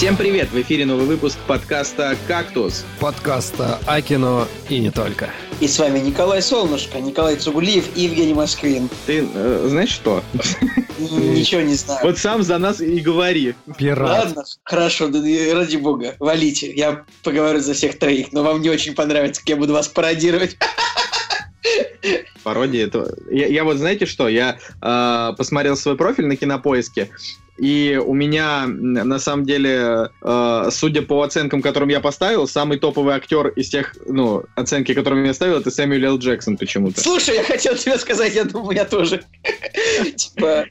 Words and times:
Всем 0.00 0.16
привет! 0.16 0.48
В 0.48 0.58
эфире 0.58 0.86
новый 0.86 1.04
выпуск 1.04 1.36
подкаста 1.46 2.16
«Кактус». 2.26 2.86
Подкаста 3.00 3.78
о 3.86 4.00
кино 4.00 4.48
и 4.70 4.78
не 4.78 4.90
только. 4.90 5.28
И 5.60 5.68
с 5.68 5.78
вами 5.78 5.98
Николай 5.98 6.40
Солнышко, 6.40 6.98
Николай 7.00 7.36
Цугулиев 7.36 7.84
и 7.94 8.04
Евгений 8.04 8.32
Москвин. 8.32 8.88
Ты 9.04 9.28
э, 9.30 9.66
знаешь 9.68 9.90
что? 9.90 10.24
Ничего 10.98 11.60
не 11.60 11.74
знаю. 11.74 12.00
Вот 12.02 12.16
сам 12.16 12.42
за 12.42 12.56
нас 12.56 12.80
и 12.80 12.98
говори. 13.00 13.54
Пират. 13.76 14.24
Ладно, 14.24 14.44
хорошо, 14.64 15.08
да, 15.08 15.18
ради 15.52 15.76
бога, 15.76 16.16
валите. 16.18 16.72
Я 16.72 17.04
поговорю 17.22 17.60
за 17.60 17.74
всех 17.74 17.98
троих, 17.98 18.32
но 18.32 18.42
вам 18.42 18.62
не 18.62 18.70
очень 18.70 18.94
понравится, 18.94 19.42
как 19.42 19.50
я 19.50 19.56
буду 19.56 19.74
вас 19.74 19.86
пародировать. 19.88 20.56
Пародия 22.42 22.86
это... 22.86 23.14
Я, 23.30 23.48
я 23.48 23.64
вот 23.64 23.76
знаете 23.76 24.06
что? 24.06 24.28
Я 24.28 24.56
э, 24.80 25.36
посмотрел 25.36 25.76
свой 25.76 25.98
профиль 25.98 26.24
на 26.24 26.36
кинопоиске, 26.36 27.10
и 27.60 28.00
у 28.02 28.14
меня, 28.14 28.66
на 28.66 29.18
самом 29.18 29.44
деле, 29.44 30.08
э, 30.22 30.68
судя 30.70 31.02
по 31.02 31.22
оценкам, 31.22 31.60
которым 31.60 31.90
я 31.90 32.00
поставил, 32.00 32.48
самый 32.48 32.78
топовый 32.78 33.14
актер 33.14 33.48
из 33.48 33.68
тех, 33.68 33.94
ну, 34.06 34.44
оценки, 34.54 34.94
которыми 34.94 35.26
я 35.26 35.34
ставил, 35.34 35.58
это 35.58 35.70
Сэмюэл 35.70 36.12
Л. 36.12 36.18
Джексон 36.18 36.56
почему-то. 36.56 37.02
Слушай, 37.02 37.36
я 37.36 37.44
хотел 37.44 37.76
тебе 37.76 37.98
сказать, 37.98 38.34
я 38.34 38.44
думаю, 38.44 38.76
я 38.76 38.86
тоже. 38.86 39.24
Типа, 40.16 40.64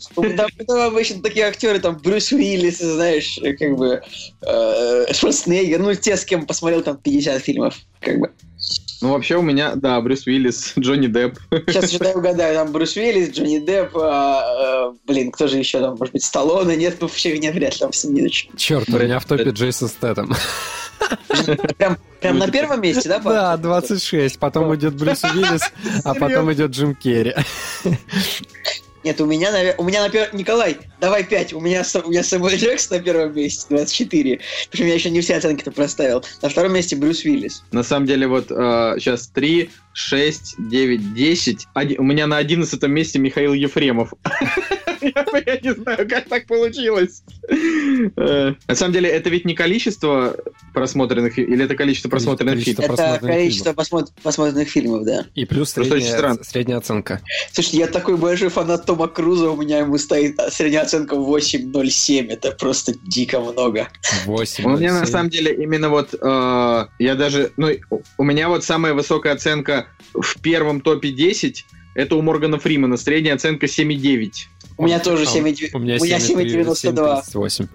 обычно 0.68 1.22
такие 1.22 1.46
актеры, 1.46 1.80
там, 1.80 2.00
Брюс 2.04 2.32
Уиллис, 2.32 2.80
знаешь, 2.80 3.40
как 3.60 3.78
бы, 3.78 4.02
э, 4.42 5.14
Шварценеггер, 5.14 5.80
ну, 5.80 5.94
те, 5.94 6.18
с 6.18 6.26
кем 6.26 6.48
посмотрел 6.48 6.82
там 6.82 6.98
50 6.98 7.40
фильмов, 7.40 7.76
как 8.00 8.20
бы. 8.20 8.32
Ну, 9.02 9.14
вообще 9.14 9.38
у 9.38 9.42
меня, 9.42 9.76
да, 9.76 10.00
Брюс 10.02 10.28
Уиллис, 10.28 10.74
Джонни 10.80 11.08
Депп. 11.08 11.40
Сейчас 11.68 11.90
что-то 11.90 12.10
я 12.10 12.16
угадаю, 12.16 12.56
там 12.56 12.72
Брюс 12.72 12.96
Уиллис, 12.98 13.30
Джонни 13.32 13.60
Депп, 13.60 13.96
а, 13.96 14.88
а, 14.90 14.96
блин, 15.06 15.32
кто 15.32 15.48
же 15.48 15.58
еще 15.58 15.80
там, 15.80 15.96
может 15.98 16.12
быть, 16.12 16.24
Сталлоне, 16.24 16.76
нет, 16.76 16.98
вообще 17.02 17.38
нет, 17.38 17.56
вряд 17.56 17.74
ли 17.74 17.80
там 17.80 17.94
Сидорович. 17.94 18.50
Черт, 18.58 18.90
у 18.90 18.98
меня 18.98 19.20
в 19.20 19.26
топе 19.26 19.50
Джейсон 19.52 19.88
Стэттем. 19.88 20.34
Прям, 21.78 21.98
прям 22.20 22.38
на 22.40 22.52
первом 22.52 22.82
месте, 22.82 23.08
да? 23.08 23.20
Да, 23.20 23.58
26. 23.58 24.38
Потом 24.38 24.76
идет 24.76 24.96
Брюс 24.96 25.24
Уиллис, 25.24 25.62
а 26.04 26.14
потом 26.14 26.52
идет 26.52 26.72
Джим 26.72 26.94
Керри. 26.94 27.34
Нет, 29.04 29.22
у 29.22 29.26
меня, 29.26 29.76
у 29.78 29.84
меня 29.84 30.02
на 30.02 30.10
первом... 30.10 30.38
Николай, 30.38 30.78
давай 31.00 31.24
5. 31.24 31.54
У 31.54 31.60
меня, 31.60 31.84
у 32.04 32.10
меня 32.10 32.24
Сэмюэл 32.24 32.58
Джексон 32.58 32.98
на 32.98 33.04
первом 33.04 33.36
месте, 33.36 33.66
24. 33.70 34.40
Причем 34.70 34.86
я 34.88 34.94
еще 34.94 35.10
не 35.10 35.22
все 35.22 35.38
оценки-то 35.38 35.72
проставил. 35.72 36.24
На 36.42 36.50
втором 36.50 36.74
месте 36.74 36.96
Брюс 36.96 37.24
Уиллис. 37.24 37.64
На 37.72 37.84
самом 37.84 38.06
деле, 38.06 38.28
вот 38.28 38.52
э, 38.52 38.96
сейчас 39.00 39.28
3, 39.28 39.70
6, 39.94 40.56
9, 40.58 41.14
10. 41.14 41.68
Оди... 41.74 41.98
У 41.98 42.04
меня 42.04 42.28
на 42.28 42.38
11 42.38 42.82
месте 42.84 43.20
Михаил 43.20 43.54
Ефремов. 43.54 44.14
Я 45.46 45.58
не 45.58 45.74
знаю, 45.74 46.08
как 46.08 46.28
так 46.28 46.46
получилось. 46.46 47.24
Э, 47.50 48.54
на 48.68 48.76
самом 48.76 48.94
деле, 48.94 49.10
это 49.10 49.30
ведь 49.30 49.46
не 49.46 49.54
количество 49.54 50.36
просмотренных 50.74 51.38
или 51.38 51.66
это 51.66 51.76
количество 51.76 52.10
просмотренных 52.10 52.64
фильмов? 52.64 53.00
Это 53.00 53.20
количество 53.20 53.74
посмотренных 53.74 54.68
фильмов, 54.68 55.06
да. 55.06 55.26
И 55.36 55.46
плюс 55.46 55.72
средняя 55.72 56.78
оценка. 56.78 57.22
Слушайте, 57.52 57.80
я 57.80 57.88
такой 57.88 58.18
большой 58.18 58.50
фанат 58.50 58.86
Тома 58.86 59.08
Круза, 59.08 59.50
у 59.50 59.58
меня 59.62 59.80
ему 59.80 59.98
стоит 59.98 60.40
средняя 60.52 60.84
оценка 60.84 61.16
8.07. 61.16 62.30
Это 62.30 62.52
просто 62.52 62.94
дико 63.04 63.40
много. 63.40 63.88
8. 64.26 64.66
У 64.66 64.78
меня 64.78 64.94
на 64.94 65.06
самом 65.06 65.30
деле 65.30 65.54
именно 65.54 65.90
вот 65.90 66.14
э, 66.14 66.86
я 67.00 67.16
даже, 67.16 67.52
ну, 67.58 67.70
у 68.18 68.24
меня 68.24 68.50
вот 68.50 68.64
самая 68.64 68.94
высокая 68.94 69.34
оценка 69.34 69.88
в 70.14 70.40
первом 70.42 70.82
топе 70.82 71.12
10 71.12 71.66
это 71.96 72.16
у 72.16 72.22
Моргана 72.22 72.60
Фримана, 72.60 72.98
средняя 72.98 73.36
оценка 73.36 73.66
7,9. 73.66 74.32
У 74.80 74.86
меня 74.86 75.00
тоже 75.00 75.26
7,92. 75.26 75.70
У 75.74 75.80
меня 75.80 75.98
7,98. 75.98 77.68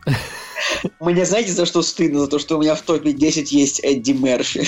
Мне 1.00 1.26
знаете, 1.26 1.52
за 1.52 1.66
что 1.66 1.82
стыдно? 1.82 2.20
За 2.20 2.28
то, 2.28 2.38
что 2.38 2.56
у 2.56 2.62
меня 2.62 2.74
в 2.74 2.80
топе 2.80 3.12
10 3.12 3.52
есть 3.52 3.80
Эдди 3.84 4.12
Мерфи. 4.12 4.66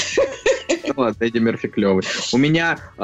Ладно, 0.96 1.24
Эдди 1.24 1.38
Мерфи 1.38 1.68
клевый. 1.68 2.04
У 2.32 2.36
меня 2.36 2.78
э, 2.98 3.02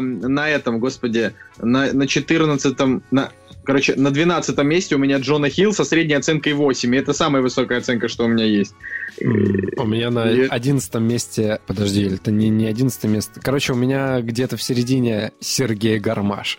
на 0.00 0.48
этом, 0.48 0.80
господи, 0.80 1.32
на, 1.58 1.92
на 1.92 2.08
14 2.08 2.76
на, 3.12 3.30
короче, 3.62 3.94
на 3.94 4.10
12 4.10 4.58
месте 4.64 4.96
у 4.96 4.98
меня 4.98 5.18
Джона 5.18 5.48
Хилл 5.48 5.72
со 5.72 5.84
средней 5.84 6.14
оценкой 6.14 6.54
8. 6.54 6.92
И 6.92 6.98
это 6.98 7.12
самая 7.12 7.40
высокая 7.40 7.78
оценка, 7.78 8.08
что 8.08 8.24
у 8.24 8.28
меня 8.28 8.46
есть. 8.46 8.74
У 9.20 9.86
меня 9.86 10.10
на 10.10 10.24
11 10.24 10.94
месте, 10.94 11.60
подожди, 11.68 12.06
это 12.06 12.32
не, 12.32 12.48
не 12.48 12.66
11 12.66 13.04
место. 13.04 13.40
Короче, 13.40 13.74
у 13.74 13.76
меня 13.76 14.20
где-то 14.22 14.56
в 14.56 14.62
середине 14.62 15.30
Сергей 15.38 16.00
Гармаш. 16.00 16.58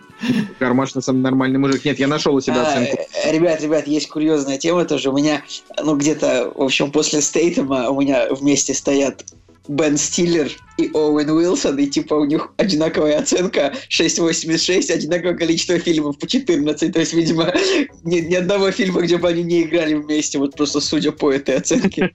Гармаш 0.59 0.95
на 0.95 1.01
самом 1.01 1.21
нормальный 1.21 1.59
мужик. 1.59 1.85
Нет, 1.85 1.99
я 1.99 2.07
нашел 2.07 2.35
у 2.35 2.41
себя 2.41 2.63
а, 2.63 2.67
оценку. 2.67 2.97
Ребят, 3.25 3.61
ребят, 3.61 3.87
есть 3.87 4.09
курьезная 4.09 4.57
тема 4.57 4.85
тоже. 4.85 5.09
У 5.09 5.13
меня, 5.13 5.43
ну, 5.83 5.95
где-то, 5.95 6.51
в 6.55 6.63
общем, 6.63 6.91
после 6.91 7.21
Стейтема 7.21 7.89
у 7.89 8.01
меня 8.01 8.27
вместе 8.33 8.73
стоят 8.73 9.23
Бен 9.67 9.97
Стиллер 9.97 10.49
и 10.77 10.89
Оуэн 10.93 11.29
Уилсон, 11.29 11.77
и 11.79 11.87
типа 11.87 12.13
у 12.13 12.25
них 12.25 12.53
одинаковая 12.57 13.19
оценка 13.19 13.73
6.86, 13.89 14.91
одинаковое 14.91 15.35
количество 15.35 15.79
фильмов 15.79 16.17
по 16.19 16.27
14. 16.27 16.93
То 16.93 16.99
есть, 16.99 17.13
видимо, 17.13 17.51
ни, 18.03 18.19
ни 18.19 18.35
одного 18.35 18.71
фильма, 18.71 19.01
где 19.01 19.17
бы 19.17 19.27
они 19.27 19.43
не 19.43 19.63
играли 19.63 19.95
вместе, 19.95 20.37
вот 20.37 20.55
просто 20.55 20.79
судя 20.79 21.11
по 21.11 21.31
этой 21.31 21.55
оценке. 21.55 22.13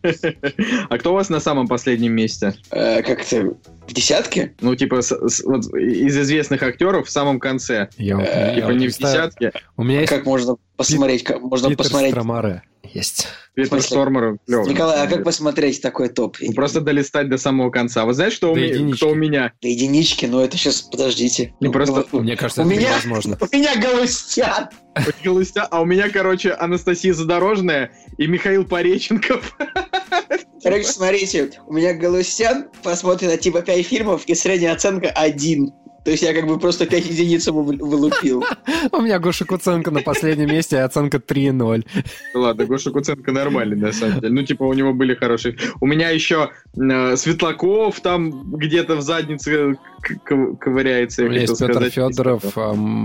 А 0.88 0.98
кто 0.98 1.10
у 1.10 1.14
вас 1.14 1.28
на 1.28 1.41
самом 1.41 1.66
последнем 1.66 2.12
месте? 2.12 2.54
Э, 2.70 3.02
как-то 3.02 3.56
в 3.88 3.92
десятке? 3.92 4.54
Ну, 4.60 4.74
типа, 4.76 5.00
вот 5.44 5.74
из 5.74 6.16
известных 6.16 6.62
актеров 6.62 7.08
в 7.08 7.10
самом 7.10 7.41
конце. 7.41 7.88
Я, 7.98 8.54
типа, 8.54 8.70
не 8.70 8.88
в 8.88 8.96
десятке. 8.96 9.52
У 9.76 9.84
меня 9.84 10.06
Как 10.06 10.24
можно 10.24 10.56
посмотреть? 10.76 11.28
Можно 11.41 11.74
посмотреть 11.74 12.14
есть. 12.94 13.28
Питер 13.54 13.82
Стормер 13.82 14.38
клевый. 14.47 14.70
Николай, 14.70 15.06
а 15.06 15.06
как 15.06 15.25
посмотреть 15.25 15.82
такой 15.82 16.08
топ? 16.08 16.38
Ну, 16.41 16.53
просто 16.54 16.80
долистать 16.80 17.28
до 17.28 17.36
самого 17.36 17.70
конца. 17.70 18.04
Вы 18.04 18.14
знаете, 18.14 18.36
что 18.36 18.53
у, 18.53 18.56
ми... 18.56 18.92
кто 18.92 19.10
у 19.10 19.14
меня? 19.14 19.53
До 19.60 19.69
единички, 19.69 20.26
но 20.26 20.42
это 20.42 20.56
сейчас, 20.56 20.80
подождите. 20.82 21.54
Не 21.60 21.66
ну, 21.66 21.72
просто... 21.72 22.06
Мне 22.12 22.36
кажется, 22.36 22.62
у 22.62 22.66
это 22.66 22.75
меня... 22.75 22.91
невозможно. 22.91 23.38
У 23.53 23.56
меня 23.56 23.76
Галустян. 23.76 24.69
Галустян, 25.25 25.66
а 25.70 25.80
у 25.80 25.84
меня, 25.84 26.08
короче, 26.08 26.53
Анастасия 26.53 27.12
Задорожная 27.12 27.92
и 28.19 28.26
Михаил 28.26 28.64
Пореченков. 28.64 29.56
Короче, 30.62 30.84
смотрите, 30.84 31.50
у 31.66 31.72
меня 31.72 31.92
Галустян 31.92 32.69
посмотрено 32.84 33.36
типа 33.36 33.62
5 33.62 33.86
фильмов 33.86 34.22
и 34.26 34.34
средняя 34.34 34.72
оценка 34.72 35.09
1. 35.09 35.72
То 36.04 36.10
есть 36.10 36.22
я 36.22 36.34
как 36.34 36.46
бы 36.46 36.58
просто 36.58 36.86
5 36.86 37.06
единиц 37.06 37.46
ему 37.46 37.62
вылупил. 37.62 38.44
У 38.92 39.00
меня 39.00 39.18
Гоша 39.18 39.44
Куценко 39.44 39.90
на 39.90 40.00
последнем 40.00 40.48
месте, 40.48 40.78
а 40.78 40.86
оценка 40.86 41.18
3-0. 41.18 41.86
Ладно, 42.34 42.64
Гоша 42.66 42.90
Куценко 42.90 43.30
нормальный, 43.30 43.76
на 43.76 43.92
самом 43.92 44.20
деле. 44.20 44.32
Ну, 44.32 44.42
типа, 44.42 44.64
у 44.64 44.72
него 44.72 44.92
были 44.92 45.14
хорошие. 45.14 45.56
У 45.80 45.86
меня 45.86 46.10
еще 46.10 46.50
э, 46.76 47.16
Светлаков 47.16 48.00
там 48.00 48.52
где-то 48.52 48.96
в 48.96 49.02
заднице 49.02 49.76
ковыряется. 50.24 51.22
У 51.22 51.28
меня 51.28 51.42
есть 51.42 51.58
Петр 51.58 51.91
Федоров, 51.91 52.42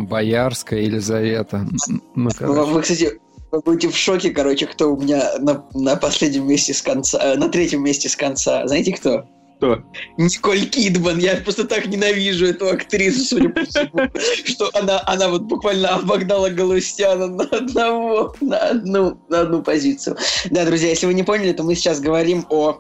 Боярская, 0.10 0.82
Елизавета. 0.82 1.68
Ну, 2.16 2.30
Вы, 2.40 2.82
кстати, 2.82 3.20
вы 3.52 3.62
будете 3.62 3.90
в 3.90 3.96
шоке, 3.96 4.32
короче, 4.32 4.66
кто 4.66 4.94
у 4.94 5.00
меня 5.00 5.38
на, 5.40 5.66
на 5.74 5.96
последнем 5.96 6.48
месте 6.48 6.74
с 6.74 6.82
конца, 6.82 7.20
э, 7.22 7.36
на 7.38 7.50
третьем 7.50 7.84
месте 7.84 8.10
с 8.10 8.16
конца. 8.16 8.68
Знаете 8.68 8.94
кто? 8.94 9.26
Кто? 9.58 9.84
Николь 10.18 10.68
Кидман. 10.70 11.18
Я 11.18 11.38
просто 11.38 11.64
так 11.64 11.88
ненавижу 11.88 12.46
эту 12.46 12.70
актрису, 12.70 13.26
судя 13.26 13.50
по 13.50 13.66
всему, 13.66 14.12
что 14.46 14.70
она, 14.74 15.02
она 15.08 15.30
вот 15.30 15.44
буквально 15.44 15.96
обогнала 15.96 16.50
Галустяна 16.50 17.28
на 17.28 17.44
одного, 17.46 18.36
на 18.40 18.58
одну, 18.58 19.20
на 19.30 19.42
одну 19.42 19.64
позицию. 19.64 20.16
Да, 20.52 20.64
друзья, 20.64 20.90
если 20.90 21.08
вы 21.08 21.16
не 21.16 21.24
поняли, 21.24 21.54
то 21.54 21.64
мы 21.64 21.74
сейчас 21.74 22.00
говорим 22.00 22.46
о... 22.50 22.80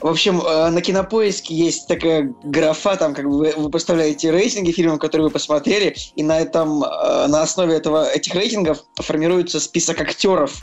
В 0.00 0.08
общем, 0.08 0.40
э, 0.40 0.70
на 0.70 0.80
Кинопоиске 0.80 1.54
есть 1.54 1.86
такая 1.86 2.34
графа, 2.42 2.96
там 2.96 3.14
как 3.14 3.26
бы 3.26 3.38
вы, 3.38 3.52
вы 3.56 3.70
поставляете 3.70 4.30
рейтинги 4.30 4.72
фильмов, 4.72 4.98
которые 4.98 5.26
вы 5.26 5.30
посмотрели, 5.30 5.94
и 6.16 6.22
на 6.22 6.40
этом, 6.40 6.82
э, 6.82 7.26
на 7.26 7.42
основе 7.42 7.74
этого, 7.74 8.10
этих 8.10 8.34
рейтингов 8.34 8.78
формируется 8.96 9.60
список 9.60 10.00
актеров, 10.00 10.62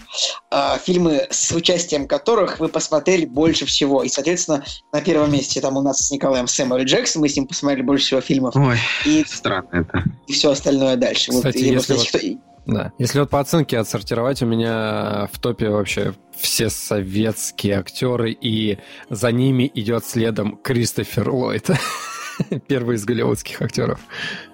э, 0.51 0.77
фильмы 0.83 1.27
с 1.29 1.51
участием 1.51 2.07
которых 2.07 2.59
вы 2.59 2.67
посмотрели 2.67 3.25
больше 3.25 3.65
всего. 3.65 4.03
И, 4.03 4.09
соответственно, 4.09 4.65
на 4.91 5.01
первом 5.01 5.11
месте 5.28 5.62
там 5.62 5.78
у 5.78 5.81
нас 5.81 6.08
с 6.08 6.12
Николаем 6.12 6.48
Сэмюэл 6.48 6.84
Джексон, 6.84 7.22
мы 7.22 7.30
с 7.30 7.36
ним 7.36 7.48
посмотрели 7.48 7.84
больше 7.84 8.06
всего 8.06 8.22
фильмов. 8.22 8.56
Ой, 8.56 8.78
и, 9.06 9.24
странно 9.28 9.69
это. 9.72 10.04
И 10.28 10.34
все 10.34 10.52
остальное 10.52 10.96
дальше. 10.96 11.31
Кстати, 11.31 11.58
вот, 11.58 11.66
если, 11.66 11.94
вот, 11.94 12.08
кто... 12.08 12.19
да. 12.66 12.94
если 12.98 13.19
вот 13.19 13.30
по 13.30 13.40
оценке 13.40 13.78
отсортировать, 13.78 14.42
у 14.42 14.46
меня 14.46 15.30
в 15.31 15.40
топе 15.40 15.69
вообще 15.69 16.13
все 16.38 16.69
советские 16.69 17.80
актеры, 17.80 18.31
и 18.31 18.80
за 19.10 19.31
ними 19.31 19.69
идет 19.74 20.06
следом 20.06 20.58
Кристофер 20.58 21.30
Ллойд. 21.30 21.69
Первый 22.68 22.96
из 22.96 23.06
голливудских 23.06 23.62
актеров. 23.62 24.00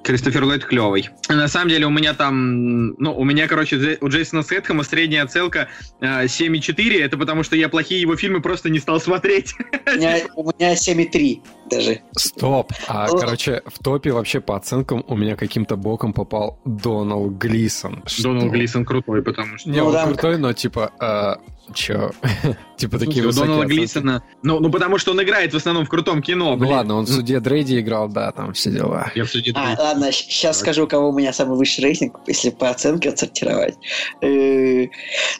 Кристофер 0.07 0.45
Ллойд 0.45 0.63
клевый. 0.63 1.09
На 1.27 1.49
самом 1.49 1.67
деле 1.67 1.85
у 1.85 1.89
меня 1.89 2.13
там, 2.13 2.93
ну, 2.93 3.13
у 3.13 3.25
меня, 3.25 3.45
короче, 3.49 3.97
у 3.99 4.07
Джейсона 4.07 4.41
Сетхэма 4.41 4.83
средняя 4.83 5.25
оценка 5.25 5.67
э, 5.99 6.27
7,4. 6.27 7.03
Это 7.03 7.17
потому, 7.17 7.43
что 7.43 7.57
я 7.57 7.67
плохие 7.67 7.99
его 7.99 8.15
фильмы 8.15 8.41
просто 8.41 8.69
не 8.69 8.79
стал 8.79 9.01
смотреть. 9.01 9.53
У 9.85 9.97
меня, 9.97 10.17
у 10.35 10.43
меня 10.43 10.73
7,3. 10.75 11.41
даже. 11.69 11.99
Стоп. 12.17 12.71
А, 12.87 13.07
О. 13.07 13.17
короче, 13.17 13.61
в 13.65 13.83
топе 13.83 14.11
вообще 14.13 14.39
по 14.39 14.55
оценкам 14.55 15.03
у 15.07 15.15
меня 15.17 15.35
каким-то 15.35 15.75
боком 15.75 16.13
попал 16.13 16.59
Дональд 16.63 17.33
Глисон. 17.33 18.03
Что? 18.05 18.33
Глисон 18.47 18.85
крутой, 18.85 19.21
потому 19.21 19.57
что... 19.57 19.69
Не, 19.69 19.79
Ну 19.79 19.87
он 19.87 19.93
да. 19.93 20.05
крутой, 20.05 20.37
но 20.37 20.53
типа... 20.53 20.91
а, 20.99 21.39
чё? 21.73 22.11
типа 22.77 22.99
такие 22.99 23.23
у 23.23 23.27
высокие 23.27 23.55
оценки. 23.55 23.73
Глисона... 23.73 24.23
Ну, 24.43 24.59
ну, 24.59 24.69
потому 24.71 24.97
что 24.97 25.11
он 25.11 25.21
играет 25.21 25.53
в 25.53 25.57
основном 25.57 25.85
в 25.85 25.89
крутом 25.89 26.21
кино, 26.21 26.51
Ну 26.51 26.57
блин. 26.57 26.71
ладно, 26.71 26.95
он 26.95 27.05
в 27.05 27.09
суде 27.09 27.39
Дрейди 27.39 27.79
играл, 27.79 28.07
да, 28.07 28.31
там 28.31 28.53
все 28.53 28.71
дела. 28.71 29.11
Я 29.15 29.25
в 29.25 29.29
суде 29.29 29.51
А, 29.55 29.75
Дрейди. 29.75 29.96
Ладно, 29.97 30.11
сейчас 30.11 30.59
скажу, 30.59 30.83
у 30.83 30.87
кого 30.87 31.09
у 31.09 31.13
меня 31.13 31.33
самый 31.33 31.57
высший 31.57 31.83
рейтинг, 31.83 32.19
если 32.27 32.49
по 32.49 32.69
оценке 32.69 33.09
отсортировать. 33.09 33.75
Э, 34.21 34.87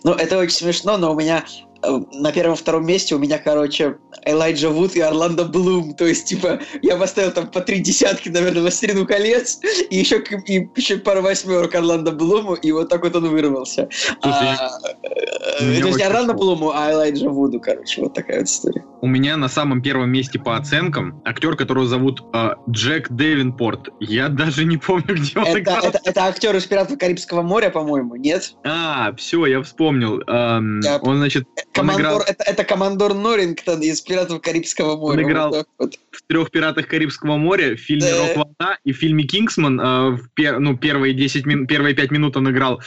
Ну, 0.03 0.13
это 0.13 0.37
очень 0.37 0.55
смешно, 0.55 0.97
но 0.97 1.11
у 1.11 1.15
меня 1.15 1.43
на 1.83 2.31
первом-втором 2.31 2.85
месте 2.85 3.15
у 3.15 3.19
меня, 3.19 3.37
короче, 3.37 3.97
Элайджа 4.25 4.69
Вуд 4.69 4.95
и 4.95 4.99
Орландо 5.01 5.45
Блум. 5.45 5.93
То 5.95 6.05
есть, 6.05 6.25
типа, 6.25 6.59
я 6.81 6.97
поставил 6.97 7.31
там 7.31 7.47
по 7.47 7.61
три 7.61 7.79
десятки, 7.79 8.29
наверное, 8.29 8.61
«Властелину 8.61 9.05
колец», 9.05 9.59
и 9.89 9.95
еще, 9.97 10.21
и 10.47 10.67
еще 10.75 10.97
пару 10.97 11.21
восьмерок 11.21 11.73
Орландо 11.75 12.11
Блуму, 12.11 12.55
и 12.55 12.71
вот 12.71 12.89
так 12.89 13.03
вот 13.03 13.15
он 13.15 13.29
вырвался. 13.29 13.87
Слушай, 14.21 14.47
А, 14.59 14.69
э, 15.03 15.79
То 15.81 15.87
есть 15.87 15.97
не 15.97 16.03
Орландо. 16.03 16.33
Блуму, 16.33 16.71
а 16.73 16.91
Элайджа 16.91 17.29
Вуду, 17.29 17.59
короче, 17.59 18.01
вот 18.01 18.13
такая 18.13 18.39
вот 18.39 18.47
история. 18.47 18.83
У 19.01 19.07
меня 19.07 19.37
на 19.37 19.47
самом 19.47 19.81
первом 19.81 20.09
месте 20.11 20.39
по 20.39 20.57
оценкам 20.57 21.21
актер, 21.25 21.55
которого 21.55 21.87
зовут 21.87 22.21
э, 22.33 22.49
Джек 22.69 23.07
Девинпорт. 23.11 23.89
Я 23.99 24.27
даже 24.29 24.65
не 24.65 24.77
помню, 24.77 25.15
где 25.15 25.37
он 25.39 25.45
Это, 25.45 25.59
играл. 25.59 25.83
это, 25.83 25.99
это 26.03 26.23
актер 26.25 26.55
из 26.55 26.65
«Пиратов 26.65 26.97
Карибского 26.97 27.41
моря», 27.41 27.69
по-моему, 27.69 28.15
нет? 28.15 28.53
А, 28.65 29.13
все, 29.15 29.45
я 29.45 29.61
вспомнил. 29.61 30.21
Эм, 30.27 30.79
Я- 30.81 30.97
Он, 31.01 31.17
значит, 31.17 31.45
Командор, 31.77 32.01
играл- 32.01 32.21
это, 32.27 32.43
это 32.43 32.63
командор 32.63 33.13
Норрингтон 33.13 33.81
из 33.81 34.01
«Пиратов 34.01 34.41
Карибского 34.41 34.97
моря». 34.97 35.23
Он 35.25 35.31
играл- 35.31 35.49
Вот 35.51 35.67
вот. 35.77 35.95
в 36.11 36.21
трех 36.27 36.51
пиратах 36.51 36.87
Карибского 36.87 37.37
моря, 37.37 37.75
в 37.75 37.79
фильме 37.79 38.11
Да. 38.11 38.17
Рок-волна 38.27 38.77
и 38.83 38.91
в 38.91 38.97
фильме 38.97 39.23
Кингсман 39.23 39.79
э, 39.79 40.09
в 40.17 40.29
пер- 40.35 40.59
ну, 40.59 40.77
первые 40.77 41.13
10 41.13 41.45
мин- 41.45 41.67
первые 41.67 41.95
5 41.95 42.11
минут 42.11 42.35
он 42.37 42.49
играл. 42.51 42.81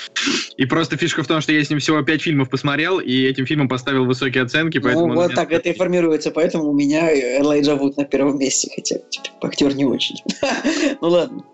И 0.56 0.66
просто 0.66 0.96
фишка 0.96 1.22
в 1.22 1.26
том, 1.26 1.40
что 1.40 1.52
я 1.52 1.64
с 1.64 1.70
ним 1.70 1.78
всего 1.78 2.02
5 2.02 2.22
фильмов 2.22 2.50
посмотрел, 2.50 2.98
и 3.00 3.22
этим 3.22 3.46
фильмом 3.46 3.68
поставил 3.68 4.04
высокие 4.04 4.42
оценки, 4.42 4.78
поэтому... 4.78 5.06
Ну, 5.08 5.14
вот 5.14 5.26
меня- 5.30 5.36
так 5.36 5.52
это 5.52 5.68
и 5.68 5.72
формируется, 5.76 6.30
поэтому 6.30 6.64
у 6.64 6.74
меня 6.74 7.10
Элайджа 7.40 7.76
Вуд 7.76 7.96
на 7.96 8.04
первом 8.04 8.38
месте, 8.38 8.70
хотя 8.74 8.96
типа, 9.10 9.48
актер 9.48 9.74
не 9.74 9.84
очень. 9.84 10.16
Ну 11.00 11.08
ладно, 11.08 11.44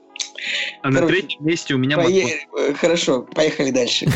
А 0.82 0.90
на 0.90 1.00
короче, 1.00 1.20
третьем 1.20 1.46
месте 1.46 1.74
у 1.74 1.78
меня... 1.78 1.96
Пое- 1.96 2.22
Маккон. 2.24 2.60
э, 2.70 2.74
хорошо, 2.74 3.22
поехали 3.34 3.70
дальше. 3.70 4.06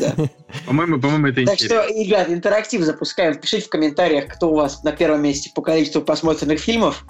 Да. 0.00 0.14
По-моему, 0.66 1.00
по-моему, 1.00 1.28
это 1.28 1.44
Так 1.44 1.54
интересно. 1.54 1.84
что, 1.84 1.94
ребят, 1.94 2.28
интерактив 2.28 2.82
запускаем. 2.82 3.36
Пишите 3.36 3.66
в 3.66 3.68
комментариях, 3.68 4.26
кто 4.34 4.50
у 4.50 4.54
вас 4.56 4.82
на 4.82 4.92
первом 4.92 5.22
месте 5.22 5.50
по 5.54 5.62
количеству 5.62 6.02
просмотренных 6.02 6.58
фильмов 6.58 7.04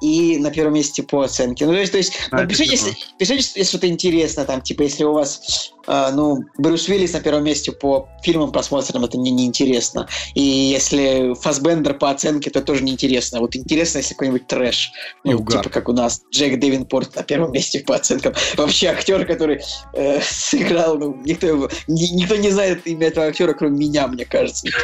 и 0.00 0.38
на 0.38 0.50
первом 0.50 0.74
месте 0.74 1.02
по 1.02 1.22
оценке. 1.22 1.66
Ну, 1.66 1.72
то 1.72 1.78
есть, 1.78 1.92
то 1.92 1.98
есть 1.98 2.14
А, 2.30 2.42
это 2.42 2.52
если, 2.62 2.96
пишите, 3.18 3.36
если 3.36 3.62
что-то 3.62 3.86
интересно, 3.88 4.44
там, 4.44 4.60
типа, 4.62 4.82
если 4.82 5.04
у 5.04 5.12
вас, 5.12 5.72
ну, 6.12 6.44
Брюс 6.58 6.88
Уиллис 6.88 7.12
на 7.12 7.20
первом 7.20 7.44
месте 7.44 7.72
по 7.72 8.08
фильмам 8.22 8.52
просмотренным, 8.52 9.04
это 9.04 9.18
мне 9.18 9.30
неинтересно. 9.30 10.06
И 10.34 10.42
если 10.42 11.34
Фасбендер 11.40 11.94
по 11.94 12.10
оценке, 12.10 12.50
то 12.50 12.60
тоже 12.60 12.84
неинтересно. 12.84 13.40
Вот 13.40 13.56
интересно, 13.56 13.98
если 13.98 14.14
какой-нибудь 14.14 14.46
трэш. 14.46 14.92
Ну, 15.24 15.38
типа, 15.38 15.68
как 15.68 15.88
у 15.88 15.92
нас 15.92 16.22
Джек 16.30 16.58
Девинпорт 16.60 17.16
на 17.16 17.22
первом 17.22 17.52
месте 17.52 17.80
по 17.80 17.96
оценкам. 17.96 18.34
Вообще 18.56 18.88
актер, 18.88 19.26
который 19.26 19.60
э, 19.94 20.20
сыграл, 20.22 20.98
ну, 20.98 21.20
никто, 21.24 21.46
его, 21.46 21.68
ни- 21.88 22.14
никто 22.14 22.36
не 22.36 22.50
знает 22.50 22.86
имя 22.86 23.08
этого 23.08 23.26
актера, 23.26 23.52
кроме 23.54 23.78
меня, 23.78 24.06
мне 24.06 24.24
кажется. 24.24 24.68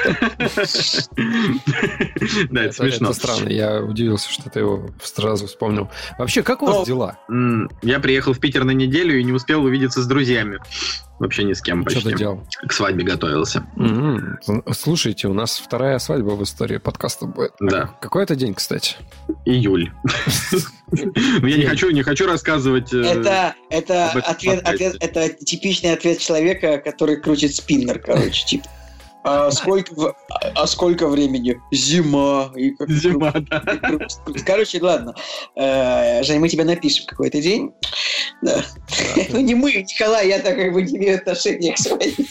Да, 2.51 2.65
это 2.65 2.73
смешно. 2.73 3.11
Это 3.11 3.17
странно, 3.17 3.49
я 3.49 3.83
удивился, 3.83 4.31
что 4.31 4.51
ты 4.51 4.61
его 4.61 4.91
сразу 5.03 5.47
вспомнил. 5.47 5.89
Вообще, 6.19 6.43
как 6.43 6.63
у 6.63 6.67
вас 6.67 6.79
Ну, 6.79 6.85
дела? 6.85 7.19
Я 7.83 8.01
приехал 8.01 8.33
в 8.33 8.39
Питер 8.41 8.65
на 8.65 8.71
неделю 8.73 9.19
и 9.19 9.25
не 9.25 9.33
успел 9.33 9.65
увидеться 9.65 10.03
с 10.03 10.07
друзьями. 10.07 10.59
Вообще 11.19 11.45
ни 11.45 11.55
с 11.55 11.63
кем 11.63 11.83
Что 11.89 11.95
почти. 12.01 12.11
ты 12.11 12.19
делал? 12.19 12.45
К 12.69 12.73
свадьбе 12.73 13.03
готовился. 13.05 13.65
М, 13.77 14.39
Слушайте, 14.75 15.29
у 15.29 15.33
нас 15.33 15.59
вторая 15.59 15.99
свадьба 15.99 16.31
в 16.33 16.43
истории 16.43 16.77
подкаста 16.77 17.27
будет. 17.27 17.53
Да. 17.59 17.97
Какой 18.03 18.23
это 18.25 18.37
день, 18.37 18.55
кстати? 18.55 18.97
Июль. 19.47 19.91
Я 20.93 21.57
не 21.57 21.65
хочу, 21.65 21.91
не 21.91 22.03
хочу 22.03 22.27
рассказывать. 22.27 22.93
э, 22.93 22.99
Это, 23.03 23.55
это, 23.71 24.11
ответ, 24.11 24.63
ответ- 24.67 24.97
это 25.01 25.29
типичный 25.31 25.93
ответ 25.93 26.19
человека, 26.19 26.79
который 26.79 27.17
крутит 27.21 27.55
спиннер, 27.55 27.99
короче, 27.99 28.45
типа. 28.47 28.67
А 29.29 29.51
сколько, 29.51 30.15
а- 30.55 30.67
сколько 30.69 31.09
времени? 31.09 31.61
Зима. 31.73 32.53
И 32.55 32.71
как- 32.71 32.89
Зима, 32.89 33.33
да. 33.51 33.63
Короче, 34.47 34.81
ладно. 34.81 35.15
Э, 35.57 36.23
Жень, 36.23 36.39
мы 36.39 36.49
тебе 36.49 36.63
напишем 36.65 37.07
какой-то 37.07 37.41
день. 37.43 37.73
Да. 38.43 38.63
Ну, 39.31 39.41
не 39.41 39.55
мы, 39.55 39.73
Николай, 39.73 40.29
я 40.29 40.39
так 40.39 40.57
как 40.57 40.73
бы 40.73 40.83
не 40.83 40.97
имею 40.99 41.17
отношения 41.17 41.73
к 41.75 41.79
свадьбе. 41.79 42.25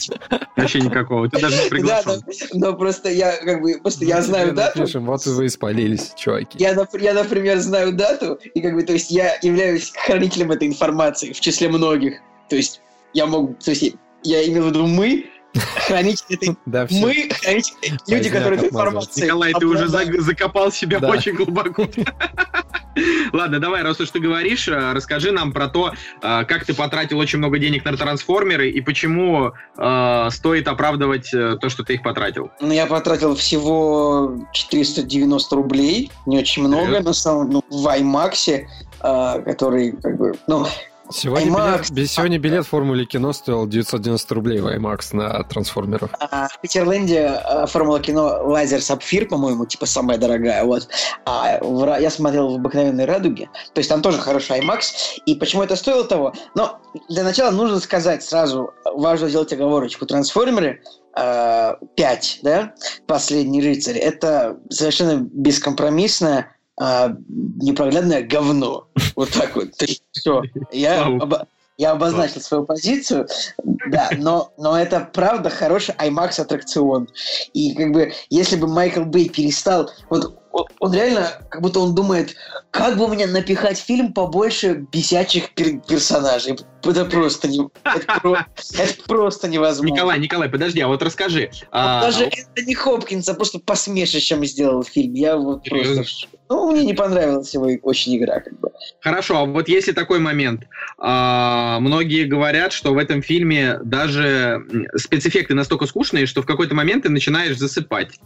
Вообще 0.55 0.79
никакого. 0.81 1.29
Ты 1.29 1.41
даже 1.41 1.55
не 1.57 1.63
Да, 1.63 1.69
приглашен. 1.69 2.23
но, 2.53 2.69
но 2.71 2.73
просто 2.77 3.09
я 3.09 3.35
как 3.37 3.61
бы, 3.61 3.77
просто 3.81 4.05
я 4.05 4.17
Мы 4.17 4.21
знаю 4.21 4.53
дату. 4.53 4.79
напишем, 4.79 5.05
вот 5.05 5.25
вы 5.25 5.47
испалились, 5.47 6.13
чуваки. 6.15 6.57
Я, 6.59 6.69
я, 6.99 7.13
например, 7.13 7.59
знаю 7.59 7.91
дату, 7.93 8.35
и 8.53 8.61
как 8.61 8.73
бы, 8.73 8.83
то 8.83 8.93
есть 8.93 9.11
я 9.11 9.37
являюсь 9.41 9.91
хранителем 10.05 10.51
этой 10.51 10.67
информации 10.67 11.33
в 11.33 11.39
числе 11.41 11.67
многих. 11.67 12.19
То 12.49 12.55
есть 12.55 12.81
я 13.13 13.25
мог, 13.25 13.59
то 13.59 13.71
есть 13.71 13.95
я 14.23 14.45
имею 14.47 14.63
в 14.63 14.67
виду 14.67 14.87
мы, 14.87 15.25
хранители 15.59 16.35
этой 16.35 16.57
Да, 16.65 16.87
мы, 16.89 17.29
хранители, 17.41 17.97
люди, 18.07 18.29
которые 18.29 18.59
отмазался. 18.61 18.67
информацией 18.67 19.25
Николай, 19.25 19.53
ты 19.53 19.65
уже 19.65 19.87
закопал 19.87 20.71
себя 20.71 20.99
Да. 20.99 21.09
очень 21.09 21.33
глубоко. 21.33 21.87
Ладно, 23.33 23.59
давай, 23.59 23.83
раз 23.83 23.99
уж 23.99 24.09
ты 24.11 24.19
говоришь, 24.19 24.67
э, 24.67 24.93
расскажи 24.93 25.31
нам 25.31 25.51
про 25.51 25.67
то, 25.67 25.91
э, 26.21 26.45
как 26.45 26.65
ты 26.65 26.73
потратил 26.73 27.17
очень 27.19 27.39
много 27.39 27.59
денег 27.59 27.83
на 27.83 27.97
трансформеры 27.97 28.69
и 28.69 28.79
почему 28.81 29.51
э, 29.77 30.27
стоит 30.31 30.67
оправдывать 30.67 31.29
то, 31.31 31.69
что 31.69 31.83
ты 31.83 31.95
их 31.95 32.03
потратил. 32.03 32.51
Ну, 32.61 32.71
я 32.71 32.85
потратил 32.85 33.35
всего 33.35 34.47
490 34.53 35.55
рублей, 35.55 36.11
не 36.25 36.37
очень 36.39 36.63
много, 36.63 36.85
Привет. 36.85 37.03
на 37.03 37.13
самом 37.13 37.49
ну, 37.49 37.63
в 37.69 37.85
IMAX, 37.87 38.65
который, 39.01 39.91
как 39.91 40.17
бы, 40.17 40.33
ну, 40.47 40.65
Сегодня 41.11 41.47
IMAX. 41.51 41.77
билет, 41.77 41.91
без- 41.91 42.11
сегодня 42.11 42.39
билет 42.39 42.65
в 42.65 42.69
Формуле 42.69 43.05
кино 43.05 43.31
стоил 43.33 43.67
990 43.67 44.33
рублей 44.35 44.59
в 44.59 44.67
IMAX 44.67 45.15
на 45.15 45.43
трансформеров. 45.43 46.09
А, 46.19 46.47
в 46.47 46.59
Питерленде 46.61 47.25
а, 47.25 47.65
формула 47.67 47.99
кино 47.99 48.39
Лазер 48.43 48.81
Сапфир, 48.81 49.27
по-моему, 49.27 49.65
типа 49.65 49.85
самая 49.85 50.17
дорогая. 50.17 50.63
Вот. 50.63 50.87
А 51.25 51.59
в 51.61 51.99
я 51.99 52.09
смотрел 52.09 52.51
в 52.51 52.55
обыкновенной 52.55 53.05
радуге. 53.05 53.49
То 53.73 53.79
есть 53.79 53.89
там 53.89 54.01
тоже 54.01 54.19
хороший 54.19 54.59
IMAX. 54.59 55.19
И 55.25 55.35
почему 55.35 55.63
это 55.63 55.75
стоило 55.75 56.03
того? 56.03 56.33
Но 56.55 56.79
для 57.09 57.23
начала 57.23 57.51
нужно 57.51 57.79
сказать 57.79 58.23
сразу, 58.23 58.73
важно 58.83 59.29
сделать 59.29 59.53
оговорочку. 59.53 60.05
Трансформеры 60.05 60.81
а, 61.13 61.77
5, 61.95 62.39
да, 62.41 62.73
последний 63.07 63.61
рыцарь, 63.61 63.97
это 63.97 64.57
совершенно 64.69 65.17
бескомпромиссное 65.31 66.54
а, 66.77 67.15
непроглядное 67.61 68.23
говно. 68.23 68.87
Вот 69.15 69.29
так 69.31 69.55
вот. 69.55 69.69
Все. 70.11 70.41
Я, 70.71 71.09
оба- 71.09 71.47
я 71.77 71.91
обозначил 71.91 72.41
свою 72.41 72.65
позицию, 72.65 73.27
да, 73.63 74.09
но, 74.17 74.53
но 74.57 74.77
это 74.79 75.09
правда 75.13 75.49
хороший 75.49 75.93
IMAX 75.95 76.39
аттракцион. 76.39 77.09
И 77.53 77.73
как 77.75 77.91
бы, 77.91 78.13
если 78.29 78.55
бы 78.55 78.67
Майкл 78.67 79.03
Бэй 79.03 79.29
перестал, 79.29 79.89
вот 80.09 80.39
он, 80.79 80.93
реально, 80.93 81.31
как 81.49 81.61
будто 81.61 81.81
он 81.81 81.93
думает, 81.93 82.33
как 82.71 82.97
бы 82.97 83.09
мне 83.09 83.27
напихать 83.27 83.77
фильм 83.77 84.13
побольше 84.13 84.85
бесячих 84.89 85.53
пер- 85.53 85.85
персонажей. 85.85 86.57
Это 86.81 87.03
просто, 87.05 87.49
не, 87.49 87.67
это, 87.83 88.19
про- 88.21 88.47
это 88.77 89.03
просто 89.05 89.49
невозможно. 89.49 89.93
Николай, 89.93 90.19
Николай, 90.19 90.47
подожди, 90.47 90.79
а 90.79 90.87
вот 90.87 91.01
расскажи. 91.01 91.49
Вот 91.51 91.67
а, 91.71 92.01
даже 92.01 92.23
Энтони 92.23 92.73
Хопкинса 92.73 93.33
просто 93.33 93.59
посмешищем 93.59 94.45
сделал 94.45 94.83
фильм. 94.83 95.13
Я 95.13 95.35
вот 95.35 95.65
Серьезно? 95.65 95.95
просто... 95.95 96.27
Ну, 96.47 96.71
мне 96.71 96.85
не 96.85 96.93
понравилась 96.93 97.53
его 97.53 97.67
очень 97.81 98.17
игра, 98.17 98.39
как 98.39 98.59
бы. 98.59 98.69
Хорошо, 99.01 99.39
а 99.39 99.45
вот 99.45 99.67
если 99.67 99.93
такой 99.93 100.19
момент, 100.19 100.67
а, 100.97 101.79
многие 101.79 102.25
говорят, 102.25 102.71
что 102.71 102.93
в 102.93 102.97
этом 102.97 103.21
фильме 103.21 103.79
даже 103.83 104.63
спецэффекты 104.95 105.55
настолько 105.55 105.87
скучные, 105.87 106.27
что 106.27 106.41
в 106.41 106.45
какой-то 106.45 106.75
момент 106.75 107.03
ты 107.03 107.09
начинаешь 107.09 107.57
засыпать. 107.57 108.19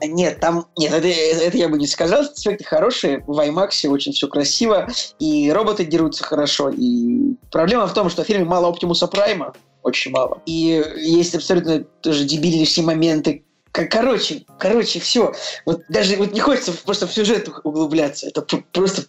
Нет, 0.00 0.38
там... 0.38 0.66
Нет, 0.76 0.92
это, 0.92 1.08
это 1.08 1.56
я 1.56 1.68
бы 1.68 1.76
не 1.76 1.88
сказал. 1.88 2.24
Спецэффекты 2.24 2.64
хорошие. 2.64 3.24
В 3.26 3.38
IMAX 3.40 3.88
очень 3.88 4.12
все 4.12 4.28
красиво. 4.28 4.88
И 5.18 5.50
роботы 5.50 5.84
дерутся 5.84 6.22
хорошо. 6.22 6.70
И 6.70 7.34
проблема 7.50 7.88
в 7.88 7.94
том, 7.94 8.08
что 8.10 8.22
в 8.22 8.26
фильме 8.26 8.44
мало 8.44 8.68
Оптимуса 8.68 9.08
Прайма. 9.08 9.54
Очень 9.82 10.12
мало. 10.12 10.40
И 10.46 10.84
есть 10.96 11.34
абсолютно 11.34 11.80
тоже 11.80 12.24
дебильнейшие 12.24 12.84
моменты. 12.84 13.44
Короче, 13.72 14.44
короче, 14.58 14.98
все. 14.98 15.32
Вот 15.64 15.82
даже 15.88 16.16
вот 16.16 16.32
не 16.32 16.40
хочется 16.40 16.72
просто 16.72 17.06
в 17.06 17.12
сюжет 17.12 17.48
углубляться. 17.64 18.26
Это 18.26 18.42
пр- 18.42 18.64
просто 18.72 19.02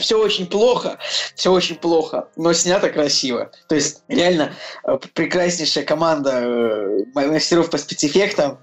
все 0.00 0.18
очень 0.18 0.46
плохо, 0.46 0.98
все 1.34 1.52
очень 1.52 1.76
плохо, 1.76 2.28
но 2.36 2.52
снято 2.52 2.88
красиво. 2.90 3.50
То 3.68 3.74
есть 3.74 4.02
реально 4.08 4.52
э, 4.84 4.98
прекраснейшая 5.14 5.84
команда 5.84 6.30
э, 6.42 7.04
мастеров 7.14 7.70
по 7.70 7.78
спецэффектам. 7.78 8.58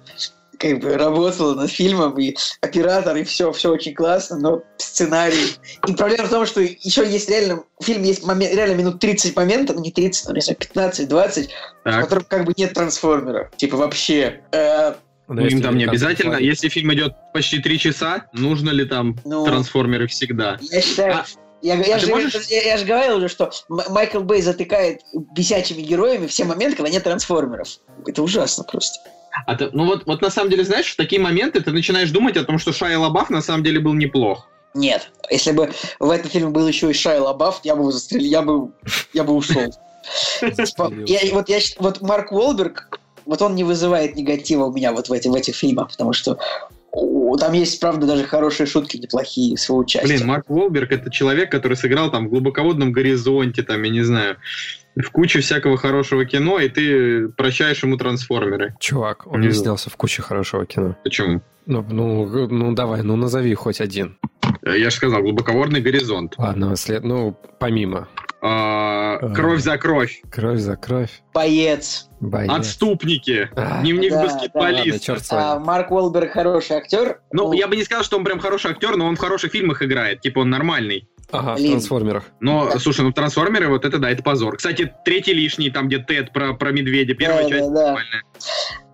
как 0.58 0.80
бы 0.80 0.98
работала 0.98 1.56
над 1.56 1.72
фильмом, 1.72 2.20
и 2.20 2.36
оператор, 2.62 3.16
и 3.16 3.24
все, 3.24 3.52
все 3.54 3.72
очень 3.72 3.94
классно, 3.94 4.38
но 4.38 4.62
сценарий... 4.78 5.56
И 5.88 5.94
проблема 5.94 6.28
в 6.28 6.30
том, 6.30 6.46
что 6.46 6.60
еще 6.60 7.10
есть 7.10 7.30
реально... 7.30 7.64
В 7.80 7.86
фильме 7.86 8.10
есть 8.10 8.26
момент, 8.26 8.54
реально 8.54 8.76
минут 8.76 9.00
30 9.00 9.36
моментов, 9.36 9.78
ну 9.78 9.82
не 9.82 9.92
30, 9.92 10.28
но, 10.28 10.36
не 10.36 10.42
знаю, 10.42 10.58
15-20, 10.60 11.50
в 11.86 12.02
которых 12.02 12.28
как 12.28 12.44
бы 12.46 12.54
нет 12.58 12.74
трансформеров. 12.74 13.56
Типа 13.56 13.78
вообще. 13.78 14.42
Э, 14.52 14.96
ну, 15.30 15.46
им 15.46 15.62
там 15.62 15.78
не 15.78 15.86
обязательно. 15.86 16.32
Плане. 16.32 16.48
Если 16.48 16.70
фильм 16.70 16.94
идет 16.94 17.16
почти 17.34 17.60
три 17.60 17.78
часа, 17.78 18.26
нужно 18.34 18.72
ли 18.72 18.86
там 18.86 19.18
ну, 19.26 19.46
трансформеры 19.46 20.08
всегда? 20.08 20.58
Я 20.60 20.82
считаю, 20.82 21.14
а, 21.14 21.26
я, 21.62 21.76
я, 21.76 21.96
а 21.96 22.00
же, 22.00 22.08
можешь... 22.08 22.48
я, 22.48 22.64
я 22.64 22.78
же 22.78 22.86
говорил 22.86 23.18
уже, 23.18 23.28
что 23.28 23.52
Майкл 23.68 24.22
Бэй 24.22 24.42
затыкает 24.42 25.02
бесячими 25.36 25.82
героями 25.82 26.28
все 26.28 26.46
моменты, 26.46 26.78
когда 26.78 26.90
нет 26.90 27.04
трансформеров. 27.04 27.68
Это 28.06 28.24
ужасно 28.24 28.64
просто. 28.64 29.00
А 29.46 29.56
ты, 29.56 29.70
ну 29.72 29.86
вот, 29.86 30.06
вот 30.06 30.22
на 30.22 30.30
самом 30.30 30.50
деле, 30.50 30.64
знаешь, 30.64 30.92
в 30.92 30.96
такие 30.96 31.22
моменты 31.22 31.62
ты 31.62 31.72
начинаешь 31.72 32.10
думать 32.12 32.38
о 32.38 32.44
том, 32.44 32.58
что 32.60 32.74
Шайя 32.74 32.98
Лабаф 32.98 33.30
на 33.30 33.42
самом 33.42 33.64
деле 33.64 33.80
был 33.80 33.94
неплох. 33.94 34.48
Нет, 34.74 35.12
если 35.30 35.52
бы 35.52 35.72
в 36.00 36.10
этом 36.10 36.30
фильме 36.30 36.50
был 36.50 36.68
еще 36.68 36.90
и 36.90 36.94
Шайя 36.94 37.22
Лабаф, 37.22 37.62
я 37.64 37.76
бы 37.76 37.82
его 37.82 37.92
застрелил, 37.92 38.32
я 38.32 38.42
бы, 38.42 38.72
я 39.14 39.24
бы 39.24 39.34
ушел. 39.34 39.74
Я, 40.42 41.20
вот, 41.34 41.50
я, 41.50 41.60
вот 41.80 42.02
Марк 42.02 42.32
Уолберг, 42.32 42.99
вот 43.30 43.42
он 43.44 43.56
не 43.56 43.64
вызывает 43.64 44.16
негатива 44.16 44.66
у 44.66 44.74
меня 44.74 44.92
вот 44.92 45.08
в, 45.08 45.14
эти, 45.14 45.28
в 45.28 45.36
этих 45.36 45.56
фильмах, 45.56 45.90
потому 45.92 46.14
что 46.14 46.40
там 46.92 47.54
есть, 47.54 47.80
правда, 47.80 48.08
даже 48.08 48.24
хорошие 48.24 48.66
шутки, 48.66 48.98
неплохие 48.98 49.56
с 49.56 49.70
его 49.70 49.78
участием. 49.78 50.18
Блин, 50.18 50.28
Марк 50.28 50.50
Уолберг— 50.50 50.92
это 50.92 51.12
человек, 51.12 51.52
который 51.52 51.78
сыграл 51.78 52.10
там 52.10 52.26
в 52.26 52.30
«Глубоководном 52.32 52.92
горизонте», 52.92 53.62
там, 53.62 53.84
я 53.84 53.92
не 53.92 54.02
знаю, 54.02 54.38
в 54.96 55.12
куче 55.12 55.40
всякого 55.40 55.78
хорошего 55.78 56.26
кино, 56.26 56.60
и 56.60 56.68
ты 56.68 57.30
прощаешь 57.30 57.84
ему 57.84 57.98
трансформеры. 57.98 58.76
Чувак, 58.80 59.28
он 59.28 59.42
не 59.42 59.52
снялся 59.52 59.92
в 59.92 59.96
куче 59.96 60.24
хорошего 60.24 60.66
кино. 60.66 60.98
Почему? 61.04 61.42
Ну, 61.68 61.86
ну, 61.88 62.48
ну 62.48 62.74
давай, 62.74 63.04
ну 63.04 63.16
назови 63.16 63.54
хоть 63.54 63.80
один. 63.80 64.18
Я 64.64 64.90
же 64.90 64.96
сказал, 64.96 65.22
глубоководный 65.22 65.82
горизонт. 65.82 66.34
Ладно, 66.40 66.76
след... 66.76 67.04
ну, 67.04 67.38
помимо. 67.60 68.08
А, 68.42 69.18
кровь 69.34 69.62
за 69.62 69.78
кровь. 69.78 70.22
Кровь 70.32 70.60
за 70.60 70.76
кровь. 70.78 71.22
Боец. 71.34 72.10
Боец. 72.20 72.50
Отступники. 72.50 73.50
А, 73.56 73.82
Дневник 73.82 74.12
да, 74.12 74.24
баскетболиста. 74.24 75.16
Да, 75.16 75.22
да. 75.30 75.54
А, 75.54 75.60
Марк 75.60 75.92
Уолберг 75.92 76.32
хороший 76.32 76.78
актер. 76.78 77.22
Ну, 77.32 77.48
ну, 77.48 77.54
я 77.54 77.68
бы 77.68 77.76
не 77.76 77.84
сказал, 77.84 78.04
что 78.04 78.18
он 78.18 78.24
прям 78.24 78.40
хороший 78.40 78.72
актер, 78.72 78.96
но 78.96 79.08
он 79.08 79.16
в 79.16 79.20
хороших 79.20 79.52
фильмах 79.52 79.82
играет. 79.84 80.22
Типа 80.22 80.40
он 80.40 80.50
нормальный. 80.50 81.08
Ага, 81.32 81.56
Блин. 81.56 81.68
в 81.68 81.72
трансформерах. 81.72 82.24
Но, 82.40 82.70
да. 82.72 82.80
слушай, 82.80 83.02
ну 83.02 83.12
трансформеры, 83.12 83.68
вот 83.68 83.86
это 83.86 84.00
да, 84.00 84.10
это 84.10 84.24
позор. 84.24 84.58
Кстати, 84.58 84.92
третий 85.06 85.34
лишний, 85.34 85.70
там 85.70 85.88
где 85.88 86.00
Тед 86.00 86.34
про, 86.34 86.54
про 86.54 86.72
медведя, 86.72 87.14
первая 87.14 87.44
да, 87.44 87.50
часть 87.50 87.72
да, 87.72 87.86
нормальная. 87.86 88.24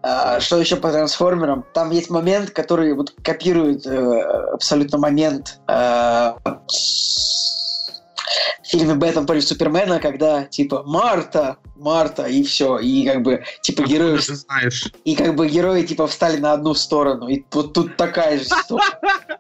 А, 0.01 0.39
что 0.41 0.59
еще 0.59 0.75
по 0.75 0.91
трансформерам? 0.91 1.65
Там 1.73 1.91
есть 1.91 2.09
момент, 2.09 2.49
который 2.51 2.93
вот 2.93 3.13
копирует 3.23 3.87
э, 3.87 4.21
абсолютно 4.53 4.97
момент 4.97 5.59
э, 5.67 6.33
в 8.65 8.67
фильме 8.67 8.95
«Бэтмен 8.95 9.27
против 9.27 9.43
Супермена», 9.43 9.99
когда 9.99 10.43
типа 10.43 10.83
«Марта, 10.85 11.57
Марта» 11.75 12.23
и 12.23 12.43
все, 12.43 12.79
и 12.79 13.05
как 13.05 13.21
бы 13.21 13.43
типа 13.61 13.83
герои... 13.83 14.17
ты 14.17 14.35
знаешь? 14.35 14.87
И 15.03 15.15
как 15.15 15.35
бы 15.35 15.47
герои 15.47 15.83
типа 15.83 16.07
встали 16.07 16.37
на 16.37 16.53
одну 16.53 16.73
сторону, 16.73 17.27
и 17.27 17.43
вот 17.51 17.73
тут 17.73 17.95
такая 17.95 18.39
же 18.39 18.45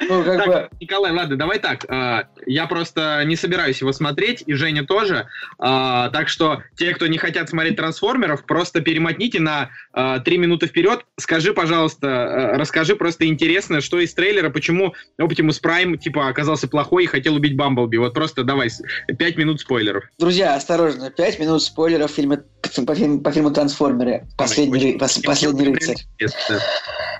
Ну, 0.09 0.23
как 0.23 0.37
так, 0.37 0.47
бы... 0.47 0.69
Николай, 0.79 1.11
ладно, 1.11 1.37
давай 1.37 1.59
так. 1.59 1.85
А, 1.89 2.27
я 2.45 2.67
просто 2.67 3.23
не 3.25 3.35
собираюсь 3.35 3.81
его 3.81 3.91
смотреть, 3.91 4.43
и 4.45 4.53
Женя 4.53 4.85
тоже. 4.85 5.27
А, 5.57 6.09
так 6.09 6.29
что 6.29 6.61
те, 6.75 6.93
кто 6.93 7.07
не 7.07 7.17
хотят 7.17 7.49
смотреть 7.49 7.77
трансформеров, 7.77 8.45
просто 8.45 8.81
перемотните 8.81 9.39
на 9.39 9.69
а, 9.93 10.19
три 10.19 10.37
минуты 10.37 10.67
вперед. 10.67 11.05
Скажи, 11.17 11.53
пожалуйста, 11.53 12.51
расскажи 12.55 12.95
просто 12.95 13.27
интересно, 13.27 13.81
что 13.81 13.99
из 13.99 14.13
трейлера, 14.13 14.49
почему 14.49 14.93
Optimus 15.19 15.61
Prime 15.63 15.97
типа 15.97 16.27
оказался 16.27 16.67
плохой 16.67 17.05
и 17.05 17.07
хотел 17.07 17.35
убить 17.35 17.55
Бамблби. 17.55 17.97
Вот 17.97 18.13
просто 18.13 18.43
давай, 18.43 18.69
пять 19.15 19.37
минут 19.37 19.61
спойлеров. 19.61 20.03
Друзья, 20.17 20.55
осторожно, 20.55 21.09
пять 21.09 21.39
минут 21.39 21.63
спойлеров 21.63 22.11
в 22.11 22.15
фильме, 22.15 22.43
по, 22.61 22.95
фильму, 22.95 23.21
по 23.21 23.31
фильму 23.31 23.51
«Трансформеры». 23.51 24.27
Последний, 24.37 24.97
пос, 24.97 25.19
последний 25.19 25.69
рыцарь. 25.69 25.97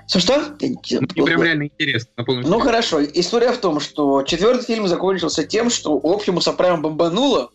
Что-что? 0.08 0.56
Мне 0.60 1.24
прям 1.24 1.42
реально 1.42 1.64
интересно. 1.64 2.24
Ну 2.26 2.60
хорошо. 2.60 3.02
История 3.04 3.52
в 3.52 3.58
том, 3.58 3.80
что 3.80 4.22
четвертый 4.22 4.64
фильм 4.64 4.86
закончился 4.86 5.44
тем, 5.44 5.70
что 5.70 5.94
Оптимуса 6.02 6.52
прямо 6.52 6.82
бомбануло, 6.82 7.50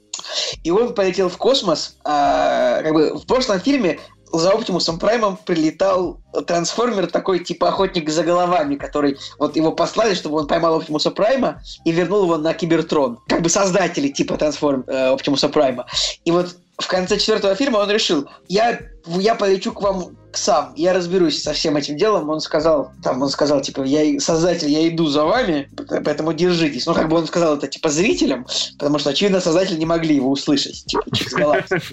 и 0.63 0.71
он 0.71 0.93
полетел 0.93 1.29
в 1.29 1.37
космос. 1.37 1.97
А, 2.03 2.81
как 2.81 2.93
бы 2.93 3.17
в 3.17 3.25
прошлом 3.25 3.59
фильме 3.61 3.99
за 4.33 4.51
Оптимусом 4.51 4.99
Праймом 4.99 5.37
прилетал 5.45 6.19
трансформер 6.47 7.07
такой, 7.07 7.39
типа 7.39 7.69
охотник 7.69 8.09
за 8.09 8.23
головами, 8.23 8.75
который 8.75 9.17
вот 9.39 9.55
его 9.55 9.71
послали, 9.71 10.13
чтобы 10.13 10.37
он 10.37 10.47
поймал 10.47 10.75
Оптимуса 10.75 11.11
Прайма 11.11 11.61
и 11.85 11.91
вернул 11.91 12.23
его 12.23 12.37
на 12.37 12.53
Кибертрон. 12.53 13.19
Как 13.27 13.41
бы 13.41 13.49
создатели 13.49 14.09
типа 14.09 14.37
трансформ 14.37 14.83
э, 14.87 15.07
Оптимуса 15.09 15.49
Прайма. 15.49 15.85
И 16.25 16.31
вот 16.31 16.55
в 16.81 16.87
конце 16.87 17.17
четвертого 17.17 17.55
фильма 17.55 17.77
он 17.77 17.89
решил, 17.89 18.27
я, 18.47 18.79
я 19.05 19.35
полечу 19.35 19.71
к 19.71 19.81
вам 19.81 20.17
сам, 20.33 20.73
я 20.75 20.93
разберусь 20.93 21.41
со 21.41 21.53
всем 21.53 21.75
этим 21.75 21.97
делом. 21.97 22.29
Он 22.29 22.39
сказал, 22.39 22.91
там, 23.03 23.21
он 23.21 23.29
сказал, 23.29 23.61
типа, 23.61 23.83
я 23.83 24.19
создатель, 24.19 24.69
я 24.69 24.87
иду 24.87 25.07
за 25.07 25.25
вами, 25.25 25.69
поэтому 26.05 26.33
держитесь. 26.33 26.85
Ну, 26.85 26.93
как 26.93 27.09
бы 27.09 27.17
он 27.17 27.27
сказал 27.27 27.57
это, 27.57 27.67
типа, 27.67 27.89
зрителям, 27.89 28.45
потому 28.77 28.99
что, 28.99 29.09
очевидно, 29.09 29.41
создатели 29.41 29.77
не 29.77 29.85
могли 29.85 30.15
его 30.15 30.29
услышать, 30.29 30.85
типа, 30.85 31.15
через 31.15 31.33
галактику. 31.33 31.81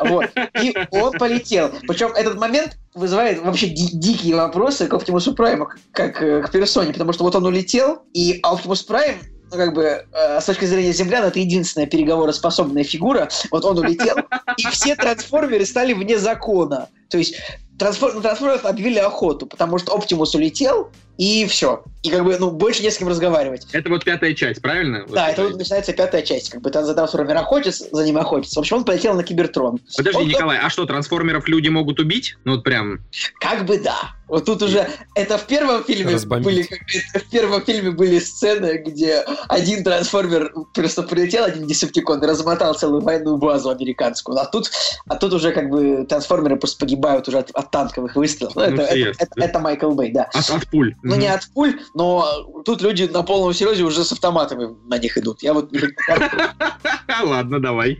Вот. 0.00 0.30
И 0.60 0.74
он 0.90 1.12
полетел. 1.12 1.70
Причем 1.86 2.12
этот 2.12 2.38
момент 2.38 2.76
вызывает 2.94 3.40
вообще 3.40 3.68
ди- 3.68 3.96
дикие 3.96 4.36
вопросы 4.36 4.86
к 4.86 4.94
Оптимусу 4.94 5.34
Прайму, 5.34 5.68
как 5.92 6.20
э, 6.22 6.42
к 6.42 6.50
персоне, 6.50 6.92
потому 6.92 7.12
что 7.12 7.24
вот 7.24 7.36
он 7.36 7.46
улетел, 7.46 8.02
и 8.12 8.40
Оптимус 8.42 8.82
Прайм 8.82 9.16
ну, 9.52 9.58
как 9.58 9.74
бы, 9.74 10.06
э, 10.12 10.40
с 10.40 10.46
точки 10.46 10.64
зрения 10.64 10.92
землян, 10.92 11.24
это 11.24 11.38
единственная 11.38 11.86
переговороспособная 11.86 12.84
фигура. 12.84 13.28
Вот 13.50 13.64
он 13.64 13.78
улетел, 13.78 14.16
и 14.56 14.66
все 14.68 14.96
трансформеры 14.96 15.66
стали 15.66 15.92
вне 15.92 16.18
закона. 16.18 16.88
То 17.12 17.18
есть 17.18 17.36
трансформ... 17.78 18.16
на 18.16 18.22
трансформеров 18.22 18.64
объявили 18.64 18.98
охоту, 18.98 19.46
потому 19.46 19.78
что 19.78 19.92
Оптимус 19.92 20.34
улетел, 20.34 20.90
и 21.18 21.46
все. 21.46 21.84
И 22.02 22.10
как 22.10 22.24
бы, 22.24 22.36
ну, 22.38 22.50
больше 22.50 22.82
не 22.82 22.90
с 22.90 22.96
кем 22.96 23.06
разговаривать. 23.06 23.66
Это 23.72 23.90
вот 23.90 24.02
пятая 24.02 24.34
часть, 24.34 24.60
правильно? 24.60 25.04
Да, 25.08 25.26
вот 25.26 25.32
это 25.32 25.42
вот 25.44 25.56
начинается 25.56 25.92
пятая 25.92 26.22
часть. 26.22 26.48
Как 26.48 26.62
бы 26.62 26.70
там 26.70 26.84
за 26.84 26.94
трансформер 26.94 27.36
охотится, 27.36 27.86
за 27.92 28.04
ним 28.04 28.16
охотится. 28.18 28.58
В 28.58 28.62
общем, 28.62 28.78
он 28.78 28.84
полетел 28.84 29.14
на 29.14 29.22
Кибертрон. 29.22 29.78
Подожди, 29.96 30.18
он... 30.18 30.26
Николай, 30.26 30.58
а 30.58 30.70
что, 30.70 30.86
трансформеров 30.86 31.46
люди 31.46 31.68
могут 31.68 32.00
убить? 32.00 32.36
Ну 32.44 32.52
вот 32.54 32.64
прям... 32.64 33.00
Как 33.40 33.66
бы 33.66 33.78
да. 33.78 34.14
Вот 34.26 34.46
тут 34.46 34.62
уже... 34.62 34.88
Это 35.14 35.36
в 35.36 35.46
первом 35.46 35.84
фильме 35.84 36.14
Разбомбить. 36.14 36.44
были... 36.44 36.68
В 37.14 37.30
первом 37.30 37.62
фильме 37.62 37.90
были 37.90 38.18
сцены, 38.18 38.82
где 38.84 39.22
один 39.48 39.84
трансформер 39.84 40.52
просто 40.74 41.02
прилетел, 41.02 41.44
один 41.44 41.66
десептикон, 41.66 42.24
и 42.24 42.26
размотал 42.26 42.74
целую 42.74 43.02
военную 43.02 43.36
базу 43.36 43.70
американскую. 43.70 44.38
А 44.38 44.46
тут, 44.46 44.70
а 45.06 45.16
тут 45.16 45.34
уже 45.34 45.52
как 45.52 45.68
бы 45.68 46.06
трансформеры 46.08 46.56
просто 46.56 46.78
погибают 47.02 47.28
уже 47.28 47.38
от, 47.38 47.50
от 47.50 47.70
танковых 47.70 48.16
выстрелов. 48.16 48.54
Ну, 48.54 48.62
ну, 48.62 48.66
это, 48.68 48.82
это, 48.82 49.24
это, 49.24 49.32
это 49.36 49.58
Майкл 49.58 49.90
Бэй, 49.90 50.12
да. 50.12 50.30
От, 50.32 50.50
от 50.50 50.68
пуль. 50.68 50.94
Ну, 51.02 51.16
не 51.16 51.26
от 51.26 51.48
пуль, 51.52 51.80
но 51.94 52.62
тут 52.64 52.80
люди 52.82 53.04
на 53.04 53.22
полном 53.22 53.52
серьезе 53.52 53.82
уже 53.82 54.04
с 54.04 54.12
автоматами 54.12 54.74
на 54.86 54.98
них 54.98 55.18
идут. 55.18 55.42
Я 55.42 55.52
вот... 55.52 55.70
Ладно, 57.22 57.60
давай. 57.60 57.98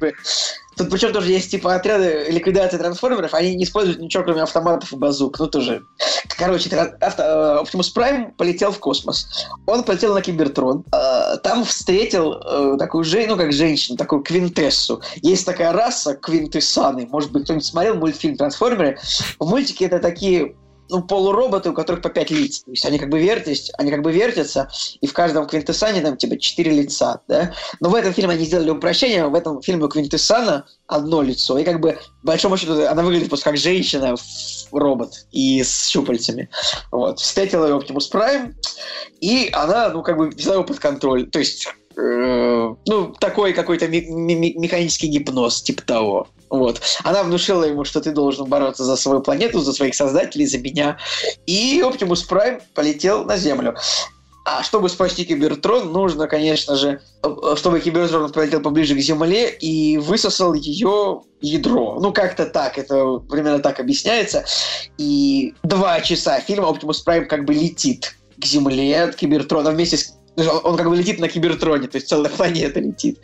Тут 0.77 0.91
причем 0.91 1.13
тоже 1.13 1.31
есть 1.31 1.51
типа 1.51 1.75
отряды 1.75 2.27
ликвидации 2.31 2.79
трансформеров, 2.79 3.35
они 3.35 3.55
не 3.55 3.65
используют 3.65 4.01
ничего, 4.01 4.25
кроме 4.25 4.43
автоматов 4.43 4.93
и 4.93 4.97
базук. 4.97 5.39
Ну 5.39 5.47
тоже. 5.47 5.83
Короче, 6.39 6.75
авто, 6.77 7.23
э, 7.23 7.63
Optimus 7.63 7.95
Prime 7.95 8.33
полетел 8.37 8.73
в 8.73 8.79
космос. 8.79 9.47
Он 9.67 9.83
полетел 9.83 10.15
на 10.15 10.23
Кибертрон. 10.23 10.85
Э, 10.93 11.37
там 11.43 11.65
встретил 11.65 12.35
э, 12.35 12.77
такую 12.79 13.05
же, 13.05 13.27
ну 13.27 13.37
как 13.37 13.53
женщину, 13.53 13.97
такую 13.97 14.23
квинтессу. 14.23 15.03
Есть 15.17 15.47
такая 15.47 15.73
раса 15.73 16.15
квинтессаны. 16.15 17.07
Может 17.07 17.33
быть, 17.33 17.45
кто-нибудь 17.45 17.67
смотрел 17.67 17.97
мультфильм 17.97 18.37
«Трансформеры»? 18.37 18.99
В 19.39 19.49
мультике 19.49 19.87
это 19.87 19.99
такие 19.99 20.57
ну, 20.93 21.03
полуроботы, 21.03 21.71
у 21.71 21.73
которых 21.73 22.03
по 22.03 22.11
пять 22.11 22.31
лиц. 22.31 22.63
То 22.63 22.71
есть 22.71 22.85
они 22.85 22.99
как 22.99 23.09
бы 23.09 23.19
вертятся, 23.19 23.73
они 23.79 23.91
как 23.91 24.03
бы 24.03 24.13
вертятся, 24.13 24.71
и 25.01 25.07
в 25.07 25.13
каждом 25.13 25.47
квинтэссане 25.47 26.03
там 26.03 26.17
типа 26.17 26.39
четыре 26.39 26.73
лица, 26.73 27.23
да. 27.29 27.53
Но 27.81 27.89
в 27.89 27.95
этом 27.95 28.13
фильме 28.13 28.35
они 28.35 28.45
сделали 28.45 28.71
упрощение, 28.71 29.27
в 29.27 29.35
этом 29.35 29.63
фильме 29.63 29.87
у 29.87 29.89
квинтэссана 29.89 30.67
одно 30.87 31.23
лицо, 31.23 31.59
и 31.59 31.65
как 31.65 31.81
бы, 31.81 31.99
по 32.21 32.29
большому 32.29 32.57
счету, 32.57 32.87
она 32.87 33.03
выглядит 33.03 33.29
просто 33.29 33.47
как 33.47 33.57
женщина, 33.57 34.15
робот, 34.71 35.27
и 35.33 35.63
с 35.63 35.89
щупальцами. 35.89 36.49
Вот. 36.91 37.19
Встретила 37.19 37.67
ее 37.67 37.77
Оптимус 37.77 38.07
Прайм, 38.09 38.55
и 39.21 39.49
она, 39.53 39.89
ну, 39.89 40.03
как 40.03 40.19
бы 40.19 40.29
взяла 40.29 40.57
его 40.57 40.65
под 40.65 40.79
контроль. 40.79 41.31
То 41.31 41.39
есть 41.39 41.67
э, 41.97 42.75
ну, 42.87 43.15
такой 43.19 43.55
какой-то 43.55 43.89
механический 43.89 45.09
гипноз, 45.09 45.63
типа 45.63 45.83
того. 45.83 46.29
Вот. 46.53 46.83
Она 47.03 47.23
внушила 47.23 47.65
ему, 47.65 47.85
что 47.85 48.03
ты 48.03 48.13
должен 48.13 48.45
бороться 48.45 48.85
за 48.85 48.97
свою 48.97 49.23
планету, 49.23 49.61
за 49.61 49.73
своих 49.73 49.95
создателей, 49.95 50.45
за 50.45 50.59
меня. 50.59 50.99
И 51.47 51.83
Оптимус 51.83 52.23
Прайм 52.25 52.61
полетел 52.75 53.25
на 53.25 53.39
Землю. 53.39 53.75
А 54.45 54.63
чтобы 54.63 54.91
спасти 54.91 55.25
Кибертрон, 55.25 55.93
нужно, 55.93 56.27
конечно 56.27 56.77
же, 56.77 57.01
чтобы 57.57 57.81
Кибертрон 57.81 58.31
полетел 58.31 58.61
поближе 58.61 58.95
к 58.95 58.99
Земле 58.99 59.49
и 59.49 59.97
высосал 59.97 60.53
ее 60.53 61.23
ядро. 61.41 61.99
Ну, 61.99 62.13
как-то 62.13 62.45
так, 62.45 62.77
это 62.77 63.19
примерно 63.31 63.61
так 63.61 63.81
объясняется. 63.81 64.45
И 64.99 65.55
два 65.63 66.03
часа 66.03 66.39
фильма 66.41 66.69
Оптимус 66.69 67.01
Прайм 67.01 67.29
как 67.29 67.47
бы 67.47 67.55
летит 67.55 68.15
к 68.37 68.45
Земле 68.45 69.05
от 69.05 69.17
Кибертрона 69.17 69.71
вместе 69.71 69.97
с 69.97 70.19
он 70.37 70.77
как 70.77 70.89
бы 70.89 70.97
летит 70.97 71.19
на 71.19 71.29
Кибертроне, 71.29 71.89
то 71.89 71.97
есть 71.97 72.09
целая 72.09 72.31
планета 72.37 72.81
летит 72.81 73.21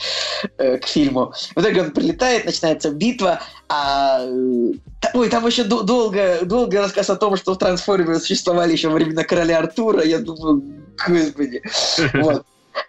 э, 0.58 0.78
к 0.78 0.86
фильму. 0.86 1.32
В 1.54 1.60
итоге 1.60 1.82
он 1.82 1.90
прилетает, 1.90 2.44
начинается 2.44 2.90
битва, 2.90 3.40
а... 3.68 4.24
Э, 4.24 4.72
ой, 5.14 5.28
там 5.28 5.46
еще 5.46 5.64
долго, 5.64 6.40
долго 6.42 6.80
рассказ 6.80 7.10
о 7.10 7.16
том, 7.16 7.36
что 7.36 7.54
трансформеры 7.54 8.18
существовали 8.18 8.72
еще 8.72 8.88
во 8.88 8.94
времена 8.94 9.24
короля 9.24 9.58
Артура. 9.58 10.04
Я 10.04 10.18
думаю, 10.18 10.62
господи. 11.06 11.62
Вот. 12.14 12.44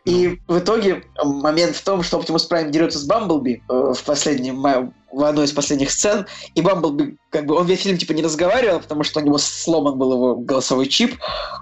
И 0.06 0.40
в 0.48 0.60
итоге 0.60 1.04
момент 1.24 1.76
в 1.76 1.84
том, 1.84 2.04
что 2.04 2.18
Оптимус 2.18 2.46
Прайм 2.46 2.72
дерется 2.72 3.00
с 3.00 3.06
Бамблби 3.06 3.64
э, 3.68 3.94
в 3.96 4.04
последнем 4.04 4.58
в 5.12 5.24
одной 5.24 5.46
из 5.46 5.52
последних 5.52 5.92
сцен, 5.92 6.26
и 6.56 6.62
Бамблби, 6.62 7.18
как 7.30 7.46
бы, 7.46 7.56
он 7.56 7.66
весь 7.66 7.82
фильм, 7.82 7.98
типа, 7.98 8.14
не 8.14 8.24
разговаривал, 8.24 8.80
потому 8.80 9.04
что 9.04 9.20
у 9.20 9.24
него 9.24 9.38
сломан 9.38 9.98
был 9.98 10.14
его 10.14 10.36
голосовой 10.36 10.88
чип, 10.88 11.18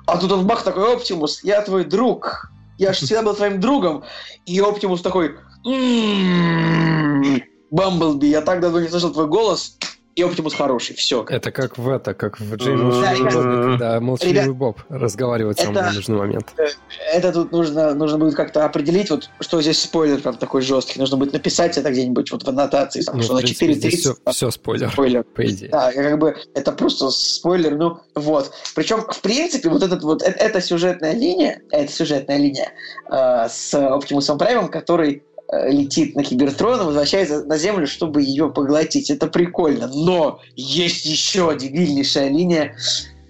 а 0.06 0.18
тут 0.18 0.32
он 0.32 0.46
бах 0.46 0.63
такой, 0.63 0.94
Оптимус, 0.94 1.44
я 1.44 1.62
твой 1.62 1.86
друг, 1.86 2.51
я 2.77 2.94
же 2.94 3.06
всегда 3.06 3.24
был 3.24 3.36
твоим 3.36 3.60
другом, 3.60 4.04
и 4.46 4.60
Оптимус 4.60 5.01
такой, 5.01 5.36
«М-м-м, 5.66 7.44
Бамблби, 7.72 8.27
я 8.27 8.42
так 8.42 8.60
давно 8.60 8.82
не 8.82 8.88
слышал 8.88 9.12
твой 9.12 9.27
голос, 9.27 9.77
и 10.18 10.24
Оптимус 10.24 10.56
хороший, 10.56 10.96
все. 10.96 11.24
Это 11.30 11.52
как 11.52 11.78
в 11.78 11.88
это, 11.88 12.16
как 12.16 12.40
в 12.40 12.56
Джеймс 12.56 12.96
да, 12.98 13.16
когда 13.16 14.00
молчаливый 14.02 14.42
Ребят, 14.42 14.56
Боб 14.56 14.82
разговаривает 14.90 15.60
в 15.60 15.62
самый 15.62 15.94
нужный 15.94 16.18
момент. 16.18 16.48
Э, 16.58 16.66
это 17.14 17.32
тут 17.32 17.52
нужно, 17.52 17.94
нужно 17.94 18.18
будет 18.18 18.34
как-то 18.34 18.66
определить, 18.66 19.12
вот 19.12 19.30
что 19.42 19.62
здесь 19.62 19.80
спойлер 19.80 20.20
прям 20.20 20.36
такой 20.36 20.64
жесткий. 20.64 21.00
Нужно 21.00 21.18
будет 21.18 21.34
написать 21.34 21.78
это 21.78 21.92
где-нибудь 21.92 22.32
вот 22.32 22.44
в 22.44 22.48
аннотации, 22.48 23.04
там, 23.04 23.18
ну, 23.18 23.22
что 23.22 23.36
на 23.36 23.42
4.30. 23.42 23.90
Все, 23.90 24.16
все 24.32 24.50
спойлер, 24.50 24.92
спойлер, 24.92 25.24
по 25.24 25.46
идее. 25.46 25.70
Да, 25.70 25.92
как 25.94 26.18
бы 26.18 26.36
это 26.56 26.72
просто 26.72 27.12
спойлер, 27.12 27.76
ну 27.76 28.00
вот. 28.16 28.52
Причем, 28.74 29.02
в 29.02 29.22
принципе, 29.22 29.70
вот 29.70 29.84
этот 29.84 30.02
вот, 30.02 30.24
это, 30.24 30.40
эта 30.40 30.62
сюжетная 30.62 31.14
линия, 31.14 31.62
эта 31.70 31.92
сюжетная 31.92 32.38
линия 32.38 32.72
э, 33.12 33.48
с 33.50 33.72
Оптимусом 33.76 34.40
Праймом, 34.40 34.70
который 34.70 35.18
Э, 35.18 35.26
летит 35.51 36.16
на 36.16 36.24
Кибертрон 36.24 36.82
и 36.82 36.86
возвращается 36.86 37.44
на 37.46 37.58
Землю, 37.58 37.88
чтобы 37.88 38.22
ее 38.22 38.50
поглотить. 38.50 39.10
Это 39.10 39.27
прикольно. 39.27 39.88
Но 39.88 40.42
есть 40.56 41.06
еще 41.06 41.56
дебильнейшая 41.58 42.30
линия 42.30 42.75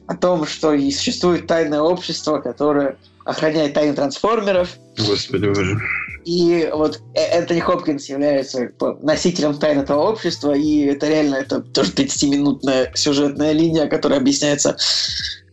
о 0.08 0.16
том, 0.16 0.46
что 0.46 0.74
и 0.74 0.92
существует 0.92 1.48
тайное 1.48 1.82
общество, 1.82 2.40
которое 2.40 2.98
охраняет 3.26 3.74
тайны 3.74 3.94
трансформеров. 3.94 4.78
Господи 4.98 5.48
боже. 5.48 5.78
И 6.26 6.70
вот 6.74 7.00
э, 7.14 7.22
Энтони 7.22 7.60
Хопкинс 7.60 8.10
является 8.10 8.70
носителем 9.02 9.58
тайн 9.58 9.80
этого 9.80 10.10
общества, 10.10 10.54
и 10.54 10.82
это 10.82 11.08
реально 11.08 11.36
это 11.36 11.62
тоже 11.62 11.92
30-минутная 11.92 12.92
сюжетная 12.96 13.54
линия, 13.54 13.88
которая 13.88 14.20
объясняется 14.20 14.76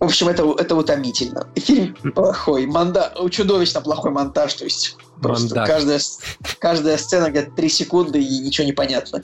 в 0.04 0.08
общем, 0.08 0.28
это, 0.28 0.54
это 0.58 0.76
утомительно. 0.76 1.48
Фильм 1.56 1.94
плохой. 2.14 2.66
Монда... 2.66 3.12
Чудовищно 3.30 3.80
плохой 3.80 4.10
монтаж. 4.10 4.54
То 4.54 4.64
есть 4.64 4.96
просто 5.20 5.64
каждая, 5.64 6.00
каждая 6.58 6.98
сцена 6.98 7.30
где-то 7.30 7.50
3 7.52 7.68
секунды 7.68 8.22
и 8.22 8.38
ничего 8.38 8.66
не 8.66 8.72
понятно. 8.72 9.22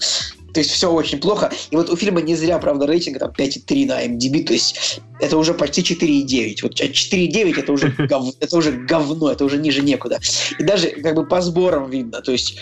То 0.52 0.60
есть 0.60 0.70
все 0.70 0.90
очень 0.90 1.18
плохо. 1.18 1.52
И 1.70 1.76
вот 1.76 1.90
у 1.90 1.96
фильма 1.96 2.20
не 2.20 2.34
зря, 2.34 2.58
правда, 2.58 2.86
рейтинг 2.86 3.18
там 3.18 3.30
5,3 3.30 3.86
на 3.86 4.06
MDB. 4.06 4.44
То 4.44 4.52
есть 4.52 5.00
это 5.20 5.38
уже 5.38 5.54
почти 5.54 5.82
4,9. 5.82 6.58
Вот 6.62 6.80
4,9 6.80 7.60
это 7.60 7.72
уже, 7.72 7.88
гов... 8.08 8.34
это 8.40 8.56
уже 8.56 8.72
говно, 8.72 9.30
это 9.30 9.44
уже 9.44 9.58
ниже 9.58 9.82
некуда. 9.82 10.18
И 10.58 10.64
даже 10.64 10.88
как 10.88 11.14
бы 11.14 11.26
по 11.26 11.40
сборам 11.40 11.90
видно. 11.90 12.20
То 12.22 12.32
есть 12.32 12.58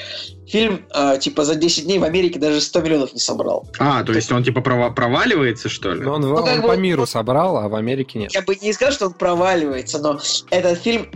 фильм 0.49 0.87
э, 0.95 1.19
типа 1.21 1.45
за 1.45 1.55
10 1.55 1.85
дней 1.85 1.99
в 1.99 2.05
Америке 2.05 2.39
даже 2.39 2.61
100 2.61 2.81
миллионов 2.81 3.13
не 3.13 3.21
собрал. 3.21 3.67
А, 3.79 4.03
то, 4.03 4.13
есть 4.13 4.33
он 4.33 4.43
типа 4.43 4.61
проваливается, 4.61 5.69
что 5.69 5.93
ли? 5.93 6.01
Но 6.01 6.15
он, 6.15 6.23
ну, 6.23 6.35
он 6.35 6.61
бы, 6.61 6.69
по 6.69 6.77
миру 6.77 7.01
вот, 7.01 7.11
собрал, 7.11 7.59
а 7.59 7.69
в 7.69 7.75
Америке 7.75 8.19
нет. 8.19 8.35
Я 8.35 8.43
бы 8.43 8.57
не 8.57 8.73
сказал, 8.73 8.93
что 8.93 9.07
он 9.07 9.13
проваливается, 9.13 9.99
но 9.99 10.21
этот 10.51 10.79
фильм, 10.79 11.11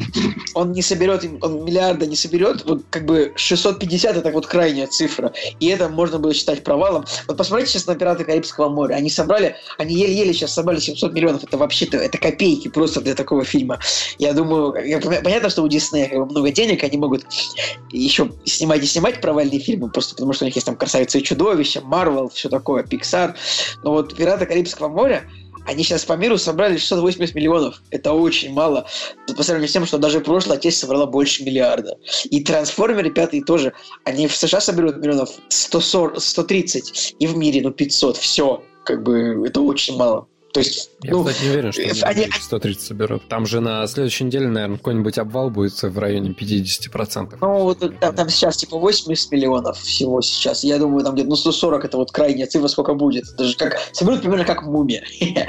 он 0.55 0.73
не 0.73 0.83
соберет, 0.83 1.25
он 1.41 1.65
миллиарда 1.65 2.07
не 2.07 2.17
соберет. 2.17 2.65
Вот 2.65 2.83
как 2.91 3.07
бы 3.07 3.33
650 3.37 4.17
это 4.17 4.31
вот 4.31 4.47
крайняя 4.47 4.87
цифра. 4.87 5.33
И 5.61 5.67
это 5.69 5.89
можно 5.89 6.19
было 6.19 6.35
считать 6.35 6.63
провалом. 6.63 7.05
Вот 7.27 7.37
посмотрите 7.37 7.73
сейчас 7.73 7.87
на 7.87 7.95
«Пираты 7.95 8.25
Карибского 8.25 8.69
моря». 8.69 8.95
Они 8.95 9.11
собрали, 9.11 9.57
они 9.79 9.95
еле-еле 9.95 10.33
сейчас 10.33 10.55
собрали 10.55 10.79
700 10.79 11.13
миллионов. 11.13 11.45
Это 11.45 11.57
вообще-то, 11.57 11.97
это 11.97 12.19
копейки 12.19 12.69
просто 12.69 13.01
для 13.01 13.15
такого 13.15 13.45
фильма. 13.45 13.79
Я 14.19 14.33
думаю, 14.35 14.75
я, 14.85 15.01
понятно, 15.01 15.49
что 15.49 15.63
у 15.63 15.69
Диснея 15.69 16.09
как 16.09 16.19
бы, 16.19 16.27
много 16.27 16.51
денег, 16.51 16.85
они 16.85 16.99
могут 16.99 17.25
еще 17.91 18.31
снимать 18.45 18.83
и 18.83 18.87
снимать 18.87 19.21
провальные 19.23 19.61
фильмы, 19.61 19.91
просто 19.91 20.15
потому 20.15 20.33
что 20.33 20.45
у 20.45 20.47
них 20.47 20.55
есть 20.55 20.67
там 20.67 20.77
«Красавица 20.77 21.19
и 21.19 21.23
чудовище», 21.23 21.81
Марвел, 21.81 22.29
все 22.29 22.49
такое, 22.49 22.83
Pixar. 22.83 23.35
Но 23.83 23.93
вот 23.93 24.15
«Пираты 24.15 24.45
Карибского 24.47 24.89
моря» 24.89 25.25
Они 25.65 25.85
сейчас 25.85 26.05
по 26.05 26.15
миру 26.15 26.39
собрали 26.39 26.77
680 26.77 27.35
миллионов. 27.35 27.83
Это 27.91 28.13
очень 28.13 28.53
мало. 28.53 28.87
По 29.37 29.43
сравнению 29.43 29.69
с 29.69 29.73
тем, 29.73 29.87
что 29.87 29.99
даже 29.99 30.21
прошлое 30.21 30.57
отец 30.57 30.77
собрала 30.77 31.07
больше 31.07 31.45
миллиарда. 31.45 31.97
И 32.25 32.43
трансформеры 32.43 33.11
пятые 33.11 33.45
тоже. 33.45 33.73
Они 34.05 34.27
в 34.27 34.35
США 34.35 34.61
соберут 34.61 34.97
миллионов 34.97 35.31
140, 35.49 36.21
130. 36.21 37.17
И 37.19 37.27
в 37.27 37.37
мире, 37.37 37.61
ну, 37.63 37.71
500. 37.71 38.17
Все. 38.17 38.63
Как 38.85 39.05
бы 39.05 39.47
это 39.47 39.61
очень 39.61 39.97
мало. 39.97 40.27
То 40.53 40.61
есть, 40.61 40.91
я, 41.03 41.13
ну, 41.13 41.25
кстати, 41.25 41.45
не 41.45 41.51
уверен, 41.51 41.73
что 41.73 42.07
они, 42.07 42.29
130 42.31 42.83
соберут. 42.83 43.27
Там 43.29 43.47
же 43.47 43.61
на 43.61 43.87
следующей 43.87 44.25
неделе, 44.25 44.49
наверное, 44.49 44.77
какой-нибудь 44.77 45.17
обвал 45.19 45.49
будет 45.49 45.81
в 45.83 45.99
районе 45.99 46.31
50%. 46.39 47.39
Ну, 47.41 47.63
вот 47.63 47.79
там, 48.01 48.15
там 48.15 48.29
сейчас 48.29 48.59
типа 48.59 48.79
80 48.79 49.33
миллионов 49.33 49.79
всего 49.79 50.21
сейчас. 50.21 50.63
Я 50.63 50.79
думаю, 50.79 51.05
там 51.05 51.15
где-то 51.15 51.31
ну, 51.31 51.37
140 51.37 51.85
это 51.87 51.97
вот 51.97 52.13
крайняя 52.13 52.47
цифра, 52.47 52.69
сколько 52.69 52.93
будет. 52.93 53.25
Даже 53.39 53.57
как 53.57 53.79
соберут 53.93 54.21
примерно 54.21 54.45
как 54.45 54.63
мумия. 54.65 55.05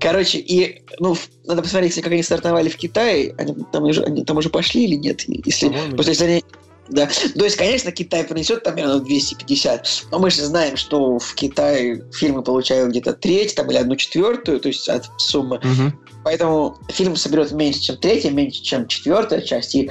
Короче, 0.00 0.38
и 0.38 0.82
ну, 0.98 1.16
надо 1.46 1.62
посмотреть, 1.62 1.94
как 1.94 2.12
они 2.12 2.22
стартовали 2.22 2.68
в 2.68 2.76
Китае. 2.76 3.34
Они 3.38 3.56
там 3.72 3.84
уже, 3.84 4.02
они 4.02 4.24
там 4.24 4.36
уже 4.36 4.50
пошли 4.50 4.84
или 4.84 4.96
нет? 4.96 5.22
Если, 5.26 5.72
просто 5.94 6.12
если 6.12 6.24
они 6.24 6.44
да. 6.88 7.06
То 7.34 7.44
есть, 7.44 7.56
конечно, 7.56 7.92
Китай 7.92 8.24
принесет 8.24 8.62
там 8.62 8.76
миллионов 8.76 9.04
250, 9.04 10.06
но 10.10 10.18
мы 10.18 10.30
же 10.30 10.44
знаем, 10.44 10.76
что 10.76 11.18
в 11.18 11.34
Китае 11.34 12.04
фильмы 12.12 12.42
получают 12.42 12.90
где-то 12.90 13.12
треть 13.12 13.54
там, 13.54 13.70
или 13.70 13.78
одну 13.78 13.96
четвертую, 13.96 14.60
то 14.60 14.68
есть 14.68 14.88
от 14.88 15.08
суммы. 15.18 15.56
Угу. 15.56 15.92
Поэтому 16.26 16.76
фильм 16.88 17.14
соберет 17.14 17.52
меньше, 17.52 17.80
чем 17.82 17.98
третья, 17.98 18.32
меньше, 18.32 18.60
чем 18.60 18.88
четвертая 18.88 19.40
часть. 19.42 19.76
И 19.76 19.88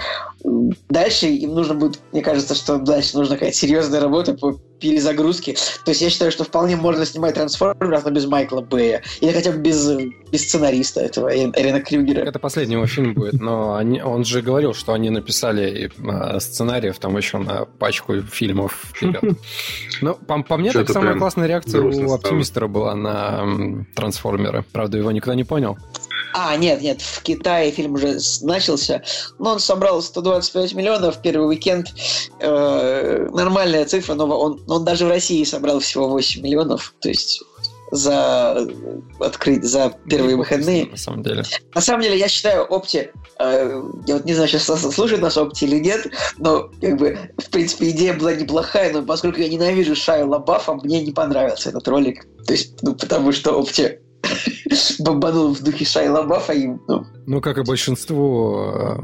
дальше 0.89 1.27
им 1.27 1.55
нужно 1.55 1.75
будет, 1.75 2.01
мне 2.11 2.21
кажется, 2.21 2.55
что 2.55 2.77
дальше 2.77 3.15
нужна 3.15 3.35
какая-то 3.35 3.55
серьезная 3.55 4.01
работа 4.01 4.33
по 4.33 4.59
перезагрузке. 4.81 5.53
То 5.85 5.91
есть 5.91 6.01
я 6.01 6.09
считаю, 6.09 6.33
что 6.33 6.43
вполне 6.43 6.75
можно 6.75 7.05
снимать 7.05 7.35
трансформеров, 7.35 8.03
но 8.03 8.11
без 8.11 8.25
Майкла 8.25 8.59
Бэя. 8.59 9.01
Или 9.21 9.31
хотя 9.31 9.53
бы 9.53 9.59
без, 9.59 9.89
без 10.29 10.43
сценариста 10.43 10.99
этого, 10.99 11.33
Эрина 11.33 11.79
Крюгера. 11.79 12.19
Это 12.25 12.37
последний 12.37 12.75
его 12.75 12.85
фильм 12.85 13.13
будет, 13.13 13.39
но 13.39 13.75
они, 13.75 14.01
он 14.01 14.25
же 14.25 14.41
говорил, 14.41 14.73
что 14.73 14.91
они 14.91 15.09
написали 15.09 15.89
э, 15.97 16.39
сценариев 16.41 16.99
там 16.99 17.15
еще 17.15 17.37
на 17.37 17.63
пачку 17.63 18.21
фильмов 18.23 18.91
вперед. 18.93 19.23
Ну, 20.01 20.15
по, 20.15 20.43
по 20.43 20.57
мне, 20.57 20.73
так 20.73 20.89
самая 20.89 21.17
классная 21.17 21.47
реакция 21.47 21.81
у 21.81 22.13
Оптимистера 22.13 22.67
была 22.67 22.95
на 22.95 23.85
трансформеры. 23.95 24.65
Правда, 24.73 24.97
его 24.97 25.09
никто 25.11 25.33
не 25.33 25.45
понял. 25.45 25.77
А, 26.33 26.55
нет, 26.57 26.81
нет, 26.81 27.01
в 27.01 27.21
Китае 27.21 27.71
фильм 27.71 27.93
уже 27.93 28.17
начался, 28.41 29.01
но 29.39 29.53
он 29.53 29.59
собрал 29.59 30.01
125 30.01 30.73
миллионов 30.73 31.15
в 31.15 31.21
первый 31.21 31.47
уикенд. 31.47 31.87
Э, 32.41 33.29
нормальная 33.31 33.85
цифра, 33.85 34.15
но 34.15 34.27
он, 34.27 34.61
он 34.67 34.83
даже 34.83 35.05
в 35.05 35.09
России 35.09 35.43
собрал 35.45 35.79
всего 35.79 36.09
8 36.09 36.41
миллионов, 36.41 36.93
то 36.99 37.07
есть 37.07 37.41
за 37.91 38.67
открыть 39.19 39.63
за 39.63 39.93
первые 40.09 40.35
выходные. 40.35 40.87
На 40.87 40.97
самом 40.97 41.23
деле. 41.23 41.43
На 41.73 41.81
самом 41.81 42.01
деле, 42.01 42.17
я 42.17 42.27
считаю, 42.27 42.65
Опти, 42.65 43.09
э, 43.39 43.81
я 44.07 44.15
вот 44.15 44.25
не 44.25 44.33
знаю, 44.33 44.49
сейчас 44.49 44.65
слушает 44.93 45.21
нас 45.21 45.37
Опти 45.37 45.65
или 45.65 45.79
нет, 45.79 46.07
но 46.37 46.69
как 46.81 46.97
бы, 46.97 47.17
в 47.37 47.49
принципе, 47.49 47.91
идея 47.91 48.13
была 48.13 48.33
неплохая, 48.33 48.91
но 48.91 49.03
поскольку 49.03 49.39
я 49.39 49.47
ненавижу 49.47 49.95
Шаю 49.95 50.29
Лабафа, 50.29 50.73
мне 50.73 51.01
не 51.01 51.11
понравился 51.11 51.69
этот 51.69 51.87
ролик. 51.87 52.25
То 52.45 52.53
есть, 52.53 52.81
ну, 52.81 52.93
потому 52.93 53.31
что 53.31 53.57
Опти 53.57 53.99
бомбанул 54.99 55.53
в 55.53 55.63
духе 55.63 55.85
Шайла 55.85 56.23
Баффа. 56.23 56.53
И, 56.53 56.67
ну. 56.87 57.05
ну, 57.25 57.41
как 57.41 57.57
и 57.57 57.63
большинство 57.63 58.97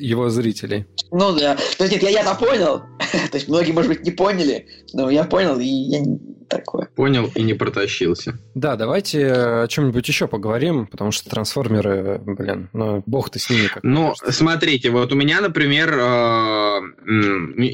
его 0.00 0.30
зрителей. 0.30 0.86
Ну 1.10 1.36
да. 1.36 1.56
То 1.76 1.84
есть, 1.84 1.92
нет, 1.92 2.02
я, 2.02 2.10
я-то 2.10 2.34
понял. 2.34 2.82
То 3.30 3.36
есть, 3.36 3.48
многие, 3.48 3.72
может 3.72 3.90
быть, 3.90 4.04
не 4.04 4.10
поняли, 4.10 4.66
но 4.92 5.10
я 5.10 5.24
понял, 5.24 5.58
и 5.58 5.64
я 5.64 6.00
такое. 6.48 6.88
Понял 6.96 7.30
и 7.34 7.42
не 7.42 7.54
протащился. 7.54 8.38
Да, 8.54 8.76
давайте 8.76 9.32
о 9.32 9.66
чем-нибудь 9.68 10.06
еще 10.06 10.26
поговорим, 10.26 10.86
потому 10.86 11.12
что 11.12 11.30
трансформеры, 11.30 12.20
блин, 12.24 12.68
ну, 12.72 13.02
бог 13.06 13.30
ты 13.30 13.38
с 13.38 13.48
ними. 13.48 13.68
Как 13.68 13.82
ну, 13.82 14.14
смотрите, 14.28 14.90
вот 14.90 15.12
у 15.12 15.16
меня, 15.16 15.40
например, 15.40 15.94
э, 15.94 16.80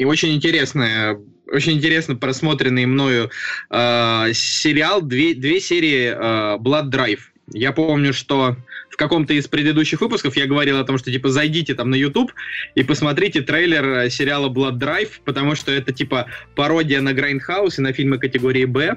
очень 0.04 0.34
интересная 0.34 1.18
очень 1.50 1.72
интересно 1.72 2.16
просмотренный 2.16 2.86
мною 2.86 3.30
э, 3.70 4.32
сериал, 4.32 5.02
две, 5.02 5.34
две 5.34 5.60
серии 5.60 6.12
э, 6.14 6.58
Blood 6.58 6.90
Drive. 6.90 7.20
Я 7.52 7.72
помню, 7.72 8.12
что 8.12 8.56
в 8.90 8.96
каком-то 8.96 9.34
из 9.34 9.46
предыдущих 9.46 10.00
выпусков 10.00 10.36
я 10.36 10.46
говорил 10.46 10.78
о 10.78 10.84
том, 10.84 10.98
что 10.98 11.12
типа 11.12 11.28
зайдите 11.28 11.74
там 11.74 11.90
на 11.90 11.94
YouTube 11.94 12.32
и 12.74 12.82
посмотрите 12.82 13.42
трейлер 13.42 13.84
э, 13.84 14.10
сериала 14.10 14.48
Blood 14.48 14.78
Drive, 14.78 15.20
потому 15.24 15.54
что 15.54 15.70
это 15.70 15.92
типа 15.92 16.26
пародия 16.54 17.00
на 17.00 17.10
Grindhouse 17.10 17.74
и 17.78 17.80
на 17.80 17.92
фильмы 17.92 18.18
категории 18.18 18.64
Б. 18.64 18.96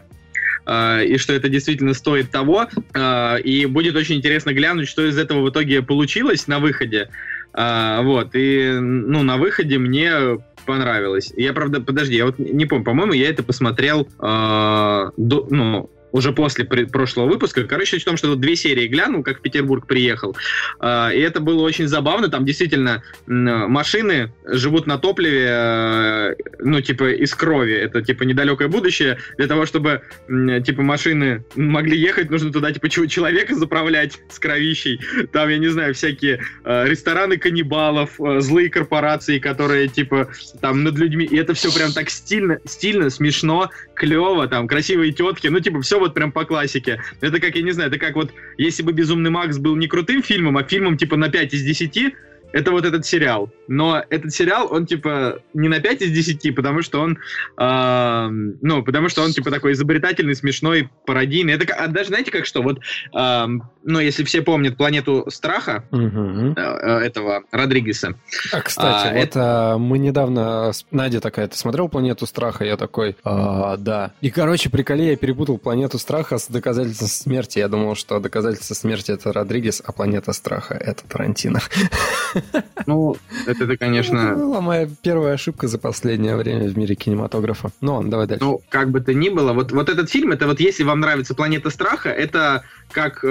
Uh, 0.66 1.04
и 1.04 1.18
что 1.18 1.34
это 1.34 1.50
действительно 1.50 1.96
стоит 1.96 2.30
того. 2.30 2.68
Uh, 2.94 3.42
и 3.42 3.66
будет 3.66 3.96
очень 3.96 4.18
интересно 4.18 4.54
глянуть, 4.54 4.88
что 4.88 5.04
из 5.04 5.18
этого 5.18 5.42
в 5.42 5.50
итоге 5.50 5.82
получилось 5.82 6.48
на 6.48 6.60
выходе. 6.60 7.10
Вот. 7.54 8.30
И 8.36 8.74
ну, 8.80 9.24
на 9.24 9.38
выходе 9.38 9.80
мне 9.80 10.38
понравилось. 10.70 11.34
Я, 11.36 11.54
правда, 11.54 11.82
подожди, 11.82 12.16
я 12.16 12.26
вот 12.26 12.38
не 12.38 12.66
помню, 12.68 12.86
по-моему, 12.86 13.14
я 13.14 13.28
это 13.30 13.42
посмотрел 13.42 14.08
до, 14.20 15.12
ну, 15.18 15.90
уже 16.12 16.32
после 16.32 16.66
прошлого 16.66 17.28
выпуска. 17.28 17.64
Короче, 17.64 18.00
в 18.00 18.04
том, 18.04 18.18
что 18.18 18.30
вот 18.30 18.40
две 18.40 18.56
серии 18.56 18.88
глянул, 18.88 19.24
как 19.24 19.40
в 19.40 19.42
Петербург 19.42 19.88
приехал. 19.88 20.36
Э, 20.80 21.10
и 21.14 21.20
это 21.20 21.40
было 21.40 21.62
очень 21.62 21.88
забавно. 21.88 22.30
Там 22.30 22.46
действительно 22.46 23.04
э, 23.28 23.32
машины 23.32 24.32
живут 24.46 24.88
на 24.88 24.98
топливе, 24.98 25.46
э, 25.50 26.36
ну, 26.60 26.82
типа, 26.82 27.12
из 27.12 27.34
крови. 27.34 27.74
Это, 27.74 28.02
типа, 28.02 28.24
недалекое 28.24 28.68
будущее. 28.68 29.18
Для 29.38 29.48
того, 29.48 29.66
чтобы, 29.66 30.02
типа, 30.28 30.82
машины 30.82 31.44
могли 31.56 31.98
ехать, 31.98 32.30
нужно 32.30 32.52
туда, 32.52 32.72
типа, 32.72 32.90
человека 32.90 33.56
заправлять 33.56 34.20
с 34.30 34.40
кровищей. 34.40 35.00
Там, 35.32 35.50
я 35.50 35.58
не 35.58 35.68
знаю, 35.68 35.94
всякие 35.94 36.42
рестораны 36.66 37.38
каннибалов, 37.38 38.12
злые 38.40 38.70
корпорации, 38.70 39.40
которые, 39.40 39.88
типа, 39.88 40.30
там 40.62 40.84
над 40.84 40.98
людьми. 40.98 41.26
И 41.26 41.38
это 41.38 41.54
все 41.54 41.72
прям 41.72 41.92
так 41.92 42.10
стильно, 42.10 42.60
стильно, 42.66 43.10
смешно, 43.10 43.70
клево, 43.96 44.48
там, 44.48 44.68
красивые 44.68 45.12
тетки. 45.12 45.48
Ну, 45.48 45.60
типа, 45.60 45.82
все 45.82 45.99
вот 46.00 46.14
прям 46.14 46.32
по 46.32 46.46
классике. 46.46 47.02
Это 47.22 47.40
как, 47.40 47.56
я 47.56 47.62
не 47.62 47.72
знаю, 47.72 47.90
это 47.90 48.00
как 48.00 48.16
вот, 48.16 48.32
если 48.58 48.84
бы 48.84 48.92
«Безумный 48.92 49.30
Макс» 49.30 49.58
был 49.58 49.76
не 49.76 49.88
крутым 49.88 50.24
фильмом, 50.24 50.58
а 50.58 50.64
фильмом 50.64 50.98
типа 50.98 51.16
на 51.16 51.30
5 51.30 51.54
из 51.54 51.64
10, 51.64 52.14
это 52.52 52.72
вот 52.72 52.86
этот 52.86 53.06
сериал. 53.06 53.50
Но 53.68 54.04
этот 54.10 54.34
сериал, 54.34 54.68
он 54.72 54.86
типа 54.86 55.40
не 55.54 55.68
на 55.68 55.80
5 55.80 56.02
из 56.02 56.12
10, 56.12 56.56
потому 56.56 56.82
что 56.82 57.02
он, 57.02 57.18
э, 57.58 58.28
ну, 58.62 58.84
потому 58.84 59.10
что 59.10 59.22
он 59.22 59.32
типа 59.32 59.52
такой 59.52 59.74
изобретательный, 59.74 60.36
смешной, 60.36 60.90
пародийный. 61.06 61.54
Это 61.54 61.74
а 61.74 61.88
даже 61.88 62.10
знаете 62.10 62.32
как 62.32 62.46
что? 62.46 62.62
Вот, 62.62 62.80
э, 63.16 63.46
ну, 63.84 64.00
если 64.00 64.24
все 64.24 64.42
помнят 64.42 64.78
«Планету 64.78 65.26
страха» 65.30 65.84
угу. 65.92 66.54
э, 66.56 67.00
этого 67.00 67.44
Родригеса. 67.52 68.16
А, 68.52 68.62
кстати, 68.62 69.08
а, 69.08 69.14
вот 69.14 69.20
это... 69.20 69.76
мы 69.80 70.00
недавно, 70.00 70.72
Надя 70.92 71.22
такая, 71.22 71.48
ты 71.48 71.58
смотрел 71.58 71.90
«Планету 71.90 72.26
страха»? 72.26 72.66
Я 72.66 72.78
такой, 72.78 73.16
а, 73.24 73.78
да. 73.78 74.14
И, 74.22 74.32
короче, 74.32 74.70
приколи, 74.70 75.04
я 75.04 75.16
перепутал 75.16 75.58
«Планету 75.58 76.00
страха» 76.00 76.38
с 76.38 76.48
«Доказательством 76.48 77.08
смерти». 77.08 77.60
Я 77.60 77.68
думал, 77.68 77.96
что 77.96 78.20
«Доказательство 78.20 78.74
смерти»— 78.74 79.12
это 79.14 79.32
Родригес, 79.32 79.82
а 79.86 79.92
«Планета 79.92 80.34
страха»— 80.34 80.74
это 80.80 81.08
Тарантино. 81.08 81.60
Ну, 82.86 83.18
это, 83.46 83.66
это 83.66 83.78
конечно... 83.78 84.18
Это 84.18 84.36
была 84.36 84.62
моя 84.62 84.90
первая 85.04 85.34
ошибка 85.34 85.68
за 85.68 85.78
последнее 85.78 86.36
время 86.36 86.68
в 86.68 86.78
мире 86.78 86.96
кинематографа. 86.96 87.72
Ну, 87.82 88.02
давай 88.04 88.26
дальше. 88.26 88.44
Ну, 88.44 88.62
как 88.70 88.90
бы 88.90 89.00
то 89.02 89.14
ни 89.14 89.30
было, 89.30 89.54
вот, 89.54 89.72
вот 89.72 89.90
этот 89.90 90.10
фильм, 90.10 90.32
это 90.32 90.48
вот 90.48 90.60
если 90.60 90.84
вам 90.84 91.00
нравится 91.00 91.36
«Планета 91.36 91.70
страха», 91.70 92.10
это 92.10 92.64
как 92.92 93.20
э, 93.24 93.28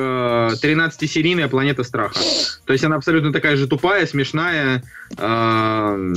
13-серийная 0.63 1.49
«Планета 1.49 1.83
страха». 1.83 2.21
То 2.67 2.73
есть 2.73 2.85
она 2.85 2.97
абсолютно 2.97 3.33
такая 3.33 3.57
же 3.57 3.67
тупая, 3.67 4.07
смешная, 4.07 4.85
э, 5.17 6.15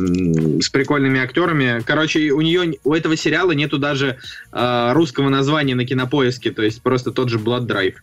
с 0.62 0.70
прикольными 0.70 1.20
актерами. 1.20 1.82
Короче, 1.86 2.32
у 2.32 2.42
нее, 2.42 2.76
у 2.84 2.94
этого 2.94 3.16
сериала 3.16 3.54
нету 3.54 3.80
даже 3.80 4.18
э, 4.52 4.94
русского 4.94 5.30
названия 5.30 5.74
на 5.74 5.86
кинопоиске, 5.86 6.52
то 6.52 6.62
есть 6.62 6.82
просто 6.84 7.12
тот 7.12 7.30
же 7.30 7.40
Blood 7.40 7.66
Drive. 7.66 7.96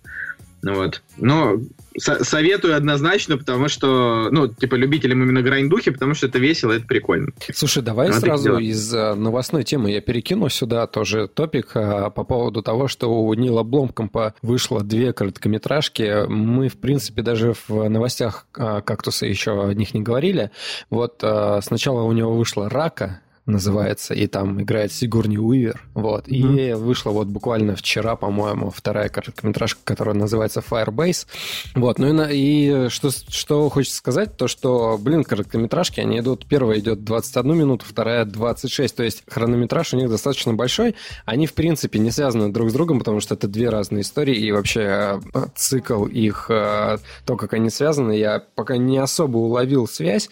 Вот. 0.62 1.02
Но 1.16 1.56
со- 1.96 2.24
советую 2.24 2.76
однозначно, 2.76 3.36
потому 3.36 3.68
что, 3.68 4.28
ну, 4.30 4.48
типа, 4.48 4.74
любителям 4.74 5.22
именно 5.22 5.42
грайндухи, 5.42 5.90
потому 5.90 6.14
что 6.14 6.26
это 6.26 6.38
весело, 6.38 6.72
это 6.72 6.86
прикольно. 6.86 7.32
Слушай, 7.52 7.82
давай 7.82 8.08
Надо 8.08 8.20
сразу 8.20 8.58
из 8.58 8.94
uh, 8.94 9.14
новостной 9.14 9.64
темы 9.64 9.90
я 9.90 10.00
перекину 10.00 10.48
сюда 10.48 10.86
тоже 10.86 11.28
топик 11.28 11.72
uh, 11.74 12.10
по 12.10 12.24
поводу 12.24 12.62
того, 12.62 12.88
что 12.88 13.08
у 13.08 13.32
Нила 13.34 13.62
Бломкомпа 13.62 14.34
вышло 14.42 14.82
две 14.82 15.12
короткометражки. 15.12 16.26
Мы, 16.28 16.68
в 16.68 16.78
принципе, 16.78 17.22
даже 17.22 17.54
в 17.68 17.88
новостях 17.88 18.46
uh, 18.54 18.82
«Кактуса» 18.82 19.26
еще 19.26 19.68
о 19.68 19.72
них 19.74 19.94
не 19.94 20.00
говорили. 20.00 20.50
Вот 20.90 21.22
сначала 21.62 22.02
у 22.02 22.12
него 22.12 22.32
вышла 22.32 22.68
«Рака», 22.68 23.20
называется, 23.48 24.14
и 24.14 24.26
там 24.26 24.62
играет 24.62 24.92
Сигурни 24.92 25.38
Уивер, 25.38 25.82
вот, 25.94 26.28
mm-hmm. 26.28 26.70
и 26.70 26.74
вышла 26.74 27.10
вот 27.10 27.28
буквально 27.28 27.74
вчера, 27.76 28.16
по-моему, 28.16 28.70
вторая 28.70 29.08
короткометражка, 29.08 29.80
которая 29.84 30.14
называется 30.14 30.62
Firebase, 30.68 31.26
вот, 31.74 31.98
ну 31.98 32.28
и, 32.28 32.36
и 32.38 32.88
что, 32.88 33.10
что 33.10 33.68
хочется 33.70 33.96
сказать, 33.96 34.36
то, 34.36 34.48
что, 34.48 34.98
блин, 35.00 35.24
короткометражки, 35.24 36.00
они 36.00 36.20
идут, 36.20 36.46
первая 36.46 36.78
идет 36.78 37.04
21 37.04 37.56
минуту, 37.56 37.84
вторая 37.88 38.24
26, 38.24 38.96
то 38.96 39.02
есть 39.02 39.24
хронометраж 39.28 39.94
у 39.94 39.96
них 39.96 40.10
достаточно 40.10 40.54
большой, 40.54 40.94
они, 41.24 41.46
в 41.46 41.54
принципе, 41.54 41.98
не 41.98 42.10
связаны 42.10 42.52
друг 42.52 42.70
с 42.70 42.72
другом, 42.72 42.98
потому 42.98 43.20
что 43.20 43.34
это 43.34 43.48
две 43.48 43.70
разные 43.70 44.02
истории, 44.02 44.36
и 44.36 44.52
вообще 44.52 45.20
э, 45.34 45.46
цикл 45.54 46.04
их, 46.04 46.46
э, 46.50 46.98
то, 47.24 47.36
как 47.36 47.54
они 47.54 47.70
связаны, 47.70 48.12
я 48.12 48.42
пока 48.54 48.76
не 48.76 48.98
особо 48.98 49.38
уловил 49.38 49.86
связь, 49.86 50.28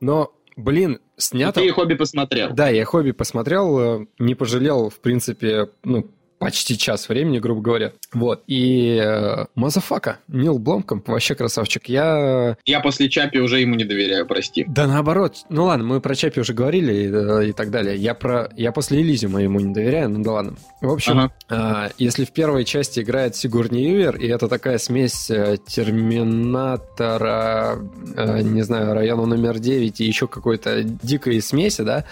но 0.00 0.32
Блин, 0.56 1.00
снято... 1.22 1.60
Ты 1.60 1.70
хобби 1.70 1.94
посмотрел. 1.94 2.52
Да, 2.52 2.68
я 2.68 2.84
хобби 2.84 3.12
посмотрел, 3.12 3.78
э, 3.78 4.06
не 4.18 4.34
пожалел, 4.34 4.90
в 4.90 5.00
принципе, 5.00 5.68
ну, 5.84 6.10
почти 6.42 6.76
час 6.76 7.08
времени, 7.08 7.38
грубо 7.38 7.60
говоря. 7.60 7.92
Вот. 8.12 8.42
И 8.46 9.00
э, 9.02 9.46
motherfucker, 9.54 10.18
Нил 10.28 10.58
Бломкамп, 10.58 11.02
вообще 11.06 11.34
красавчик. 11.34 11.88
Я... 11.88 12.56
Я 12.64 12.80
после 12.80 13.08
Чаппи 13.08 13.38
уже 13.38 13.60
ему 13.60 13.74
не 13.74 13.84
доверяю, 13.84 14.26
прости. 14.26 14.64
Да 14.68 14.86
наоборот. 14.86 15.36
Ну 15.48 15.64
ладно, 15.64 15.84
мы 15.84 16.00
про 16.00 16.14
Чаппи 16.14 16.40
уже 16.40 16.52
говорили 16.52 16.92
и, 16.92 17.12
э, 17.12 17.48
и 17.50 17.52
так 17.52 17.70
далее. 17.70 17.96
Я 17.96 18.14
про... 18.14 18.50
Я 18.56 18.72
после 18.72 19.00
Элизиума 19.00 19.42
ему 19.42 19.60
не 19.60 19.72
доверяю, 19.72 20.10
ну 20.10 20.22
да 20.22 20.32
ладно. 20.32 20.56
В 20.80 20.90
общем, 20.90 21.30
ага. 21.48 21.88
э, 21.88 21.90
если 21.98 22.24
в 22.24 22.32
первой 22.32 22.64
части 22.64 23.00
играет 23.00 23.36
Сигурни 23.36 23.82
Уивер, 23.82 24.16
и 24.16 24.26
это 24.26 24.48
такая 24.48 24.78
смесь 24.78 25.30
э, 25.30 25.56
Терминатора, 25.66 27.78
э, 28.16 28.42
не 28.42 28.62
знаю, 28.62 28.94
района 28.94 29.26
номер 29.26 29.58
9 29.58 30.00
и 30.00 30.04
еще 30.04 30.26
какой-то 30.26 30.82
дикой 30.82 31.40
смеси, 31.40 31.82
да, 31.82 32.04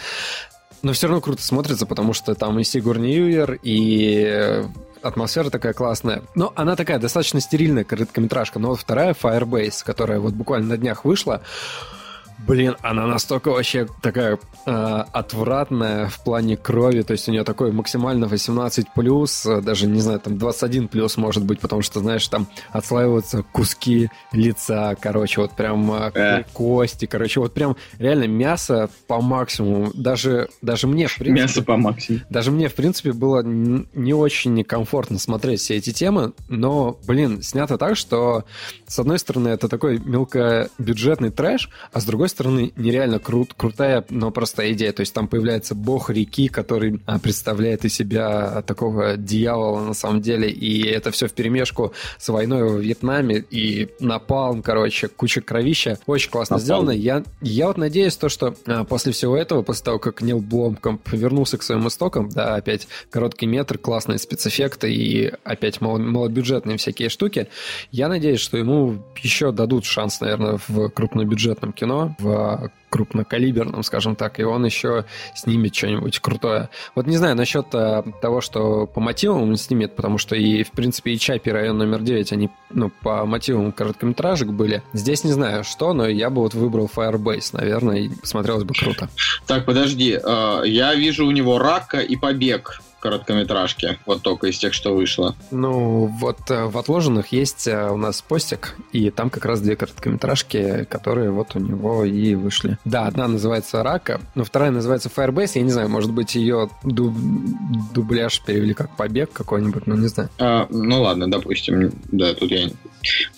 но 0.82 0.92
все 0.92 1.06
равно 1.06 1.20
круто 1.20 1.42
смотрится, 1.42 1.86
потому 1.86 2.12
что 2.12 2.34
там 2.34 2.58
и 2.58 2.64
Сигурни 2.64 3.12
Юер, 3.12 3.58
и 3.62 4.64
атмосфера 5.02 5.50
такая 5.50 5.72
классная. 5.72 6.22
Но 6.34 6.52
она 6.56 6.76
такая 6.76 6.98
достаточно 6.98 7.40
стерильная 7.40 7.84
короткометражка. 7.84 8.58
Но 8.58 8.68
вот 8.68 8.80
вторая 8.80 9.14
Firebase, 9.14 9.84
которая 9.84 10.20
вот 10.20 10.34
буквально 10.34 10.68
на 10.68 10.76
днях 10.76 11.04
вышла, 11.04 11.42
Блин, 12.46 12.76
она 12.82 13.06
настолько 13.06 13.50
вообще 13.50 13.86
такая 14.00 14.38
э, 14.66 14.70
отвратная 15.12 16.08
в 16.08 16.22
плане 16.24 16.56
крови, 16.56 17.02
то 17.02 17.12
есть 17.12 17.28
у 17.28 17.32
нее 17.32 17.44
такой 17.44 17.70
максимально 17.70 18.28
18 18.28 18.94
плюс, 18.94 19.46
даже 19.62 19.86
не 19.86 20.00
знаю, 20.00 20.20
там 20.20 20.38
21 20.38 20.88
плюс 20.88 21.16
может 21.16 21.44
быть, 21.44 21.60
потому 21.60 21.82
что, 21.82 22.00
знаешь, 22.00 22.26
там 22.28 22.46
отслаиваются 22.70 23.42
куски 23.42 24.08
лица, 24.32 24.96
короче, 25.00 25.42
вот 25.42 25.52
прям 25.52 25.92
э. 25.92 26.44
кости, 26.52 27.06
короче, 27.06 27.40
вот 27.40 27.52
прям 27.52 27.76
реально 27.98 28.26
мясо 28.26 28.88
по 29.06 29.20
максимуму. 29.20 29.90
Даже, 29.94 30.48
даже 30.62 30.86
мне, 30.86 31.08
в 31.08 31.16
принципе... 31.16 31.42
Мясо 31.42 31.62
по 31.62 31.76
максимуму. 31.76 32.24
Даже 32.30 32.50
мне, 32.50 32.68
в 32.68 32.74
принципе, 32.74 33.12
было 33.12 33.42
не 33.42 34.14
очень 34.14 34.64
комфортно 34.64 35.18
смотреть 35.18 35.60
все 35.60 35.76
эти 35.76 35.92
темы, 35.92 36.32
но, 36.48 36.98
блин, 37.06 37.42
снято 37.42 37.76
так, 37.76 37.96
что, 37.96 38.44
с 38.86 38.98
одной 38.98 39.18
стороны, 39.18 39.48
это 39.48 39.68
такой 39.68 39.98
мелкобюджетный 39.98 41.30
трэш, 41.30 41.68
а 41.92 42.00
с 42.00 42.04
другой 42.04 42.29
стороны, 42.30 42.72
нереально 42.76 43.18
крут, 43.18 43.54
крутая, 43.54 44.04
но 44.10 44.30
простая 44.30 44.72
идея. 44.72 44.92
То 44.92 45.00
есть 45.00 45.12
там 45.12 45.28
появляется 45.28 45.74
бог 45.74 46.10
реки, 46.10 46.48
который 46.48 47.00
а, 47.06 47.18
представляет 47.18 47.84
из 47.84 47.94
себя 47.94 48.62
такого 48.62 49.16
дьявола 49.16 49.80
на 49.80 49.94
самом 49.94 50.20
деле, 50.20 50.50
и 50.50 50.86
это 50.86 51.10
все 51.10 51.26
в 51.26 51.32
перемешку 51.32 51.92
с 52.18 52.28
войной 52.28 52.62
во 52.62 52.78
Вьетнаме 52.78 53.44
и 53.50 53.88
напалм, 54.00 54.62
короче, 54.62 55.08
куча 55.08 55.40
кровища. 55.40 55.98
Очень 56.06 56.30
классно 56.30 56.56
напалм. 56.56 56.64
сделано. 56.64 56.90
Я, 56.90 57.22
я 57.40 57.66
вот 57.68 57.76
надеюсь, 57.76 58.16
то, 58.16 58.28
что 58.28 58.54
а, 58.66 58.84
после 58.84 59.12
всего 59.12 59.36
этого, 59.36 59.62
после 59.62 59.84
того, 59.84 59.98
как 59.98 60.22
Нил 60.22 60.40
Бломком 60.40 61.00
вернулся 61.10 61.58
к 61.58 61.62
своим 61.62 61.86
истокам, 61.88 62.28
да, 62.28 62.54
опять 62.54 62.88
короткий 63.10 63.46
метр, 63.46 63.78
классные 63.78 64.18
спецэффекты 64.18 64.92
и 64.92 65.32
опять 65.44 65.80
мал, 65.80 65.98
малобюджетные 65.98 66.76
всякие 66.76 67.08
штуки, 67.08 67.48
я 67.90 68.08
надеюсь, 68.08 68.40
что 68.40 68.56
ему 68.56 69.02
еще 69.22 69.52
дадут 69.52 69.84
шанс, 69.84 70.20
наверное, 70.20 70.58
в 70.68 70.88
крупнобюджетном 70.88 71.72
кино, 71.72 72.16
в 72.20 72.70
крупнокалиберном, 72.90 73.82
скажем 73.82 74.16
так, 74.16 74.40
и 74.40 74.44
он 74.44 74.64
еще 74.64 75.04
снимет 75.34 75.74
что-нибудь 75.74 76.18
крутое. 76.18 76.68
Вот 76.94 77.06
не 77.06 77.16
знаю 77.16 77.36
насчет 77.36 77.66
а, 77.72 78.02
того, 78.20 78.40
что 78.40 78.86
по 78.86 79.00
мотивам 79.00 79.42
он 79.42 79.56
снимет, 79.56 79.94
потому 79.94 80.18
что 80.18 80.34
и, 80.34 80.64
в 80.64 80.72
принципе, 80.72 81.12
и 81.12 81.18
Чапи 81.18 81.50
район 81.50 81.78
номер 81.78 82.00
9, 82.00 82.32
они 82.32 82.50
ну, 82.70 82.90
по 83.02 83.24
мотивам 83.24 83.72
короткометражек 83.72 84.48
были. 84.48 84.82
Здесь 84.92 85.24
не 85.24 85.32
знаю 85.32 85.64
что, 85.64 85.92
но 85.92 86.08
я 86.08 86.30
бы 86.30 86.42
вот 86.42 86.54
выбрал 86.54 86.90
Firebase, 86.94 87.50
наверное, 87.52 87.98
и 87.98 88.10
смотрелось 88.24 88.64
бы 88.64 88.74
круто. 88.74 89.08
Так, 89.46 89.64
подожди, 89.64 90.18
э, 90.22 90.62
я 90.66 90.94
вижу 90.94 91.26
у 91.26 91.30
него 91.30 91.58
Рака 91.58 92.00
и 92.00 92.16
Побег. 92.16 92.80
Короткометражки? 93.00 93.98
Вот 94.06 94.22
только 94.22 94.48
из 94.48 94.58
тех, 94.58 94.74
что 94.74 94.94
вышло. 94.94 95.34
Ну, 95.50 96.06
вот 96.06 96.38
э, 96.50 96.66
в 96.66 96.78
отложенных 96.78 97.28
есть 97.28 97.66
э, 97.66 97.90
у 97.90 97.96
нас 97.96 98.22
постик, 98.22 98.76
и 98.92 99.10
там 99.10 99.30
как 99.30 99.44
раз 99.44 99.60
две 99.60 99.76
короткометражки, 99.76 100.86
которые 100.88 101.30
вот 101.30 101.56
у 101.56 101.58
него 101.58 102.04
и 102.04 102.34
вышли. 102.34 102.78
Да, 102.84 103.06
одна 103.06 103.28
называется 103.28 103.82
«Рака», 103.82 104.20
но 104.34 104.44
вторая 104.44 104.70
называется 104.70 105.10
«Firebase». 105.14 105.52
Я 105.54 105.62
не 105.62 105.70
знаю, 105.70 105.88
может 105.88 106.12
быть, 106.12 106.34
ее 106.34 106.70
дуб... 106.84 107.14
дубляж 107.92 108.40
перевели 108.42 108.74
как 108.74 108.96
«Побег» 108.96 109.32
какой-нибудь, 109.32 109.86
ну 109.86 109.96
не 109.96 110.08
знаю. 110.08 110.28
А, 110.38 110.66
ну 110.70 111.02
ладно, 111.02 111.30
допустим. 111.30 111.92
Да, 112.12 112.34
тут 112.34 112.50
я 112.50 112.68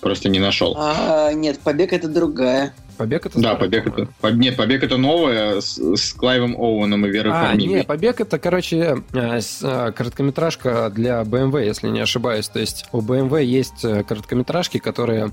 просто 0.01 0.29
не 0.29 0.38
нашел. 0.38 0.75
А, 0.77 1.33
нет, 1.33 1.61
«Побег»— 1.61 1.92
это 1.94 2.09
другая. 2.09 2.75
Побег 3.02 3.26
это 3.26 3.40
Да, 3.40 3.56
побег 3.56 3.88
это. 3.88 4.06
Поб... 4.20 4.34
Нет, 4.34 4.56
побег 4.56 4.84
это 4.84 4.96
новое 4.96 5.60
с, 5.60 5.76
с 5.76 6.12
Клайвом 6.12 6.54
Оуэном 6.54 7.04
и 7.04 7.10
Верой 7.10 7.32
а, 7.32 7.46
Фармигой. 7.46 7.78
нет, 7.78 7.86
побег 7.88 8.20
это, 8.20 8.38
короче, 8.38 9.02
э, 9.12 9.40
э, 9.40 9.92
короткометражка 9.92 10.88
для 10.90 11.20
BMW, 11.22 11.64
если 11.64 11.88
не 11.88 11.98
ошибаюсь. 11.98 12.46
То 12.48 12.60
есть 12.60 12.86
у 12.92 13.00
BMW 13.00 13.42
есть 13.42 13.84
э, 13.84 14.04
короткометражки, 14.04 14.78
которые 14.78 15.32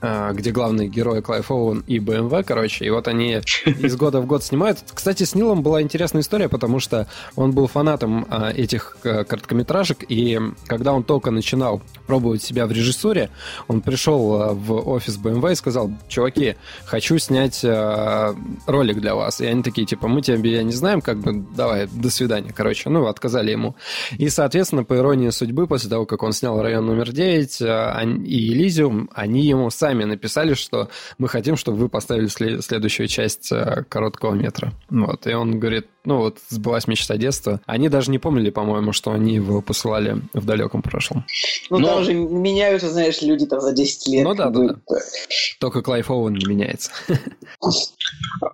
где 0.00 0.50
главный 0.50 0.88
герой 0.88 1.22
Клайв 1.22 1.50
Оуэн 1.50 1.84
и 1.86 1.98
БМВ, 1.98 2.44
короче, 2.46 2.84
и 2.84 2.90
вот 2.90 3.08
они 3.08 3.32
из 3.66 3.96
года 3.96 4.20
в 4.20 4.26
год 4.26 4.42
снимают. 4.42 4.78
Кстати, 4.92 5.24
с 5.24 5.34
Нилом 5.34 5.62
была 5.62 5.82
интересная 5.82 6.22
история, 6.22 6.48
потому 6.48 6.80
что 6.80 7.06
он 7.36 7.52
был 7.52 7.66
фанатом 7.66 8.26
а, 8.28 8.50
этих 8.50 8.96
а, 9.04 9.24
короткометражек, 9.24 10.04
и 10.08 10.38
когда 10.66 10.92
он 10.92 11.02
только 11.02 11.30
начинал 11.30 11.82
пробовать 12.06 12.42
себя 12.42 12.66
в 12.66 12.72
режиссуре, 12.72 13.30
он 13.68 13.80
пришел 13.80 14.40
а, 14.40 14.52
в 14.52 14.88
офис 14.88 15.16
БМВ 15.16 15.50
и 15.50 15.54
сказал, 15.54 15.90
чуваки, 16.08 16.56
хочу 16.84 17.18
снять 17.18 17.64
а, 17.64 18.34
ролик 18.66 19.00
для 19.00 19.14
вас. 19.14 19.40
И 19.40 19.46
они 19.46 19.62
такие, 19.62 19.86
типа, 19.86 20.08
мы 20.08 20.22
тебя 20.22 20.62
не 20.62 20.72
знаем, 20.72 21.00
как 21.00 21.18
бы, 21.18 21.44
давай, 21.56 21.86
до 21.86 22.10
свидания, 22.10 22.52
короче. 22.54 22.88
Ну, 22.90 23.06
отказали 23.06 23.50
ему. 23.50 23.76
И, 24.18 24.28
соответственно, 24.28 24.84
по 24.84 24.96
иронии 24.96 25.30
судьбы, 25.30 25.66
после 25.66 25.90
того, 25.90 26.06
как 26.06 26.22
он 26.22 26.32
снял 26.32 26.60
район 26.62 26.86
номер 26.86 27.12
9 27.12 27.62
а, 27.62 28.02
и 28.02 28.52
Элизиум, 28.52 29.10
они 29.14 29.42
ему 29.42 29.70
сами 29.70 29.89
сами 29.90 30.04
написали, 30.04 30.54
что 30.54 30.88
мы 31.18 31.28
хотим, 31.28 31.56
чтобы 31.56 31.78
вы 31.78 31.88
поставили 31.88 32.28
след- 32.28 32.64
следующую 32.64 33.08
часть 33.08 33.50
э, 33.52 33.84
короткого 33.88 34.34
метра. 34.34 34.72
Вот. 34.88 35.26
И 35.26 35.34
он 35.34 35.58
говорит, 35.58 35.88
ну 36.04 36.18
вот, 36.18 36.38
сбылась 36.48 36.86
мечта 36.86 37.16
детства. 37.16 37.60
Они 37.66 37.88
даже 37.88 38.10
не 38.10 38.18
помнили, 38.18 38.50
по-моему, 38.50 38.92
что 38.92 39.12
они 39.12 39.34
его 39.34 39.60
посылали 39.60 40.22
в 40.32 40.44
далеком 40.44 40.82
прошлом. 40.82 41.26
Ну, 41.68 41.78
Но... 41.78 41.88
там 41.88 42.04
же 42.04 42.14
меняются, 42.14 42.90
знаешь, 42.90 43.20
люди 43.22 43.46
там 43.46 43.60
за 43.60 43.72
10 43.72 44.08
лет. 44.08 44.24
Ну 44.24 44.34
да, 44.34 44.50
да, 44.50 44.68
да. 44.68 44.96
Только 45.58 45.82
Клайф 45.82 46.10
Оуэн 46.10 46.34
не 46.34 46.46
меняется. 46.46 46.90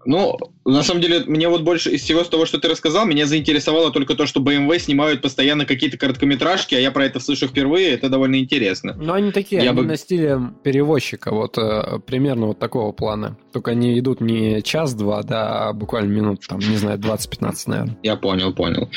Ну, 0.05 0.37
на 0.65 0.83
самом 0.83 1.01
деле, 1.01 1.25
мне 1.27 1.49
вот 1.49 1.63
больше 1.63 1.91
из 1.91 2.03
всего 2.03 2.25
того, 2.25 2.47
что 2.47 2.59
ты 2.59 2.69
рассказал, 2.69 3.07
меня 3.07 3.27
заинтересовало 3.27 3.93
только 3.93 4.15
то, 4.15 4.27
что 4.27 4.41
BMW 4.41 4.79
снимают 4.79 5.23
постоянно 5.23 5.65
какие-то 5.65 5.97
короткометражки, 5.97 6.75
а 6.75 6.81
я 6.81 6.91
про 6.91 7.05
это 7.05 7.21
слышу 7.21 7.47
впервые, 7.47 7.91
это 7.91 8.09
довольно 8.09 8.37
интересно. 8.37 8.95
Ну, 8.99 9.13
они 9.13 9.31
такие, 9.31 9.63
я 9.63 9.71
они 9.71 9.81
бы... 9.81 9.87
на 9.87 9.97
стиле 9.97 10.41
перевозчика, 10.63 11.33
вот 11.33 11.57
э, 11.59 12.01
примерно 12.07 12.47
вот 12.47 12.59
такого 12.59 12.93
плана. 12.93 13.37
Только 13.53 13.73
они 13.73 13.99
идут 13.99 14.21
не 14.21 14.63
час-два, 14.63 15.23
да, 15.23 15.69
а 15.69 15.73
буквально 15.73 16.13
минут, 16.13 16.41
там, 16.49 16.59
не 16.59 16.77
знаю, 16.77 16.99
20-15, 17.41 17.55
наверное. 17.67 17.99
Я 18.03 18.17
понял, 18.17 18.53
понял. 18.53 18.91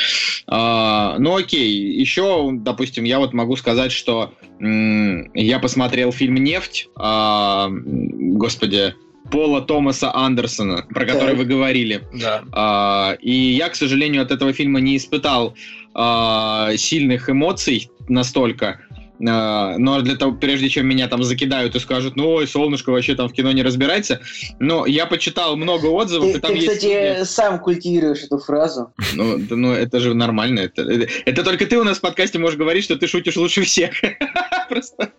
А, 0.48 1.16
ну, 1.20 1.36
окей, 1.36 1.72
еще, 2.00 2.50
допустим, 2.54 3.04
я 3.04 3.20
вот 3.20 3.34
могу 3.34 3.56
сказать, 3.56 3.92
что 3.92 4.34
м- 4.60 5.32
я 5.34 5.60
посмотрел 5.60 6.12
фильм 6.12 6.36
«Нефть», 6.36 6.90
а, 6.96 7.70
господи, 7.70 8.94
Пола 9.32 9.62
Томаса 9.62 10.12
Андерсона, 10.16 10.86
про 10.90 11.06
который 11.06 11.36
вы 11.36 11.46
говорили. 11.46 12.02
Да. 12.14 12.44
А, 12.52 13.18
и 13.22 13.32
я, 13.32 13.70
к 13.70 13.76
сожалению, 13.76 14.24
от 14.24 14.32
этого 14.32 14.54
фильма 14.54 14.80
не 14.80 14.98
испытал 14.98 15.56
а, 15.94 16.72
сильных 16.78 17.30
эмоций 17.30 17.90
настолько. 18.08 18.80
А, 19.28 19.78
но 19.78 20.02
для 20.02 20.16
того, 20.16 20.32
прежде 20.34 20.70
чем 20.70 20.88
меня 20.88 21.08
там 21.08 21.24
закидают 21.24 21.76
и 21.76 21.80
скажут, 21.80 22.16
ну 22.16 22.30
ой, 22.32 22.48
солнышко 22.48 22.92
вообще 22.92 23.16
там 23.16 23.28
в 23.28 23.34
кино 23.34 23.52
не 23.52 23.64
разбирается, 23.64 24.22
но 24.60 24.86
я 24.86 25.06
почитал 25.06 25.58
много 25.58 25.88
отзывов, 25.88 26.32
ты, 26.32 26.38
и 26.38 26.42
там 26.42 26.52
ты, 26.52 26.58
есть... 26.58 26.68
кстати, 26.68 27.24
сам 27.26 27.60
культивируешь 27.60 28.24
эту 28.24 28.38
фразу. 28.38 28.94
Ну, 29.14 29.38
да, 29.38 29.56
ну 29.56 29.74
это 29.74 30.00
же 30.00 30.14
нормально. 30.14 30.60
Это, 30.60 30.84
это 31.26 31.44
только 31.44 31.66
ты 31.66 31.78
у 31.78 31.84
нас 31.84 31.98
в 31.98 32.02
подкасте 32.02 32.40
можешь 32.40 32.58
говорить, 32.58 32.86
что 32.86 32.96
ты 32.96 33.08
шутишь 33.08 33.36
лучше 33.36 33.64
всех. 33.64 33.92
Просто, 34.70 35.12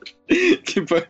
типа... 0.64 1.02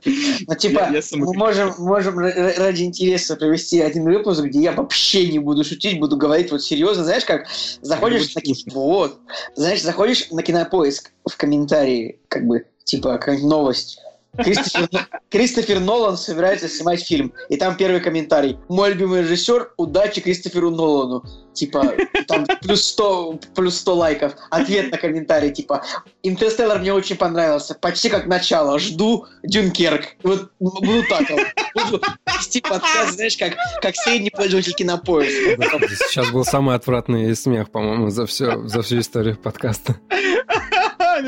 Ну, 0.49 0.55
типа, 0.57 0.91
мы 1.13 1.35
можем, 1.35 1.75
можем 1.79 2.19
ради 2.19 2.83
интереса 2.83 3.37
провести 3.37 3.81
один 3.81 4.05
выпуск, 4.05 4.43
где 4.43 4.63
я 4.63 4.73
вообще 4.73 5.29
не 5.29 5.39
буду 5.39 5.63
шутить, 5.63 6.01
буду 6.01 6.17
говорить 6.17 6.51
вот 6.51 6.63
серьезно. 6.63 7.05
Знаешь, 7.05 7.25
как 7.25 7.47
заходишь 7.83 8.35
на... 8.35 8.43
Вот. 8.73 9.21
Знаешь, 9.55 9.83
заходишь 9.83 10.31
на 10.31 10.43
кинопоиск 10.43 11.13
в 11.27 11.37
комментарии, 11.37 12.19
как 12.29 12.47
бы, 12.47 12.65
типа, 12.91 13.19
какая 13.19 13.39
новость. 13.39 14.01
Кристофер, 14.37 14.89
Кристофер 15.31 15.81
Нолан 15.81 16.17
собирается 16.17 16.69
снимать 16.69 17.05
фильм. 17.05 17.33
И 17.49 17.57
там 17.57 17.77
первый 17.77 18.01
комментарий. 18.01 18.59
Мой 18.69 18.91
любимый 18.91 19.23
режиссер, 19.23 19.73
удачи 19.77 20.21
Кристоферу 20.21 20.71
Нолану. 20.71 21.25
Типа, 21.53 21.85
там 22.29 22.47
плюс 22.63 22.85
100, 22.91 23.41
плюс 23.57 23.77
100 23.79 23.95
лайков. 23.95 24.33
Ответ 24.51 24.93
на 24.93 24.99
комментарий, 24.99 25.51
типа, 25.51 25.85
Интерстеллар 26.23 26.79
мне 26.79 26.93
очень 26.95 27.17
понравился. 27.17 27.75
Почти 27.75 28.09
как 28.09 28.27
начало. 28.27 28.79
Жду 28.79 29.27
Дюнкерк. 29.43 30.17
Вот 30.23 30.51
буду 30.61 31.03
так 31.09 31.29
вот. 31.31 31.41
Буду 31.75 32.03
вести 32.27 32.61
подкаст, 32.61 33.15
знаешь, 33.15 33.37
как, 33.37 33.55
как 33.83 33.97
средний 33.97 34.31
пользователь 34.31 34.75
кинопоиска. 34.75 35.79
Сейчас 36.09 36.31
был 36.31 36.45
самый 36.45 36.77
отвратный 36.77 37.35
смех, 37.35 37.71
по-моему, 37.71 38.11
за, 38.11 38.27
все, 38.27 38.67
за 38.67 38.83
всю 38.83 39.01
историю 39.01 39.37
подкаста 39.37 39.97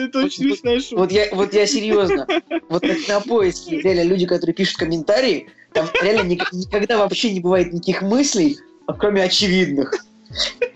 это 0.00 0.18
очень 0.18 0.44
смешная 0.44 0.81
шутка. 0.81 0.96
Вот 0.96 1.12
я, 1.12 1.28
вот 1.33 1.55
я 1.55 1.66
серьезно. 1.66 2.26
Вот 2.68 2.85
на 3.09 3.20
поиске 3.20 3.81
реально 3.81 4.09
люди, 4.09 4.26
которые 4.26 4.55
пишут 4.55 4.78
комментарии, 4.78 5.48
там 5.72 5.88
реально 6.02 6.38
никогда 6.52 6.98
вообще 6.98 7.33
не 7.33 7.40
бывает 7.40 7.72
никаких 7.72 8.02
мыслей, 8.02 8.59
кроме 8.98 9.22
очевидных. 9.24 9.94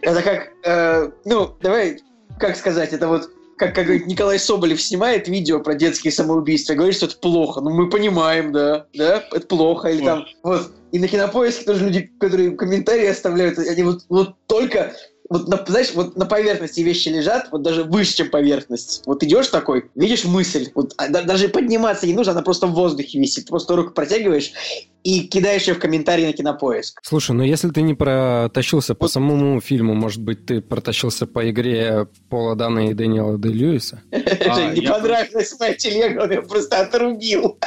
Это 0.03 0.23
как, 0.23 0.53
э, 0.65 1.11
ну, 1.25 1.57
давай, 1.63 2.01
как 2.39 2.57
сказать, 2.57 2.93
это 2.93 3.09
вот 3.09 3.31
как, 3.57 3.75
как 3.75 3.87
говорит, 3.87 4.07
Николай 4.07 4.39
Соболев 4.39 4.81
снимает 4.81 5.29
видео 5.29 5.61
про 5.61 5.75
детские 5.75 6.13
самоубийства 6.13 6.75
говорит, 6.75 6.97
что 6.97 7.07
это 7.07 7.17
плохо. 7.17 7.61
Ну, 7.61 7.71
мы 7.71 7.89
понимаем, 7.89 8.53
да, 8.53 8.87
да, 8.95 9.25
это 9.33 9.47
плохо. 9.47 9.89
Или 9.89 10.05
там, 10.05 10.27
вот, 10.43 10.73
и 10.93 10.99
на 10.99 11.09
кинопоиске 11.09 11.65
тоже 11.65 11.87
люди, 11.87 12.11
которые 12.21 12.51
комментарии 12.51 13.07
оставляют, 13.07 13.59
они 13.59 13.83
вот, 13.83 14.03
вот 14.09 14.35
только 14.47 14.95
вот, 15.29 15.49
на, 15.49 15.65
знаешь, 15.67 15.93
вот 15.95 16.17
на 16.17 16.27
поверхности 16.27 16.81
вещи 16.81 17.09
лежат, 17.09 17.49
вот 17.51 17.63
даже 17.63 17.85
выше, 17.85 18.17
чем 18.17 18.31
поверхность. 18.31 19.03
Вот 19.07 19.23
идешь 19.23 19.49
такой, 19.49 19.91
видишь 19.95 20.25
мысль, 20.25 20.71
вот 20.75 20.95
а, 20.97 21.09
да, 21.09 21.23
даже 21.23 21.49
подниматься 21.49 22.07
не 22.07 22.15
нужно, 22.15 22.33
она 22.33 22.43
просто 22.43 22.67
в 22.67 22.75
воздухе 22.75 23.19
висит. 23.19 23.49
Просто 23.49 23.77
руку 23.77 23.93
протягиваешь 23.93 24.53
и 25.07 25.21
кидаешь 25.21 25.69
ее 25.69 25.75
в 25.75 25.79
комментарии 25.79 26.27
на 26.27 26.33
кинопоиск. 26.33 26.99
Слушай, 27.01 27.31
ну 27.37 27.45
если 27.45 27.69
ты 27.69 27.83
не 27.83 27.95
протащился 27.95 28.97
по 28.97 29.07
самому 29.07 29.61
фильму, 29.61 29.95
может 29.95 30.21
быть, 30.21 30.47
ты 30.47 30.61
протащился 30.61 31.29
по 31.29 31.49
игре 31.49 32.09
Пола 32.29 32.57
Дана 32.57 32.91
и 32.91 32.93
Дэниела 32.93 33.39
Де 33.39 33.51
Льюиса? 33.51 34.03
А, 34.47 34.73
не 34.73 34.81
понравилась 34.81 35.55
моя 35.59 35.75
телега, 35.75 36.33
я 36.33 36.43
просто 36.43 36.81
отрубил. 36.81 37.59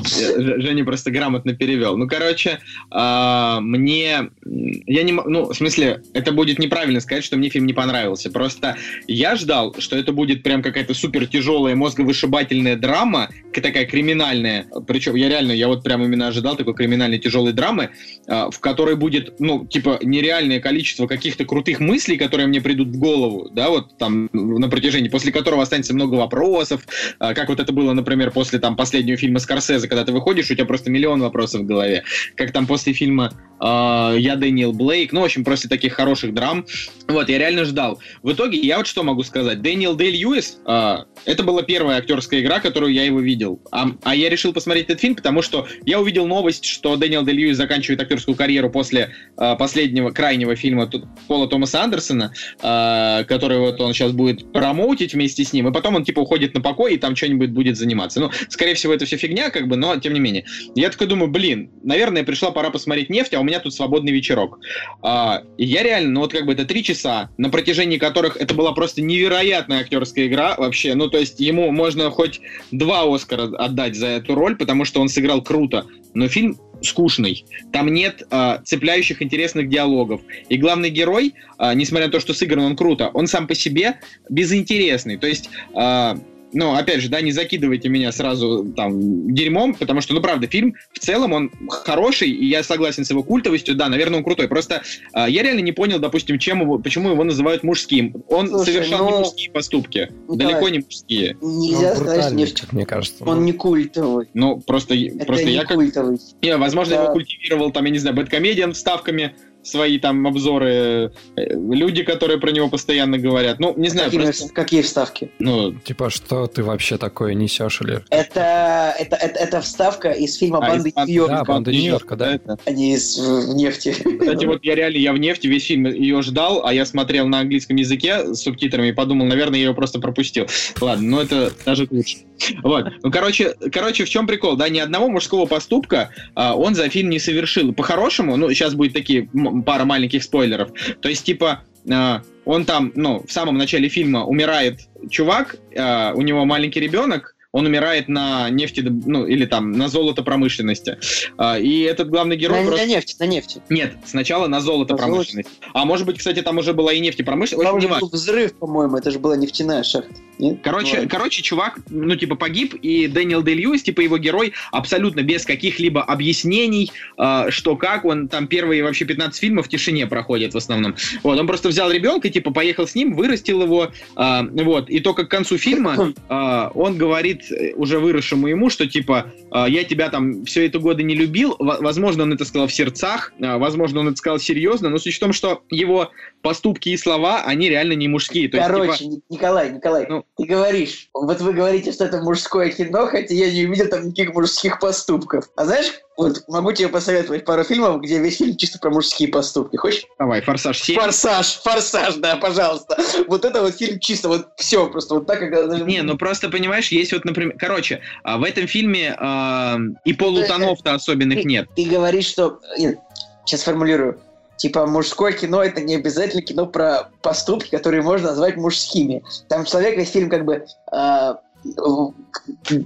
Женя 0.00 0.84
просто 0.84 1.10
грамотно 1.10 1.54
перевел. 1.54 1.96
Ну, 1.96 2.06
короче, 2.06 2.60
а, 2.90 3.60
мне... 3.60 4.30
Я 4.44 5.02
не 5.02 5.12
Ну, 5.12 5.46
в 5.46 5.54
смысле, 5.54 6.02
это 6.12 6.32
будет 6.32 6.58
неправильно 6.58 7.00
сказать, 7.00 7.24
что 7.24 7.36
мне 7.36 7.48
фильм 7.48 7.66
не 7.66 7.72
понравился. 7.72 8.30
Просто 8.30 8.76
я 9.06 9.36
ждал, 9.36 9.74
что 9.78 9.96
это 9.96 10.12
будет 10.12 10.42
прям 10.42 10.62
какая-то 10.62 10.94
супер 10.94 11.26
тяжелая 11.26 11.74
мозговышибательная 11.74 12.76
драма, 12.76 13.30
такая 13.52 13.84
криминальная. 13.84 14.66
Причем 14.86 15.14
я 15.14 15.28
реально, 15.28 15.39
я 15.48 15.68
вот 15.68 15.82
прям 15.82 16.02
именно 16.04 16.28
ожидал 16.28 16.56
такой 16.56 16.74
криминальной 16.74 17.18
тяжелой 17.18 17.52
драмы, 17.52 17.90
а, 18.26 18.50
в 18.50 18.58
которой 18.60 18.96
будет, 18.96 19.40
ну, 19.40 19.66
типа, 19.66 19.98
нереальное 20.02 20.60
количество 20.60 21.06
каких-то 21.06 21.44
крутых 21.44 21.80
мыслей, 21.80 22.16
которые 22.16 22.46
мне 22.46 22.60
придут 22.60 22.88
в 22.88 22.98
голову, 22.98 23.48
да, 23.52 23.70
вот 23.70 23.96
там 23.98 24.28
на 24.32 24.68
протяжении, 24.68 25.08
после 25.08 25.32
которого 25.32 25.62
останется 25.62 25.94
много 25.94 26.14
вопросов, 26.14 26.86
а, 27.18 27.34
как 27.34 27.48
вот 27.48 27.60
это 27.60 27.72
было, 27.72 27.92
например, 27.92 28.30
после 28.30 28.58
там 28.58 28.76
последнего 28.76 29.16
фильма 29.16 29.38
Скорсезе, 29.38 29.88
когда 29.88 30.04
ты 30.04 30.12
выходишь, 30.12 30.50
у 30.50 30.54
тебя 30.54 30.64
просто 30.64 30.90
миллион 30.90 31.20
вопросов 31.20 31.62
в 31.62 31.66
голове. 31.66 32.04
Как 32.36 32.52
там 32.52 32.66
после 32.66 32.92
фильма 32.92 33.32
э, 33.60 34.16
«Я 34.18 34.36
Дэниел 34.36 34.72
Блейк», 34.72 35.12
ну, 35.12 35.20
в 35.20 35.24
общем, 35.24 35.44
после 35.44 35.68
таких 35.68 35.94
хороших 35.94 36.34
драм. 36.34 36.66
Вот, 37.08 37.28
я 37.28 37.38
реально 37.38 37.64
ждал. 37.64 38.00
В 38.22 38.32
итоге, 38.32 38.58
я 38.58 38.78
вот 38.78 38.86
что 38.86 39.02
могу 39.02 39.22
сказать. 39.22 39.62
Дэниел 39.62 39.94
Дэй 39.94 40.12
Льюис, 40.12 40.58
э, 40.66 40.96
это 41.24 41.42
была 41.42 41.62
первая 41.62 41.98
актерская 41.98 42.40
игра, 42.40 42.60
которую 42.60 42.92
я 42.92 43.04
его 43.04 43.20
видел. 43.20 43.60
А, 43.70 43.90
а 44.02 44.14
я 44.14 44.28
решил 44.28 44.52
посмотреть 44.52 44.86
этот 44.86 45.00
фильм, 45.00 45.14
потому 45.14 45.29
что 45.42 45.66
я 45.84 46.00
увидел 46.00 46.26
новость, 46.26 46.64
что 46.64 46.96
Дэниел 46.96 47.22
Дэй 47.22 47.34
Льюис 47.34 47.56
заканчивает 47.56 48.00
актерскую 48.00 48.36
карьеру 48.36 48.70
после 48.70 49.14
э, 49.36 49.56
последнего, 49.56 50.10
крайнего 50.10 50.56
фильма 50.56 50.90
Пола 51.28 51.48
Томаса 51.48 51.82
Андерсона, 51.82 52.32
э, 52.62 53.24
который 53.24 53.58
вот 53.58 53.80
он 53.80 53.94
сейчас 53.94 54.12
будет 54.12 54.52
промоутить 54.52 55.14
вместе 55.14 55.44
с 55.44 55.52
ним, 55.52 55.68
и 55.68 55.72
потом 55.72 55.96
он 55.96 56.04
типа 56.04 56.20
уходит 56.20 56.54
на 56.54 56.60
покой 56.60 56.94
и 56.94 56.98
там 56.98 57.16
что-нибудь 57.16 57.50
будет 57.50 57.76
заниматься. 57.76 58.20
Ну, 58.20 58.30
скорее 58.48 58.74
всего, 58.74 58.92
это 58.92 59.04
все 59.04 59.16
фигня, 59.16 59.50
как 59.50 59.68
бы, 59.68 59.76
но 59.76 59.96
тем 59.96 60.14
не 60.14 60.20
менее. 60.20 60.44
Я 60.74 60.90
такой 60.90 61.06
думаю, 61.06 61.30
блин, 61.30 61.70
наверное, 61.82 62.24
пришла 62.24 62.50
пора 62.50 62.70
посмотреть 62.70 63.10
нефть, 63.10 63.34
а 63.34 63.40
у 63.40 63.44
меня 63.44 63.60
тут 63.60 63.74
свободный 63.74 64.12
вечерок. 64.12 64.58
А, 65.02 65.42
и 65.58 65.64
я 65.64 65.82
реально, 65.82 66.10
ну 66.10 66.20
вот 66.20 66.32
как 66.32 66.46
бы 66.46 66.52
это 66.52 66.64
три 66.64 66.82
часа, 66.82 67.30
на 67.38 67.50
протяжении 67.50 67.98
которых 67.98 68.36
это 68.36 68.54
была 68.54 68.72
просто 68.72 69.02
невероятная 69.02 69.80
актерская 69.80 70.26
игра 70.26 70.54
вообще. 70.56 70.94
Ну 70.94 71.08
то 71.08 71.18
есть 71.18 71.40
ему 71.40 71.70
можно 71.70 72.10
хоть 72.10 72.40
два 72.70 73.02
Оскара 73.12 73.44
отдать 73.56 73.96
за 73.96 74.06
эту 74.06 74.34
роль, 74.34 74.56
потому 74.56 74.84
что 74.84 75.00
он 75.00 75.08
сыграл 75.08 75.19
круто. 75.42 75.86
Но 76.14 76.28
фильм 76.28 76.58
скучный. 76.82 77.44
Там 77.72 77.92
нет 77.92 78.22
э, 78.30 78.58
цепляющих 78.64 79.22
интересных 79.22 79.68
диалогов. 79.68 80.22
И 80.48 80.56
главный 80.56 80.90
герой, 80.90 81.34
э, 81.58 81.74
несмотря 81.74 82.06
на 82.06 82.12
то, 82.12 82.20
что 82.20 82.34
сыгран 82.34 82.64
он 82.64 82.76
круто, 82.76 83.10
он 83.12 83.26
сам 83.26 83.46
по 83.46 83.54
себе 83.54 84.00
безинтересный. 84.28 85.16
То 85.16 85.26
есть 85.26 85.50
э, 85.74 86.14
ну, 86.52 86.74
опять 86.74 87.00
же, 87.00 87.08
да, 87.08 87.20
не 87.20 87.32
закидывайте 87.32 87.88
меня 87.88 88.12
сразу 88.12 88.64
там 88.76 89.32
дерьмом, 89.34 89.74
потому 89.74 90.00
что, 90.00 90.14
ну, 90.14 90.20
правда, 90.20 90.46
фильм 90.46 90.74
в 90.92 90.98
целом 90.98 91.32
он 91.32 91.50
хороший, 91.68 92.30
и 92.30 92.46
я 92.46 92.62
согласен 92.62 93.04
с 93.04 93.10
его 93.10 93.22
культовостью, 93.22 93.74
да, 93.74 93.88
наверное, 93.88 94.18
он 94.18 94.24
крутой. 94.24 94.48
Просто 94.48 94.82
э, 95.14 95.26
я 95.28 95.42
реально 95.42 95.60
не 95.60 95.72
понял, 95.72 95.98
допустим, 95.98 96.38
чем 96.38 96.60
его, 96.62 96.78
почему 96.78 97.10
его 97.10 97.24
называют 97.24 97.62
мужским. 97.62 98.22
Он 98.28 98.48
Слушай, 98.48 98.74
совершал 98.74 99.04
ну... 99.04 99.10
не 99.10 99.18
мужские 99.18 99.50
поступки, 99.50 100.12
ну, 100.28 100.36
далеко 100.36 100.68
не 100.68 100.80
мужские. 100.80 101.36
Нельзя 101.40 101.94
ну, 101.94 102.00
сказать, 102.00 102.32
не... 102.32 102.46
мне 102.72 102.86
кажется. 102.86 103.24
Он 103.24 103.44
не 103.44 103.52
культовый. 103.52 104.28
Ну, 104.34 104.60
просто, 104.60 104.94
Это 104.94 105.24
просто 105.26 105.46
не 105.46 105.52
я 105.52 105.64
как... 105.64 105.76
Культовый. 105.76 106.18
Я, 106.42 106.58
возможно, 106.58 106.96
да. 106.96 107.02
его 107.04 107.12
культивировал, 107.12 107.70
там, 107.72 107.84
я 107.84 107.90
не 107.90 107.98
знаю, 107.98 108.16
Бэткомедиан 108.16 108.72
вставками, 108.72 109.34
свои 109.62 109.98
там 109.98 110.26
обзоры, 110.26 111.12
э, 111.36 111.54
люди, 111.54 112.02
которые 112.02 112.38
про 112.38 112.50
него 112.50 112.68
постоянно 112.68 113.18
говорят. 113.18 113.60
Ну, 113.60 113.74
не 113.76 113.88
знаю. 113.88 114.10
Какие, 114.10 114.24
просто... 114.24 114.54
какие 114.54 114.82
вставки? 114.82 115.30
Ну, 115.38 115.72
типа, 115.72 116.10
что 116.10 116.46
ты 116.46 116.62
вообще 116.62 116.96
такое 116.98 117.34
несешь 117.34 117.80
или... 117.80 118.02
Это, 118.10 118.94
это, 118.98 119.16
это, 119.16 119.38
это 119.38 119.60
вставка 119.60 120.10
из 120.10 120.36
фильма 120.36 120.58
а, 120.58 120.68
«Банды 120.70 120.92
а, 120.94 121.04
Нью-Йорка». 121.04 121.36
Да, 121.36 121.44
«Банды 121.44 121.72
Нью-Йорка», 121.72 122.16
да. 122.16 122.34
Это. 122.34 122.58
Не 122.70 122.94
из 122.94 123.18
«Нефти». 123.54 123.92
Кстати, 123.92 124.44
вот 124.44 124.64
я 124.64 124.74
реально, 124.74 124.96
я 124.96 125.12
в 125.12 125.18
«Нефти» 125.18 125.46
весь 125.46 125.66
фильм 125.66 125.86
ее 125.86 126.22
ждал, 126.22 126.64
а 126.64 126.72
я 126.72 126.84
смотрел 126.86 127.26
на 127.26 127.40
английском 127.40 127.76
языке 127.76 128.34
с 128.34 128.42
субтитрами 128.42 128.88
и 128.88 128.92
подумал, 128.92 129.26
наверное, 129.26 129.58
я 129.58 129.66
ее 129.66 129.74
просто 129.74 130.00
пропустил. 130.00 130.46
Ладно, 130.80 131.08
но 131.08 131.22
это 131.22 131.52
даже 131.64 131.86
лучше. 131.90 132.18
Вот. 132.62 132.86
Ну, 133.02 133.10
короче, 133.10 133.54
короче, 133.72 134.04
в 134.04 134.08
чем 134.08 134.26
прикол, 134.26 134.56
да, 134.56 134.68
ни 134.68 134.78
одного 134.78 135.08
мужского 135.08 135.46
поступка 135.46 136.10
а, 136.34 136.54
он 136.54 136.74
за 136.74 136.88
фильм 136.88 137.10
не 137.10 137.18
совершил. 137.18 137.72
По-хорошему, 137.72 138.36
ну, 138.36 138.50
сейчас 138.50 138.74
будет 138.74 138.92
такие 138.92 139.28
пара 139.64 139.84
маленьких 139.84 140.22
спойлеров. 140.22 140.70
То 141.00 141.08
есть, 141.08 141.24
типа, 141.24 141.62
а, 141.90 142.22
он 142.44 142.64
там, 142.64 142.92
ну, 142.94 143.24
в 143.26 143.32
самом 143.32 143.56
начале 143.56 143.88
фильма 143.88 144.24
умирает 144.24 144.80
чувак, 145.08 145.56
а, 145.76 146.12
у 146.14 146.22
него 146.22 146.44
маленький 146.44 146.80
ребенок, 146.80 147.36
он 147.52 147.66
умирает 147.66 148.08
на 148.08 148.48
нефти, 148.50 148.80
ну, 148.80 149.26
или 149.26 149.44
там, 149.44 149.72
на 149.72 149.88
золото 149.88 150.22
промышленности. 150.22 150.98
А, 151.36 151.58
и 151.58 151.80
этот 151.80 152.08
главный 152.08 152.36
герой... 152.36 152.60
На, 152.60 152.66
просто... 152.66 152.86
на 152.86 152.88
нефти, 152.88 153.16
на 153.18 153.26
нефти. 153.26 153.62
Нет, 153.68 153.94
сначала 154.04 154.46
на 154.46 154.60
золото 154.60 154.96
промышленности. 154.96 155.50
А 155.74 155.84
может 155.84 156.06
быть, 156.06 156.18
кстати, 156.18 156.42
там 156.42 156.58
уже 156.58 156.72
была 156.72 156.92
и 156.92 157.00
нефтепромышленность. 157.00 157.68
Там 157.68 157.76
уже 157.76 157.88
был 157.88 158.08
взрыв, 158.08 158.54
по-моему, 158.54 158.96
это 158.96 159.10
же 159.10 159.18
была 159.18 159.36
нефтяная 159.36 159.82
шахта. 159.82 160.14
Нет? 160.38 160.60
Короче, 160.62 161.02
ну, 161.02 161.08
короче, 161.08 161.42
чувак, 161.42 161.80
ну, 161.90 162.16
типа, 162.16 162.34
погиб, 162.34 162.74
и 162.74 163.08
Дэниел 163.08 163.42
Дэй 163.42 163.56
Льюис, 163.56 163.82
типа, 163.82 164.00
его 164.00 164.16
герой, 164.16 164.54
абсолютно 164.72 165.22
без 165.22 165.44
каких-либо 165.44 166.02
объяснений, 166.02 166.92
э, 167.18 167.46
что 167.50 167.76
как, 167.76 168.04
он 168.04 168.28
там 168.28 168.46
первые 168.46 168.82
вообще 168.82 169.04
15 169.04 169.38
фильмов 169.38 169.66
в 169.66 169.68
тишине 169.68 170.06
проходит 170.06 170.54
в 170.54 170.56
основном. 170.56 170.94
Вот, 171.22 171.38
он 171.38 171.46
просто 171.46 171.68
взял 171.68 171.90
ребенка, 171.90 172.30
типа, 172.30 172.52
поехал 172.52 172.86
с 172.86 172.94
ним, 172.94 173.14
вырастил 173.14 173.62
его, 173.62 173.90
э, 174.16 174.42
вот, 174.64 174.88
и 174.88 175.00
только 175.00 175.26
к 175.26 175.30
концу 175.30 175.58
фильма 175.58 176.14
э, 176.28 176.70
он 176.74 176.96
говорит 176.96 177.39
уже 177.76 177.98
выросшему 177.98 178.48
ему, 178.48 178.70
что, 178.70 178.86
типа, 178.86 179.32
э, 179.52 179.64
я 179.68 179.84
тебя 179.84 180.08
там 180.10 180.44
все 180.44 180.66
это 180.66 180.78
годы 180.78 181.02
не 181.02 181.14
любил, 181.14 181.56
возможно, 181.58 182.24
он 182.24 182.32
это 182.32 182.44
сказал 182.44 182.68
в 182.68 182.72
сердцах, 182.72 183.32
э, 183.38 183.56
возможно, 183.56 184.00
он 184.00 184.08
это 184.08 184.16
сказал 184.16 184.38
серьезно, 184.38 184.88
но 184.88 184.98
суть 184.98 185.14
в 185.14 185.20
том, 185.20 185.32
что 185.32 185.62
его 185.70 186.10
поступки 186.42 186.88
и 186.90 186.96
слова, 186.96 187.42
они 187.44 187.68
реально 187.68 187.94
не 187.94 188.08
мужские. 188.08 188.48
То 188.48 188.58
Короче, 188.58 188.90
есть, 188.90 189.14
типа, 189.14 189.24
Николай, 189.30 189.70
Николай, 189.72 190.06
ну, 190.08 190.24
ты 190.36 190.44
говоришь, 190.44 191.08
вот 191.14 191.40
вы 191.40 191.52
говорите, 191.52 191.92
что 191.92 192.04
это 192.04 192.22
мужское 192.22 192.70
кино, 192.70 193.06
хотя 193.06 193.34
я 193.34 193.50
не 193.52 193.66
увидел 193.66 193.88
там 193.88 194.06
никаких 194.06 194.34
мужских 194.34 194.78
поступков. 194.80 195.50
А 195.56 195.64
знаешь, 195.64 195.92
вот 196.20 196.44
могу 196.48 196.72
тебе 196.72 196.88
посоветовать 196.88 197.44
пару 197.44 197.64
фильмов, 197.64 198.02
где 198.02 198.18
весь 198.18 198.36
фильм 198.36 198.56
чисто 198.56 198.78
про 198.78 198.90
мужские 198.90 199.28
поступки. 199.28 199.76
Хочешь? 199.76 200.06
Давай, 200.18 200.42
«Форсаж 200.42 200.80
7». 200.80 200.94
«Форсаж», 200.94 201.60
«Форсаж», 201.62 202.16
да, 202.16 202.36
пожалуйста. 202.36 202.98
Вот 203.26 203.44
это 203.44 203.62
вот 203.62 203.76
фильм 203.76 203.98
чисто, 203.98 204.28
вот 204.28 204.48
все, 204.56 204.88
просто 204.88 205.14
вот 205.14 205.26
так, 205.26 205.40
как... 205.40 205.86
Не, 205.86 206.02
ну 206.02 206.18
просто, 206.18 206.50
понимаешь, 206.50 206.88
есть 206.88 207.12
вот, 207.12 207.24
например... 207.24 207.56
Короче, 207.58 208.02
а 208.22 208.36
в 208.36 208.44
этом 208.44 208.66
фильме 208.66 209.16
э, 209.18 209.76
и 210.04 210.12
полутонов-то 210.12 210.94
особенных 210.94 211.38
ты, 211.38 211.44
нет. 211.44 211.68
Ты 211.74 211.86
говоришь, 211.86 212.26
что... 212.26 212.60
Нет, 212.78 212.98
сейчас 213.46 213.62
формулирую 213.62 214.20
типа 214.56 214.86
мужское 214.86 215.32
кино 215.32 215.64
это 215.64 215.80
не 215.80 215.94
обязательно 215.94 216.42
кино 216.42 216.66
про 216.66 217.08
поступки, 217.22 217.70
которые 217.70 218.02
можно 218.02 218.28
назвать 218.28 218.56
мужскими. 218.56 219.24
Там 219.48 219.64
человек 219.64 219.96
весь 219.96 220.10
фильм 220.10 220.28
как 220.28 220.44
бы 220.44 220.66
э, 220.92 221.34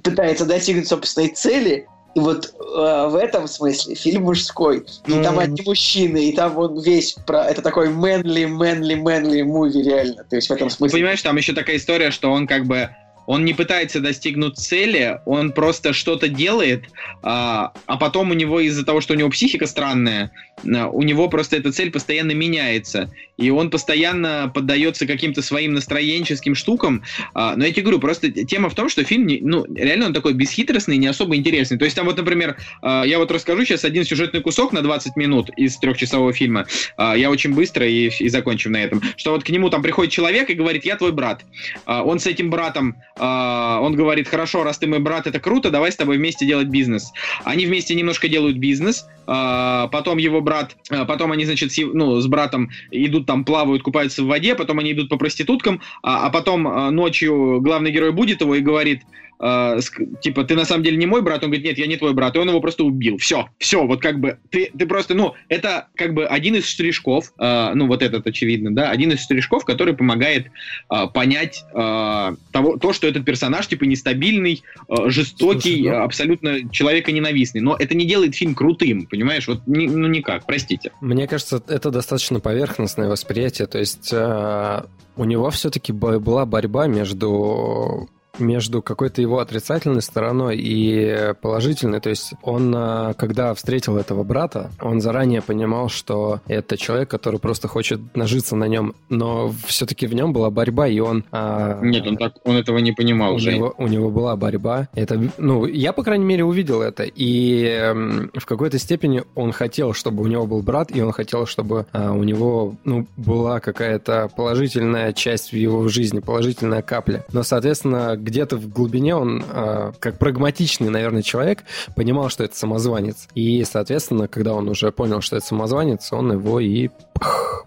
пытается 0.05 0.47
достигнуть 0.47 0.87
собственной 0.87 1.31
цели, 1.31 1.89
и 2.15 2.21
вот 2.21 2.47
э, 2.47 3.09
в 3.09 3.17
этом 3.17 3.49
смысле 3.49 3.95
фильм 3.95 4.23
мужской. 4.25 4.87
И 5.07 5.23
там 5.23 5.39
одни 5.39 5.63
мужчины, 5.67 6.29
и 6.29 6.33
там 6.33 6.57
он 6.57 6.81
весь 6.81 7.15
про... 7.27 7.45
Это 7.45 7.61
такой 7.61 7.89
manly, 7.89 8.47
manly, 8.47 8.95
manly 9.03 9.43
муви 9.43 9.83
реально. 9.83 10.25
То 10.25 10.37
есть 10.37 10.49
в 10.49 10.53
этом 10.53 10.71
смысле... 10.71 10.99
Понимаешь, 10.99 11.23
там 11.23 11.37
еще 11.37 11.53
такая 11.53 11.77
история, 11.77 12.11
что 12.11 12.31
он 12.31 12.47
как 12.47 12.67
бы 12.67 12.91
он 13.27 13.45
не 13.45 13.55
пытается 13.55 14.01
достигнуть 14.01 14.59
цели, 14.59 15.19
он 15.25 15.53
просто 15.53 15.93
что-то 15.93 16.29
делает, 16.29 16.85
а, 17.23 17.73
а 17.87 17.97
потом 17.97 18.31
у 18.31 18.35
него 18.35 18.61
из-за 18.61 18.85
того, 18.85 19.01
что 19.01 19.15
у 19.15 19.17
него 19.17 19.31
психика 19.31 19.67
странная, 19.67 20.31
у 20.63 21.03
него 21.03 21.29
просто 21.29 21.57
эта 21.57 21.73
цель 21.73 21.91
постоянно 21.91 22.33
меняется, 22.33 23.11
и 23.37 23.51
он 23.51 23.71
постоянно 23.71 24.51
поддается 24.55 25.07
каким-то 25.07 25.43
своим 25.43 25.75
настроенческим 25.75 26.55
штукам. 26.55 27.03
А, 27.35 27.57
но 27.57 27.65
я 27.65 27.73
тебе 27.73 27.83
говорю, 27.83 27.99
просто 27.99 28.31
тема 28.31 28.69
в 28.69 28.75
том, 28.75 28.89
что 28.89 29.05
фильм, 29.05 29.27
ну, 29.49 29.67
реально 29.75 30.07
он 30.07 30.15
такой 30.15 30.35
бесхитростный, 30.35 30.97
не 30.97 31.07
особо 31.07 31.37
интересный. 31.37 31.79
То 31.79 31.85
есть 31.85 31.97
там 31.97 32.07
вот, 32.07 32.17
например, 32.17 32.57
а, 32.83 33.05
я 33.05 33.19
вот 33.19 33.31
расскажу 33.31 33.65
сейчас 33.65 33.85
один 33.85 34.05
сюжетный 34.05 34.41
кусок 34.41 34.73
на 34.73 34.83
20 34.83 35.17
минут 35.17 35.51
из 35.57 35.77
трехчасового 35.77 36.33
фильма. 36.33 36.67
А, 36.97 37.17
я 37.17 37.31
очень 37.31 37.55
быстро 37.55 37.87
и, 37.87 38.09
и 38.09 38.29
закончим 38.29 38.73
на 38.73 38.83
этом. 38.83 39.03
Что 39.17 39.33
вот 39.33 39.45
к 39.45 39.49
нему 39.49 39.71
там 39.71 39.83
приходит 39.83 40.13
человек 40.13 40.51
и 40.51 40.55
говорит, 40.55 40.85
я 40.85 40.97
твой 40.97 41.13
брат. 41.13 41.45
Он 41.87 42.19
с 42.19 42.27
этим 42.27 42.51
братом 42.51 42.97
он 43.17 43.95
говорит, 43.95 44.29
хорошо, 44.29 44.65
раз 44.65 44.79
ты 44.79 44.87
мой 44.87 44.99
брат, 44.99 45.27
это 45.27 45.41
круто, 45.41 45.71
давай 45.71 45.93
с 45.93 45.97
тобой 45.97 46.19
вместе 46.19 46.47
делать 46.47 46.69
бизнес. 46.69 47.13
Они 47.45 47.67
вместе 47.67 47.95
немножко 47.95 48.29
делают 48.29 48.57
бизнес, 48.57 49.07
потом 49.27 50.19
его 50.19 50.41
брат, 50.45 50.77
а, 50.91 51.05
потом 51.05 51.33
они, 51.33 51.45
значит, 51.45 51.73
с, 51.73 51.79
ну, 51.79 52.21
с 52.21 52.27
братом 52.27 52.71
идут 52.91 53.27
там, 53.27 53.45
плавают, 53.45 53.83
купаются 53.83 54.23
в 54.23 54.27
воде, 54.27 54.55
потом 54.55 54.79
они 54.79 54.93
идут 54.93 55.09
по 55.09 55.17
проституткам, 55.17 55.81
а, 56.03 56.27
а 56.27 56.31
потом 56.31 56.63
ночью 56.95 57.61
главный 57.61 57.91
герой 57.91 58.13
будет 58.13 58.41
его 58.41 58.55
и 58.55 58.61
говорит, 58.61 59.03
э, 59.41 59.79
типа, 60.21 60.45
ты 60.45 60.55
на 60.55 60.65
самом 60.65 60.85
деле 60.85 60.97
не 60.97 61.07
мой 61.07 61.23
брат, 61.23 61.43
он 61.43 61.51
говорит, 61.51 61.65
нет, 61.65 61.79
я 61.79 61.87
не 61.87 61.97
твой 61.97 62.15
брат, 62.15 62.37
и 62.37 62.39
он 62.39 62.49
его 62.49 62.61
просто 62.61 62.85
убил. 62.85 63.19
Все, 63.19 63.49
все, 63.59 63.87
вот 63.87 64.01
как 64.01 64.21
бы, 64.21 64.39
ты, 64.51 64.71
ты 64.77 64.87
просто, 64.87 65.15
ну, 65.15 65.35
это 65.49 65.89
как 65.95 66.15
бы 66.15 66.27
один 66.27 66.57
из 66.57 66.67
штришков, 66.67 67.33
э, 67.39 67.73
ну, 67.75 67.87
вот 67.87 68.03
этот 68.03 68.27
очевидно, 68.27 68.75
да, 68.75 68.91
один 68.91 69.13
из 69.13 69.23
штришков, 69.23 69.65
который 69.65 69.95
помогает 69.95 70.47
э, 70.91 71.07
понять 71.13 71.65
э, 71.73 72.37
того, 72.53 72.77
то, 72.77 72.93
что 72.93 73.07
этот 73.07 73.25
персонаж, 73.25 73.67
типа, 73.67 73.85
нестабильный, 73.85 74.63
э, 74.89 75.11
жестокий, 75.11 75.83
Слушай, 75.83 75.99
ну... 75.99 76.05
абсолютно 76.05 76.71
человеконенавистный, 76.71 77.61
но 77.61 77.77
это 77.79 77.95
не 77.95 78.05
делает 78.05 78.35
фильм 78.35 78.55
крутым, 78.55 79.07
понимаешь, 79.07 79.47
вот, 79.49 79.61
ни, 79.67 79.87
ну, 79.87 80.09
никак, 80.09 80.47
простите. 80.47 80.93
Мне 81.01 81.27
кажется, 81.27 81.63
это 81.69 81.91
достаточно 81.91 82.41
поверхностное 82.41 83.09
восприятие, 83.09 83.67
то 83.67 83.79
есть 83.79 84.11
э, 84.13 84.83
у 85.17 85.25
него 85.25 85.51
все-таки 85.51 85.93
была 85.93 86.47
борьба 86.47 86.87
между 86.87 88.09
между 88.39 88.83
какой-то 88.83 89.21
его 89.21 89.39
отрицательной 89.39 90.03
стороной 90.03 90.57
и 90.59 91.35
положительной. 91.41 92.01
То 92.01 92.11
есть 92.11 92.33
он, 92.43 92.75
а, 92.77 93.15
когда 93.15 93.55
встретил 93.55 93.97
этого 93.97 94.25
брата, 94.25 94.71
он 94.81 95.01
заранее 95.01 95.43
понимал, 95.43 95.89
что 95.89 96.41
это 96.47 96.77
человек, 96.77 97.11
который 97.11 97.41
просто 97.41 97.69
хочет 97.69 98.01
нажиться 98.15 98.57
на 98.57 98.69
нем, 98.69 98.95
но 99.09 99.53
все-таки 99.67 100.07
в 100.07 100.15
нем 100.15 100.33
была 100.33 100.51
борьба, 100.51 100.89
и 100.89 100.99
он... 101.01 101.25
А, 101.33 101.81
Нет, 101.83 102.07
он, 102.07 102.17
так, 102.17 102.35
он 102.45 102.57
этого 102.57 102.79
не 102.79 102.93
понимал. 102.93 103.35
У, 103.35 103.39
него, 103.39 103.75
у 103.79 103.87
него 103.87 104.11
была 104.11 104.37
борьба. 104.37 104.89
Это, 104.95 105.21
ну, 105.39 105.67
я, 105.67 105.93
по 105.93 106.03
крайней 106.03 106.25
мере, 106.25 106.45
увидел 106.45 106.83
это, 106.83 107.05
и 107.05 107.65
э, 107.65 107.95
в 107.95 108.47
какой-то 108.47 108.79
степени 108.79 109.25
он 109.35 109.53
хотел, 109.53 109.93
чтобы 109.93 110.23
у 110.23 110.27
него 110.27 110.47
был 110.47 110.63
брат, 110.63 110.95
и 110.95 111.01
он 111.01 111.13
хотел, 111.13 111.47
чтобы 111.47 111.87
э, 111.93 112.11
у 112.11 112.25
него 112.25 112.75
ну, 112.85 113.07
была 113.17 113.61
какая-то 113.61 114.31
положительная 114.37 115.13
часть 115.13 115.53
в 115.53 115.57
его 115.57 115.87
жизни, 115.89 116.21
положительная 116.21 116.83
капля. 116.83 117.25
Но, 117.33 117.43
соответственно, 117.43 118.17
где-то 118.25 118.57
в 118.57 118.69
глубине 118.69 119.15
он, 119.15 119.45
э, 119.49 119.93
как 119.99 120.19
прагматичный, 120.19 120.91
наверное, 120.91 121.23
человек, 121.23 121.65
понимал, 121.95 122.29
что 122.31 122.45
это 122.45 122.57
самозванец. 122.57 123.29
И, 123.35 123.65
соответственно, 123.65 124.29
когда 124.29 124.55
он 124.55 124.69
уже 124.69 124.91
понял, 124.91 125.21
что 125.21 125.37
это 125.37 125.47
самозванец, 125.47 126.13
он 126.13 126.33
его 126.33 126.61
и 126.61 126.89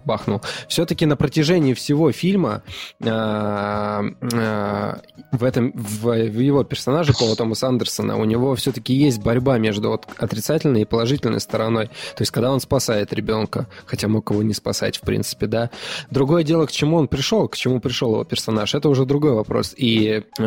бахнул. 0.05 0.41
Все-таки 0.67 1.05
на 1.05 1.15
протяжении 1.15 1.73
всего 1.73 2.11
фильма 2.11 2.63
э, 2.99 3.05
э, 3.05 4.93
в 5.31 5.43
этом 5.43 5.71
в 5.75 6.13
его 6.13 6.63
персонаже 6.63 7.13
Пола 7.13 7.35
Томаса 7.35 7.67
Андерсона 7.67 8.17
у 8.17 8.25
него 8.25 8.55
все-таки 8.55 8.93
есть 8.93 9.21
борьба 9.21 9.57
между 9.57 9.89
вот 9.89 10.07
отрицательной 10.17 10.81
и 10.81 10.85
положительной 10.85 11.41
стороной. 11.41 11.87
То 11.87 12.21
есть, 12.21 12.31
когда 12.31 12.51
он 12.51 12.59
спасает 12.61 13.13
ребенка, 13.13 13.67
хотя 13.85 14.07
мог 14.07 14.31
его 14.31 14.41
не 14.43 14.53
спасать, 14.53 14.97
в 14.97 15.01
принципе, 15.01 15.47
да. 15.47 15.69
Другое 16.09 16.43
дело, 16.43 16.65
к 16.65 16.71
чему 16.71 16.97
он 16.97 17.07
пришел, 17.07 17.47
к 17.47 17.57
чему 17.57 17.79
пришел 17.79 18.13
его 18.13 18.23
персонаж, 18.23 18.73
это 18.73 18.89
уже 18.89 19.05
другой 19.05 19.33
вопрос. 19.33 19.73
И 19.77 20.23
э, 20.39 20.43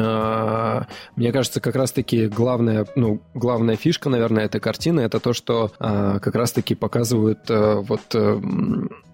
мне 1.16 1.32
кажется, 1.32 1.60
как 1.60 1.74
раз-таки 1.74 2.26
главная, 2.26 2.86
ну, 2.96 3.20
главная 3.34 3.76
фишка, 3.76 4.08
наверное, 4.08 4.44
этой 4.44 4.60
картины, 4.60 5.00
это 5.00 5.20
то, 5.20 5.32
что 5.32 5.72
э, 5.78 6.18
как 6.20 6.34
раз-таки 6.34 6.74
показывают 6.74 7.50
э, 7.50 7.74
вот 7.76 8.14
э, 8.14 8.40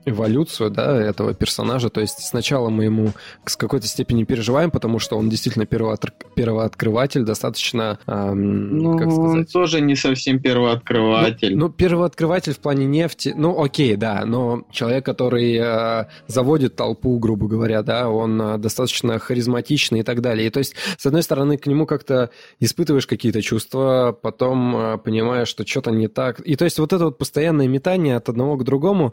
эволюцию, 0.07 0.71
да, 0.71 0.97
этого 0.97 1.35
персонажа. 1.35 1.91
То 1.91 2.01
есть 2.01 2.21
сначала 2.21 2.71
мы 2.71 2.85
ему 2.85 3.13
с 3.45 3.57
какой-то 3.57 3.87
степени 3.87 4.25
переживаем, 4.25 4.71
потому 4.71 4.99
что 4.99 5.17
он 5.17 5.29
действительно 5.29 5.67
первооотр... 5.67 6.13
первооткрыватель, 6.35 7.23
достаточно, 7.23 7.99
эм, 8.07 8.79
ну, 8.79 8.99
как 8.99 9.11
сказать... 9.11 9.37
он 9.37 9.45
тоже 9.47 9.81
не 9.81 9.97
совсем 9.97 10.41
первооткрыватель. 10.41 11.57
Ну, 11.57 11.67
ну, 11.67 11.73
первооткрыватель 11.73 12.55
в 12.55 12.61
плане 12.61 12.87
нефти, 12.87 13.35
ну, 13.37 13.61
окей, 13.61 13.97
да, 13.97 14.25
но 14.25 14.63
человек, 14.71 15.05
который 15.05 15.57
э, 15.57 16.05
заводит 16.29 16.77
толпу, 16.77 17.19
грубо 17.19 17.49
говоря, 17.49 17.83
да, 17.83 18.09
он 18.09 18.41
э, 18.41 18.59
достаточно 18.59 19.19
харизматичный 19.19 20.01
и 20.01 20.03
так 20.05 20.21
далее. 20.21 20.47
И 20.47 20.51
то 20.51 20.61
есть, 20.61 20.75
с 20.97 21.07
одной 21.07 21.25
стороны, 21.25 21.59
к 21.59 21.67
нему 21.67 21.87
как-то 21.87 22.31
испытываешь 22.61 23.09
какие-то 23.09 23.43
чувства, 23.43 24.17
потом 24.23 24.77
э, 24.77 24.99
понимаешь, 24.99 25.49
что 25.49 25.67
что-то 25.67 25.91
не 25.91 26.07
так. 26.07 26.39
И 26.41 26.55
то 26.55 26.65
есть 26.65 26.79
вот 26.79 26.93
это 26.93 27.07
вот 27.07 27.19
постоянное 27.19 27.67
метание 27.67 28.17
от 28.17 28.29
одного 28.29 28.57
к 28.57 28.63
другому, 28.63 29.13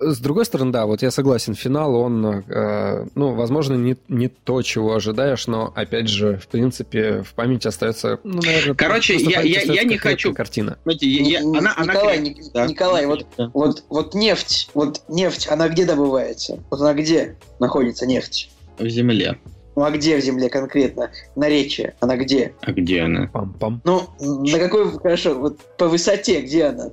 с 0.00 0.18
другой 0.18 0.44
стороны, 0.44 0.72
да, 0.72 0.86
вот 0.86 1.02
я 1.02 1.10
согласен, 1.10 1.54
финал, 1.54 1.94
он, 1.94 2.26
э, 2.26 3.06
ну, 3.14 3.34
возможно, 3.34 3.74
не, 3.74 3.96
не 4.08 4.28
то, 4.28 4.62
чего 4.62 4.94
ожидаешь, 4.94 5.46
но, 5.46 5.72
опять 5.74 6.08
же, 6.08 6.38
в 6.38 6.48
принципе, 6.48 7.22
в 7.22 7.34
памяти 7.34 7.68
остается, 7.68 8.18
ну, 8.24 8.40
наверное... 8.42 8.74
Короче, 8.74 9.16
я, 9.16 9.40
я, 9.42 9.62
я 9.62 9.84
не 9.84 9.98
хочу... 9.98 10.32
Картина. 10.34 10.78
Знаете, 10.84 11.06
я, 11.06 11.40
я, 11.40 11.40
она, 11.40 11.74
Николай, 11.78 12.16
она... 12.16 12.26
Ник, 12.26 12.38
да. 12.52 12.66
Николай 12.66 13.06
вот, 13.06 13.26
да. 13.36 13.50
вот, 13.52 13.84
вот 13.88 14.14
нефть, 14.14 14.70
вот 14.74 15.02
нефть, 15.08 15.48
она 15.48 15.68
где 15.68 15.84
добывается? 15.84 16.58
Вот 16.70 16.80
она 16.80 16.94
где 16.94 17.36
находится, 17.58 18.06
нефть? 18.06 18.50
В 18.78 18.88
земле. 18.88 19.38
Ну 19.76 19.84
а 19.84 19.90
где 19.90 20.16
в 20.18 20.20
земле 20.20 20.48
конкретно? 20.48 21.10
На 21.36 21.48
речи. 21.48 21.94
Она 22.00 22.16
где? 22.16 22.54
А 22.60 22.72
где 22.72 23.02
она? 23.02 23.30
Пам-пам. 23.32 23.80
Ну, 23.84 24.02
на 24.20 24.58
какой, 24.58 24.90
хорошо, 24.98 25.34
вот 25.34 25.60
по 25.78 25.88
высоте, 25.88 26.40
где 26.40 26.64
она? 26.64 26.90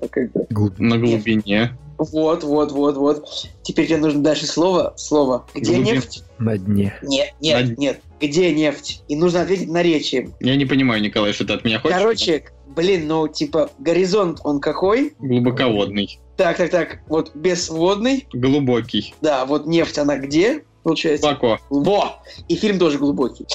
Глуб... 0.50 0.78
На 0.78 0.98
глубине. 0.98 1.72
Вот, 1.98 2.44
вот, 2.44 2.72
вот, 2.72 2.98
вот. 2.98 3.50
Теперь 3.64 3.88
тебе 3.88 3.98
нужно 3.98 4.22
дальше 4.22 4.46
слово. 4.46 4.94
Слово. 4.98 5.46
Где 5.54 5.76
Глубин. 5.76 5.96
нефть? 5.96 6.24
На 6.38 6.58
дне. 6.58 6.96
Нет, 7.02 7.34
нет, 7.42 7.70
на... 7.70 7.82
нет. 7.82 8.02
Где 8.20 8.54
нефть? 8.54 9.04
И 9.08 9.16
нужно 9.16 9.42
ответить 9.42 9.70
на 9.70 9.82
речи. 9.82 10.30
Я 10.40 10.56
не 10.56 10.66
понимаю, 10.66 11.02
Николай, 11.02 11.34
что 11.34 11.46
ты 11.46 11.54
от 11.54 11.66
меня 11.66 11.80
хочешь. 11.80 11.98
Короче, 11.98 12.46
блин, 12.68 13.08
ну, 13.08 13.28
типа, 13.28 13.72
горизонт, 13.80 14.40
он 14.44 14.60
какой? 14.60 15.14
Глубоководный. 15.20 16.20
Так, 16.36 16.58
так, 16.58 16.70
так. 16.70 17.00
Вот 17.08 17.36
безводный. 17.36 18.28
Глубокий. 18.32 19.16
Да, 19.22 19.46
вот 19.46 19.66
нефть, 19.66 19.98
она 19.98 20.18
где? 20.18 20.64
Получается. 20.88 21.28
Глубоко. 21.28 21.60
Во! 21.70 22.24
И 22.48 22.56
фильм 22.56 22.80
тоже 22.80 22.98
глубокий. 22.98 23.46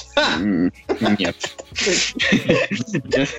Нет. 1.17 1.35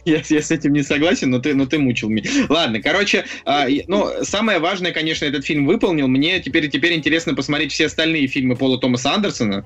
я, 0.04 0.42
с 0.42 0.50
этим 0.50 0.72
не 0.72 0.82
согласен, 0.82 1.30
но 1.30 1.38
ты, 1.38 1.54
но 1.54 1.66
ты 1.66 1.78
мучил 1.78 2.08
меня. 2.08 2.28
Ладно, 2.48 2.82
короче, 2.82 3.24
а, 3.44 3.66
ну, 3.86 4.10
самое 4.22 4.58
важное, 4.58 4.90
конечно, 4.90 5.26
этот 5.26 5.44
фильм 5.44 5.66
выполнил. 5.66 6.08
Мне 6.08 6.40
теперь, 6.40 6.68
теперь 6.68 6.94
интересно 6.94 7.36
посмотреть 7.36 7.70
все 7.70 7.86
остальные 7.86 8.26
фильмы 8.26 8.56
Пола 8.56 8.80
Томаса 8.80 9.14
Андерсона. 9.14 9.64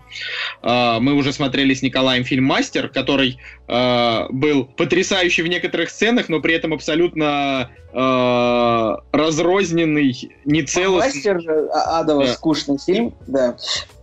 А, 0.61 1.01
мы 1.01 1.15
уже 1.15 1.33
смотрели 1.33 1.73
с 1.73 1.81
Николаем 1.81 2.25
фильм 2.25 2.45
«Мастер», 2.45 2.89
который 2.91 3.39
а, 3.67 4.27
был 4.29 4.67
потрясающий 4.67 5.41
в 5.41 5.47
некоторых 5.47 5.89
сценах, 5.89 6.29
но 6.29 6.41
при 6.41 6.53
этом 6.55 6.75
абсолютно 6.75 7.71
разрозненный, 9.11 10.15
нецелостный. 10.45 11.15
«Мастер» 11.15 11.41
же 11.41 11.71
адово 11.71 12.27
скучный 12.27 12.77
фильм, 12.79 13.15
да. 13.27 13.57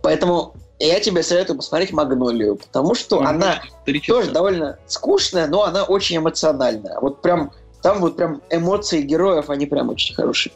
Поэтому 0.06 0.54
я 0.78 1.00
тебе 1.00 1.24
советую 1.24 1.56
посмотреть 1.56 1.92
«Магнолию», 1.92 2.54
потому 2.54 2.94
что 2.94 3.22
ну, 3.22 3.26
она 3.26 3.60
тоже 4.06 4.30
довольно 4.30 4.78
скучная, 4.86 5.48
но 5.48 5.64
она 5.64 5.82
очень 5.82 6.18
эмоциональная. 6.18 7.00
Вот 7.00 7.22
прям 7.22 7.50
там 7.82 7.98
вот 8.00 8.16
прям 8.16 8.40
эмоции 8.48 9.02
героев, 9.02 9.50
они 9.50 9.66
прям 9.66 9.88
очень 9.88 10.14
хорошие. 10.14 10.52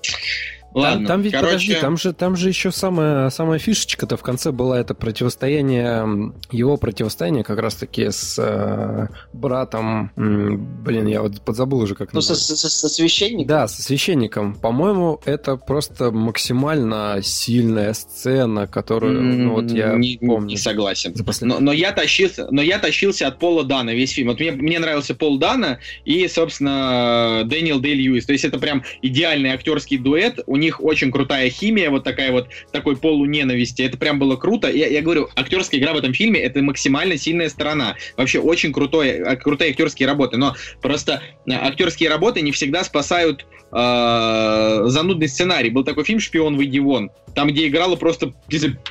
Ладно, 0.73 0.99
там, 0.99 1.07
там 1.07 1.23
ведь, 1.23 1.33
короче... 1.33 1.53
подожди, 1.53 1.75
там 1.75 1.97
же, 1.97 2.13
там 2.13 2.37
же 2.37 2.49
еще 2.49 2.71
самая, 2.71 3.31
самая 3.31 3.59
фишечка-то 3.59 4.17
в 4.17 4.23
конце 4.23 4.53
была 4.53 4.79
это 4.79 4.95
противостояние, 4.95 6.33
его 6.51 6.77
противостояние 6.77 7.43
как 7.43 7.59
раз-таки 7.59 8.11
с 8.11 8.39
э, 8.39 9.09
братом, 9.33 10.13
блин, 10.17 11.07
я 11.07 11.23
вот 11.23 11.41
подзабыл 11.43 11.81
уже 11.81 11.95
как 11.95 12.13
Ну, 12.13 12.21
со, 12.21 12.35
со, 12.37 12.57
со 12.57 12.89
священником? 12.89 13.47
Да, 13.47 13.69
со 13.69 13.83
священником. 13.83 14.55
По-моему, 14.55 15.21
это 15.25 15.57
просто 15.57 16.13
максимально 16.13 17.21
сильная 17.23 17.93
сцена, 17.93 18.67
которую, 18.67 19.23
ну, 19.23 19.55
вот 19.55 19.71
я 19.73 19.95
не, 19.95 20.19
помню. 20.19 20.51
Не 20.51 20.57
согласен. 20.57 21.15
Но, 21.41 21.59
но, 21.59 21.73
я 21.73 21.93
тащился, 21.93 22.47
но 22.51 22.63
я 22.63 22.79
тащился 22.79 23.27
от 23.27 23.39
Пола 23.39 23.65
Дана 23.65 23.93
весь 23.93 24.13
фильм. 24.13 24.29
Вот 24.29 24.39
мне, 24.39 24.53
мне 24.53 24.79
нравился 24.79 25.15
Пол 25.15 25.39
Дана 25.39 25.79
и, 26.05 26.29
собственно, 26.29 27.43
Дэниел 27.45 27.81
Дэй 27.81 27.95
Льюис. 27.95 28.27
То 28.27 28.33
есть 28.33 28.45
это 28.45 28.59
прям 28.59 28.85
идеальный 29.03 29.51
актерский 29.51 29.99
дуэт. 29.99 30.41
У 30.47 30.60
них 30.61 30.81
очень 30.81 31.11
крутая 31.11 31.51
химия, 31.51 31.91
вот 31.91 32.05
такая 32.05 32.31
вот, 32.31 32.49
такой 32.73 32.97
полуненависти. 32.97 33.83
Это 33.83 33.99
прям 33.99 34.19
было 34.19 34.37
круто. 34.37 34.71
Я, 34.71 34.87
я 34.87 35.03
говорю, 35.03 35.29
актерская 35.35 35.81
игра 35.81 35.93
в 35.93 35.97
этом 35.97 36.15
фильме— 36.15 36.41
это 36.43 36.63
максимально 36.63 37.17
сильная 37.17 37.49
сторона. 37.49 37.97
Вообще 38.17 38.39
очень 38.39 38.73
крутой, 38.73 39.23
а, 39.23 39.37
крутые 39.37 39.71
актерские 39.71 40.07
работы. 40.07 40.37
Но 40.37 40.55
просто 40.81 41.23
а, 41.49 41.67
актерские 41.67 42.09
работы 42.09 42.41
не 42.43 42.53
всегда 42.53 42.85
спасают 42.85 43.47
э, 43.73 44.83
занудный 44.87 45.29
сценарий. 45.29 45.71
Был 45.71 45.85
такой 45.85 46.05
фильм 46.05 46.21
«Шпион, 46.21 46.57
выйди 46.57 46.79
вон», 46.79 47.11
там, 47.35 47.49
где 47.49 47.69
играло 47.69 47.97
просто, 47.97 48.33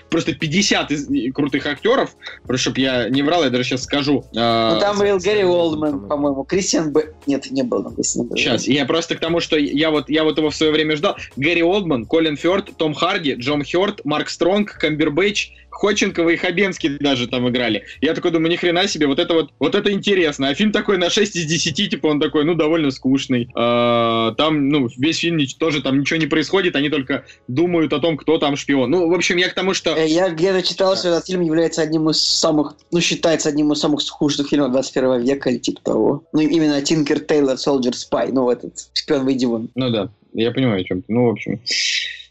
просто 0.10 0.34
50 0.34 0.92
из, 0.92 1.34
крутых 1.34 1.66
актеров, 1.66 2.16
чтобы 2.56 2.80
я 2.80 3.10
не 3.10 3.22
врал, 3.22 3.44
я 3.44 3.50
даже 3.50 3.64
сейчас 3.64 3.84
скажу. 3.84 4.26
Э, 4.34 4.72
ну, 4.74 4.80
там 4.80 4.98
был 4.98 5.18
Гэри 5.18 5.44
Олдман, 5.44 6.08
по-моему, 6.08 6.44
Кристиан 6.44 6.92
Б... 6.92 7.14
Нет, 7.28 7.50
не 7.52 7.64
был 7.64 7.84
там 7.84 7.96
Кристиан 7.96 8.28
Б. 8.28 8.38
Сейчас, 8.38 8.68
я 8.68 8.86
просто 8.86 9.16
к 9.16 9.20
тому, 9.20 9.40
что 9.40 9.58
я 9.58 9.92
вот, 9.92 10.10
я 10.10 10.24
вот 10.24 10.38
его 10.38 10.50
в 10.50 10.56
свое 10.56 10.72
время 10.72 10.96
ждал. 10.96 11.18
Гэри 11.36 11.64
Олдман, 11.64 12.06
Колин 12.06 12.38
Фёрд, 12.38 12.76
Том 12.78 12.94
Харди, 12.94 13.34
Джон 13.34 13.64
Хёрд, 13.64 14.06
Марк 14.06 14.30
Стронг, 14.30 14.74
Камбербэтч, 14.74 15.52
Ходченкова 15.80 16.30
и 16.30 16.36
Хабенский 16.36 16.98
даже 17.00 17.28
там 17.28 17.48
играли. 17.48 17.86
Я 18.02 18.14
такой 18.14 18.32
думаю, 18.32 18.52
ни 18.52 18.58
хрена 18.58 18.86
себе, 18.88 19.08
вот 19.08 19.18
это 19.18 19.34
вот, 19.34 19.52
вот 19.60 19.76
это 19.76 19.92
интересно. 19.94 20.50
А 20.50 20.54
фильм 20.54 20.74
такой 20.74 20.98
на 20.98 21.10
6 21.10 21.38
из 21.38 21.46
10, 21.46 21.92
типа 21.92 22.08
он 22.08 22.20
такой, 22.20 22.44
ну, 22.44 22.54
довольно 22.54 22.92
скучный. 22.92 23.50
А, 23.56 24.34
там, 24.34 24.68
ну, 24.68 24.90
весь 24.98 25.20
фильм 25.20 25.40
тоже 25.58 25.82
там 25.82 26.02
ничего 26.02 26.20
не 26.20 26.28
происходит, 26.28 26.76
они 26.76 26.90
только 26.90 27.24
думают 27.48 27.94
о 27.94 28.00
том, 28.00 28.18
кто 28.18 28.38
там 28.38 28.58
шпион. 28.58 28.92
Ну, 28.92 29.10
в 29.10 29.14
общем, 29.14 29.38
я 29.38 29.48
к 29.48 29.54
тому, 29.54 29.74
что... 29.74 29.96
Э, 29.96 30.06
я 30.06 30.30
где-то 30.30 30.68
читал, 30.68 30.98
что 30.98 31.08
этот 31.08 31.28
фильм 31.28 31.42
является 31.42 31.82
одним 31.82 32.10
из 32.10 32.20
самых, 32.22 32.76
ну, 32.92 33.00
считается 33.00 33.48
одним 33.48 33.72
из 33.72 33.80
самых 33.80 34.02
скучных 34.02 34.50
фильмов 34.50 34.74
21 34.74 35.24
века 35.24 35.50
или 35.50 35.60
типа 35.60 35.82
того. 35.82 36.24
Ну, 36.34 36.42
именно 36.42 36.82
Тинкер 36.82 37.22
Тейлор, 37.22 37.56
Soldier 37.56 37.94
Spy, 37.94 38.32
ну, 38.34 38.52
этот 38.52 38.74
шпион 38.94 39.24
выйди 39.24 39.46
вон. 39.46 39.70
Ну 39.76 39.90
да, 39.90 40.12
я 40.34 40.52
понимаю, 40.52 40.82
о 40.82 40.84
чем 40.84 41.04
ты. 41.04 41.14
Ну, 41.14 41.28
в 41.28 41.30
общем. 41.30 41.62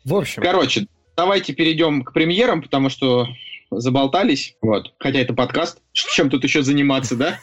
В 0.05 0.15
общем. 0.15 0.43
Короче, 0.43 0.87
давайте 1.19 1.53
перейдем 1.53 2.05
к 2.05 2.13
премьерам, 2.13 2.63
потому 2.63 2.89
что 2.91 3.27
заболтались. 3.73 4.55
Вот. 4.63 4.95
Хотя 5.01 5.19
это 5.19 5.35
подкаст. 5.35 5.79
Чем 5.93 6.31
тут 6.31 6.45
еще 6.45 6.63
заниматься, 6.63 7.17
да? 7.17 7.41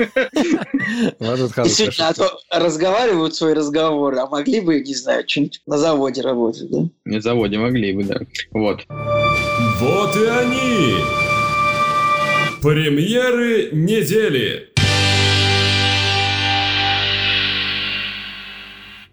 Действительно, 1.20 2.08
а 2.08 2.14
то 2.14 2.40
разговаривают 2.50 3.36
свои 3.36 3.54
разговоры, 3.54 4.18
а 4.20 4.28
могли 4.28 4.62
бы, 4.62 4.80
не 4.80 4.96
знаю, 4.96 5.26
что-нибудь 5.28 5.62
на 5.68 5.78
заводе 5.78 6.22
работать, 6.22 6.72
да? 6.72 6.88
На 7.04 7.20
заводе 7.20 7.58
могли 7.58 7.92
бы, 7.92 8.06
да. 8.06 8.22
Вот. 8.52 8.86
Вот 8.88 10.16
и 10.16 10.26
они! 10.26 10.94
Премьеры 12.62 13.72
недели! 13.74 14.70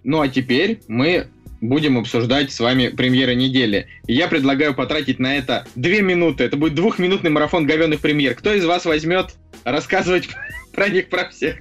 Ну 0.05 0.21
а 0.21 0.29
теперь 0.29 0.81
мы 0.87 1.29
будем 1.63 1.97
обсуждать 1.97 2.53
с 2.53 2.61
вами 2.61 2.89
премьеры 2.89 3.35
недели. 3.35 3.87
И 4.07 4.13
я 4.15 4.29
предлагаю 4.29 4.75
потратить 4.75 5.19
на 5.19 5.37
это 5.37 5.65
две 5.75 6.03
минуты. 6.03 6.45
Это 6.45 6.57
будет 6.57 6.75
двухминутный 6.75 7.31
марафон 7.31 7.67
говенных 7.67 8.01
премьер. 8.01 8.35
Кто 8.35 8.53
из 8.53 8.65
вас 8.67 8.85
возьмет 8.85 9.35
рассказывать 9.65 10.29
про 10.75 10.89
них, 10.89 11.09
про 11.09 11.31
всех? 11.31 11.57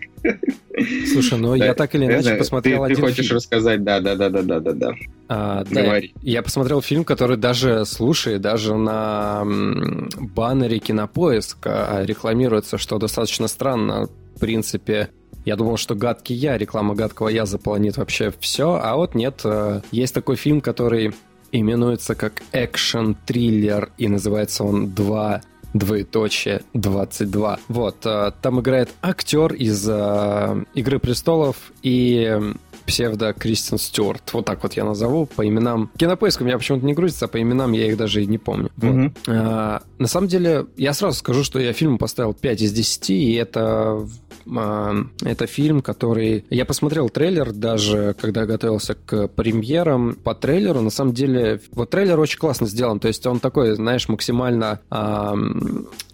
Слушай, 1.12 1.40
ну 1.40 1.58
да, 1.58 1.66
я 1.66 1.74
так 1.74 1.96
или 1.96 2.06
иначе 2.06 2.36
посмотрел 2.36 2.80
ты, 2.80 2.86
один 2.86 2.96
Ты 2.98 3.02
хочешь 3.02 3.26
фильм. 3.26 3.38
рассказать, 3.38 3.84
да, 3.84 4.00
да, 4.00 4.16
да, 4.16 4.30
да, 4.30 4.42
да, 4.42 4.60
да, 4.60 4.74
да. 4.74 4.92
А, 5.30 5.64
Говори. 5.64 6.12
Да, 6.16 6.22
я 6.24 6.42
посмотрел 6.42 6.82
фильм, 6.82 7.04
который 7.04 7.38
даже, 7.38 7.86
слушай, 7.86 8.38
даже 8.38 8.76
на 8.76 9.44
баннере 9.46 10.80
Кинопоиск 10.80 11.58
а, 11.66 12.04
рекламируется, 12.06 12.78
что 12.78 12.98
достаточно 12.98 13.48
странно. 13.48 14.10
В 14.36 14.40
принципе, 14.40 15.10
я 15.46 15.56
думал, 15.56 15.78
что 15.78 15.96
«Гадкий 15.96 16.36
я», 16.36 16.58
реклама 16.58 16.96
«Гадкого 16.96 17.30
я» 17.30 17.46
заполонит 17.46 17.98
вообще 17.98 18.34
все, 18.40 18.80
а 18.82 18.96
вот 18.96 19.16
нет. 19.16 19.42
Э, 19.44 19.82
есть 19.92 20.14
такой 20.14 20.36
фильм, 20.36 20.62
который 20.62 21.14
именуется 21.52 22.16
как 22.16 22.44
экшен-триллер, 22.52 23.92
и 23.98 24.08
называется 24.08 24.64
он 24.64 24.92
«Два 24.92 25.42
двоеточие 25.74 26.64
22. 26.74 27.60
Вот, 27.70 28.06
э, 28.06 28.32
там 28.42 28.60
играет 28.60 28.90
актер 29.02 29.54
из 29.54 29.88
э, 29.88 30.64
«Игры 30.74 31.00
престолов» 31.00 31.72
и 31.82 32.40
псевдо 32.86 33.34
Кристин 33.34 33.78
Стюарт. 33.78 34.34
Вот 34.34 34.46
так 34.46 34.64
вот 34.64 34.74
я 34.74 34.84
назову 34.84 35.26
по 35.26 35.48
именам. 35.48 35.92
Кинопоиск 35.98 36.42
у 36.42 36.44
меня 36.44 36.58
почему-то 36.58 36.86
не 36.86 36.94
грузится, 36.94 37.26
а 37.26 37.28
по 37.28 37.42
именам 37.42 37.72
я 37.72 37.88
их 37.88 37.96
даже 37.96 38.24
и 38.24 38.28
не 38.28 38.38
помню. 38.38 38.70
Мгм. 38.78 39.04
Вот. 39.04 39.36
А, 39.36 39.84
на 39.98 40.08
самом 40.08 40.28
деле, 40.28 40.66
я 40.78 40.94
сразу 40.94 41.18
скажу, 41.20 41.44
что 41.44 41.60
я 41.60 41.74
фильму 41.74 41.98
поставил 41.98 42.34
5 42.34 42.62
из 42.64 42.74
10, 42.74 43.10
и 43.12 43.34
это 43.34 44.06
это 44.46 45.48
фильм, 45.48 45.82
который... 45.82 46.46
Я 46.50 46.66
посмотрел 46.66 47.10
трейлер 47.10 47.52
даже, 47.52 48.16
когда 48.20 48.46
готовился 48.46 48.96
к 48.96 49.28
премьерам 49.28 50.16
по 50.16 50.36
трейлеру. 50.36 50.82
На 50.82 50.90
самом 50.90 51.14
деле, 51.14 51.62
вот 51.72 51.90
трейлер 51.90 52.20
очень 52.20 52.40
классно 52.40 52.68
сделан. 52.68 53.00
То 53.00 53.08
есть 53.08 53.26
он 53.26 53.40
такой, 53.40 53.76
знаешь, 53.76 54.08
максимально 54.10 54.80
а, 54.90 55.36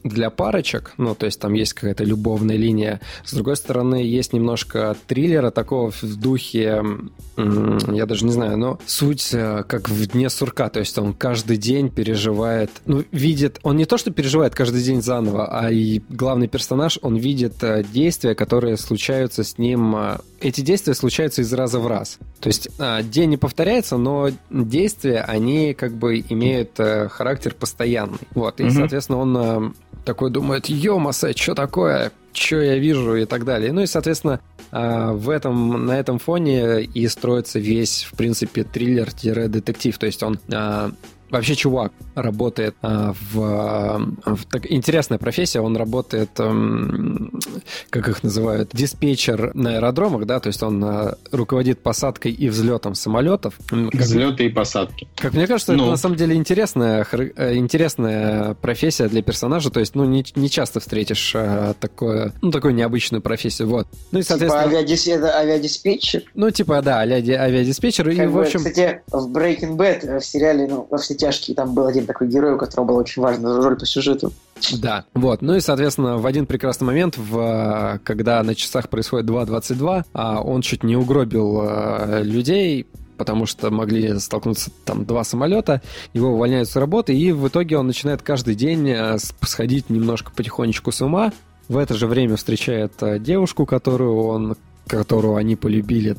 для 0.04 0.30
парочек. 0.30 0.94
Ну, 0.98 1.16
то 1.16 1.26
есть 1.26 1.40
там 1.40 1.54
есть 1.54 1.74
какая-то 1.74 2.04
любовная 2.04 2.56
линия. 2.56 3.02
С 3.26 3.34
другой 3.34 3.58
стороны, 3.58 3.96
есть 3.96 4.34
немножко 4.34 4.96
триллера 5.08 5.52
такого 5.52 5.92
в 5.92 6.04
духе... 6.16 6.84
Я 7.38 8.06
даже 8.06 8.26
не 8.26 8.32
знаю, 8.32 8.58
но 8.58 8.80
суть 8.88 9.30
э, 9.32 9.64
как 9.68 9.90
в 9.90 10.08
«Дне 10.08 10.30
сурка». 10.30 10.70
То 10.70 10.80
есть 10.80 10.98
он 10.98 11.14
каждый 11.14 11.58
день 11.58 11.90
переживает... 11.90 12.72
Ну, 12.86 13.04
видит... 13.12 13.60
Он 13.64 13.78
не 13.78 13.86
то, 13.86 13.98
что 13.98 14.12
переживает 14.12 14.56
каждый 14.56 14.82
день 14.82 15.02
заново, 15.04 15.48
а 15.48 15.72
и 15.72 16.02
главный 16.10 16.48
персонаж, 16.48 16.98
он 17.02 17.16
видит 17.16 17.64
э, 17.64 17.84
действия, 18.18 18.36
которые 18.36 18.78
случаются 18.78 19.44
с 19.44 19.58
ним... 19.60 19.96
э, 19.96 20.18
Эти 20.42 20.62
действия 20.62 20.96
случаются 20.96 21.42
из 21.44 21.54
раза 21.54 21.80
в 21.80 21.86
раз. 21.88 22.18
То 22.40 22.48
есть 22.48 22.68
э, 22.80 23.04
день 23.04 23.30
не 23.32 23.38
повторяется, 23.38 23.98
но 23.98 24.30
действия, 24.50 25.22
они 25.22 25.74
как 25.76 25.94
бы 25.94 26.20
имеют 26.28 26.72
э, 26.80 27.08
характер 27.10 27.54
постоянный. 27.60 28.18
Вот, 28.34 28.60
и, 28.60 28.64
Мгм. 28.64 28.74
соответственно, 28.74 29.20
он 29.20 29.38
э, 29.38 29.72
такой 30.04 30.32
думает, 30.32 30.68
ё-мосе, 30.68 31.34
что 31.34 31.54
такое? 31.54 32.12
Что 32.34 32.56
я 32.60 32.78
вижу 32.80 33.16
и 33.16 33.26
так 33.26 33.46
далее. 33.46 33.72
Ну 33.72 33.82
и, 33.82 33.88
соответственно, 33.88 34.40
а, 34.72 35.12
в 35.14 35.30
этом, 35.30 35.86
на 35.86 35.98
этом 36.00 36.20
фоне 36.20 36.82
и 36.84 37.08
строится 37.08 37.58
весь, 37.60 38.04
в 38.04 38.16
принципе, 38.16 38.64
триллер-детектив. 38.64 39.98
То 39.98 40.06
есть 40.06 40.22
он 40.24 40.40
а, 40.52 40.92
вообще 41.30 41.56
чувак 41.56 41.92
работает 42.16 42.76
а, 42.82 43.14
в, 43.32 43.40
а, 43.42 44.00
в 44.36 44.46
так- 44.46 44.70
интересная 44.72 45.18
профессия. 45.18 45.60
Он 45.62 45.76
работает, 45.78 46.30
м, 46.40 47.40
как 47.90 48.08
их 48.08 48.24
называют, 48.24 48.70
диспетчер 48.74 49.52
на 49.54 49.76
аэродромах, 49.76 50.26
да, 50.26 50.40
то 50.40 50.48
есть 50.48 50.62
он 50.64 50.84
а, 50.84 51.16
руководит 51.32 51.82
посадкой 51.84 52.32
и 52.32 52.50
взлетом 52.50 52.96
самолетов. 52.96 53.56
Как- 53.70 53.94
Взлеты 54.02 54.46
и 54.46 54.50
посадки. 54.50 55.08
как 55.16 55.34
мне 55.34 55.48
кажется, 55.48 55.74
Ну. 55.74 55.84
это 55.84 55.92
на 55.92 55.98
самом 55.98 56.16
деле 56.16 56.36
интересная, 56.36 57.06
э, 57.12 57.56
интересная 57.56 58.54
профессия 58.56 59.08
для 59.08 59.22
персонажа. 59.22 59.70
То 59.70 59.80
есть, 59.80 59.96
ну, 59.96 60.06
не, 60.06 60.26
не 60.36 60.50
часто 60.50 60.80
встретишь 60.80 61.34
э, 61.36 61.74
такое, 61.80 62.34
ну, 62.42 62.52
такую 62.52 62.74
необычную 62.74 63.22
профессию. 63.22 63.68
Вот. 63.68 63.88
Ну 64.12 64.20
и, 64.20 64.22
Типа 64.24 64.38
соответственно, 64.38 64.64
авиадис- 64.82 65.08
это 65.12 65.38
авиадиспетчер. 65.38 66.24
ну, 66.36 66.50
типа, 66.52 66.82
да, 66.82 67.06
ди- 67.06 67.34
авиадиспетчер. 67.34 68.10
И, 68.10 68.16
Как 68.16 68.30
в 68.30 68.34
бы, 68.34 68.42
общем, 68.42 68.60
Кстати, 68.60 69.02
в 69.12 69.32
Breaking 69.36 69.76
Bad, 69.76 70.06
э, 70.06 70.20
в 70.20 70.26
сериале, 70.26 70.68
ну, 70.68 70.88
во 70.90 70.98
все 70.98 71.16
тяжкие, 71.18 71.56
там 71.56 71.74
был 71.74 71.88
один 71.88 72.06
такой 72.06 72.28
герой, 72.28 72.54
у 72.54 72.58
которого 72.58 72.88
была 72.88 73.00
очень 73.00 73.22
важная 73.22 73.62
роль 73.62 73.78
по 73.78 73.86
сюжету. 73.86 74.32
Да, 74.80 75.06
вот. 75.14 75.42
Ну 75.42 75.56
и, 75.56 75.60
соответственно, 75.60 76.18
в 76.18 76.26
один 76.26 76.46
прекрасный 76.46 76.86
момент, 76.86 77.18
в, 77.18 77.38
э, 77.38 78.00
когда 78.04 78.42
на 78.44 78.56
часах 78.56 78.90
происходит 78.90 79.30
2.22, 79.30 80.06
а 80.14 80.42
он 80.42 80.62
чуть 80.62 80.84
не 80.84 80.96
угробил 80.96 81.62
э, 81.64 82.24
людей, 82.24 82.88
потому 83.18 83.46
что 83.46 83.72
могли 83.72 84.18
столкнуться 84.20 84.72
там 84.86 85.06
два 85.06 85.24
самолета, 85.24 85.82
его 86.14 86.30
увольняют 86.34 86.70
с 86.70 86.76
работы, 86.76 87.16
и 87.16 87.32
в 87.32 87.48
итоге 87.48 87.78
он 87.78 87.88
начинает 87.88 88.22
каждый 88.22 88.56
день 88.56 88.90
э, 88.90 89.18
сходить 89.42 89.90
немножко 89.90 90.32
потихонечку 90.32 90.92
с 90.92 91.02
ума. 91.02 91.32
В 91.68 91.78
это 91.78 91.96
же 91.96 92.08
время 92.08 92.38
встречает 92.38 92.94
девушку, 93.22 93.66
которую 93.66 94.24
он 94.24 94.58
которую 94.88 95.36
они 95.36 95.56
полюбили. 95.56 96.16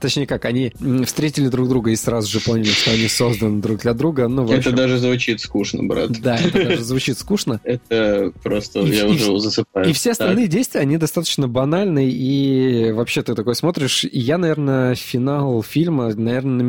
Точнее, 0.00 0.26
как, 0.26 0.44
они 0.44 0.72
встретили 1.04 1.48
друг 1.48 1.68
друга 1.68 1.90
и 1.90 1.96
сразу 1.96 2.30
же 2.30 2.40
поняли, 2.40 2.70
что 2.70 2.90
они 2.90 3.08
созданы 3.08 3.60
друг 3.60 3.80
для 3.80 3.94
друга. 3.94 4.28
Ну, 4.28 4.44
в 4.44 4.50
Это 4.50 4.58
общем, 4.58 4.74
даже 4.74 4.98
звучит 4.98 5.40
скучно, 5.40 5.82
брат. 5.82 6.10
Да, 6.20 6.36
это 6.36 6.64
даже 6.64 6.84
звучит 6.84 7.18
скучно. 7.18 7.60
Это 7.64 8.32
просто 8.42 8.80
я 8.80 9.06
уже 9.06 9.38
засыпаю. 9.38 9.88
И 9.88 9.92
все 9.92 10.12
остальные 10.12 10.48
действия, 10.48 10.80
они 10.80 10.96
достаточно 10.96 11.48
банальные, 11.48 12.10
и 12.10 12.92
вообще 12.92 13.22
ты 13.22 13.34
такой 13.34 13.54
смотришь, 13.54 14.04
и 14.04 14.18
я, 14.18 14.38
наверное, 14.38 14.94
финал 14.94 15.62
фильма, 15.62 16.14
наверное, 16.14 16.56
на 16.56 16.62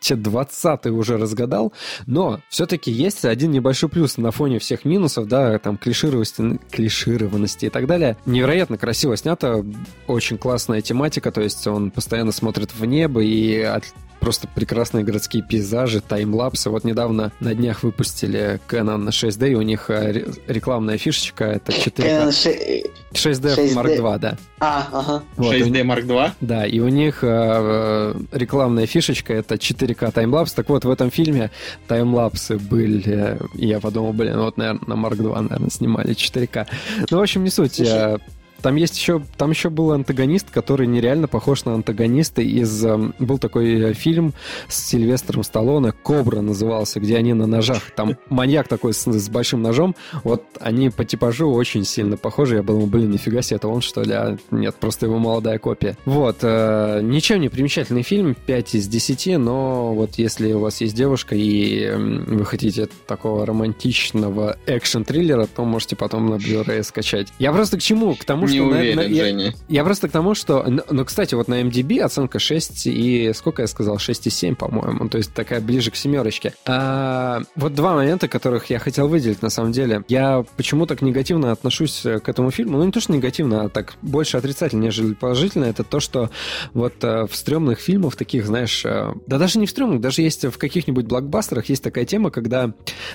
минуте 0.00 0.16
20 0.16 0.86
уже 0.86 1.16
разгадал, 1.16 1.72
но 2.06 2.40
все-таки 2.48 2.90
есть 2.90 3.24
один 3.24 3.50
небольшой 3.50 3.88
плюс 3.88 4.16
на 4.18 4.30
фоне 4.30 4.58
всех 4.58 4.84
минусов, 4.84 5.26
да, 5.26 5.58
там 5.58 5.76
клишированности, 5.76 6.60
клишированности 6.70 7.66
и 7.66 7.70
так 7.70 7.86
далее. 7.86 8.16
Невероятно 8.26 8.78
красиво 8.78 9.16
снято, 9.16 9.64
очень 10.06 10.38
классная 10.38 10.80
тематика, 10.80 11.30
то 11.32 11.40
есть 11.40 11.66
он 11.66 11.90
постоянно 11.90 12.32
смотрит 12.32 12.74
в 12.74 12.84
небо 12.84 13.22
и 13.22 13.60
от- 13.60 13.84
Просто 14.20 14.48
прекрасные 14.48 15.04
городские 15.04 15.42
пейзажи, 15.42 16.00
таймлапсы. 16.00 16.70
Вот 16.70 16.84
недавно 16.84 17.32
на 17.40 17.54
днях 17.54 17.82
выпустили 17.82 18.60
Canon 18.68 19.06
6D, 19.08 19.52
и 19.52 19.54
у 19.54 19.62
них 19.62 19.88
э, 19.90 20.12
ре- 20.12 20.26
рекламная 20.48 20.98
фишечка, 20.98 21.44
это 21.44 21.72
4 21.72 22.08
Canon 22.08 22.32
ше- 22.32 22.82
6D 23.12 23.54
6D. 23.56 23.74
Mark 23.74 23.96
II, 23.98 24.18
да. 24.18 24.36
А, 24.58 24.88
ага. 24.92 25.22
Вот, 25.36 25.54
и 25.54 25.62
у 25.62 25.66
6D 25.66 25.82
Mark 25.82 26.06
II? 26.06 26.30
да, 26.40 26.66
и 26.66 26.80
у 26.80 26.88
них 26.88 27.22
э, 27.22 27.28
э, 27.30 28.14
рекламная 28.32 28.86
фишечка 28.86 29.32
это 29.34 29.54
4К 29.56 30.10
таймлапс. 30.12 30.52
Так 30.54 30.68
вот, 30.70 30.84
в 30.84 30.90
этом 30.90 31.10
фильме 31.10 31.50
таймлапсы 31.86 32.56
были. 32.58 33.38
И 33.54 33.66
я 33.68 33.80
подумал, 33.80 34.12
блин, 34.12 34.38
вот, 34.40 34.56
наверное, 34.56 34.82
на 34.86 34.94
Mark 34.94 35.16
II, 35.18 35.40
наверное, 35.42 35.70
снимали 35.70 36.14
4К. 36.14 36.66
Ну, 37.10 37.18
в 37.18 37.22
общем, 37.22 37.44
не 37.44 37.50
суть. 37.50 37.74
Слушай. 37.76 38.18
Там 38.66 38.74
есть 38.74 38.98
еще, 38.98 39.22
там 39.36 39.50
еще 39.50 39.70
был 39.70 39.92
антагонист, 39.92 40.50
который 40.50 40.88
нереально 40.88 41.28
похож 41.28 41.64
на 41.66 41.74
антагониста 41.74 42.42
из... 42.42 42.84
эм, 42.84 43.14
Был 43.20 43.38
такой 43.38 43.80
э, 43.80 43.94
фильм 43.94 44.34
с 44.66 44.88
Сильвестром 44.88 45.44
Сталлоне, 45.44 45.92
«Кобра» 45.92 46.40
назывался, 46.40 46.98
где 46.98 47.16
они 47.16 47.32
на 47.32 47.46
ножах. 47.46 47.92
Там 47.94 48.16
маньяк 48.28 48.66
такой 48.66 48.92
с, 48.92 49.06
с 49.06 49.28
большим 49.28 49.62
ножом. 49.62 49.94
Вот 50.24 50.42
они 50.58 50.90
по 50.90 51.04
типажу 51.04 51.48
очень 51.48 51.84
сильно 51.84 52.16
похожи. 52.16 52.56
Я 52.56 52.64
подумал, 52.64 52.88
блин, 52.88 53.12
нифига 53.12 53.40
себе, 53.40 53.58
это 53.58 53.68
он 53.68 53.82
что 53.82 54.02
ли? 54.02 54.12
А 54.14 54.36
нет, 54.50 54.74
просто 54.74 55.06
его 55.06 55.20
молодая 55.20 55.60
копия. 55.60 55.96
Вот. 56.04 56.38
э, 56.42 57.02
ничем 57.04 57.42
не 57.42 57.48
примечательный 57.48 58.02
фильм, 58.02 58.34
5 58.34 58.74
из 58.74 58.88
10, 58.88 59.38
но 59.38 59.94
вот 59.94 60.16
если 60.16 60.52
у 60.54 60.58
вас 60.58 60.80
есть 60.80 60.96
девушка 60.96 61.36
и 61.36 61.84
эм, 61.84 62.24
вы 62.24 62.44
хотите 62.44 62.88
такого 63.06 63.46
романтичного 63.46 64.56
экшен-триллера, 64.66 65.46
то 65.46 65.64
можете 65.64 65.94
потом 65.94 66.30
на 66.30 66.34
Blu-ray 66.34 66.82
скачать. 66.82 67.28
Я 67.38 67.52
просто 67.52 67.76
к 67.76 67.80
чему? 67.80 68.16
К 68.16 68.24
тому, 68.24 68.48
Не 68.56 68.60
что... 68.60 68.70
на- 68.70 68.76
уверен, 68.80 68.96
на- 68.96 69.00
я- 69.02 69.24
Женя. 69.24 69.54
я 69.68 69.84
просто 69.84 70.08
к 70.08 70.12
тому, 70.12 70.34
что... 70.34 70.64
Ну, 70.66 70.82
ну, 70.90 71.04
кстати, 71.04 71.34
вот 71.34 71.48
на 71.48 71.62
MDB 71.62 72.00
оценка 72.00 72.38
6 72.38 72.86
и... 72.86 73.32
Сколько 73.34 73.62
я 73.62 73.68
сказал? 73.68 73.96
6,7, 73.96 74.54
по-моему. 74.54 75.08
То 75.08 75.18
есть 75.18 75.32
такая 75.34 75.60
ближе 75.60 75.90
к 75.90 75.96
семерочке. 75.96 76.54
А, 76.66 77.40
вот 77.54 77.74
два 77.74 77.94
момента, 77.94 78.28
которых 78.28 78.70
я 78.70 78.78
хотел 78.78 79.08
выделить, 79.08 79.42
на 79.42 79.50
самом 79.50 79.72
деле. 79.72 80.04
Я 80.08 80.44
почему 80.56 80.86
так 80.86 81.02
негативно 81.02 81.52
отношусь 81.52 82.04
э, 82.04 82.18
к 82.20 82.28
этому 82.28 82.50
фильму. 82.50 82.78
Ну, 82.78 82.84
не 82.84 82.92
то, 82.92 83.00
что 83.00 83.12
негативно, 83.12 83.62
а 83.64 83.68
так 83.68 83.94
больше 84.02 84.36
отрицательно, 84.36 84.82
нежели 84.82 85.14
положительно. 85.14 85.64
Это 85.64 85.84
то, 85.84 86.00
что 86.00 86.30
вот 86.74 86.94
э, 87.02 87.26
в 87.30 87.34
стрёмных 87.36 87.78
фильмах 87.80 88.16
таких, 88.16 88.46
знаешь... 88.46 88.84
э, 88.84 89.12
да 89.26 89.38
даже 89.38 89.58
не 89.58 89.66
в 89.66 89.70
стрёмных, 89.70 90.00
даже 90.00 90.22
есть 90.22 90.44
в 90.44 90.58
каких-нибудь 90.58 91.06
блокбастерах 91.06 91.66
есть 91.68 91.82
такая 91.82 92.04
тема, 92.04 92.30
когда 92.30 92.72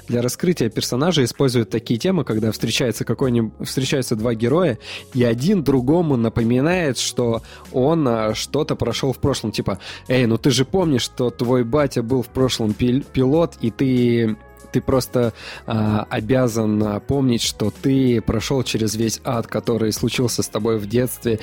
для 0.07 0.21
раскрытия 0.21 0.69
персонажа 0.69 1.23
используют 1.23 1.69
такие 1.69 1.99
темы, 1.99 2.23
когда 2.23 2.51
встречается 2.51 3.05
какой-нибудь... 3.05 3.67
Встречаются 3.67 4.15
два 4.15 4.33
героя, 4.33 4.77
и 5.13 5.20
один 5.23 5.63
другому 5.63 6.17
напоминает, 6.17 6.97
что 6.97 7.41
он 7.71 8.07
а, 8.07 8.33
что-то 8.33 8.75
прошел 8.75 9.13
в 9.13 9.17
прошлом. 9.17 9.51
Типа, 9.51 9.79
эй, 10.07 10.25
ну 10.25 10.37
ты 10.37 10.51
же 10.51 10.65
помнишь, 10.65 11.03
что 11.03 11.29
твой 11.29 11.63
батя 11.63 12.03
был 12.03 12.21
в 12.21 12.29
прошлом 12.29 12.73
пил- 12.73 13.03
пилот, 13.13 13.55
и 13.61 13.71
ты 13.71 14.37
ты 14.71 14.81
просто 14.81 15.33
а, 15.65 16.05
обязан 16.09 17.01
помнить, 17.01 17.41
что 17.41 17.71
ты 17.71 18.21
прошел 18.21 18.63
через 18.63 18.95
весь 18.95 19.19
ад, 19.23 19.47
который 19.47 19.91
случился 19.91 20.43
с 20.43 20.47
тобой 20.47 20.77
в 20.77 20.87
детстве. 20.87 21.39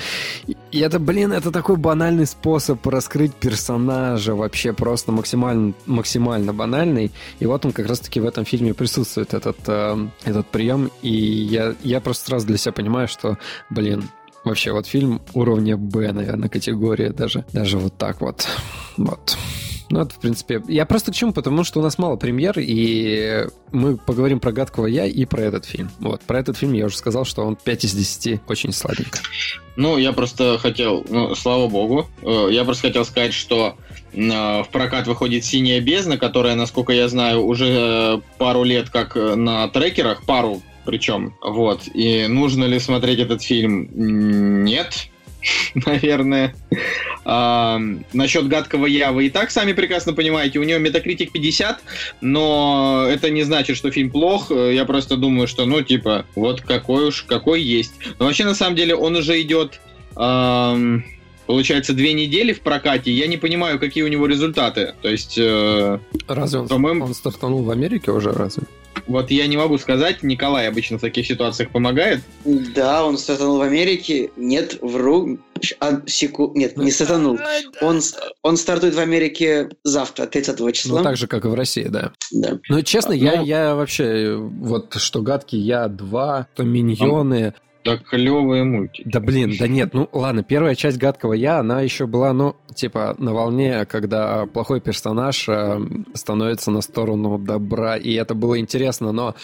И, 0.47 0.79
это, 0.79 0.99
блин, 0.99 1.33
это 1.33 1.51
такой 1.51 1.77
банальный 1.77 2.27
способ 2.27 2.85
раскрыть 2.87 3.35
персонажа, 3.35 4.35
вообще 4.35 4.73
просто 4.73 5.13
максимально, 5.13 5.75
максимально 5.87 6.53
банальный. 6.53 7.13
И 7.39 7.47
вот 7.47 7.65
он 7.65 7.73
как 7.73 7.87
раз-таки 7.87 8.21
в 8.21 8.27
этом 8.27 8.45
фильме 8.45 8.75
присутствует, 8.75 9.35
этот, 9.35 9.59
э, 9.67 10.09
этот 10.25 10.47
прием. 10.49 10.91
И 11.03 11.13
я, 11.13 11.75
я 11.83 12.01
просто 12.01 12.27
сразу 12.27 12.47
для 12.47 12.59
себя 12.59 12.73
понимаю, 12.73 13.09
что, 13.09 13.39
блин, 13.71 14.05
вообще 14.45 14.73
вот 14.73 14.87
фильм 14.87 15.21
уровня 15.35 15.77
Б, 15.77 16.13
наверное, 16.13 16.49
категории 16.49 17.09
даже. 17.09 17.45
Даже 17.53 17.79
вот 17.79 17.97
так 17.97 18.21
вот. 18.21 18.47
Вот. 18.97 19.37
Ну, 19.91 20.01
это, 20.01 20.15
в 20.15 20.19
принципе... 20.19 20.63
Я 20.69 20.85
просто 20.85 21.13
к 21.13 21.15
чему? 21.15 21.33
Потому 21.33 21.65
что 21.65 21.81
у 21.81 21.83
нас 21.83 21.99
мало 21.99 22.17
премьер, 22.17 22.55
и 22.59 23.47
мы 23.73 23.97
поговорим 23.97 24.39
про 24.39 24.53
«Гадкого 24.53 24.87
я» 24.87 25.07
и 25.07 25.25
про 25.25 25.43
этот 25.43 25.65
фильм. 25.65 25.91
Вот, 25.99 26.21
про 26.23 26.41
этот 26.41 26.57
фильм 26.57 26.75
я 26.75 26.87
уже 26.87 26.97
сказал, 26.97 27.25
что 27.25 27.43
он 27.43 27.57
5 27.57 27.85
из 27.85 27.95
10, 27.95 28.41
очень 28.49 28.73
слабенько. 28.73 29.19
Ну, 29.77 29.97
я 29.97 30.13
просто 30.13 30.59
хотел, 30.59 31.05
ну, 31.09 31.35
слава 31.35 31.69
богу, 31.69 32.07
э, 32.23 32.49
я 32.51 32.65
просто 32.65 32.89
хотел 32.89 33.05
сказать, 33.05 33.33
что 33.33 33.77
э, 34.13 34.19
в 34.19 34.69
прокат 34.71 35.07
выходит 35.07 35.45
«Синяя 35.45 35.81
бездна», 35.81 36.19
которая, 36.19 36.55
насколько 36.55 36.93
я 36.93 37.09
знаю, 37.09 37.45
уже 37.45 37.67
э, 37.69 38.21
пару 38.39 38.65
лет 38.65 38.91
как 38.91 39.15
на 39.15 39.69
трекерах, 39.69 40.25
пару 40.25 40.63
причем, 40.89 41.35
вот. 41.43 41.83
И 41.93 42.27
нужно 42.29 42.65
ли 42.65 42.79
смотреть 42.79 43.19
этот 43.19 43.43
фильм? 43.43 43.91
Нет, 44.65 45.09
наверное. 45.75 46.55
Насчет 47.29 48.49
гадкого 48.49 48.87
я 48.87 49.13
вы 49.13 49.27
и 49.27 49.31
так 49.31 49.51
сами 49.51 49.75
прекрасно 49.75 50.15
понимаете. 50.15 50.61
У 50.61 50.63
него 50.63 50.79
метакритик 50.79 51.31
50, 51.31 51.81
но 52.23 53.07
это 53.07 53.29
не 53.29 53.43
значит, 53.43 53.77
что 53.77 53.91
фильм 53.91 54.11
плох. 54.11 54.51
Я 54.51 54.87
просто 54.87 55.19
думаю, 55.19 55.47
что, 55.47 55.67
ну, 55.67 55.83
типа, 55.83 56.25
вот 56.35 56.63
какой 56.63 57.09
уж, 57.09 57.25
какой 57.25 57.61
есть. 57.61 57.93
Но 58.19 58.25
вообще, 58.25 58.45
на 58.45 58.55
самом 58.55 58.77
деле, 58.77 58.95
он 58.95 59.15
уже 59.17 59.41
идет... 59.43 59.81
Эм, 60.17 61.05
получается, 61.49 61.95
две 61.95 62.13
недели 62.13 62.53
в 62.53 62.61
прокате. 62.61 63.11
Я 63.11 63.27
не 63.27 63.39
понимаю, 63.39 63.81
какие 63.81 64.05
у 64.05 64.09
него 64.09 64.27
результаты. 64.27 64.95
То 65.03 65.09
есть... 65.09 65.37
Э, 65.39 65.99
разве 66.29 66.61
он, 66.61 66.69
по-моему... 66.69 67.07
он 67.07 67.15
стартанул 67.15 67.63
в 67.63 67.71
Америке 67.71 68.13
уже, 68.13 68.31
разве? 68.33 68.65
Вот 69.07 69.31
я 69.31 69.47
не 69.47 69.57
могу 69.57 69.79
сказать, 69.79 70.23
Николай 70.23 70.69
обычно 70.69 70.99
в 70.99 71.01
таких 71.01 71.27
ситуациях 71.27 71.71
помогает. 71.71 72.21
Да, 72.45 73.07
он 73.07 73.17
стартанул 73.17 73.57
в 73.57 73.63
Америке. 73.63 74.31
Нет, 74.37 74.79
вру. 74.83 75.39
А, 75.81 76.03
секу... 76.07 76.53
Нет, 76.55 76.77
не 76.77 76.91
стартанул. 76.91 77.39
Он, 77.81 78.03
он 78.43 78.57
стартует 78.59 78.95
в 78.95 79.01
Америке 79.01 79.71
завтра, 79.85 80.27
30 80.27 80.75
числа. 80.75 80.99
Ну, 80.99 81.05
так 81.05 81.17
же, 81.17 81.27
как 81.27 81.47
и 81.47 81.49
в 81.49 81.55
России, 81.55 81.85
да. 81.85 82.13
Да. 82.31 82.59
Но, 82.69 82.83
честно, 82.83 83.13
Но... 83.13 83.17
я, 83.17 83.41
я 83.41 83.75
вообще, 83.75 84.37
вот, 84.37 84.95
что 84.97 85.23
гадкий 85.23 85.61
я 85.61 85.89
2, 85.89 86.49
то 86.55 86.63
миньоны, 86.63 87.55
да 87.89 87.99
клевые 87.99 88.65
мультики. 88.65 89.09
Да 89.09 89.21
блин, 89.21 89.55
да 89.59 89.69
нет, 89.69 89.95
ну 89.95 90.09
ладно, 90.13 90.43
первая 90.43 90.75
часть 90.75 90.99
«Гадкого 90.99 91.33
я», 91.33 91.59
она 91.59 91.81
еще 91.81 92.07
была, 92.07 92.33
ну, 92.33 92.57
типа, 92.75 93.15
на 93.19 93.33
волне, 93.33 93.87
когда 93.87 94.47
плохой 94.47 94.81
персонаж 94.81 95.49
э, 95.49 95.81
становится 96.15 96.71
на 96.71 96.81
сторону 96.81 97.39
добра, 97.39 97.97
и 97.97 98.13
это 98.15 98.35
было 98.35 98.59
интересно, 98.59 99.13
но 99.13 99.35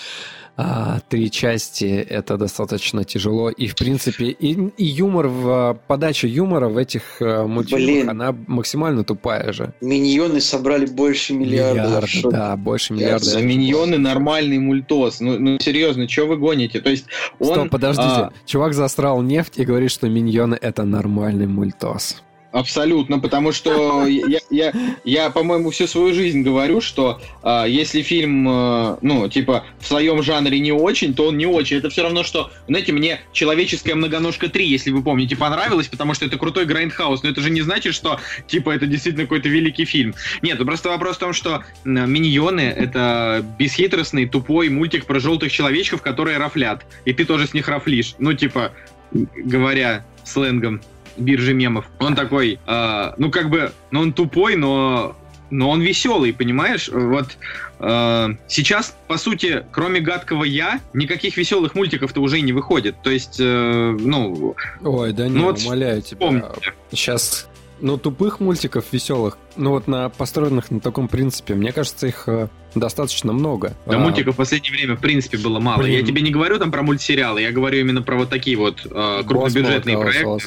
а, 0.57 1.01
три 1.09 1.31
части 1.31 1.85
это 1.85 2.37
достаточно 2.37 3.05
тяжело. 3.05 3.51
И, 3.51 3.67
в 3.67 3.75
принципе, 3.75 4.27
и, 4.27 4.53
и 4.77 4.85
юмор, 4.85 5.27
в 5.27 5.81
подача 5.89 6.29
юмора 6.29 6.69
в 6.69 6.77
этих 6.77 7.21
э, 7.21 7.45
мультфильмах, 7.45 7.87
Блин. 7.87 8.11
она 8.11 8.37
максимально 8.47 9.03
тупая 9.03 9.53
же. 9.53 9.75
Миньоны 9.81 10.41
собрали 10.41 10.87
больше 10.87 11.35
миллиарда. 11.35 11.83
Миллиард, 11.83 12.11
да, 12.31 12.57
больше 12.57 12.93
миллиарда. 12.93 13.25
За 13.25 13.43
миньоны 13.43 13.99
нормальный 13.99 14.59
мультос. 14.59 15.19
Ну, 15.19 15.39
ну 15.41 15.59
серьезно, 15.61 16.09
что 16.09 16.27
вы 16.27 16.37
гоните? 16.37 16.81
То 16.81 16.91
есть 16.91 17.07
он... 17.41 17.47
Стоп, 17.47 17.71
подождите. 17.71 18.09
А... 18.09 18.33
Чувак 18.47 18.75
засрал 18.75 19.23
«Нефть» 19.23 19.55
и 19.59 19.65
говорит, 19.65 19.91
что 19.91 20.09
миньоны 20.09 20.57
это 20.61 20.85
нормальный 20.85 21.49
мультос. 21.49 22.23
Абсолютно, 22.55 23.19
потому 23.19 23.51
что 23.51 24.07
я, 24.07 24.39
я, 24.49 24.73
я 25.03 25.31
по-моему, 25.31 25.71
всю 25.71 25.89
свою 25.89 26.15
жизнь 26.15 26.43
говорю, 26.43 26.81
что 26.81 27.21
э, 27.43 27.65
если 27.67 28.03
фильм, 28.03 28.49
э, 28.49 28.97
ну, 29.03 29.29
типа, 29.29 29.65
в 29.81 29.87
своем 29.89 30.23
жанре 30.23 30.61
не 30.61 30.71
очень, 30.71 31.15
то 31.15 31.27
он 31.27 31.37
не 31.37 31.47
очень. 31.47 31.79
Это 31.79 31.91
все 31.91 32.05
равно, 32.05 32.23
что, 32.23 32.53
знаете, 32.69 32.93
мне 32.93 33.19
«Человеческая 33.33 33.97
многоножка 33.97 34.47
3», 34.47 34.63
если 34.63 34.93
вы 34.93 35.03
помните, 35.03 35.35
понравилось, 35.35 35.89
потому 35.89 36.15
что 36.15 36.27
это 36.27 36.39
крутой 36.39 36.67
грайндхаус, 36.67 37.25
но 37.25 37.31
это 37.31 37.41
же 37.41 37.51
не 37.51 37.61
значит, 37.61 37.93
что, 37.93 38.21
типа, 38.47 38.71
это 38.71 38.87
действительно 38.87 39.25
какой-то 39.25 39.49
великий 39.49 39.85
фильм. 39.85 40.15
Нет, 40.41 40.65
просто 40.65 40.91
вопрос 40.91 41.17
в 41.17 41.19
том, 41.19 41.33
что 41.33 41.65
«Миньоны»— 41.85 42.61
это 42.77 43.45
бесхитростный, 43.59 44.29
тупой 44.29 44.69
мультик 44.69 45.07
про 45.07 45.19
желтых 45.19 45.51
человечков, 45.51 46.03
которые 46.03 46.39
рафлят. 46.39 46.87
И 47.05 47.13
ты 47.13 47.25
тоже 47.25 47.49
с 47.49 47.53
них 47.53 47.67
рафлишь. 47.67 48.15
Ну, 48.19 48.33
типа, 48.33 48.71
говоря 49.11 50.07
сленгом 50.25 50.81
биржи 51.17 51.55
мемов. 51.55 51.87
Он 51.99 52.15
такой, 52.15 52.59
э, 52.67 53.13
ну 53.17 53.31
как 53.31 53.51
бы, 53.51 53.73
ну 53.91 54.01
он 54.01 54.13
тупой, 54.13 54.57
но 54.57 55.17
но 55.51 55.71
он 55.71 55.81
веселый, 55.83 56.33
понимаешь? 56.33 56.89
Вот 56.89 57.37
э, 57.79 58.29
сейчас, 58.49 58.97
по 59.07 59.19
сути, 59.19 59.65
кроме 59.71 60.01
гадкого 60.01 60.43
я, 60.45 60.81
никаких 60.95 61.37
веселых 61.37 61.75
мультиков-то 61.75 62.21
уже 62.21 62.39
и 62.39 62.43
не 62.43 62.53
выходит. 62.53 62.97
То 63.03 63.11
есть, 63.11 63.37
э, 63.39 63.97
ну. 64.01 64.57
Ой, 64.83 65.13
да 65.13 65.29
не, 65.29 65.39
ну, 65.39 65.45
вот 65.45 65.63
умоляю 65.63 66.03
тебя. 66.03 66.19
Помните. 66.19 66.73
Сейчас 66.91 67.49
ну, 67.81 67.99
тупых 67.99 68.41
мультиков 68.41 68.87
веселых, 68.93 69.37
ну 69.57 69.71
вот 69.71 69.87
на 69.89 70.09
построенных 70.09 70.71
на 70.71 70.81
таком 70.81 71.09
принципе, 71.09 71.55
мне 71.55 71.73
кажется, 71.73 72.07
их 72.07 72.25
э, 72.27 72.49
достаточно 72.75 73.33
много. 73.33 73.75
Да, 73.87 73.97
а, 73.97 73.99
мультиков 73.99 74.35
в 74.35 74.39
последнее 74.39 74.73
время, 74.73 74.97
в 74.97 75.01
принципе, 75.01 75.39
было 75.39 75.61
мало. 75.61 75.83
Блин. 75.83 75.99
Я 75.99 76.03
тебе 76.05 76.23
не 76.23 76.31
говорю 76.31 76.59
там 76.59 76.73
про 76.73 76.83
мультсериалы, 76.83 77.43
я 77.43 77.53
говорю 77.53 77.81
именно 77.81 78.03
про 78.03 78.17
вот 78.17 78.31
такие 78.31 78.57
вот 78.57 78.87
э, 78.91 79.23
крупнобюджетные 79.27 79.99
проекты. 79.99 80.47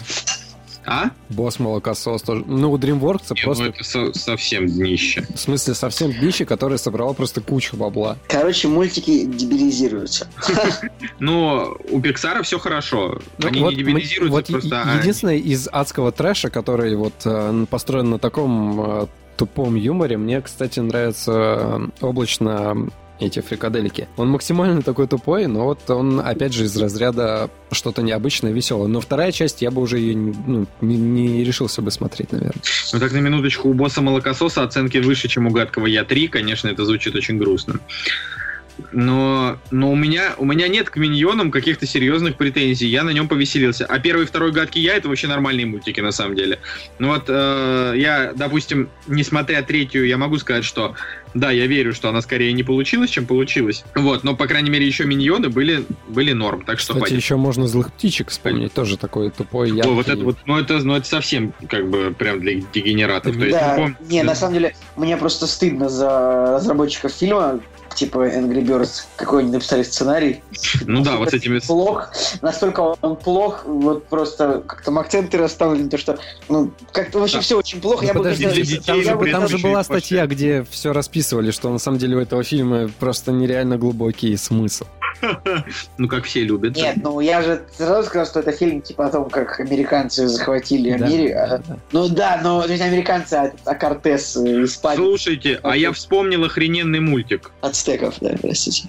А? 0.88 1.12
Босс 1.30 1.60
молокосос 1.60 2.22
тоже. 2.22 2.44
Ну, 2.48 2.72
у 2.72 2.78
DreamWorks 2.78 3.34
Не, 3.36 3.44
просто... 3.44 3.64
Ну, 3.66 3.70
это 3.70 3.84
со- 3.84 4.14
совсем 4.14 4.68
днище. 4.68 5.28
В 5.36 5.38
смысле, 5.38 5.74
совсем 5.74 6.14
днище, 6.14 6.46
которое 6.46 6.78
собрало 6.78 7.12
просто 7.12 7.42
кучу 7.42 7.76
бабла. 7.76 8.18
Короче, 8.30 8.70
мультики 8.70 9.26
дебилизируются. 9.26 10.28
Ну, 11.20 11.76
у 11.90 12.00
Pixar 12.00 12.42
все 12.44 12.58
хорошо. 12.60 13.20
Ну, 13.38 13.48
Они 13.48 13.62
не 13.62 13.76
дебилизируются, 13.76 14.52
просто... 14.54 14.98
Единственное 15.00 15.38
из 15.38 15.68
адского 15.72 16.12
трэша, 16.12 16.50
который 16.50 16.96
вот 16.96 17.14
э, 17.26 17.66
построен 17.70 18.10
на 18.12 18.20
таком 18.20 19.02
э, 19.04 19.08
тупом 19.36 19.76
юморе, 19.76 20.18
мне, 20.18 20.42
кстати, 20.42 20.80
нравится 20.80 21.32
э, 22.02 22.06
облачно 22.06 22.90
эти 23.20 23.40
фрикаделики. 23.40 24.08
Он 24.18 24.30
максимально 24.30 24.82
такой 24.82 25.08
тупой, 25.08 25.48
но 25.48 25.66
вот 25.66 25.90
он, 25.90 26.20
опять 26.20 26.54
же, 26.54 26.66
из 26.66 26.78
разряда 26.78 27.50
что-то 27.72 28.02
необычное, 28.02 28.52
веселое. 28.52 28.88
Но 28.88 29.02
вторая 29.02 29.32
часть, 29.32 29.62
я 29.62 29.72
бы 29.72 29.82
уже 29.82 30.00
ее 30.00 30.16
ну, 30.16 30.68
не, 30.82 30.98
не 30.98 31.44
решился 31.44 31.82
бы 31.82 31.92
смотреть, 31.92 32.32
наверное. 32.32 32.62
Ну 32.94 33.00
так, 33.00 33.12
на 33.12 33.18
минуточку, 33.18 33.70
у 33.70 33.74
босса 33.74 34.02
молокососа 34.02 34.64
оценки 34.64 34.98
выше, 34.98 35.28
чем 35.28 35.48
у 35.48 35.52
гадкого 35.52 35.88
Я-3, 35.88 36.28
конечно, 36.28 36.68
это 36.68 36.86
звучит 36.86 37.16
очень 37.16 37.38
грустно 37.38 37.80
но, 38.92 39.58
но 39.72 39.92
у, 39.92 39.96
меня, 39.96 40.34
у 40.38 40.46
меня 40.46 40.68
нет 40.68 40.90
к 40.90 40.98
миньонам 40.98 41.52
каких-то 41.52 41.86
серьезных 41.86 42.36
претензий. 42.36 42.88
Я 42.88 43.04
на 43.04 43.12
нем 43.12 43.28
повеселился. 43.28 43.86
А 43.86 44.00
первый 44.00 44.24
и 44.24 44.26
второй 44.26 44.52
гадкий 44.52 44.82
я 44.82 44.96
это 44.96 45.10
вообще 45.10 45.28
нормальные 45.28 45.66
мультики 45.66 46.00
на 46.00 46.12
самом 46.12 46.36
деле. 46.36 46.60
Ну 47.00 47.10
вот 47.10 47.26
э, 47.28 47.94
я, 47.98 48.34
допустим, 48.36 48.90
несмотря 49.08 49.62
третью, 49.62 50.06
я 50.06 50.18
могу 50.18 50.38
сказать, 50.38 50.64
что 50.64 50.96
да, 51.34 51.52
я 51.52 51.68
верю, 51.68 51.94
что 51.94 52.10
она 52.10 52.22
скорее 52.22 52.54
не 52.54 52.64
получилась, 52.64 53.10
чем 53.10 53.26
получилась. 53.26 53.84
Вот, 53.96 54.24
но, 54.24 54.36
по 54.36 54.48
крайней 54.48 54.70
мере, 54.70 54.86
еще 54.86 55.06
миньоны 55.06 55.50
были, 55.50 55.86
были 56.08 56.34
норм, 56.34 56.64
так 56.64 56.80
что 56.80 56.94
Кстати, 56.96 57.14
еще 57.14 57.36
можно 57.36 57.68
злых 57.68 57.92
птичек 57.94 58.30
вспомнить, 58.30 58.74
тоже 58.74 58.98
такой 58.98 59.30
тупой. 59.30 59.80
О, 59.82 59.90
вот 59.90 60.08
это 60.08 60.24
вот, 60.24 60.38
ну 60.46 60.58
это, 60.58 60.80
ну 60.80 60.96
это 60.96 61.08
совсем 61.08 61.54
как 61.70 61.90
бы 61.90 62.14
прям 62.18 62.40
для 62.40 62.62
дегенератов. 62.74 63.36
Да, 63.36 63.40
То 63.40 63.46
есть, 63.46 63.60
ну, 63.62 63.76
пом... 63.76 63.98
не, 64.10 64.24
на 64.24 64.36
самом 64.36 64.54
деле, 64.56 64.76
мне 64.96 65.18
просто 65.18 65.48
стыдно 65.48 65.90
за 65.90 66.54
разработчиков 66.54 67.12
фильма, 67.12 67.60
типа 67.98 68.28
Angry 68.28 68.64
Birds, 68.64 69.06
какой 69.16 69.42
они 69.42 69.52
написали 69.52 69.84
сценарий. 69.84 70.44
Ну 70.86 71.02
да, 71.04 71.18
вот 71.18 71.32
с 71.32 71.34
этими... 71.34 71.60
Плох, 71.60 72.10
настолько 72.42 72.96
он 73.02 73.16
плох, 73.16 73.66
вот 73.66 74.06
просто 74.06 74.64
как 74.66 74.84
там 74.84 75.00
акценты 75.00 75.38
расставлены, 75.38 75.90
то 75.90 75.98
что, 75.98 76.20
ну, 76.48 76.72
как-то 76.92 77.20
вообще 77.20 77.40
все 77.42 77.58
очень 77.58 77.82
плохо. 77.82 78.02
Ну, 78.04 78.08
я 78.08 78.14
подожди, 78.14 78.46
бы, 78.46 78.54
детей, 78.54 78.82
там, 78.86 79.02
же, 79.02 79.32
там 79.32 79.48
же 79.48 79.58
была 79.58 79.84
статья, 79.84 80.28
где 80.28 80.66
все 80.70 80.94
расписывали, 80.94 81.52
что 81.52 81.70
на 81.70 81.80
самом 81.80 81.98
деле 81.98 82.18
у 82.18 82.20
этого 82.20 82.44
фильма 82.44 82.90
просто 83.00 83.32
нереально 83.32 83.78
глубокий 83.78 84.38
смысл. 84.38 84.86
Ну, 85.98 86.08
как 86.08 86.26
все 86.26 86.44
любят. 86.44 86.76
Нет, 86.76 86.98
ну 87.04 87.20
я 87.20 87.42
же 87.42 87.64
сразу 87.76 88.08
сказал, 88.08 88.26
что 88.26 88.40
это 88.40 88.52
фильм 88.52 88.82
типа 88.82 89.08
о 89.08 89.10
том, 89.10 89.30
как 89.30 89.60
американцы 89.60 90.28
захватили 90.28 90.90
Америку. 90.90 91.64
Ну 91.92 92.10
да, 92.10 92.40
но 92.44 92.66
ведь 92.66 92.82
американцы, 92.82 93.34
а, 93.34 93.52
а 93.66 93.76
Кортес 93.76 94.38
э, 94.38 94.64
Испания. 94.64 94.98
Слушайте, 94.98 95.60
а 95.64 95.76
я 95.76 95.92
вспомнил 95.92 96.44
охрененный 96.44 97.00
мультик. 97.00 97.52
Ацтеков, 97.62 98.16
да, 98.22 98.36
простите. 98.42 98.88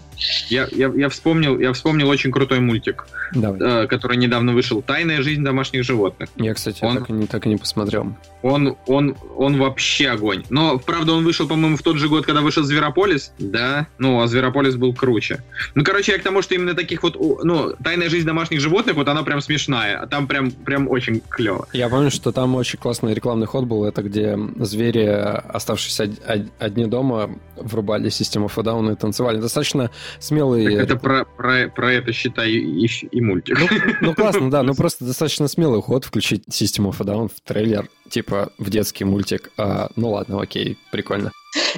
Я, 0.48 0.68
я, 0.72 0.90
я, 0.94 1.08
вспомнил, 1.08 1.58
я 1.58 1.72
вспомнил 1.72 2.08
очень 2.08 2.32
крутой 2.32 2.60
мультик, 2.60 3.06
Давай. 3.32 3.84
Э, 3.84 3.86
который 3.86 4.16
недавно 4.16 4.52
вышел. 4.52 4.82
«Тайная 4.82 5.22
жизнь 5.22 5.42
домашних 5.42 5.84
животных». 5.84 6.28
Я, 6.36 6.54
кстати, 6.54 6.82
он, 6.82 6.98
так, 6.98 7.10
и 7.10 7.12
не, 7.12 7.26
так 7.26 7.46
и 7.46 7.48
не 7.48 7.56
посмотрел. 7.56 8.12
Он, 8.42 8.76
он, 8.86 9.16
он 9.36 9.58
вообще 9.58 10.08
огонь. 10.08 10.44
Но, 10.50 10.78
правда, 10.78 11.12
он 11.12 11.24
вышел, 11.24 11.46
по-моему, 11.46 11.76
в 11.76 11.82
тот 11.82 11.96
же 11.98 12.08
год, 12.08 12.26
когда 12.26 12.40
вышел 12.40 12.64
«Зверополис». 12.64 13.32
Да, 13.38 13.86
ну, 13.98 14.20
а 14.20 14.26
«Зверополис» 14.26 14.76
был 14.76 14.92
круче. 14.92 15.42
Ну, 15.74 15.84
короче, 15.84 16.12
я 16.12 16.17
к 16.18 16.22
тому, 16.22 16.42
что 16.42 16.54
именно 16.54 16.74
таких 16.74 17.02
вот, 17.02 17.16
ну, 17.44 17.74
«Тайная 17.82 18.08
жизнь 18.08 18.26
домашних 18.26 18.60
животных», 18.60 18.96
вот 18.96 19.08
она 19.08 19.22
прям 19.22 19.40
смешная. 19.40 19.98
А 20.00 20.06
там 20.06 20.26
прям, 20.26 20.50
прям 20.50 20.88
очень 20.88 21.20
клево. 21.28 21.66
Я 21.72 21.88
помню, 21.88 22.10
что 22.10 22.32
там 22.32 22.54
очень 22.54 22.78
классный 22.78 23.14
рекламный 23.14 23.46
ход 23.46 23.64
был. 23.64 23.84
Это 23.84 24.02
где 24.02 24.38
звери, 24.56 25.04
оставшиеся 25.04 26.10
одни 26.58 26.86
дома, 26.86 27.30
врубали 27.56 28.08
систему 28.08 28.48
фодауна 28.48 28.92
и 28.92 28.96
танцевали. 28.96 29.38
Достаточно 29.38 29.90
смелый... 30.18 30.64
Так 30.64 30.84
это 30.84 30.96
про, 30.96 31.24
про, 31.24 31.68
про 31.68 31.92
это, 31.92 32.12
считай, 32.12 32.50
и, 32.50 32.86
и 32.86 33.20
мультик. 33.20 33.58
Ну, 33.58 33.68
ну, 34.00 34.14
классно, 34.14 34.50
да, 34.50 34.62
ну 34.62 34.74
просто 34.76 35.04
достаточно 35.04 35.48
смелый 35.48 35.82
ход 35.82 36.04
включить 36.04 36.44
систему 36.50 36.90
of 36.90 37.28
в 37.28 37.40
трейлер. 37.40 37.88
типа 38.08 38.52
в 38.58 38.70
детский 38.70 39.04
мультик. 39.04 39.50
А, 39.56 39.90
ну 39.96 40.10
ладно, 40.10 40.40
окей, 40.40 40.78
прикольно. 40.90 41.32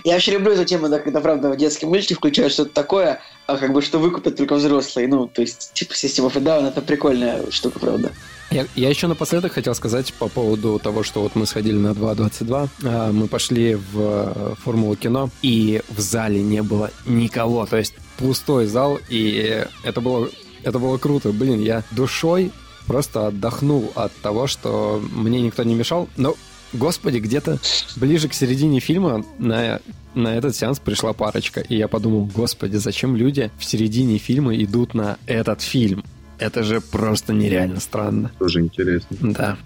Я 0.05 0.15
вообще 0.15 0.33
люблю 0.33 0.53
эту 0.53 0.65
тему, 0.65 0.89
да, 0.89 0.99
когда, 0.99 1.21
правда, 1.21 1.51
в 1.51 1.57
детские 1.57 1.89
мультики 1.89 2.15
включают 2.15 2.53
что-то 2.53 2.71
такое, 2.71 3.21
а 3.51 3.57
как 3.57 3.73
бы 3.73 3.83
что 3.83 3.99
выкупят 3.99 4.37
только 4.37 4.55
взрослые. 4.55 5.09
Ну, 5.09 5.27
то 5.27 5.43
есть, 5.43 5.73
типа, 5.75 5.93
System 5.93 6.31
of 6.31 6.37
a 6.37 6.41
Down 6.41 6.69
это 6.69 6.81
прикольная 6.81 7.51
штука, 7.51 7.79
правда. 7.79 8.13
Я, 8.51 8.67
я 8.75 8.89
еще 8.89 9.07
напоследок 9.07 9.53
хотел 9.53 9.75
сказать 9.75 10.13
по 10.15 10.29
поводу 10.29 10.81
того, 10.81 11.05
что 11.05 11.23
вот 11.23 11.37
мы 11.37 11.47
сходили 11.47 11.77
на 11.77 11.89
2.22, 11.89 12.69
а, 12.85 13.13
мы 13.13 13.29
пошли 13.29 13.77
в 13.77 13.81
э, 13.95 14.55
Формулу 14.65 14.97
кино, 14.97 15.31
и 15.41 15.83
в 15.89 16.01
зале 16.01 16.43
не 16.43 16.61
было 16.63 16.91
никого, 17.07 17.65
то 17.67 17.77
есть 17.77 17.95
пустой 18.19 18.67
зал, 18.67 18.99
и 19.09 19.65
это 19.85 20.01
было, 20.01 20.29
это 20.65 20.81
было 20.81 20.99
круто. 20.99 21.31
Блин, 21.31 21.61
я 21.61 21.85
душой 21.93 22.51
просто 22.89 23.29
отдохнул 23.29 23.93
от 23.95 24.13
того, 24.17 24.49
что 24.49 25.01
мне 25.13 25.41
никто 25.41 25.63
не 25.63 25.77
мешал, 25.77 26.09
но 26.17 26.35
Господи, 26.73 27.19
где-то 27.19 27.59
ближе 27.97 28.29
к 28.29 28.35
середине 28.35 28.81
фильма 28.81 29.25
на, 29.39 29.81
на 30.15 30.37
этот 30.37 30.55
сеанс 30.55 30.79
пришла 30.79 31.13
парочка, 31.13 31.61
и 31.61 31.77
я 31.77 31.89
подумал, 31.89 32.31
господи, 32.33 32.77
зачем 32.77 33.17
люди 33.17 33.51
в 33.59 33.65
середине 33.65 34.19
фильма 34.19 34.55
идут 34.57 34.95
на 34.95 35.19
этот 35.27 35.63
фильм? 35.63 36.05
Это 36.39 36.63
же 36.63 36.81
просто 36.81 37.33
нереально 37.33 37.81
странно. 37.81 38.31
Тоже 38.39 38.61
интересно. 38.61 39.17
Да. 39.21 39.57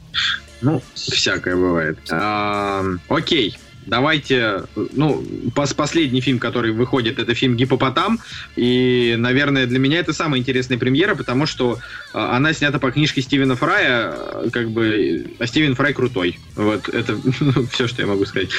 Ну, 0.61 0.83
всякое 0.95 1.57
бывает. 1.57 1.99
А, 2.11 2.83
окей. 3.09 3.57
Давайте, 3.87 4.65
ну, 4.75 5.25
пос 5.55 5.75
последний 5.75 6.21
фильм, 6.21 6.39
который 6.39 6.73
выходит, 6.73 7.19
это 7.19 7.35
фильм 7.35 7.57
«Гипопотам», 7.57 8.19
и, 8.57 9.15
наверное, 9.19 9.67
для 9.67 9.79
меня 9.79 9.99
это 9.99 10.13
самая 10.13 10.41
интересная 10.41 10.79
премьера, 10.79 11.15
потому 11.15 11.47
что 11.47 11.79
а, 12.13 12.37
она 12.37 12.53
снята 12.53 12.79
по 12.79 12.91
книжке 12.91 13.23
Стивена 13.23 13.57
Фрая, 13.57 14.15
как 14.53 14.71
бы, 14.71 15.27
а 15.39 15.47
Стивен 15.47 15.75
Фрай 15.75 15.93
крутой. 15.93 16.39
Вот, 16.55 16.89
это 16.89 17.19
все, 17.73 17.87
что 17.87 18.03
я 18.03 18.09
могу 18.09 18.25
сказать. 18.25 18.51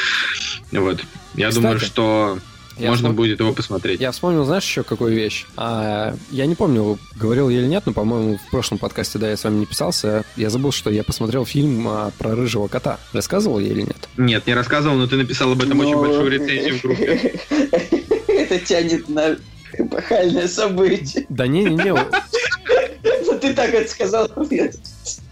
Вот. 0.71 1.03
Я 1.35 1.49
Кстати, 1.49 1.63
думаю, 1.63 1.79
что 1.79 2.39
я 2.77 2.89
можно 2.89 3.09
вспом- 3.09 3.15
будет 3.15 3.39
его 3.39 3.53
посмотреть. 3.53 3.99
Я 4.01 4.11
вспомнил, 4.11 4.45
знаешь, 4.45 4.63
еще 4.63 4.83
какую 4.83 5.13
вещь? 5.15 5.45
А, 5.57 6.15
я 6.31 6.45
не 6.45 6.55
помню, 6.55 6.97
говорил 7.15 7.49
я 7.49 7.59
или 7.59 7.67
нет, 7.67 7.83
но, 7.85 7.93
по-моему, 7.93 8.37
в 8.37 8.49
прошлом 8.51 8.77
подкасте, 8.77 9.19
да, 9.19 9.29
я 9.29 9.37
с 9.37 9.43
вами 9.43 9.59
не 9.59 9.65
писался. 9.65 10.23
Я 10.35 10.49
забыл, 10.49 10.71
что 10.71 10.89
я 10.89 11.03
посмотрел 11.03 11.45
фильм 11.45 11.87
а, 11.87 12.11
про 12.17 12.35
рыжего 12.35 12.67
кота. 12.67 12.99
Рассказывал 13.13 13.59
я 13.59 13.67
или 13.67 13.81
нет? 13.81 14.09
Нет, 14.17 14.45
не 14.47 14.53
рассказывал, 14.53 14.95
но 14.95 15.07
ты 15.07 15.15
написал 15.17 15.51
об 15.51 15.61
этом 15.61 15.79
очень 15.79 15.93
Но- 15.93 16.01
большую 16.01 16.29
рецензию 16.31 16.77
в 16.79 16.81
группе. 16.81 17.39
Это 18.27 18.59
тянет 18.59 19.07
на 19.09 19.37
эпохальное 19.73 20.47
событие. 20.47 21.25
Да 21.29 21.47
не-не-не, 21.47 21.93
Вот 23.25 23.41
ты 23.41 23.53
так 23.53 23.73
это 23.73 23.89
сказал. 23.89 24.29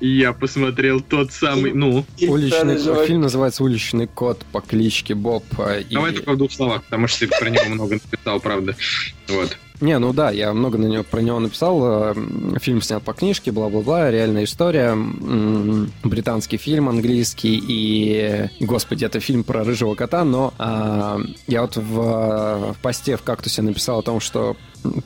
Я 0.06 0.34
посмотрел 0.34 1.00
тот 1.00 1.32
самый, 1.32 1.72
ну, 1.72 2.04
уличный, 2.28 2.74
Рыжего 2.74 3.06
фильм 3.06 3.22
называется 3.22 3.64
«Уличный 3.64 4.06
кот» 4.06 4.40
по 4.52 4.60
кличке 4.60 5.16
Боб. 5.16 5.46
а, 5.58 5.80
и- 5.80 5.94
давай 5.94 6.12
только 6.12 6.34
в 6.34 6.38
двух 6.38 6.52
словах, 6.52 6.84
потому 6.84 7.08
что 7.08 7.22
ты 7.22 7.28
про 7.40 7.50
него 7.50 7.64
много 7.70 7.94
написал, 7.94 8.42
правда. 8.42 8.76
Вот. 9.30 9.58
Не, 9.80 9.98
ну 10.00 10.12
да, 10.12 10.30
я 10.32 10.54
много 10.54 10.78
на 10.78 10.88
него, 10.88 11.04
про 11.04 11.22
него 11.22 11.40
написал. 11.40 12.12
э, 12.12 12.16
Фильм 12.62 12.82
снят 12.82 13.02
по 13.02 13.14
книжке, 13.14 13.52
бла-бла-бла, 13.54 14.12
реальная 14.12 14.44
история. 14.44 14.94
Британский 16.04 16.58
фильм, 16.58 16.90
английский. 16.90 17.62
И, 17.66 18.50
господи, 18.60 19.06
это 19.06 19.20
фильм 19.22 19.44
про 19.46 19.64
рыжего 19.64 19.96
кота, 19.96 20.26
но 20.26 20.54
а, 20.58 21.20
я 21.48 21.62
вот 21.62 21.78
в, 21.78 22.74
в 22.74 22.76
посте 22.82 23.16
в 23.18 23.24
«Кактусе» 23.24 23.62
написал 23.62 24.00
о 24.00 24.04
том, 24.04 24.20
что 24.20 24.56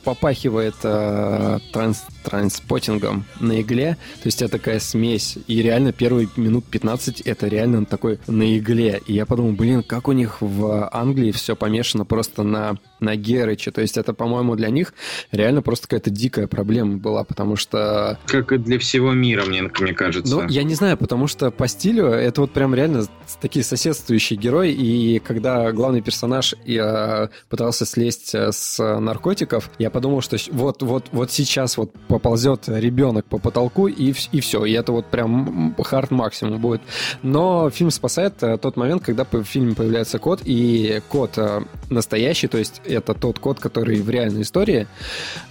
попахивает 0.04 0.74
э, 0.82 1.58
транс, 1.72 2.04
транспотингом 2.24 3.24
на 3.40 3.60
игле. 3.60 3.96
То 4.22 4.26
есть 4.26 4.42
это 4.42 4.52
такая 4.52 4.80
смесь. 4.80 5.38
И 5.46 5.62
реально 5.62 5.92
первые 5.92 6.28
минут 6.36 6.64
15 6.66 7.22
это 7.22 7.48
реально 7.48 7.84
такой 7.84 8.18
на 8.26 8.56
игле. 8.56 9.00
И 9.06 9.14
я 9.14 9.26
подумал, 9.26 9.52
блин, 9.52 9.82
как 9.82 10.08
у 10.08 10.12
них 10.12 10.40
в 10.40 10.88
Англии 10.92 11.32
все 11.32 11.56
помешано 11.56 12.04
просто 12.04 12.42
на, 12.42 12.76
на 13.00 13.16
Герыче. 13.16 13.70
То 13.70 13.80
есть 13.80 13.96
это, 13.96 14.12
по-моему, 14.12 14.56
для 14.56 14.70
них 14.70 14.94
реально 15.32 15.62
просто 15.62 15.88
какая-то 15.88 16.10
дикая 16.10 16.46
проблема 16.46 16.98
была, 16.98 17.24
потому 17.24 17.56
что... 17.56 18.18
Как 18.26 18.52
и 18.52 18.58
для 18.58 18.78
всего 18.78 19.12
мира, 19.12 19.44
мне, 19.44 19.62
мне 19.80 19.94
кажется. 19.94 20.34
Ну, 20.34 20.48
я 20.48 20.62
не 20.62 20.74
знаю, 20.74 20.96
потому 20.96 21.26
что 21.26 21.50
по 21.50 21.68
стилю 21.68 22.06
это 22.06 22.40
вот 22.42 22.52
прям 22.52 22.74
реально 22.74 23.06
такие 23.40 23.64
соседствующие 23.64 24.38
герои, 24.38 24.72
и 24.72 25.18
когда 25.20 25.70
главный 25.72 26.02
персонаж 26.02 26.54
э, 26.66 27.28
пытался 27.48 27.86
слезть 27.86 28.34
э, 28.34 28.52
с 28.52 28.98
наркотиков, 28.98 29.67
я 29.78 29.90
подумал, 29.90 30.20
что 30.20 30.36
вот, 30.50 30.82
вот, 30.82 31.06
вот 31.12 31.30
сейчас 31.30 31.76
вот 31.76 31.92
поползет 32.08 32.68
ребенок 32.68 33.26
по 33.26 33.38
потолку, 33.38 33.88
и, 33.88 34.14
и 34.32 34.40
все, 34.40 34.64
и 34.64 34.72
это 34.72 34.92
вот 34.92 35.06
прям 35.06 35.74
hard 35.82 36.10
максимум 36.10 36.60
будет. 36.60 36.80
Но 37.22 37.70
фильм 37.70 37.90
спасает 37.90 38.42
э, 38.42 38.58
тот 38.58 38.76
момент, 38.76 39.04
когда 39.04 39.24
в 39.24 39.44
фильме 39.44 39.74
появляется 39.74 40.18
кот, 40.18 40.40
и 40.44 41.00
кот 41.08 41.32
э, 41.36 41.60
настоящий, 41.90 42.48
то 42.48 42.58
есть 42.58 42.80
это 42.84 43.14
тот 43.14 43.38
кот, 43.38 43.60
который 43.60 44.00
в 44.00 44.10
реальной 44.10 44.42
истории 44.42 44.86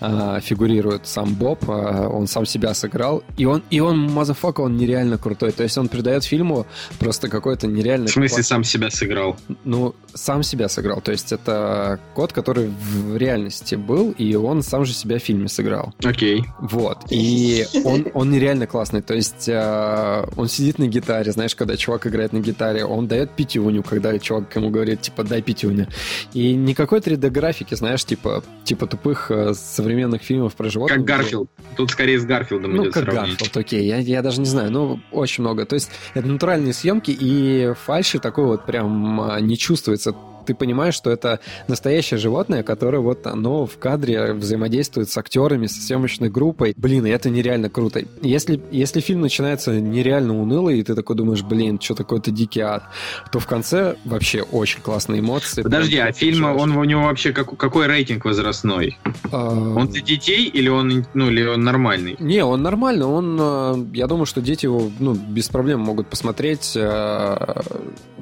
э, 0.01 0.39
фигурирует 0.41 1.07
сам 1.07 1.35
Боб, 1.35 1.67
он 1.67 2.27
сам 2.27 2.45
себя 2.45 2.73
сыграл, 2.73 3.23
и 3.37 3.45
он, 3.45 3.63
и 3.69 3.79
он, 3.79 3.99
motherfucker, 3.99 4.61
он 4.61 4.77
нереально 4.77 5.17
крутой, 5.17 5.51
то 5.51 5.63
есть 5.63 5.77
он 5.77 5.87
придает 5.87 6.23
фильму 6.23 6.65
просто 6.99 7.29
какой-то 7.29 7.67
нереальный... 7.67 8.07
В 8.07 8.11
смысле, 8.11 8.37
класс. 8.37 8.47
сам 8.47 8.63
себя 8.63 8.89
сыграл? 8.89 9.37
Ну, 9.63 9.95
сам 10.17 10.43
себя 10.43 10.67
сыграл, 10.67 11.01
то 11.01 11.11
есть 11.11 11.31
это 11.31 11.99
кот, 12.13 12.33
который 12.33 12.67
в 12.67 13.15
реальности 13.17 13.75
был, 13.75 14.11
и 14.11 14.35
он 14.35 14.61
сам 14.63 14.85
же 14.85 14.93
себя 14.93 15.19
в 15.19 15.21
фильме 15.21 15.47
сыграл. 15.47 15.93
Окей. 16.03 16.43
Вот. 16.59 16.97
И 17.09 17.65
он, 17.83 18.07
он 18.13 18.31
нереально 18.31 18.67
классный. 18.67 19.01
То 19.01 19.13
есть 19.13 19.47
э, 19.47 20.25
он 20.35 20.47
сидит 20.47 20.79
на 20.79 20.87
гитаре, 20.87 21.31
знаешь, 21.31 21.55
когда 21.55 21.77
чувак 21.77 22.07
играет 22.07 22.33
на 22.33 22.39
гитаре, 22.39 22.85
он 22.85 23.07
дает 23.07 23.31
пятюню, 23.31 23.83
когда 23.83 24.17
чувак 24.19 24.55
ему 24.55 24.69
говорит, 24.69 25.01
типа, 25.01 25.23
дай 25.23 25.41
пятюню. 25.41 25.87
И 26.33 26.53
никакой 26.55 26.99
3D-графики, 26.99 27.75
знаешь, 27.75 28.03
типа, 28.03 28.43
типа 28.63 28.87
тупых 28.87 29.31
э, 29.31 29.53
современных 29.53 30.21
фильмов 30.21 30.55
про 30.55 30.69
животных. 30.69 30.97
Как 30.97 31.05
Гарфилд. 31.05 31.49
Тут 31.75 31.91
скорее 31.91 32.19
с 32.19 32.25
Гарфилдом 32.25 32.75
Ну, 32.75 32.83
идет 32.83 32.93
как 32.93 33.03
сравнение. 33.03 33.31
Гарфилд, 33.37 33.57
окей, 33.57 33.85
я, 33.85 33.97
я 33.97 34.21
даже 34.21 34.39
не 34.39 34.47
знаю, 34.47 34.71
ну, 34.71 34.99
очень 35.11 35.43
много. 35.43 35.65
То 35.65 35.75
есть 35.75 35.91
это 36.13 36.27
натуральные 36.27 36.73
съемки, 36.73 37.11
и 37.11 37.73
фальши 37.85 38.19
такой 38.19 38.45
вот 38.45 38.65
прям 38.65 39.21
а, 39.21 39.39
не 39.39 39.57
чувствуется. 39.57 40.06
Ты 40.47 40.55
понимаешь, 40.55 40.93
что 40.95 41.11
это 41.11 41.41
настоящее 41.67 42.17
животное, 42.17 42.63
которое 42.63 42.99
вот 42.99 43.27
оно 43.27 43.65
в 43.65 43.77
кадре 43.77 44.31
взаимодействует 44.31 45.09
с 45.09 45.17
актерами, 45.17 45.67
со 45.67 45.81
съемочной 45.81 46.29
группой. 46.29 46.73
Блин, 46.77 47.05
это 47.05 47.29
нереально 47.29 47.69
круто. 47.69 48.03
Если, 48.21 48.61
если 48.71 49.01
фильм 49.01 49.19
начинается 49.19 49.77
нереально 49.77 50.39
унылый, 50.39 50.79
и 50.79 50.83
ты 50.83 50.95
такой 50.95 51.17
думаешь, 51.17 51.43
блин, 51.43 51.81
что 51.81 51.95
такое-то 51.95 52.31
дикий 52.31 52.61
ад, 52.61 52.83
то 53.29 53.39
в 53.39 53.45
конце 53.45 53.97
вообще 54.05 54.41
очень 54.41 54.79
классные 54.79 55.19
эмоции. 55.19 55.63
Подожди, 55.63 55.97
Прям 55.97 56.07
а 56.07 56.11
фильм, 56.13 56.45
он 56.45 56.77
у 56.77 56.83
него 56.85 57.03
вообще 57.03 57.33
как, 57.33 57.57
какой 57.57 57.87
рейтинг 57.87 58.23
возрастной? 58.23 58.97
А, 59.33 59.49
Он 59.49 59.89
для 59.89 60.01
детей 60.01 60.45
или 60.47 60.69
он, 60.69 61.05
ну, 61.13 61.29
или 61.29 61.45
он 61.45 61.61
нормальный? 61.61 62.15
Не, 62.19 62.45
он 62.45 62.61
нормальный, 62.61 63.05
он, 63.05 63.37
э, 63.37 63.85
я 63.95 64.07
думаю, 64.07 64.25
что 64.25 64.39
дети 64.39 64.65
его, 64.65 64.89
ну, 64.99 65.13
без 65.13 65.49
проблем 65.49 65.81
могут 65.81 66.07
посмотреть. 66.07 66.77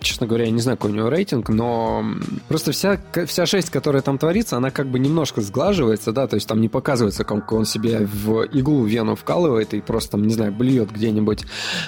Честно 0.05 0.27
говоря, 0.27 0.45
я 0.45 0.51
не 0.51 0.61
знаю, 0.61 0.77
какой 0.77 0.91
у 0.91 0.93
него 0.93 1.09
рейтинг, 1.09 1.49
но 1.49 2.05
просто 2.47 2.71
вся, 2.71 2.99
вся 3.25 3.45
жесть, 3.47 3.71
которая 3.71 4.03
там 4.03 4.19
творится, 4.19 4.55
она 4.55 4.69
как 4.69 4.85
бы 4.85 4.99
немножко 4.99 5.41
сглаживается, 5.41 6.11
да, 6.11 6.27
то 6.27 6.35
есть 6.35 6.47
там 6.47 6.61
не 6.61 6.69
показывается, 6.69 7.23
как 7.23 7.51
он 7.51 7.65
себе 7.65 8.01
в 8.05 8.43
иглу 8.43 8.83
вену 8.85 9.15
вкалывает 9.15 9.73
и 9.73 9.81
просто 9.81 10.11
там, 10.11 10.27
не 10.27 10.33
знаю, 10.35 10.51
блюет 10.51 10.91
где-нибудь. 10.91 11.45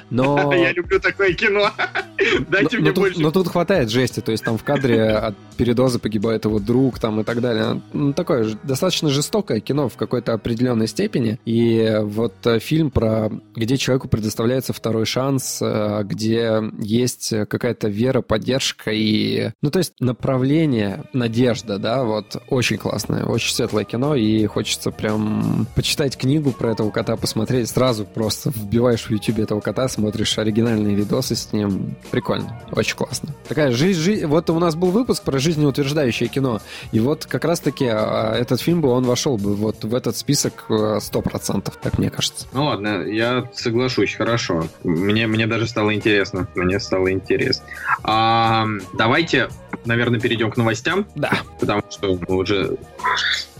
Но... 0.10 0.52
Я 0.58 0.74
люблю 0.74 1.00
такое 1.00 1.34
кино. 1.34 1.70
Дайте 2.50 2.80
мне 2.80 2.92
больше. 2.92 3.22
но 3.22 3.30
тут 3.30 3.50
хватает 3.50 3.92
жести, 3.92 4.22
то 4.22 4.32
есть 4.32 4.44
там 4.44 4.58
в 4.58 4.64
кадре 4.64 5.12
от 5.12 5.36
передоза 5.56 6.00
погибает 6.00 6.46
его 6.46 6.58
друг 6.58 6.98
там 6.98 7.22
и 7.22 7.24
так 7.24 7.40
далее. 7.40 7.82
Ну, 7.94 8.14
такое 8.14 8.58
достаточно 8.64 9.10
жестокое 9.10 9.60
кино 9.60 9.90
в 9.90 9.96
какой-то 9.96 10.34
определенной 10.34 10.88
степени. 10.88 11.40
И 11.46 12.00
вот 12.02 12.34
э, 12.46 12.58
фильм 12.58 12.90
про 12.90 13.30
где 13.56 13.78
человеку 13.78 14.08
предоставляется 14.08 14.74
второй 14.74 15.06
шанс, 15.06 15.60
э, 15.62 16.02
где 16.04 16.64
есть 16.80 17.34
какая-то 17.48 17.90
вера, 17.90 18.07
поддержка 18.22 18.92
и... 18.92 19.52
Ну, 19.62 19.72
то 19.72 19.80
есть 19.80 19.94
направление, 20.00 21.04
надежда, 21.14 21.78
да, 21.78 22.04
вот 22.04 22.42
очень 22.50 22.78
классное, 22.78 23.26
очень 23.26 23.54
светлое 23.54 23.84
кино, 23.84 24.16
и 24.16 24.46
хочется 24.46 24.92
прям 24.92 25.68
почитать 25.76 26.18
книгу 26.18 26.52
про 26.52 26.72
этого 26.72 26.90
кота, 26.92 27.16
посмотреть, 27.16 27.70
сразу 27.70 28.06
просто 28.06 28.52
вбиваешь 28.54 29.04
в 29.04 29.12
YouTube 29.12 29.40
этого 29.40 29.60
кота, 29.60 29.88
смотришь 29.88 30.38
оригинальные 30.38 30.96
видосы 30.96 31.36
с 31.36 31.52
ним. 31.54 31.96
Прикольно, 32.12 32.62
очень 32.72 32.96
классно. 32.96 33.30
Такая 33.48 33.72
жизнь, 33.72 34.00
жизнь... 34.00 34.26
Вот 34.26 34.50
у 34.50 34.60
нас 34.60 34.76
был 34.76 34.92
выпуск 34.92 35.24
про 35.24 35.40
жизнеутверждающее 35.40 36.30
кино, 36.30 36.62
и 36.92 37.00
вот 37.00 37.26
как 37.26 37.46
раз-таки 37.46 37.86
а, 37.86 38.34
этот 38.36 38.62
фильм 38.62 38.82
бы, 38.82 38.90
он 38.90 39.04
вошел 39.04 39.38
бы 39.38 39.56
вот 39.56 39.84
в 39.84 39.94
этот 39.94 40.18
список 40.18 40.66
э, 40.70 41.00
100%, 41.00 41.74
как 41.82 41.98
мне 41.98 42.10
кажется. 42.10 42.48
Ну 42.54 42.66
ладно, 42.66 43.04
я 43.04 43.50
соглашусь, 43.54 44.14
хорошо. 44.16 44.66
Мне, 44.84 45.28
мне 45.28 45.48
даже 45.48 45.68
стало 45.68 45.94
интересно. 45.94 46.48
Мне 46.56 46.80
стало 46.80 47.12
интересно. 47.12 47.66
А, 48.04 48.66
давайте, 48.94 49.50
наверное, 49.86 50.20
перейдем 50.20 50.52
к 50.52 50.58
новостям, 50.58 51.06
Да. 51.16 51.32
потому 51.60 51.84
что 51.90 52.18
мы 52.28 52.36
уже 52.36 52.78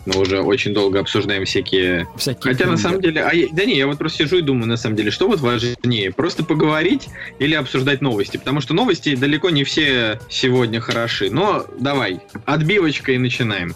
Мы 0.06 0.22
уже 0.22 0.40
очень 0.40 0.74
долго 0.74 1.02
обсуждаем 1.02 1.44
всякие... 1.44 2.08
Всякие 2.16 2.42
Хотя 2.54 2.66
на 2.66 2.78
тренды. 2.78 2.82
самом 2.82 3.02
деле... 3.02 3.24
А 3.24 3.34
я- 3.34 3.48
да 3.52 3.66
не, 3.66 3.76
я 3.76 3.88
вот 3.88 3.98
просто 3.98 4.20
сижу 4.24 4.38
и 4.38 4.42
думаю, 4.42 4.68
на 4.70 4.78
самом 4.78 4.96
деле, 4.96 5.12
что 5.12 5.28
вот 5.28 5.42
важнее? 5.42 6.14
Просто 6.14 6.46
поговорить 6.46 7.10
или 7.40 7.54
обсуждать 7.56 8.00
новости? 8.00 8.38
Потому 8.38 8.62
что 8.62 8.74
новости 8.74 9.18
далеко 9.18 9.50
не 9.50 9.66
все 9.66 10.18
сегодня 10.30 10.80
хороши. 10.80 11.30
Но 11.30 11.66
давай, 11.78 12.22
отбивочка 12.46 13.12
и 13.12 13.18
начинаем. 13.18 13.74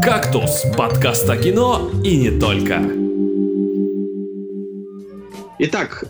«Кактус»– 0.00 0.62
подкаст 0.76 1.28
о 1.28 1.36
кино 1.36 1.90
и 2.04 2.16
не 2.16 2.30
только. 2.38 2.80
Итак, 5.58 6.04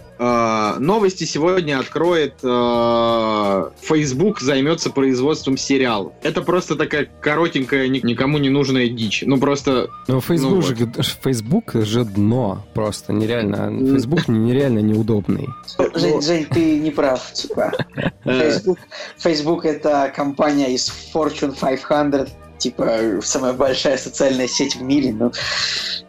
новости 0.78 1.24
сегодня 1.24 1.78
откроет 1.78 2.34
э, 2.42 3.70
Facebook 3.80 4.40
займется 4.40 4.90
производством 4.90 5.56
сериалов. 5.56 6.12
Это 6.22 6.42
просто 6.42 6.76
такая 6.76 7.08
коротенькая, 7.22 7.88
ни- 7.88 8.00
никому 8.06 8.38
не 8.38 8.50
нужная 8.50 8.88
дичь. 8.88 9.22
Ну 9.26 9.38
просто 9.38 9.88
Ну, 10.08 10.20
Facebook, 10.20 10.54
Ну 10.56 10.62
же, 10.62 10.76
Facebook 11.22 11.72
же 11.74 12.04
дно 12.04 12.64
просто 12.74 13.12
нереально. 13.14 13.70
Facebook 13.94 14.28
нереально 14.28 14.80
неудобный. 14.80 15.48
Жень, 15.94 16.20
Жень, 16.20 16.46
ты 16.46 16.78
не 16.78 16.90
прав, 16.90 17.32
типа. 17.32 17.72
э, 18.24 18.40
Facebook, 18.50 18.78
Facebook 19.16 19.64
это 19.64 20.12
компания 20.14 20.74
из 20.74 20.92
Fortune 21.14 21.54
500, 21.58 22.28
типа 22.60 23.20
самая 23.22 23.54
большая 23.54 23.96
социальная 23.96 24.46
сеть 24.46 24.76
в 24.76 24.82
мире. 24.82 25.12
Ну, 25.12 25.32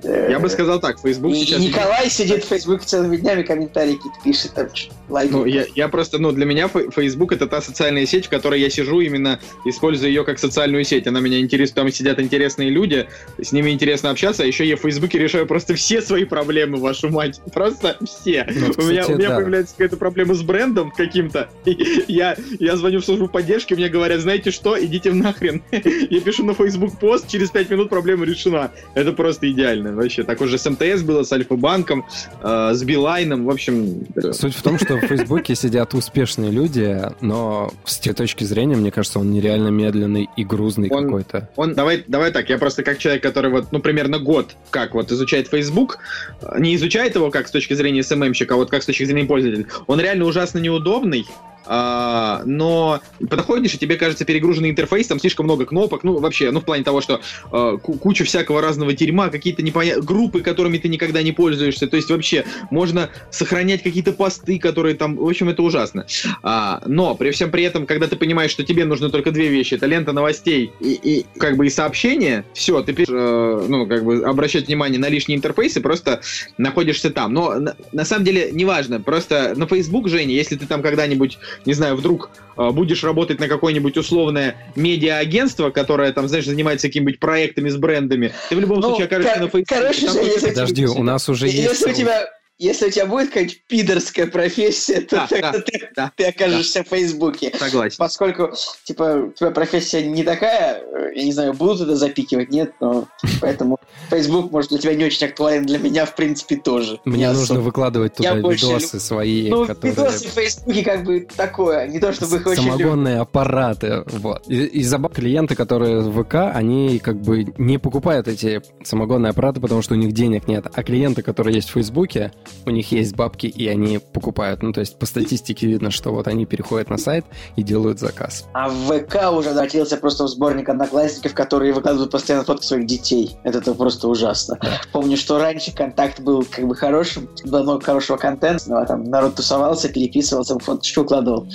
э, 0.03 0.27
я 0.29 0.39
бы 0.39 0.49
сказал 0.49 0.79
так, 0.79 0.99
Facebook 0.99 1.33
и- 1.33 1.41
и 1.41 1.45
сейчас... 1.45 1.61
Николай 1.61 2.09
сидит 2.09 2.43
в 2.43 2.47
Facebook 2.47 2.83
целыми 2.83 3.17
днями, 3.17 3.41
комментарии 3.41 3.95
какие-то 3.95 4.19
пишет, 4.23 4.53
там, 4.53 4.67
лайки. 5.09 5.31
Ну, 5.31 5.45
я, 5.45 5.65
я 5.75 5.87
просто, 5.87 6.19
ну, 6.19 6.31
для 6.31 6.45
меня 6.45 6.67
Facebook 6.67 7.31
это 7.31 7.47
та 7.47 7.61
социальная 7.61 8.05
сеть, 8.05 8.27
в 8.27 8.29
которой 8.29 8.59
я 8.59 8.69
сижу 8.69 8.99
именно, 8.99 9.39
используя 9.65 10.09
ее 10.09 10.23
как 10.23 10.39
социальную 10.39 10.83
сеть. 10.83 11.07
Она 11.07 11.19
меня 11.19 11.39
интересует, 11.39 11.75
там 11.75 11.91
сидят 11.91 12.19
интересные 12.19 12.69
люди, 12.69 13.07
с 13.41 13.51
ними 13.51 13.71
интересно 13.71 14.09
общаться, 14.09 14.43
а 14.43 14.45
еще 14.45 14.65
я 14.65 14.77
в 14.77 14.81
Фейсбуке 14.81 15.17
решаю 15.17 15.45
просто 15.47 15.75
все 15.75 16.01
свои 16.01 16.25
проблемы, 16.25 16.77
вашу 16.77 17.09
мать. 17.09 17.41
Просто 17.53 17.97
все. 18.05 18.47
Ну, 18.49 18.71
у 18.77 18.81
меня, 18.83 19.01
кстати, 19.01 19.15
у 19.15 19.19
меня 19.19 19.29
да. 19.29 19.35
появляется 19.35 19.73
какая-то 19.73 19.97
проблема 19.97 20.33
с 20.33 20.41
брендом 20.41 20.91
каким-то. 20.91 21.49
Я, 22.07 22.35
я 22.59 22.75
звоню 22.75 22.99
в 22.99 23.05
службу 23.05 23.27
поддержки, 23.27 23.73
мне 23.73 23.89
говорят, 23.89 24.21
знаете 24.21 24.51
что, 24.51 24.83
идите 24.83 25.11
в 25.11 25.15
нахрен. 25.15 25.61
Я 25.71 26.21
пишу 26.21 26.40
на 26.43 26.53
Facebook 26.53 26.97
пост, 26.99 27.27
через 27.27 27.49
5 27.51 27.69
минут 27.69 27.89
проблема 27.89 28.25
решена. 28.25 28.71
Это 28.93 29.11
просто 29.13 29.49
идеально. 29.51 29.93
Вообще, 29.93 30.23
так 30.23 30.41
уже 30.41 30.57
с 30.57 30.69
МТС 30.69 31.01
было, 31.01 31.23
с 31.23 31.31
Альфа-банком, 31.31 32.05
э, 32.41 32.71
с 32.73 32.83
Билайном, 32.83 33.45
в 33.45 33.49
общем... 33.49 34.05
Суть 34.31 34.55
в 34.55 34.61
том, 34.61 34.77
что 34.77 34.97
в 34.97 35.01
Фейсбуке 35.01 35.55
сидят 35.55 35.93
успешные 35.93 36.51
люди, 36.51 37.01
но 37.21 37.71
с 37.85 37.99
той 37.99 38.13
точки 38.13 38.43
зрения, 38.43 38.75
мне 38.75 38.91
кажется, 38.91 39.19
он 39.19 39.31
нереально 39.31 39.69
медленный 39.69 40.29
и 40.35 40.43
грузный 40.43 40.89
Он- 40.89 41.05
какой-то. 41.05 41.49
Он, 41.55 41.73
давай, 41.73 42.03
давай 42.07 42.31
так, 42.31 42.49
я 42.49 42.57
просто 42.57 42.83
как 42.83 42.97
человек, 42.97 43.23
который 43.23 43.51
вот, 43.51 43.71
ну, 43.71 43.79
примерно 43.79 44.19
год, 44.19 44.55
как 44.69 44.93
вот 44.93 45.11
изучает 45.11 45.47
Facebook, 45.47 45.99
э, 46.41 46.59
не 46.59 46.75
изучает 46.75 47.15
его 47.15 47.29
как 47.31 47.47
с 47.47 47.51
точки 47.51 47.73
зрения 47.73 48.03
СММщика, 48.03 48.53
а 48.53 48.57
вот 48.57 48.69
как 48.69 48.83
с 48.83 48.85
точки 48.85 49.03
зрения 49.03 49.27
пользователя, 49.27 49.65
он 49.87 49.99
реально 49.99 50.25
ужасно 50.25 50.59
неудобный, 50.59 51.25
а, 51.65 52.41
но 52.45 53.01
подходишь, 53.29 53.75
и 53.75 53.77
тебе 53.77 53.95
кажется 53.95 54.25
перегруженный 54.25 54.71
интерфейс, 54.71 55.07
там 55.07 55.19
слишком 55.19 55.45
много 55.45 55.65
кнопок, 55.65 56.03
ну, 56.03 56.19
вообще, 56.31 56.51
ну, 56.51 56.61
в 56.61 56.65
плане 56.65 56.83
того, 56.83 57.01
что 57.01 57.19
э, 57.51 57.77
ку- 57.81 57.93
куча 57.93 58.23
всякого 58.23 58.61
разного 58.61 58.93
дерьма, 58.93 59.29
какие-то 59.29 59.61
непонятные 59.61 60.03
группы, 60.03 60.39
которыми 60.39 60.77
ты 60.77 60.87
никогда 60.87 61.21
не 61.21 61.33
пользуешься, 61.33 61.87
то 61.87 61.97
есть 61.97 62.09
вообще 62.09 62.45
можно 62.71 63.09
сохранять 63.29 63.83
какие-то 63.83 64.13
посты, 64.13 64.57
которые 64.57 64.95
там, 64.95 65.17
в 65.17 65.27
общем, 65.27 65.49
это 65.49 65.61
ужасно. 65.61 66.05
А, 66.41 66.81
но 66.85 67.15
при 67.15 67.31
всем 67.31 67.51
при 67.51 67.63
этом, 67.63 67.85
когда 67.85 68.07
ты 68.07 68.15
понимаешь, 68.15 68.51
что 68.51 68.63
тебе 68.63 68.85
нужно 68.85 69.09
только 69.09 69.31
две 69.31 69.49
вещи, 69.49 69.73
это 69.73 69.85
лента 69.85 70.13
новостей 70.13 70.71
и, 70.79 70.93
и 70.93 71.25
как 71.37 71.57
бы 71.57 71.67
и 71.67 71.69
сообщения, 71.69 72.45
все, 72.53 72.81
ты 72.81 72.93
э, 72.93 73.65
ну, 73.67 73.85
как 73.85 74.05
бы 74.05 74.23
обращать 74.23 74.67
внимание 74.67 74.99
на 74.99 75.09
лишние 75.09 75.37
интерфейсы, 75.37 75.81
просто 75.81 76.21
находишься 76.57 77.09
там. 77.09 77.33
Но 77.33 77.59
на, 77.59 77.75
на 77.91 78.05
самом 78.05 78.23
деле 78.23 78.49
неважно, 78.53 79.01
просто 79.01 79.53
на 79.57 79.67
Facebook, 79.67 80.07
Женя, 80.07 80.33
если 80.33 80.55
ты 80.55 80.65
там 80.65 80.81
когда-нибудь, 80.81 81.37
не 81.65 81.73
знаю, 81.73 81.95
вдруг 81.95 82.29
э, 82.57 82.69
будешь 82.71 83.03
работать 83.03 83.39
на 83.39 83.47
какое-нибудь 83.47 83.97
условное 83.97 84.55
медиа-агентство, 84.75 85.69
которое 85.71 86.11
там, 86.13 86.20
знаешь, 86.27 86.45
занимается 86.45 86.87
какими-нибудь 86.87 87.19
проектами 87.19 87.69
с 87.69 87.77
брендами, 87.77 88.33
ты 88.49 88.55
в 88.55 88.59
любом 88.59 88.79
Ну, 88.79 88.89
случае 88.89 89.05
окажешься 89.05 89.33
кор- 89.33 89.41
на 89.41 89.47
Facebook. 89.49 89.67
короче, 89.67 90.05
Там 90.05 90.15
только- 90.15 90.27
если- 90.29 90.49
Подожди, 90.49 90.85
у 90.85 91.03
нас 91.03 91.29
уже 91.29 91.45
есть... 91.47 91.57
Если 91.57 91.91
у 91.91 91.93
тебя 91.93 92.29
если 92.63 92.87
у 92.87 92.89
тебя 92.91 93.05
будет 93.07 93.29
какая-нибудь 93.29 93.63
пидорская 93.67 94.27
профессия, 94.27 95.01
то 95.01 95.15
Да, 95.17 95.27
тогда 95.27 95.51
да, 95.51 95.59
ты, 95.61 95.89
да, 95.95 96.11
ты 96.15 96.25
окажешься 96.25 96.83
в 96.83 96.87
Фейсбуке. 96.89 97.51
Согласен. 97.57 97.95
Поскольку, 97.97 98.51
типа, 98.83 99.31
твоя 99.37 99.51
профессия 99.51 100.03
не 100.05 100.23
такая, 100.23 100.79
э, 100.81 101.11
я 101.15 101.23
не 101.23 101.31
знаю, 101.33 101.53
будут 101.53 101.81
это 101.81 101.95
запикивать, 101.95 102.51
нет, 102.51 102.73
но 102.79 103.07
поэтому 103.41 103.79
Facebook, 104.09 104.51
может, 104.51 104.69
для 104.69 104.79
тебя 104.79 104.93
не 104.95 105.05
очень 105.05 105.25
актуален, 105.27 105.65
для 105.65 105.79
меня, 105.79 106.05
в 106.05 106.15
принципе, 106.15 106.55
тоже. 106.57 106.99
Мне 107.05 107.17
Не 107.25 107.27
нужно 107.29 107.43
особо. 107.43 107.59
выкладывать 107.61 108.15
туда 108.15 108.29
Я 108.35 108.41
больше 108.41 108.65
видосы 108.67 108.99
свои, 108.99 109.49
Ну, 109.49 109.65
которые... 109.65 109.95
видосы 109.95 110.27
в 110.27 110.31
Фейсбуке 110.31 110.83
как 110.83 111.03
бы 111.03 111.27
такое, 111.35 111.87
не 111.87 111.99
то, 111.99 112.13
чтобы 112.13 112.37
их 112.37 112.45
очень 112.45 112.63
любят. 112.63 112.77
Самогонные 112.77 113.19
аппараты, 113.19 114.03
вот. 114.05 114.43
И- 114.47 114.65
Из-за 114.81 114.97
баб- 114.99 115.13
клиенты, 115.15 115.55
которые 115.55 116.01
в 116.01 116.23
ВК, 116.23 116.35
они 116.53 116.99
как 116.99 117.19
бы 117.21 117.45
не 117.57 117.77
покупают 117.79 118.27
эти 118.27 118.61
самогонные 118.83 119.31
аппараты, 119.31 119.59
потому 119.59 119.81
что 119.81 119.95
у 119.95 119.97
них 119.97 120.11
денег 120.13 120.47
нет. 120.47 120.65
А 120.71 120.83
клиенты, 120.83 121.21
которые 121.23 121.55
есть 121.55 121.69
в 121.69 121.73
Фейсбуке, 121.73 122.31
у 122.65 122.69
них 122.69 122.91
есть 122.91 123.15
бабки, 123.15 123.47
и 123.47 123.67
они 123.67 123.99
покупают. 123.99 124.63
Ну, 124.63 124.73
то 124.73 124.79
есть 124.81 124.97
по 124.97 125.05
статистике 125.05 125.67
видно, 125.67 125.91
что 125.91 126.11
вот 126.11 126.27
они 126.27 126.45
переходят 126.45 126.89
на 126.89 126.97
сайт 126.97 127.25
и 127.55 127.63
делают 127.63 127.99
заказ. 127.99 128.45
А 128.53 128.69
в 128.69 128.87
ВК 128.87 129.31
уже 129.31 129.49
обратился 129.49 129.97
просто 129.97 130.25
в 130.25 130.27
сборник 130.27 130.69
одноклассников, 130.69 131.33
которые 131.33 131.73
выкладывают 131.73 132.11
постоянно 132.11 132.45
фотки 132.45 132.65
своих 132.65 132.85
детей. 132.85 133.37
Это 133.43 133.73
просто 133.73 134.07
ужасно. 134.07 134.59
Помню, 134.91 135.17
что 135.17 135.39
раньше 135.39 135.73
контакт 135.73 136.19
был 136.19 136.45
как 136.49 136.67
бы 136.67 136.75
хорошим, 136.75 137.29
было 137.45 137.63
много 137.63 137.83
хорошего 137.83 138.17
контента, 138.17 138.63
ну, 138.67 138.77
а 138.77 138.85
там 138.85 139.03
народ 139.03 139.35
тусовался, 139.35 139.89
переписывался, 139.89 140.57
фоточки 140.59 140.99
укладывал. 140.99 141.47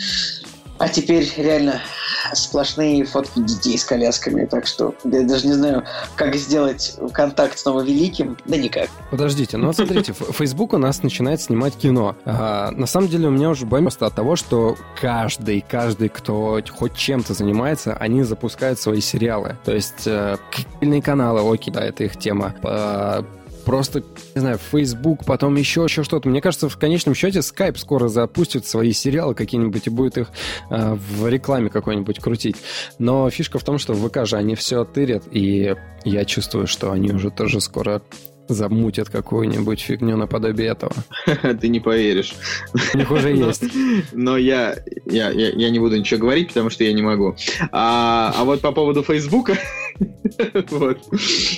А 0.79 0.89
теперь 0.89 1.31
реально 1.37 1.81
сплошные 2.35 3.05
фотки 3.05 3.41
детей 3.41 3.79
с 3.79 3.85
колясками, 3.85 4.45
так 4.45 4.66
что 4.66 4.95
я 5.05 5.22
даже 5.22 5.47
не 5.47 5.55
знаю, 5.55 5.85
как 6.16 6.35
сделать 6.35 6.99
контакт 7.12 7.59
снова 7.59 7.83
великим, 7.83 8.37
да 8.45 8.57
никак. 8.57 8.89
Подождите, 9.11 9.57
ну 9.57 9.68
вот 9.68 9.77
смотрите, 9.77 10.12
Facebook 10.12 10.72
у 10.72 10.79
нас 10.79 11.03
начинает 11.03 11.41
снимать 11.41 11.74
кино. 11.77 12.16
А, 12.24 12.70
на 12.72 12.87
самом 12.87 13.09
деле 13.09 13.29
у 13.29 13.31
меня 13.31 13.51
уже 13.51 13.66
просто 13.66 14.07
от 14.07 14.14
того, 14.14 14.37
что 14.37 14.77
каждый, 15.01 15.64
каждый, 15.66 16.09
кто 16.09 16.61
хоть 16.70 16.95
чем-то 16.95 17.35
занимается, 17.35 17.95
они 17.95 18.22
запускают 18.22 18.79
свои 18.79 19.01
сериалы. 19.01 19.57
То 19.64 19.72
есть 19.72 20.07
э, 20.07 20.37
каналы, 21.05 21.55
окей, 21.55 21.72
да, 21.72 21.85
это 21.85 22.05
их 22.05 22.18
тема. 22.18 22.55
А, 22.62 23.24
Просто, 23.66 24.04
не 24.36 24.40
знаю, 24.40 24.58
Facebook, 24.58 25.24
потом 25.24 25.56
еще, 25.56 25.82
еще 25.82 26.04
что-то. 26.04 26.28
Мне 26.28 26.40
кажется, 26.40 26.68
в 26.68 26.78
конечном 26.78 27.16
счете 27.16 27.40
Skype 27.40 27.76
скоро 27.76 28.06
запустит 28.06 28.64
свои 28.64 28.92
сериалы 28.92 29.34
какие-нибудь 29.34 29.88
и 29.88 29.90
будет 29.90 30.18
их 30.18 30.28
э, 30.70 30.94
в 30.94 31.26
рекламе 31.28 31.68
какой-нибудь 31.68 32.20
крутить. 32.20 32.54
Но 33.00 33.28
фишка 33.28 33.58
в 33.58 33.64
том, 33.64 33.78
что 33.78 33.92
в 33.92 34.08
ВК 34.08 34.24
же 34.24 34.36
они 34.36 34.54
все 34.54 34.84
тырят, 34.84 35.24
и 35.32 35.74
я 36.04 36.24
чувствую, 36.24 36.68
что 36.68 36.92
они 36.92 37.10
уже 37.10 37.30
тоже 37.32 37.60
скоро 37.60 38.02
замутят 38.48 39.08
какую-нибудь 39.08 39.80
фигню 39.80 40.16
наподобие 40.16 40.68
этого. 40.68 40.92
Ты 41.60 41.66
не 41.66 41.80
поверишь. 41.80 42.34
У 42.94 42.98
них 42.98 43.10
уже 43.10 43.34
есть. 43.34 43.64
Но 44.12 44.36
я, 44.36 44.76
я, 45.06 45.30
я, 45.30 45.50
я 45.50 45.70
не 45.70 45.80
буду 45.80 45.98
ничего 45.98 46.20
говорить, 46.20 46.48
потому 46.48 46.70
что 46.70 46.84
я 46.84 46.92
не 46.92 47.02
могу. 47.02 47.34
А, 47.72 48.32
а 48.36 48.44
вот 48.44 48.60
по 48.60 48.70
поводу 48.70 49.02
Фейсбука... 49.02 49.58
вот. 50.70 50.99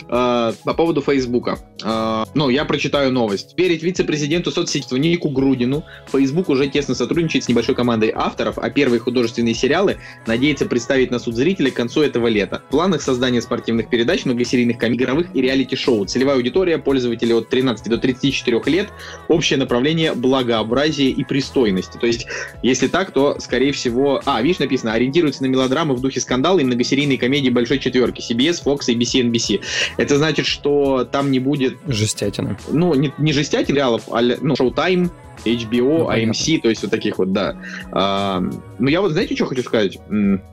А, 0.09 0.53
по 0.65 0.75
поводу 0.75 1.01
Фейсбука. 1.01 1.59
А, 1.83 2.27
ну, 2.35 2.51
я 2.51 2.65
прочитаю 2.65 3.13
новость. 3.13 3.55
Верить 3.57 3.83
вице-президенту 3.83 4.51
соцсетей 4.51 4.99
Нику 4.99 5.31
Грудину, 5.31 5.85
Фейсбук 6.13 6.49
уже 6.49 6.69
тесно 6.69 6.95
сотрудничает 6.95 7.45
с 7.45 7.49
небольшой 7.49 7.75
командой 7.75 8.13
авторов, 8.15 8.59
а 8.59 8.69
первые 8.71 9.01
художественные 9.01 9.55
сериалы 9.55 9.97
надеется 10.27 10.67
представить 10.67 11.11
на 11.11 11.19
суд 11.19 11.35
зрителей 11.35 11.71
к 11.71 11.75
концу 11.75 12.03
этого 12.03 12.27
лета. 12.27 12.63
В 12.69 12.71
планах 12.71 13.03
создания 13.03 13.41
спортивных 13.41 13.89
передач, 13.89 14.25
многосерийных 14.25 14.77
комедий, 14.77 14.99
игровых 14.99 15.35
и 15.35 15.41
реалити-шоу. 15.41 16.05
Целевая 16.07 16.37
аудитория 16.37 16.79
пользователей 16.79 17.35
от 17.35 17.49
13 17.49 17.89
до 17.89 17.99
34 17.99 18.61
лет. 18.67 18.89
Общее 19.29 19.59
направление 19.59 20.13
благообразие 20.15 21.11
и 21.11 21.25
пристойности. 21.25 21.99
То 21.99 22.07
есть, 22.07 22.27
если 22.63 22.89
так, 22.89 23.13
то, 23.13 23.39
скорее 23.39 23.73
всего... 23.73 24.21
А, 24.25 24.43
видишь, 24.43 24.59
написано, 24.59 24.93
ориентируется 24.93 25.43
на 25.43 25.47
мелодрамы 25.47 25.95
в 25.95 26.01
духе 26.01 26.21
скандала 26.21 26.59
и 26.59 26.65
многосерийные 26.65 27.19
комедии 27.19 27.51
большой 27.51 27.79
четверки. 27.79 28.21
CBS, 28.29 28.63
Fox, 28.65 28.89
ABC, 28.89 29.23
NBC. 29.23 29.61
Это 29.97 30.17
значит, 30.17 30.47
что 30.47 31.05
там 31.05 31.31
не 31.31 31.39
будет 31.39 31.79
Жестятина. 31.87 32.57
ну, 32.71 32.95
не, 32.95 33.13
не 33.19 33.33
жестять 33.33 33.69
сериалов, 33.69 34.03
а, 34.11 34.21
ну, 34.23 34.55
Showtime, 34.55 35.11
HBO, 35.45 35.99
Ну. 35.99 36.11
AMC, 36.11 36.61
то 36.61 36.69
есть 36.69 36.83
вот 36.83 36.91
таких 36.91 37.19
вот, 37.19 37.33
да. 37.33 37.57
А, 37.93 38.43
ну, 38.79 38.89
я 38.89 39.01
вот, 39.01 39.13
знаете, 39.13 39.35
что 39.35 39.47
хочу 39.47 39.63
сказать? 39.63 39.99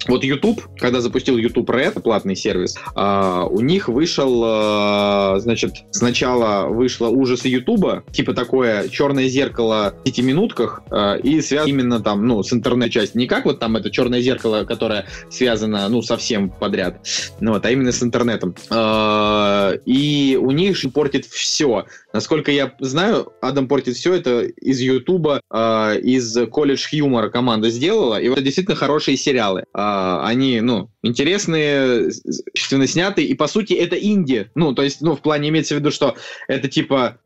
Вот 0.08 0.24
YouTube, 0.24 0.62
когда 0.78 1.02
запустил 1.02 1.38
YouTube 1.38 1.70
Red, 1.70 2.02
платный 2.02 2.36
сервис, 2.36 2.76
а, 2.96 3.46
у 3.46 3.62
них 3.62 3.88
вышел, 3.88 4.42
а, 4.46 5.40
значит, 5.40 5.84
сначала 5.92 6.68
вышло 6.68 7.08
ужасы 7.08 7.48
YouTube, 7.48 8.10
типа 8.12 8.34
такое 8.34 8.88
черное 8.90 9.28
зеркало 9.28 9.96
в 10.00 10.04
пяти 10.04 10.22
минутках, 10.22 10.82
а, 10.92 11.16
и 11.16 11.42
связано 11.42 11.70
именно 11.70 12.00
там, 12.00 12.28
ну, 12.28 12.44
с 12.44 12.54
интернет-частью. 12.54 13.20
Не 13.20 13.28
как 13.28 13.46
вот 13.46 13.60
там 13.60 13.76
это 13.76 13.90
черное 13.90 14.22
зеркало, 14.22 14.64
которое 14.64 15.06
связано, 15.30 15.88
ну, 15.90 16.02
совсем 16.02 16.50
подряд, 16.50 17.00
ну, 17.40 17.54
вот, 17.54 17.66
а 17.66 17.72
именно 17.72 17.92
с 17.92 18.02
интернетом. 18.04 18.56
А, 18.70 19.74
И 19.86 20.38
у 20.42 20.52
них 20.52 20.76
портит 20.94 21.26
все. 21.26 21.86
Насколько 22.14 22.52
я 22.52 22.74
знаю, 22.80 23.34
Адам 23.42 23.68
портит 23.68 23.96
все 23.96 24.14
это 24.14 24.44
из 24.44 24.75
Ютуба, 24.80 25.42
э, 25.52 26.00
из 26.02 26.38
колледж 26.50 26.88
юмора 26.92 27.30
команда 27.30 27.70
сделала. 27.70 28.20
И 28.20 28.28
вот 28.28 28.38
это 28.38 28.46
действительно 28.46 28.76
хорошие 28.76 29.18
сериалы. 29.18 29.66
А, 29.74 30.26
они, 30.26 30.62
ну, 30.62 30.90
интересные, 31.02 32.12
качественно 32.54 32.88
сняты. 32.88 33.24
И 33.24 33.34
по 33.34 33.48
сути 33.48 33.74
это 33.74 33.96
инди. 33.96 34.50
Ну, 34.56 34.74
то 34.74 34.84
есть, 34.84 35.02
ну, 35.02 35.16
в 35.16 35.22
плане 35.22 35.50
имеется 35.50 35.76
в 35.76 35.80
виду, 35.80 35.92
что 35.92 36.16
это 36.48 36.68
типа. 36.68 37.20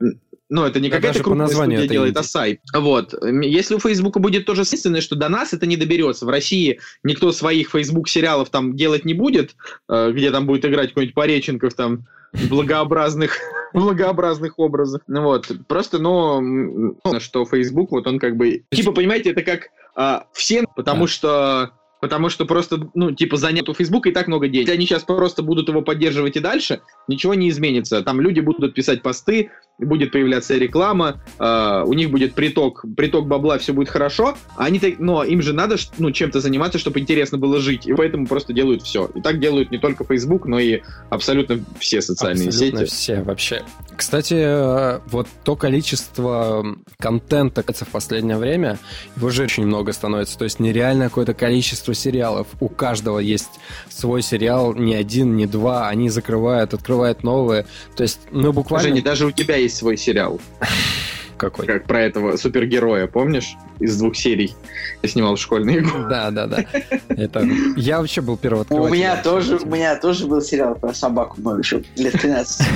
Ну, 0.51 0.65
это 0.65 0.79
не 0.79 0.89
Да, 0.89 0.95
какая-то 0.95 1.21
крупная 1.21 1.47
студия 1.47 1.77
это 1.77 1.87
делает, 1.87 2.17
а 2.17 2.23
сайт. 2.23 2.61
Вот. 2.75 3.13
Если 3.43 3.75
у 3.75 3.79
Фейсбука 3.79 4.19
будет 4.19 4.45
то 4.45 4.55
же 4.55 4.61
единственное, 4.61 5.01
что 5.01 5.15
до 5.15 5.29
нас 5.29 5.53
это 5.53 5.67
не 5.67 5.77
доберется. 5.77 6.25
В 6.25 6.29
России 6.29 6.79
никто 7.03 7.31
своих 7.31 7.69
Фейсбук 7.69 8.09
сериалов 8.09 8.49
там 8.49 8.75
делать 8.75 9.05
не 9.05 9.13
будет, 9.13 9.55
э, 9.87 10.11
где 10.11 10.31
там 10.31 10.47
будет 10.47 10.65
играть 10.65 10.89
какой-нибудь 10.89 11.13
Пореченков 11.13 11.75
там 11.75 12.07
благообразных 12.49 13.37
благообразных 13.73 14.57
образах. 14.57 15.01
Ну 15.07 15.23
вот, 15.23 15.51
просто, 15.67 15.99
ну, 15.99 16.95
что 17.19 17.45
Facebook, 17.45 17.91
вот 17.91 18.07
он 18.07 18.19
как 18.19 18.37
бы, 18.37 18.63
типа, 18.71 18.91
понимаете, 18.91 19.31
это 19.31 19.43
как 19.43 19.69
а, 19.95 20.27
все, 20.33 20.65
потому 20.75 21.05
Да. 21.05 21.07
что 21.07 21.71
Потому 22.01 22.29
что 22.29 22.45
просто, 22.45 22.89
ну, 22.93 23.11
типа, 23.11 23.35
занят 23.35 23.67
у 23.67 23.73
Фейсбука 23.73 24.07
и 24.07 24.13
так 24.13 24.27
много 24.27 24.47
денег. 24.47 24.67
Если 24.67 24.77
они 24.77 24.85
сейчас 24.85 25.03
просто 25.03 25.43
будут 25.43 25.67
его 25.67 25.81
поддерживать 25.81 26.37
и 26.37 26.39
дальше, 26.39 26.81
ничего 27.09 27.33
не 27.33 27.49
изменится. 27.49 28.01
Там 28.03 28.21
люди 28.21 28.39
будут 28.39 28.73
писать 28.73 29.01
посты, 29.01 29.51
будет 29.79 30.11
появляться 30.11 30.55
реклама, 30.55 31.21
э, 31.39 31.83
у 31.85 31.93
них 31.93 32.11
будет 32.11 32.33
приток, 32.33 32.85
приток 32.95 33.27
бабла, 33.27 33.57
все 33.57 33.73
будет 33.73 33.89
хорошо. 33.89 34.35
А 34.55 34.65
они 34.65 34.79
так, 34.79 34.99
но 34.99 35.23
им 35.23 35.41
же 35.41 35.53
надо, 35.53 35.77
ну, 35.97 36.11
чем-то 36.11 36.39
заниматься, 36.39 36.77
чтобы 36.77 36.99
интересно 36.99 37.37
было 37.37 37.59
жить. 37.59 37.87
И 37.87 37.93
поэтому 37.93 38.27
просто 38.27 38.53
делают 38.53 38.83
все. 38.83 39.09
И 39.15 39.21
так 39.21 39.39
делают 39.39 39.71
не 39.71 39.77
только 39.77 40.03
Facebook, 40.03 40.45
но 40.45 40.59
и 40.59 40.81
абсолютно 41.09 41.59
все 41.79 42.01
социальные 42.01 42.49
Абсолютно 42.49 42.85
сети. 42.85 42.91
все 42.91 43.21
вообще. 43.21 43.63
Кстати, 43.95 44.35
э, 44.37 44.99
вот 45.07 45.27
то 45.43 45.55
количество 45.55 46.65
контента 46.99 47.63
в 47.63 47.87
последнее 47.89 48.37
время, 48.37 48.79
его 49.15 49.29
же 49.29 49.43
очень 49.43 49.65
много 49.65 49.93
становится. 49.93 50.37
То 50.37 50.45
есть 50.45 50.59
нереальное 50.59 51.09
какое-то 51.09 51.33
количество 51.33 51.93
сериалов. 51.93 52.47
У 52.59 52.69
каждого 52.69 53.19
есть 53.19 53.59
свой 53.89 54.21
сериал, 54.21 54.73
не 54.73 54.95
один, 54.95 55.35
не 55.35 55.45
два. 55.45 55.87
Они 55.87 56.09
закрывают, 56.09 56.73
открывают 56.73 57.23
новые. 57.23 57.65
То 57.95 58.03
есть, 58.03 58.19
ну, 58.31 58.51
буквально... 58.53 58.89
Женя, 58.89 59.03
даже 59.03 59.25
у 59.25 59.31
тебя 59.31 59.55
есть 59.55 59.68
свой 59.69 59.97
сериал, 59.97 60.39
Какой? 61.37 61.65
как 61.65 61.85
про 61.85 62.01
этого 62.01 62.37
супергероя, 62.37 63.07
помнишь? 63.07 63.55
Из 63.79 63.97
двух 63.97 64.15
серий. 64.15 64.53
Я 65.01 65.09
снимал 65.09 65.35
в 65.35 65.39
школьные 65.39 65.81
годы. 65.81 66.07
Да, 66.09 66.31
да, 66.31 66.47
да. 66.47 66.63
Это... 67.09 67.47
Я 67.77 67.99
вообще 67.99 68.21
был 68.21 68.33
У 68.33 68.37
первооткрывателем. 68.37 68.93
меня 68.93 69.21
тоже, 69.21 69.57
у 69.57 69.65
меня 69.67 69.95
тоже 69.97 70.25
был 70.27 70.41
сериал 70.41 70.75
про 70.75 70.93
собаку 70.93 71.39
мою 71.41 71.59
еще 71.59 71.83
лет 71.95 72.13
13. 72.13 72.67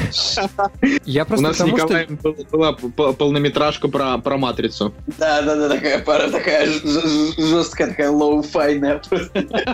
Я 1.05 1.23
У 1.23 1.25
просто 1.25 1.43
нас 1.47 1.55
с 1.55 1.59
потому, 1.59 1.77
что... 1.77 1.85
Николаем 1.87 2.19
был- 2.21 2.35
была 2.51 2.73
п- 2.73 3.13
полнометражка 3.13 3.87
про, 3.89 4.17
про 4.19 4.37
матрицу. 4.37 4.93
Да, 5.17 5.41
да, 5.41 5.55
да, 5.55 5.69
такая 5.69 5.99
пара, 5.99 6.29
такая 6.29 6.67
ж- 6.67 6.81
ж- 6.83 7.35
жесткая, 7.37 7.89
такая 7.89 8.09
лоу-файная. 8.11 9.01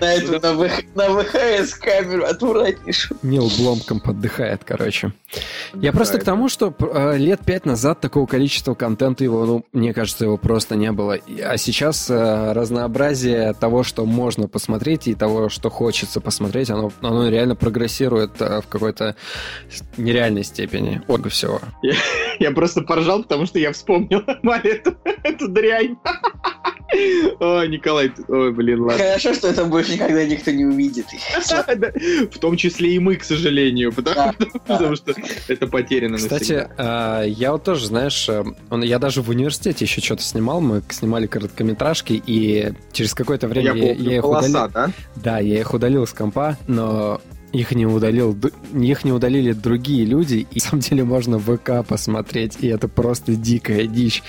На 0.00 0.14
эту, 0.14 0.40
на 0.40 0.54
ВХ 0.54 0.82
на 0.94 1.08
ВХС 1.10 1.74
камеру 1.74 2.24
отвратнейшую. 2.24 3.18
Нил 3.22 3.50
Бломкамп 3.58 4.00
поддыхает, 4.00 4.62
короче. 4.64 5.12
Я 5.74 5.92
просто 5.92 6.18
к 6.18 6.24
тому, 6.24 6.48
что 6.48 6.74
э, 6.78 7.16
лет 7.18 7.40
пять 7.44 7.66
назад 7.66 8.00
такого 8.00 8.26
количества 8.26 8.74
контента 8.74 9.24
его, 9.24 9.44
ну, 9.46 9.64
мне 9.72 9.92
кажется, 9.92 10.11
его 10.20 10.36
просто 10.36 10.76
не 10.76 10.92
было. 10.92 11.18
А 11.44 11.56
сейчас 11.56 12.10
э, 12.10 12.52
разнообразие 12.52 13.52
того, 13.54 13.82
что 13.82 14.04
можно 14.04 14.48
посмотреть, 14.48 15.08
и 15.08 15.14
того, 15.14 15.48
что 15.48 15.70
хочется 15.70 16.20
посмотреть, 16.20 16.70
оно, 16.70 16.92
оно 17.00 17.28
реально 17.28 17.56
прогрессирует 17.56 18.40
э, 18.40 18.60
в 18.60 18.68
какой-то 18.68 19.16
нереальной 19.96 20.44
степени. 20.44 21.02
Много 21.08 21.28
всего. 21.28 21.60
Я 22.38 22.50
просто 22.52 22.82
поржал, 22.82 23.22
потому 23.22 23.46
что 23.46 23.58
я 23.58 23.72
вспомнил 23.72 24.22
Мария, 24.42 24.74
эту, 24.76 24.96
эту 25.22 25.48
дрянь. 25.48 25.96
Ой, 27.40 27.68
Николай, 27.68 28.12
ой, 28.28 28.52
блин, 28.52 28.82
ладно. 28.82 29.02
Хорошо, 29.04 29.34
что 29.34 29.48
это 29.48 29.64
больше 29.64 29.94
никогда 29.94 30.24
никто 30.24 30.50
не 30.50 30.64
увидит. 30.64 31.06
В 32.30 32.38
том 32.38 32.56
числе 32.56 32.94
и 32.94 32.98
мы, 32.98 33.16
к 33.16 33.24
сожалению, 33.24 33.92
потому, 33.92 34.96
что 34.96 35.14
это 35.48 35.66
потеряно 35.66 36.16
Кстати, 36.18 36.52
навсегда. 36.52 37.24
э, 37.24 37.28
я 37.28 37.52
вот 37.52 37.64
тоже, 37.64 37.86
знаешь, 37.86 38.28
э, 38.28 38.44
я 38.82 38.98
даже 38.98 39.22
в 39.22 39.30
университете 39.30 39.84
еще 39.84 40.00
что-то 40.00 40.22
снимал, 40.22 40.60
мы 40.60 40.82
снимали 40.90 41.26
короткометражки, 41.26 42.22
и 42.26 42.72
через 42.92 43.14
какое-то 43.14 43.48
время 43.48 43.74
Я 43.74 44.16
их 44.18 44.24
удалил. 44.24 44.70
Да, 45.16 45.38
я 45.38 45.60
их 45.60 45.72
удалил 45.72 46.06
с 46.06 46.12
компа, 46.12 46.58
но 46.66 47.20
их 47.52 47.72
не 47.72 47.86
удалил, 47.86 48.36
их 48.74 49.04
не 49.04 49.12
удалили 49.12 49.52
другие 49.52 50.04
люди, 50.04 50.46
и 50.50 50.54
на 50.54 50.60
самом 50.60 50.80
деле 50.80 51.04
можно 51.04 51.38
в 51.38 51.56
ВК 51.56 51.86
посмотреть, 51.86 52.58
и 52.60 52.68
это 52.68 52.88
просто 52.88 53.34
дикая 53.34 53.86
дичь. 53.86 54.22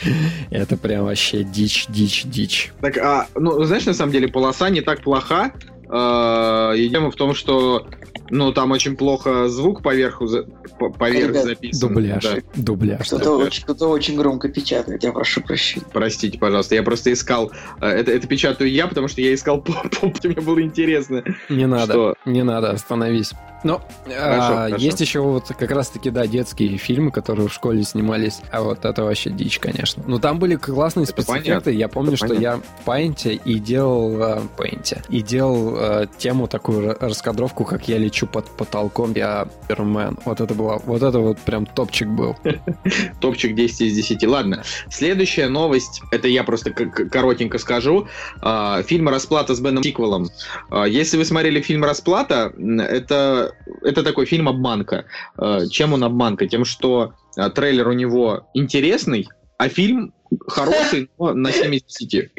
Это 0.49 0.77
прям 0.77 1.05
вообще 1.05 1.43
дичь, 1.43 1.87
дичь, 1.89 2.23
дичь. 2.25 2.73
Так, 2.81 2.97
а, 2.97 3.27
ну, 3.35 3.63
знаешь, 3.63 3.85
на 3.85 3.93
самом 3.93 4.11
деле, 4.11 4.27
полоса 4.27 4.69
не 4.69 4.81
так 4.81 5.01
плоха. 5.01 5.51
Э, 5.93 6.73
И 6.75 6.89
тема 6.89 7.11
в 7.11 7.15
том, 7.15 7.35
что 7.35 7.85
ну, 8.29 8.51
там 8.51 8.71
очень 8.71 8.95
плохо 8.95 9.47
звук 9.47 9.83
поверху, 9.83 10.25
за- 10.25 10.43
по- 10.79 10.89
поверх 10.89 11.29
Ребят, 11.29 11.43
записан. 11.43 11.89
Дубляж, 11.89 12.23
Да. 12.23 12.37
дубляж. 12.55 13.05
Кто-то 13.07 13.37
очень, 13.37 13.63
кто-то 13.63 13.87
очень 13.89 14.17
громко 14.17 14.49
печатает, 14.49 15.03
я 15.03 15.11
прошу 15.11 15.41
прощения. 15.41 15.85
Простите, 15.93 16.39
пожалуйста, 16.39 16.73
я 16.75 16.81
просто 16.83 17.13
искал. 17.13 17.51
э, 17.79 17.85
Это, 17.87 18.11
это 18.11 18.27
печатаю 18.27 18.71
я, 18.71 18.87
потому 18.87 19.07
что 19.07 19.21
я 19.21 19.33
искал 19.35 19.61
по, 19.61 19.73
по- 19.73 20.27
мне 20.27 20.41
было 20.41 20.61
интересно. 20.63 21.23
Не 21.49 21.67
надо, 21.67 21.93
Что? 21.93 22.15
не 22.25 22.43
надо, 22.43 22.71
остановись. 22.71 23.33
Но 23.63 23.81
Хорошо, 24.05 24.53
а, 24.53 24.65
хорошо. 24.67 24.75
есть 24.83 24.99
еще 24.99 25.21
вот 25.21 25.47
как 25.57 25.71
раз-таки, 25.71 26.09
да, 26.09 26.27
детские 26.27 26.75
фильмы, 26.77 27.11
которые 27.11 27.47
в 27.47 27.53
школе 27.53 27.83
снимались, 27.83 28.41
а 28.51 28.61
вот 28.61 28.83
это 28.83 29.03
вообще 29.05 29.29
дичь, 29.29 29.57
конечно. 29.59 30.03
Но 30.05 30.19
там 30.19 30.37
были 30.37 30.55
классные 30.57 31.03
Это 31.03 31.13
спецэффекты, 31.13 31.49
понятно, 31.49 31.69
я 31.69 31.87
помню, 31.87 32.09
это 32.09 32.17
что 32.17 32.27
понятно. 32.27 32.43
я 32.43 32.57
в 32.57 32.87
Paint 32.89 33.41
и 33.45 33.59
делал 33.59 34.21
э, 34.21 34.41
Paint, 34.57 35.05
и 35.07 35.21
делал 35.21 35.77
э, 35.83 36.07
тему 36.17 36.47
такую 36.47 36.91
ра- 36.91 36.97
раскадровку, 36.99 37.65
как 37.65 37.87
я 37.87 37.97
лечу 37.97 38.27
под 38.27 38.45
потолком, 38.57 39.13
я 39.13 39.47
Супермен. 39.73 40.17
Вот 40.25 40.41
это 40.41 40.53
было, 40.53 40.81
вот 40.85 41.03
это 41.03 41.19
вот 41.19 41.39
прям 41.39 41.65
топчик 41.65 42.07
был. 42.07 42.35
Топчик 43.21 43.55
10 43.55 43.81
из 43.81 43.95
10. 43.95 44.23
Ладно, 44.27 44.63
следующая 44.89 45.47
новость, 45.47 46.01
это 46.11 46.27
я 46.27 46.43
просто 46.43 46.71
коротенько 46.71 47.57
скажу. 47.57 48.07
А, 48.41 48.83
Фильм 48.83 49.09
«Расплата» 49.09 49.55
с 49.55 49.59
Беном 49.59 49.83
Сиквелом. 49.83 50.29
А, 50.69 50.85
Если 50.85 51.17
вы 51.17 51.25
смотрели 51.25 51.61
фильм 51.61 51.83
«Расплата», 51.83 52.53
это, 52.79 53.55
это 53.81 54.03
такой 54.03 54.25
фильм 54.25 54.47
«Обманка». 54.47 55.05
А, 55.37 55.65
Чем 55.67 55.93
он 55.93 56.03
обманка? 56.03 56.47
Тем, 56.47 56.65
что 56.65 57.13
трейлер 57.55 57.87
у 57.87 57.93
него 57.93 58.47
интересный, 58.53 59.27
а 59.57 59.69
фильм 59.69 60.13
хороший, 60.47 61.09
но 61.17 61.33
на 61.33 61.51
7 61.51 61.73
из 61.75 61.83
10. 61.83 62.31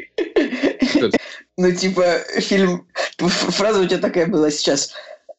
Ну, 1.57 1.71
типа, 1.71 2.03
фильм... 2.39 2.85
Фраза 3.17 3.81
у 3.81 3.85
тебя 3.85 3.99
такая 3.99 4.27
была 4.27 4.51
сейчас. 4.51 4.93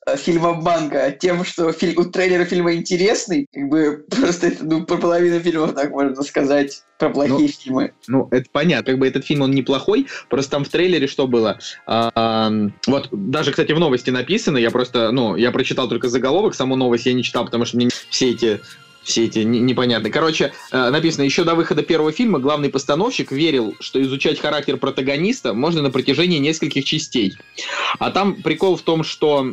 э, 0.06 0.16
Фильм 0.16 0.46
обманка 0.46 1.10
тем, 1.10 1.44
что 1.44 1.72
фильм, 1.72 2.00
у 2.00 2.04
трейлера 2.04 2.44
фильма 2.44 2.74
интересный, 2.74 3.46
как 3.52 3.68
бы 3.68 4.04
просто 4.08 4.48
это, 4.48 4.64
ну, 4.64 4.84
про 4.84 4.96
половину 4.96 5.40
фильмов 5.40 5.74
так 5.74 5.90
можно 5.90 6.22
сказать, 6.22 6.82
про 6.98 7.10
плохие 7.10 7.48
фильмы. 7.48 7.92
Ну, 8.06 8.28
это 8.30 8.46
понятно, 8.50 8.92
как 8.92 8.98
бы 8.98 9.06
этот 9.06 9.24
фильм, 9.24 9.42
он 9.42 9.50
неплохой, 9.50 10.06
просто 10.30 10.52
там 10.52 10.64
в 10.64 10.68
трейлере 10.68 11.06
что 11.06 11.26
было? 11.26 11.58
А, 11.86 12.10
ам, 12.14 12.74
вот, 12.86 13.08
даже, 13.10 13.50
кстати, 13.50 13.72
в 13.72 13.78
новости 13.78 14.10
написано, 14.10 14.58
я 14.58 14.70
просто, 14.70 15.10
ну, 15.12 15.36
я 15.36 15.50
прочитал 15.50 15.88
только 15.88 16.08
заголовок, 16.08 16.54
саму 16.54 16.76
новость 16.76 17.06
я 17.06 17.12
не 17.12 17.22
читал, 17.22 17.44
потому 17.44 17.64
что 17.64 17.76
мне 17.76 17.88
все 18.10 18.30
эти 18.30 18.60
все 19.06 19.24
эти 19.24 19.38
не- 19.38 19.60
непонятные. 19.60 20.12
Короче, 20.12 20.52
э, 20.72 20.90
написано, 20.90 21.22
еще 21.22 21.44
до 21.44 21.54
выхода 21.54 21.82
первого 21.82 22.12
фильма 22.12 22.38
главный 22.38 22.68
постановщик 22.68 23.32
верил, 23.32 23.74
что 23.80 24.02
изучать 24.02 24.40
характер 24.40 24.76
протагониста 24.76 25.54
можно 25.54 25.80
на 25.80 25.90
протяжении 25.90 26.38
нескольких 26.38 26.84
частей. 26.84 27.36
А 27.98 28.10
там 28.10 28.42
прикол 28.42 28.76
в 28.76 28.82
том, 28.82 29.04
что, 29.04 29.46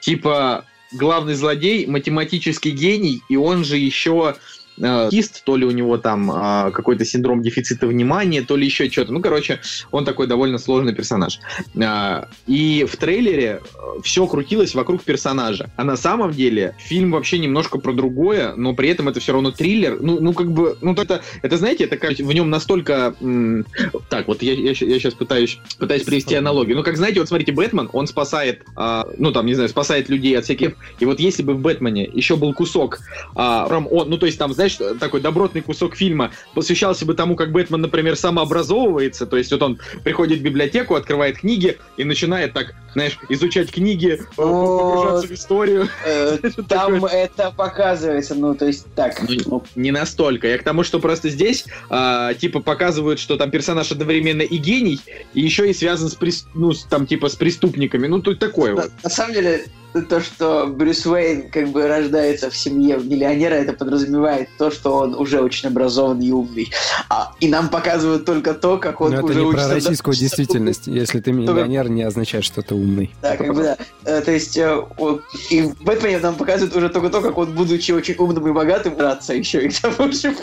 типа, 0.00 0.64
главный 0.92 1.34
злодей 1.34 1.86
математический 1.86 2.70
гений, 2.70 3.22
и 3.28 3.36
он 3.36 3.64
же 3.64 3.76
еще 3.76 4.36
э, 4.80 5.08
кист, 5.10 5.44
то 5.44 5.56
ли 5.56 5.64
у 5.64 5.70
него 5.70 5.98
там 5.98 6.30
э, 6.30 6.70
какой-то 6.72 7.04
синдром 7.04 7.42
дефицита 7.42 7.86
внимания, 7.86 8.42
то 8.42 8.56
ли 8.56 8.64
еще 8.64 8.90
что-то. 8.90 9.12
Ну, 9.12 9.20
короче, 9.20 9.60
он 9.90 10.04
такой 10.04 10.26
довольно 10.26 10.58
сложный 10.58 10.94
персонаж. 10.94 11.40
Э, 11.74 12.24
и 12.46 12.86
в 12.88 12.96
трейлере 12.96 13.60
все 14.02 14.26
крутилось 14.26 14.74
вокруг 14.74 15.02
персонажа. 15.02 15.70
А 15.76 15.84
на 15.84 15.96
самом 15.96 16.32
деле 16.32 16.74
фильм 16.78 17.12
вообще 17.12 17.38
немножко 17.38 17.78
про 17.78 17.92
другое, 17.92 18.54
но 18.56 18.74
при 18.74 18.88
этом 18.88 19.08
это 19.08 19.20
все 19.20 19.32
равно 19.32 19.50
триллер. 19.50 19.98
Ну, 20.00 20.20
ну 20.20 20.32
как 20.32 20.50
бы, 20.50 20.76
ну 20.80 20.92
это, 20.94 21.22
это 21.42 21.56
знаете, 21.56 21.84
это 21.84 21.96
как 21.96 22.12
в 22.18 22.32
нем 22.32 22.50
настолько... 22.50 23.14
М- 23.20 23.66
так, 24.08 24.28
вот 24.28 24.42
я, 24.42 24.52
я, 24.54 24.70
я 24.70 24.74
сейчас 24.74 25.14
пытаюсь, 25.14 25.58
пытаюсь 25.78 26.02
привести 26.02 26.34
аналогию. 26.34 26.76
Ну, 26.76 26.82
как 26.82 26.96
знаете, 26.96 27.20
вот 27.20 27.28
смотрите, 27.28 27.52
Бэтмен, 27.52 27.88
он 27.92 28.06
спасает, 28.06 28.62
а, 28.76 29.06
ну 29.18 29.32
там, 29.32 29.46
не 29.46 29.54
знаю, 29.54 29.68
спасает 29.68 30.08
людей 30.08 30.38
от 30.38 30.44
всяких... 30.44 30.72
И 30.98 31.04
вот 31.04 31.20
если 31.20 31.42
бы 31.42 31.54
в 31.54 31.60
Бэтмене 31.60 32.08
еще 32.12 32.36
был 32.36 32.52
кусок, 32.54 33.00
а, 33.34 33.66
он, 33.66 34.08
ну 34.08 34.18
то 34.18 34.26
есть 34.26 34.38
там, 34.38 34.52
знаешь, 34.52 34.69
такой 34.76 35.20
добротный 35.20 35.62
кусок 35.62 35.96
фильма 35.96 36.32
посвящался 36.54 37.06
бы 37.06 37.14
тому, 37.14 37.36
как 37.36 37.52
Бэтмен, 37.52 37.80
например, 37.80 38.16
самообразовывается, 38.16 39.26
то 39.26 39.36
есть 39.36 39.50
вот 39.52 39.62
он 39.62 39.80
приходит 40.04 40.40
в 40.40 40.42
библиотеку, 40.42 40.94
открывает 40.94 41.38
книги 41.38 41.78
и 41.96 42.04
начинает 42.04 42.52
так, 42.52 42.74
знаешь, 42.94 43.18
изучать 43.28 43.70
книги, 43.70 44.20
погружаться 44.36 45.28
в 45.28 45.30
историю. 45.32 45.88
Э, 46.04 46.38
там 46.68 47.04
это 47.04 47.50
показывается, 47.50 48.34
ну 48.34 48.54
то 48.54 48.66
есть 48.66 48.86
так. 48.94 49.20
Ну, 49.46 49.62
не 49.74 49.90
настолько. 49.90 50.48
Я 50.48 50.58
к 50.58 50.62
тому, 50.62 50.82
что 50.82 51.00
просто 51.00 51.28
здесь 51.28 51.64
а, 51.88 52.34
типа 52.34 52.60
показывают, 52.60 53.18
что 53.18 53.36
там 53.36 53.50
персонаж 53.50 53.90
одновременно 53.92 54.42
и 54.42 54.56
гений, 54.56 55.00
и 55.34 55.40
еще 55.40 55.70
и 55.70 55.74
связан 55.74 56.08
с, 56.08 56.46
ну, 56.54 56.72
там 56.88 57.06
типа 57.06 57.28
с 57.28 57.36
преступниками. 57.36 58.06
Ну, 58.06 58.20
тут 58.20 58.38
такое 58.38 58.74
вот. 58.74 58.90
На 59.02 59.10
самом 59.10 59.34
деле, 59.34 59.64
то, 60.08 60.20
что 60.20 60.66
Брюс 60.66 61.04
Уэйн 61.06 61.50
как 61.50 61.68
бы 61.68 61.86
рождается 61.86 62.50
в 62.50 62.56
семье 62.56 62.98
миллионера, 62.98 63.54
это 63.54 63.72
подразумевает 63.72 64.48
то, 64.58 64.70
что 64.70 64.96
он 64.96 65.14
уже 65.14 65.40
очень 65.40 65.68
образованный 65.68 66.26
и 66.26 66.32
умный. 66.32 66.70
А, 67.08 67.32
и 67.40 67.48
нам 67.48 67.68
показывают 67.68 68.24
только 68.24 68.54
то, 68.54 68.78
как 68.78 69.00
он 69.00 69.12
Но 69.12 69.22
уже 69.22 69.32
это 69.32 69.40
не 69.40 69.46
учится... 69.46 69.66
про 69.66 69.74
российскую 69.74 70.14
до... 70.14 70.20
действительность. 70.20 70.86
Если 70.86 71.20
ты 71.20 71.32
миллионер, 71.32 71.88
не 71.88 72.02
означает, 72.02 72.44
что 72.44 72.62
ты 72.62 72.74
умный. 72.74 73.12
Да, 73.22 73.36
как 73.36 73.54
бы 73.54 73.62
да. 73.62 73.76
Э, 74.04 74.20
то 74.20 74.30
есть 74.30 74.56
э, 74.56 74.82
вот, 74.96 75.22
и 75.50 75.62
в 75.62 75.82
Бэтмене 75.82 76.18
нам 76.18 76.34
показывают 76.36 76.76
уже 76.76 76.88
только 76.88 77.08
то, 77.08 77.20
как 77.20 77.36
он, 77.36 77.52
будучи 77.54 77.92
очень 77.92 78.14
умным 78.16 78.46
и 78.48 78.52
богатым, 78.52 78.96
драться 78.96 79.34
еще 79.34 79.66
и 79.66 79.68
к 79.68 79.80
тому 79.80 80.12
же. 80.12 80.34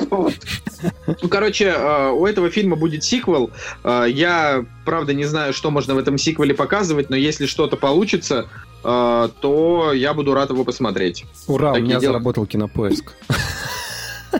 Ну, 1.21 1.29
короче, 1.29 1.73
э, 1.75 2.09
у 2.11 2.25
этого 2.25 2.49
фильма 2.49 2.75
будет 2.75 3.03
сиквел. 3.03 3.51
Я, 3.83 4.65
правда, 4.85 5.13
не 5.13 5.25
знаю, 5.25 5.53
что 5.53 5.71
можно 5.71 5.95
в 5.95 5.97
этом 5.97 6.17
сиквеле 6.17 6.53
показывать, 6.53 7.09
но 7.09 7.15
если 7.15 7.45
что-то 7.45 7.77
получится, 7.77 8.47
то 8.81 9.91
я 9.93 10.13
буду 10.13 10.33
рад 10.33 10.49
его 10.49 10.63
посмотреть. 10.63 11.25
Ура, 11.47 11.71
Такие 11.73 11.83
у 11.83 11.87
меня 11.87 11.99
дела... 11.99 12.13
заработал 12.13 12.45
кинопоиск. 12.45 13.13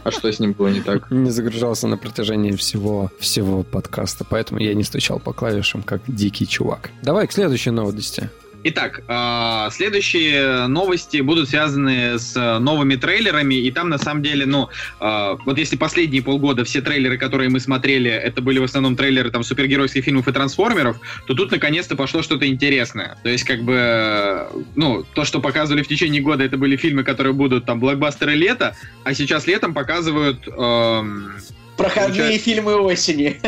А 0.03 0.11
что 0.11 0.31
с 0.31 0.39
ним 0.39 0.51
было 0.51 0.67
не 0.67 0.81
так? 0.81 1.09
Не 1.11 1.29
загружался 1.29 1.87
на 1.87 1.97
протяжении 1.97 2.51
всего, 2.51 3.09
всего 3.19 3.63
подкаста, 3.63 4.25
поэтому 4.29 4.59
я 4.59 4.73
не 4.73 4.83
стучал 4.83 5.19
по 5.19 5.33
клавишам, 5.33 5.81
как 5.81 6.01
дикий 6.07 6.47
чувак. 6.47 6.91
Давай 7.01 7.25
к 7.27 7.31
следующей 7.31 7.71
новости. 7.71 8.29
Итак, 8.63 9.01
а, 9.07 9.69
следующие 9.71 10.67
новости 10.67 11.21
будут 11.21 11.49
связаны 11.49 12.17
с 12.17 12.59
новыми 12.59 12.95
трейлерами, 12.95 13.55
и 13.55 13.71
там 13.71 13.89
на 13.89 13.97
самом 13.97 14.23
деле, 14.23 14.45
ну, 14.45 14.69
а, 14.99 15.37
вот 15.45 15.57
если 15.57 15.77
последние 15.77 16.21
полгода 16.21 16.65
все 16.65 16.81
трейлеры, 16.81 17.17
которые 17.17 17.49
мы 17.49 17.59
смотрели, 17.59 18.09
это 18.09 18.41
были 18.41 18.59
в 18.59 18.63
основном 18.63 18.95
трейлеры 18.95 19.29
там 19.29 19.43
супергеройских 19.43 20.03
фильмов 20.03 20.27
и 20.27 20.31
трансформеров, 20.31 20.99
то 21.27 21.33
тут 21.33 21.51
наконец-то 21.51 21.95
пошло 21.95 22.21
что-то 22.23 22.47
интересное. 22.47 23.17
То 23.23 23.29
есть, 23.29 23.43
как 23.43 23.61
бы, 23.63 24.47
ну, 24.75 25.03
то, 25.13 25.23
что 25.23 25.39
показывали 25.39 25.83
в 25.83 25.87
течение 25.87 26.21
года, 26.21 26.43
это 26.43 26.57
были 26.57 26.75
фильмы, 26.75 27.03
которые 27.03 27.33
будут 27.33 27.65
там 27.65 27.79
блокбастеры 27.79 28.33
лета, 28.33 28.75
а 29.03 29.13
сейчас 29.13 29.47
летом 29.47 29.73
показывают... 29.73 30.47
Эм, 30.47 31.31
Проходные 31.77 32.39
фильмы 32.39 32.75
осени. 32.75 33.39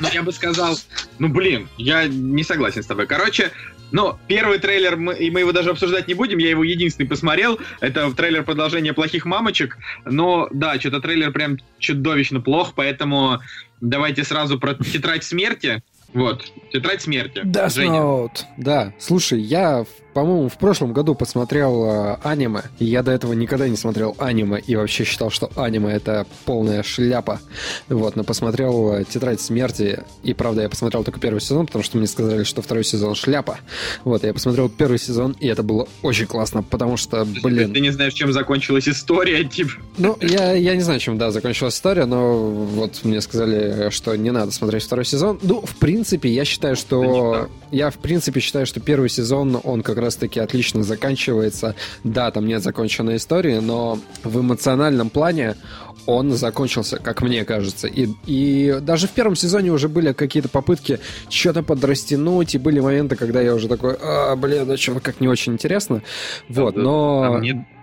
Ну, 0.00 0.08
я 0.12 0.22
бы 0.22 0.32
сказал, 0.32 0.78
ну, 1.18 1.28
блин, 1.28 1.68
я 1.78 2.06
не 2.06 2.42
согласен 2.42 2.82
с 2.82 2.86
тобой. 2.86 3.06
Короче, 3.06 3.52
ну, 3.92 4.18
первый 4.26 4.58
трейлер, 4.58 4.96
мы, 4.96 5.14
и 5.14 5.30
мы 5.30 5.40
его 5.40 5.52
даже 5.52 5.70
обсуждать 5.70 6.08
не 6.08 6.14
будем, 6.14 6.38
я 6.38 6.50
его 6.50 6.64
единственный 6.64 7.06
посмотрел. 7.06 7.58
Это 7.80 8.10
трейлер 8.12 8.42
продолжения 8.42 8.92
«Плохих 8.92 9.24
мамочек». 9.26 9.78
Но, 10.04 10.48
да, 10.50 10.78
что-то 10.80 11.00
трейлер 11.00 11.30
прям 11.32 11.58
чудовищно 11.78 12.40
плох, 12.40 12.72
поэтому 12.74 13.40
давайте 13.80 14.24
сразу 14.24 14.58
про 14.58 14.74
«Тетрадь 14.74 15.24
смерти». 15.24 15.82
Вот, 16.14 16.44
«Тетрадь 16.72 17.02
смерти». 17.02 17.42
Да, 17.44 17.66
Snout. 17.66 18.42
Да, 18.56 18.92
слушай, 18.98 19.40
я 19.40 19.84
по-моему, 20.12 20.48
в 20.48 20.58
прошлом 20.58 20.92
году 20.92 21.14
посмотрел 21.14 21.84
э, 21.84 22.16
аниме. 22.22 22.62
И 22.78 22.84
я 22.84 23.02
до 23.02 23.12
этого 23.12 23.32
никогда 23.32 23.68
не 23.68 23.76
смотрел 23.76 24.14
аниме 24.18 24.60
и 24.60 24.76
вообще 24.76 25.04
считал, 25.04 25.30
что 25.30 25.50
аниме 25.56 25.92
это 25.92 26.26
полная 26.44 26.82
шляпа. 26.82 27.40
Вот, 27.88 28.16
но 28.16 28.24
посмотрел 28.24 28.92
э, 28.92 29.04
Тетрадь 29.04 29.40
смерти. 29.40 30.04
И 30.22 30.34
правда, 30.34 30.62
я 30.62 30.68
посмотрел 30.68 31.02
только 31.04 31.18
первый 31.18 31.40
сезон, 31.40 31.66
потому 31.66 31.82
что 31.82 31.96
мне 31.96 32.06
сказали, 32.06 32.44
что 32.44 32.60
второй 32.62 32.84
сезон 32.84 33.14
шляпа. 33.14 33.58
Вот, 34.04 34.24
я 34.24 34.34
посмотрел 34.34 34.68
первый 34.68 34.98
сезон, 34.98 35.34
и 35.40 35.46
это 35.46 35.62
было 35.62 35.88
очень 36.02 36.26
классно, 36.26 36.62
потому 36.62 36.96
что, 36.96 37.26
блин. 37.42 37.72
Ты 37.72 37.80
не 37.80 37.90
знаешь, 37.90 38.12
чем 38.12 38.32
закончилась 38.32 38.88
история, 38.88 39.44
типа. 39.48 39.70
Ну, 39.96 40.18
я, 40.20 40.52
я 40.52 40.74
не 40.74 40.82
знаю, 40.82 41.00
чем, 41.00 41.16
да, 41.16 41.30
закончилась 41.30 41.74
история, 41.74 42.04
но 42.04 42.50
вот 42.50 43.00
мне 43.04 43.20
сказали, 43.20 43.88
что 43.90 44.14
не 44.16 44.30
надо 44.30 44.52
смотреть 44.52 44.82
второй 44.82 45.06
сезон. 45.06 45.38
Ну, 45.42 45.62
в 45.62 45.76
принципе, 45.76 46.28
я 46.28 46.44
считаю, 46.44 46.76
что... 46.76 47.48
Я, 47.70 47.88
в 47.88 47.96
принципе, 47.96 48.40
считаю, 48.40 48.66
что 48.66 48.80
первый 48.80 49.08
сезон, 49.08 49.58
он 49.64 49.82
как 49.82 49.96
раз-таки 50.02 50.40
отлично 50.40 50.82
заканчивается. 50.82 51.74
Да, 52.04 52.30
там 52.30 52.46
нет 52.46 52.62
законченной 52.62 53.16
истории, 53.16 53.58
но 53.58 53.98
в 54.24 54.40
эмоциональном 54.40 55.10
плане 55.10 55.56
он 56.06 56.32
закончился, 56.32 56.98
как 56.98 57.22
мне 57.22 57.44
кажется. 57.44 57.86
И, 57.86 58.08
и 58.26 58.78
даже 58.80 59.06
в 59.06 59.10
первом 59.10 59.36
сезоне 59.36 59.70
уже 59.70 59.88
были 59.88 60.12
какие-то 60.12 60.48
попытки 60.48 60.98
что-то 61.28 61.62
подрастянуть, 61.62 62.54
и 62.54 62.58
были 62.58 62.80
моменты, 62.80 63.16
когда 63.16 63.40
я 63.40 63.54
уже 63.54 63.68
такой, 63.68 63.96
а, 64.00 64.34
блин, 64.36 64.66
ну 64.66 64.76
что 64.76 65.00
как 65.00 65.20
не 65.20 65.28
очень 65.28 65.54
интересно. 65.54 66.02
Вот, 66.48 66.76
но... 66.76 67.40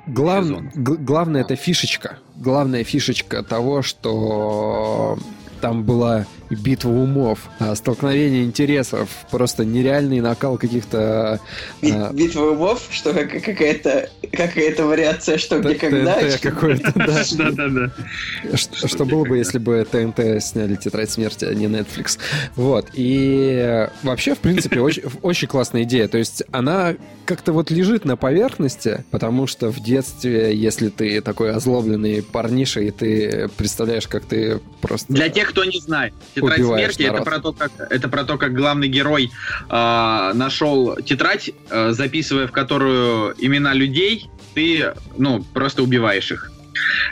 Глав... 0.08 0.46
Главное 0.74 1.42
это 1.42 1.56
фишечка. 1.56 2.18
Главная 2.36 2.84
фишечка 2.84 3.44
того, 3.44 3.84
что 3.84 5.20
там 5.62 5.84
была 5.84 6.26
битва 6.56 6.90
умов, 6.90 7.50
а, 7.60 7.76
столкновение 7.76 8.44
интересов, 8.44 9.10
просто 9.32 9.66
нереальный 9.66 10.20
накал 10.22 10.58
каких-то... 10.58 11.40
А, 11.82 12.14
битва 12.14 12.52
умов? 12.52 12.88
Что 12.90 13.14
какая-то 13.14 14.10
какая-то 14.32 14.86
вариация, 14.86 15.38
что 15.38 15.60
где 15.60 15.76
когда? 15.76 16.20
какое-то, 16.42 16.92
да. 16.96 17.24
Да-да-да. 17.38 18.58
Что 18.58 19.06
было 19.06 19.26
бы, 19.26 19.38
если 19.38 19.58
бы 19.58 19.86
ТНТ 19.90 20.42
сняли 20.44 20.76
«Тетрадь 20.76 21.10
смерти», 21.10 21.46
а 21.46 21.54
не 21.54 21.66
Netflix. 21.66 22.18
Вот. 22.56 22.88
И 22.94 23.88
вообще, 24.04 24.36
в 24.36 24.40
принципе, 24.40 24.80
очень, 24.82 25.04
очень 25.22 25.48
классная 25.48 25.84
идея. 25.84 26.08
То 26.08 26.18
есть 26.18 26.44
она 26.52 26.96
как-то 27.26 27.54
вот 27.54 27.72
лежит 27.72 28.06
на 28.06 28.18
поверхности, 28.18 29.06
потому 29.12 29.48
что 29.48 29.72
в 29.72 29.80
детстве, 29.82 30.56
если 30.56 30.90
ты 30.90 31.22
такой 31.22 31.52
озлобленный 31.52 32.24
парниша, 32.24 32.82
и 32.82 32.92
ты 32.92 33.50
представляешь, 33.56 34.08
как 34.08 34.26
ты 34.26 34.60
просто... 34.82 35.14
Для 35.14 35.30
тех, 35.30 35.50
кто 35.50 35.64
не 35.64 35.80
знает, 35.80 36.14
Тетрадь 36.42 36.66
смерти 36.66 37.04
это 37.04 37.24
про 37.24 37.40
то, 37.40 37.54
как 37.54 37.72
это 37.90 38.10
про 38.10 38.24
то, 38.24 38.38
как 38.38 38.54
главный 38.54 38.88
герой 38.88 39.32
э, 39.70 40.32
нашел 40.34 40.96
тетрадь, 40.98 41.52
э, 41.70 41.92
записывая 41.92 42.48
в 42.48 42.52
которую 42.52 43.36
имена 43.38 43.74
людей, 43.74 44.30
ты 44.54 44.94
ну 45.18 45.44
просто 45.54 45.84
убиваешь 45.84 46.32
их. 46.32 46.52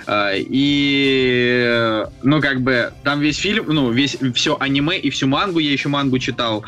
Uh, 0.05 0.45
и, 0.49 2.05
ну, 2.23 2.39
как 2.39 2.61
бы, 2.61 2.93
там 3.03 3.19
весь 3.19 3.37
фильм, 3.37 3.65
ну, 3.67 3.91
весь, 3.91 4.17
все 4.33 4.55
аниме 4.57 4.97
и 4.97 5.09
всю 5.09 5.27
мангу, 5.27 5.59
я 5.59 5.71
еще 5.71 5.89
мангу 5.89 6.19
читал, 6.19 6.63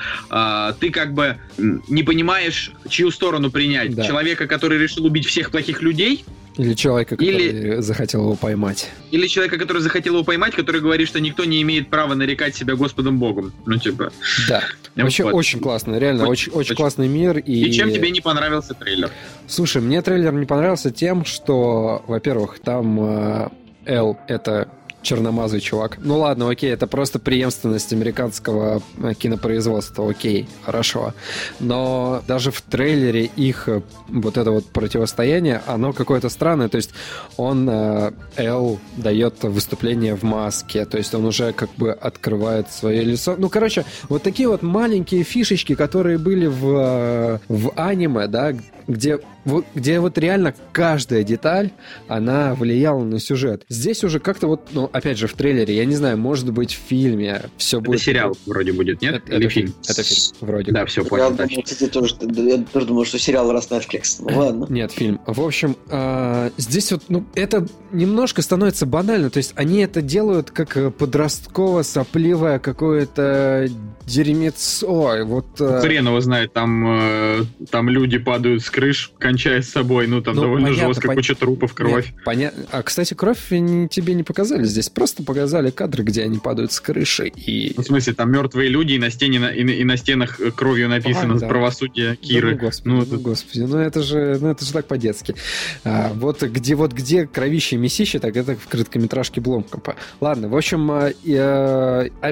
ты 0.79 0.89
как 0.91 1.13
бы 1.13 1.37
не 1.57 2.03
понимаешь, 2.03 2.71
чью 2.89 3.09
сторону 3.11 3.51
принять. 3.51 3.95
Да. 3.95 4.03
Человека, 4.03 4.47
который 4.47 4.77
решил 4.77 5.05
убить 5.05 5.25
всех 5.25 5.51
плохих 5.51 5.81
людей, 5.81 6.25
или 6.57 6.73
человека, 6.73 7.15
который 7.15 7.35
Или... 7.35 7.81
захотел 7.81 8.21
его 8.21 8.35
поймать. 8.35 8.89
Или 9.11 9.27
человека, 9.27 9.57
который 9.57 9.81
захотел 9.81 10.15
его 10.15 10.23
поймать, 10.23 10.55
который 10.55 10.81
говорит, 10.81 11.07
что 11.07 11.19
никто 11.19 11.45
не 11.45 11.61
имеет 11.61 11.89
права 11.89 12.15
нарекать 12.15 12.55
себя 12.55 12.75
Господом 12.75 13.19
Богом. 13.19 13.53
Ну, 13.65 13.77
типа. 13.77 14.11
Да. 14.47 14.63
Вообще 14.95 15.23
вот. 15.23 15.33
очень 15.33 15.59
классно, 15.59 15.97
реально, 15.97 16.27
очень, 16.27 16.51
очень, 16.51 16.59
очень 16.61 16.75
классный 16.75 17.07
мир. 17.07 17.37
И... 17.37 17.65
и 17.65 17.71
чем 17.71 17.91
тебе 17.91 18.11
не 18.11 18.21
понравился 18.21 18.73
трейлер? 18.73 19.09
Слушай, 19.47 19.81
мне 19.81 20.01
трейлер 20.01 20.33
не 20.33 20.45
понравился 20.45 20.91
тем, 20.91 21.23
что, 21.23 22.03
во-первых, 22.07 22.59
там 22.59 22.99
э, 22.99 23.49
L 23.85 24.19
это 24.27 24.69
черномазый 25.01 25.59
чувак. 25.59 25.97
Ну 26.01 26.19
ладно, 26.19 26.49
окей, 26.49 26.71
это 26.71 26.87
просто 26.87 27.19
преемственность 27.19 27.93
американского 27.93 28.81
э, 28.97 29.13
кинопроизводства, 29.13 30.09
окей, 30.09 30.47
хорошо. 30.63 31.13
Но 31.59 32.21
даже 32.27 32.51
в 32.51 32.61
трейлере 32.61 33.25
их 33.25 33.69
э, 33.69 33.81
вот 34.07 34.37
это 34.37 34.51
вот 34.51 34.65
противостояние, 34.65 35.61
оно 35.65 35.93
какое-то 35.93 36.29
странное. 36.29 36.69
То 36.69 36.77
есть 36.77 36.91
он, 37.37 37.69
э, 37.69 38.11
Эл, 38.37 38.79
дает 38.97 39.43
выступление 39.43 40.15
в 40.15 40.23
маске, 40.23 40.85
то 40.85 40.97
есть 40.97 41.13
он 41.13 41.25
уже 41.25 41.53
как 41.53 41.69
бы 41.75 41.91
открывает 41.91 42.71
свое 42.71 43.03
лицо. 43.03 43.35
Ну, 43.37 43.49
короче, 43.49 43.85
вот 44.09 44.23
такие 44.23 44.49
вот 44.49 44.61
маленькие 44.61 45.23
фишечки, 45.23 45.75
которые 45.75 46.17
были 46.17 46.47
в, 46.47 47.39
в 47.47 47.71
аниме, 47.75 48.27
да, 48.27 48.53
где 48.89 49.19
вот, 49.45 49.65
где 49.73 49.99
вот 49.99 50.17
реально 50.17 50.53
каждая 50.71 51.23
деталь, 51.23 51.71
она 52.07 52.53
влияла 52.55 53.03
на 53.03 53.19
сюжет. 53.19 53.63
Здесь 53.69 54.03
уже 54.03 54.19
как-то 54.19 54.47
вот, 54.47 54.69
ну, 54.73 54.89
опять 54.91 55.17
же, 55.17 55.27
в 55.27 55.33
трейлере, 55.33 55.75
я 55.75 55.85
не 55.85 55.95
знаю, 55.95 56.17
может 56.17 56.51
быть, 56.51 56.73
в 56.73 56.79
фильме 56.89 57.43
все 57.57 57.79
будет... 57.79 57.97
Это 57.97 58.05
сериал 58.05 58.37
вроде 58.45 58.73
будет, 58.73 59.01
нет? 59.01 59.15
Это, 59.15 59.31
Или 59.31 59.45
это 59.45 59.49
фильм? 59.49 59.73
Это 59.87 60.03
фильм, 60.03 60.35
вроде. 60.41 60.71
Да, 60.71 60.85
все, 60.85 61.01
Я 61.03 61.07
понял. 61.07 61.23
думал, 61.31 61.37
точно. 61.37 61.63
кстати, 61.63 61.89
тоже, 61.89 62.15
я 62.21 62.57
тоже 62.71 62.85
думал, 62.85 63.05
что 63.05 63.17
сериал 63.17 63.51
раз 63.51 63.69
Netflix. 63.69 64.17
Ну 64.19 64.37
ладно. 64.37 64.67
Нет, 64.69 64.91
фильм. 64.91 65.21
В 65.25 65.41
общем, 65.41 65.77
а, 65.89 66.51
здесь 66.57 66.91
вот, 66.91 67.03
ну, 67.07 67.25
это 67.35 67.65
немножко 67.91 68.41
становится 68.41 68.85
банально. 68.85 69.29
То 69.29 69.37
есть 69.37 69.53
они 69.55 69.79
это 69.79 70.01
делают 70.01 70.51
как 70.51 70.75
э, 70.77 70.89
подростково-сопливое 70.91 72.59
какое-то 72.59 73.69
дерьмецо. 74.05 75.23
Вот, 75.25 75.61
э, 75.61 75.79
Хрен 75.81 76.07
его 76.07 76.19
знает, 76.19 76.53
там, 76.53 76.85
э, 76.87 77.43
там 77.71 77.89
люди 77.89 78.17
падают 78.17 78.63
с 78.63 78.69
крыш, 78.79 79.11
кончая 79.19 79.61
с 79.61 79.69
собой, 79.69 80.07
ну 80.07 80.21
там 80.21 80.35
Ну, 80.35 80.41
довольно 80.43 80.67
понятно, 80.69 80.87
жестко, 80.93 81.07
пон- 81.09 81.15
куча 81.15 81.35
трупов, 81.35 81.73
кровь. 81.73 82.05
Нет, 82.05 82.23
понятно. 82.23 82.63
А, 82.71 82.81
кстати, 82.83 83.13
кровь 83.13 83.39
тебе 83.49 84.13
не 84.13 84.23
показали 84.23 84.63
здесь. 84.63 84.89
Просто 84.89 85.23
показали 85.23 85.69
кадры, 85.69 86.03
где 86.03 86.23
они 86.23 86.37
падают 86.39 86.71
с 86.71 86.79
крыши. 86.79 87.27
И... 87.27 87.73
Ну, 87.75 87.83
в 87.83 87.85
смысле, 87.85 88.13
там 88.13 88.31
мертвые 88.31 88.69
люди, 88.69 88.93
и 88.93 88.99
на 88.99 89.09
стене 89.09 89.39
на- 89.39 89.49
и, 89.51 89.61
и 89.61 89.83
на 89.83 89.97
стенах 89.97 90.39
э, 90.39 90.51
кровью 90.51 90.87
написано 90.89 91.35
А, 91.35 91.39
да. 91.39 91.47
правосудие 91.47 92.15
Киры. 92.15 92.55
Да 92.55 92.61
ну, 92.61 92.67
господи, 92.67 92.87
Ну, 92.89 92.95
ну, 92.95 93.01
это- 93.03 93.17
господи, 93.17 93.59
ну 93.63 93.77
это 93.77 94.01
же, 94.01 94.37
ну 94.39 94.47
это 94.49 94.63
же 94.65 94.71
так 94.73 94.87
по-детски. 94.87 95.35
А, 95.83 96.11
вот 96.13 96.41
где 96.43 96.75
вот 96.75 96.93
где 96.93 97.27
кровище 97.27 97.75
и 97.75 97.79
месище, 97.79 98.19
так 98.19 98.37
это 98.37 98.55
в 98.55 98.67
короткометражке 98.67 99.41
Бломкомпа. 99.41 99.95
Ладно, 100.21 100.47
в 100.47 100.55
общем, 100.55 100.89
о- 100.91 101.11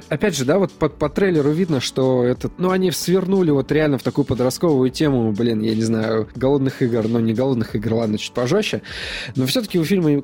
опять 0.09 0.35
же, 0.37 0.45
да, 0.45 0.57
вот 0.59 0.71
по, 0.71 0.89
по 0.89 1.09
трейлеру 1.09 1.51
видно, 1.51 1.79
что 1.81 2.23
этот, 2.23 2.57
ну 2.59 2.71
они 2.71 2.91
свернули 2.91 3.51
вот 3.51 3.71
реально 3.71 3.97
в 3.97 4.03
такую 4.03 4.25
подростковую 4.25 4.89
тему, 4.91 5.31
блин, 5.31 5.61
я 5.61 5.75
не 5.75 5.81
знаю, 5.83 6.27
голодных 6.37 6.81
игр, 6.81 7.07
но 7.07 7.19
не 7.19 7.33
голодных 7.33 7.75
игр, 7.75 7.93
ладно, 7.93 8.17
чуть 8.17 8.33
пожестче. 8.33 8.81
Но 9.35 9.45
все-таки 9.45 9.79
у 9.79 9.83
фильма 9.83 10.23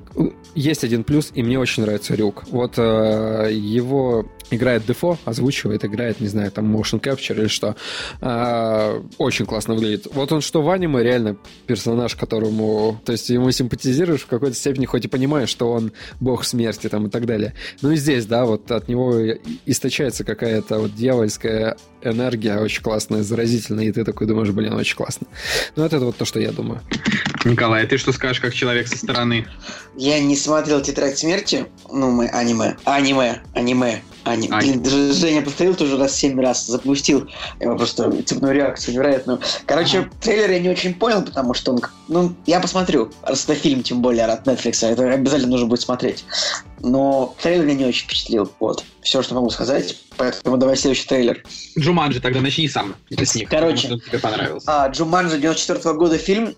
есть 0.56 0.84
один 0.84 1.04
плюс, 1.04 1.32
и 1.34 1.44
мне 1.44 1.60
очень 1.60 1.84
нравится 1.84 2.16
Рюк. 2.16 2.44
Вот 2.50 2.74
э, 2.78 3.50
его 3.52 4.26
играет 4.52 4.86
Дефо, 4.86 5.18
озвучивает, 5.26 5.86
играет, 5.86 6.20
не 6.20 6.28
знаю, 6.28 6.52
там 6.52 6.76
motion 6.76 7.00
capture 7.02 7.40
или 7.40 7.48
что. 7.48 7.76
А, 8.22 9.02
очень 9.18 9.46
классно 9.46 9.74
выглядит. 9.74 10.08
Вот 10.14 10.32
он 10.32 10.42
что 10.42 10.62
в 10.62 10.70
аниме 10.70 11.04
реально 11.04 11.38
персонаж, 11.68 12.16
которому... 12.16 13.02
То 13.06 13.12
есть 13.12 13.30
ему 13.30 13.52
симпатизируешь 13.52 14.22
в 14.22 14.28
какой-то 14.28 14.56
степени, 14.56 14.86
хоть 14.86 15.06
и 15.06 15.08
понимаешь, 15.08 15.50
что 15.50 15.72
он 15.72 15.92
бог 16.20 16.46
смерти 16.46 16.88
там 16.90 17.08
и 17.08 17.10
так 17.10 17.26
далее. 17.26 17.54
Ну 17.82 17.92
и 17.92 17.96
здесь, 17.96 18.26
да, 18.26 18.46
вот 18.46 18.72
от 18.72 18.88
него 18.88 19.14
источается 19.66 20.24
какая-то 20.24 20.80
вот 20.80 20.96
дьявольская 20.96 21.78
энергия 22.02 22.60
очень 22.60 22.84
классная, 22.84 23.24
заразительная, 23.24 23.86
и 23.86 23.92
ты 23.92 24.04
такой 24.04 24.28
думаешь, 24.28 24.50
блин, 24.52 24.74
очень 24.74 24.96
классно. 24.96 25.28
Ну 25.76 25.84
это 25.84 26.00
вот 26.00 26.18
то, 26.18 26.26
что 26.26 26.40
я 26.40 26.52
думаю. 26.52 26.82
Николай, 27.46 27.84
а 27.84 27.88
ты 27.88 27.98
что 27.98 28.12
скажешь, 28.12 28.40
как 28.40 28.54
человек 28.54 28.88
со 28.88 28.98
стороны? 28.98 29.46
Я 29.96 30.20
не 30.20 30.36
смотрел 30.36 30.82
«Тетрадь 30.82 31.18
смерти», 31.18 31.66
ну, 31.92 32.12
мы 32.12 32.28
аниме, 32.28 32.78
аниме, 32.86 33.42
аниме, 33.54 34.02
аниме. 34.24 34.56
Аниме. 34.56 34.74
Блин, 34.74 34.84
даже 34.84 35.14
Женя 35.14 35.42
повторил 35.42 35.76
тоже 35.76 35.98
раз 35.98 36.16
семь 36.16 36.40
раз, 36.40 36.66
запустил. 36.66 37.30
Я 37.60 37.74
просто 37.74 38.12
цепную 38.24 38.54
реакцию 38.54 38.96
невероятную. 38.96 39.40
Короче, 39.66 40.10
трейлер 40.22 40.52
я 40.52 40.60
не 40.60 40.70
очень 40.70 40.94
понял, 40.94 41.22
потому 41.22 41.54
что 41.54 41.74
он, 41.74 41.82
ну, 42.08 42.36
я 42.46 42.60
посмотрю, 42.60 43.12
раз 43.24 43.44
это 43.46 43.56
фильм, 43.56 43.84
тем 43.84 44.02
более 44.02 44.26
от 44.26 44.48
Netflix, 44.48 44.86
это 44.86 45.12
обязательно 45.12 45.52
нужно 45.52 45.68
будет 45.68 45.82
смотреть. 45.82 46.26
Но 46.80 47.36
трейлер 47.42 47.66
меня 47.66 47.76
не 47.76 47.86
очень 47.86 48.06
впечатлил, 48.06 48.52
вот. 48.60 48.84
Все, 49.02 49.22
что 49.22 49.36
могу 49.36 49.50
сказать, 49.50 49.98
поэтому 50.18 50.58
давай 50.58 50.76
следующий 50.76 51.08
трейлер. 51.08 51.44
Джуманджи, 51.78 52.20
тогда 52.20 52.42
начни 52.42 52.68
сам 52.68 52.96
с 53.10 53.36
них. 53.36 53.50
Короче. 53.50 53.88
тебе 54.00 54.20
понравился. 54.20 54.66
А, 54.68 54.88
Джуманджи 54.90 55.38
94 55.38 55.96
года 55.96 56.18
фильм. 56.18 56.56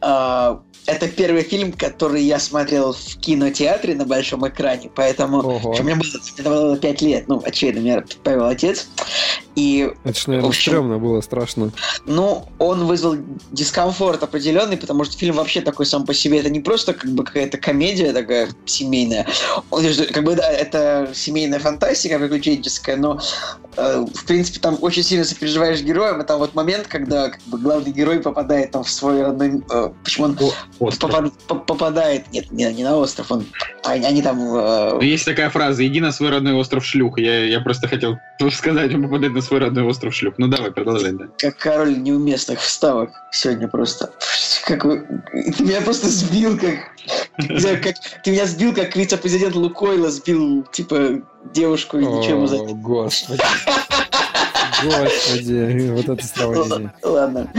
А, 0.00 0.62
это 0.88 1.06
первый 1.06 1.42
фильм, 1.42 1.72
который 1.72 2.22
я 2.22 2.38
смотрел 2.38 2.94
в 2.94 3.16
кинотеатре 3.20 3.94
на 3.94 4.06
большом 4.06 4.48
экране, 4.48 4.90
поэтому 4.94 5.38
Ого. 5.38 5.76
мне 5.82 5.94
было, 5.94 6.08
это 6.38 6.48
было 6.48 6.76
5 6.78 7.02
лет, 7.02 7.28
ну, 7.28 7.42
очевидно, 7.44 7.80
меня 7.80 8.04
повел 8.24 8.46
отец. 8.46 8.88
И, 9.54 9.90
Это 10.04 10.18
ж, 10.18 10.26
наверное, 10.28 10.48
общем- 10.48 10.72
стрёмно 10.72 10.98
было, 10.98 11.20
страшно. 11.20 11.72
ну, 12.06 12.44
он 12.58 12.86
вызвал 12.86 13.16
дискомфорт 13.50 14.22
определенный, 14.22 14.76
потому 14.76 15.04
что 15.04 15.18
фильм 15.18 15.34
вообще 15.34 15.60
такой 15.60 15.84
сам 15.84 16.06
по 16.06 16.14
себе. 16.14 16.38
Это 16.38 16.48
не 16.48 16.60
просто 16.60 16.94
как 16.94 17.10
бы 17.10 17.24
какая-то 17.24 17.58
комедия 17.58 18.12
такая 18.12 18.48
семейная. 18.66 19.26
Он 19.70 19.82
же, 19.82 20.04
как 20.06 20.24
бы, 20.24 20.36
да, 20.36 20.48
это 20.50 21.10
семейная 21.12 21.58
фантастика 21.58 22.18
приключенческая, 22.18 22.96
но, 22.96 23.20
э, 23.76 24.06
в 24.14 24.24
принципе, 24.26 24.60
там 24.60 24.78
очень 24.80 25.02
сильно 25.02 25.24
сопереживаешь 25.24 25.80
героям. 25.82 26.20
И 26.22 26.24
там 26.24 26.38
вот 26.38 26.54
момент, 26.54 26.86
когда 26.86 27.30
как 27.30 27.40
бы, 27.46 27.58
главный 27.58 27.90
герой 27.90 28.20
попадает 28.20 28.70
там 28.70 28.84
в 28.84 28.90
свой 28.90 29.22
родной... 29.22 29.60
э, 29.70 29.90
почему 30.04 30.26
он 30.26 30.36
Остров. 30.80 31.10
попад- 31.10 31.32
по- 31.48 31.54
попадает... 31.56 32.30
Нет, 32.32 32.50
не, 32.50 32.72
не 32.72 32.84
на 32.84 32.96
остров, 32.96 33.30
он... 33.32 33.44
Они, 33.84 34.04
они 34.06 34.22
там... 34.22 34.38
э, 34.54 34.90
Ну, 34.94 35.00
Есть 35.00 35.24
такая 35.24 35.50
фраза 35.50 35.86
«иди 35.86 36.00
на 36.00 36.12
свой 36.12 36.30
родной 36.30 36.54
остров 36.54 36.84
шлюх». 36.84 37.18
Я, 37.18 37.44
я 37.44 37.60
просто 37.60 37.88
хотел 37.88 38.18
сказать, 38.52 38.94
он 38.94 39.02
попадает 39.04 39.32
на 39.34 39.40
свой 39.42 39.60
родной 39.60 39.84
остров 39.84 40.14
шлюх. 40.14 40.34
Ну 40.38 40.46
давай, 40.48 40.70
продолжай, 40.70 41.12
да. 41.12 41.26
как 41.38 41.56
король 41.56 42.00
неуместных 42.00 42.60
вставок 42.60 43.10
сегодня 43.32 43.68
просто. 43.68 44.12
Как 44.64 44.84
вы- 44.84 45.04
Ты 45.56 45.64
меня 45.64 45.80
просто 45.80 46.08
сбил, 46.08 46.58
как... 46.58 46.90
Ты 47.38 48.30
меня 48.30 48.46
сбил, 48.46 48.74
как 48.74 48.94
вице-президент 48.96 49.54
Лукойла 49.54 50.10
сбил, 50.10 50.64
типа, 50.72 51.22
девушку 51.52 51.98
и 51.98 52.04
ничего 52.04 52.46
за... 52.46 52.56
О, 52.56 52.66
господи. 52.74 53.42
Господи, 54.84 55.90
вот 55.90 56.08
это 56.08 56.26
сравнение. 56.26 56.92
Ладно. 57.02 57.52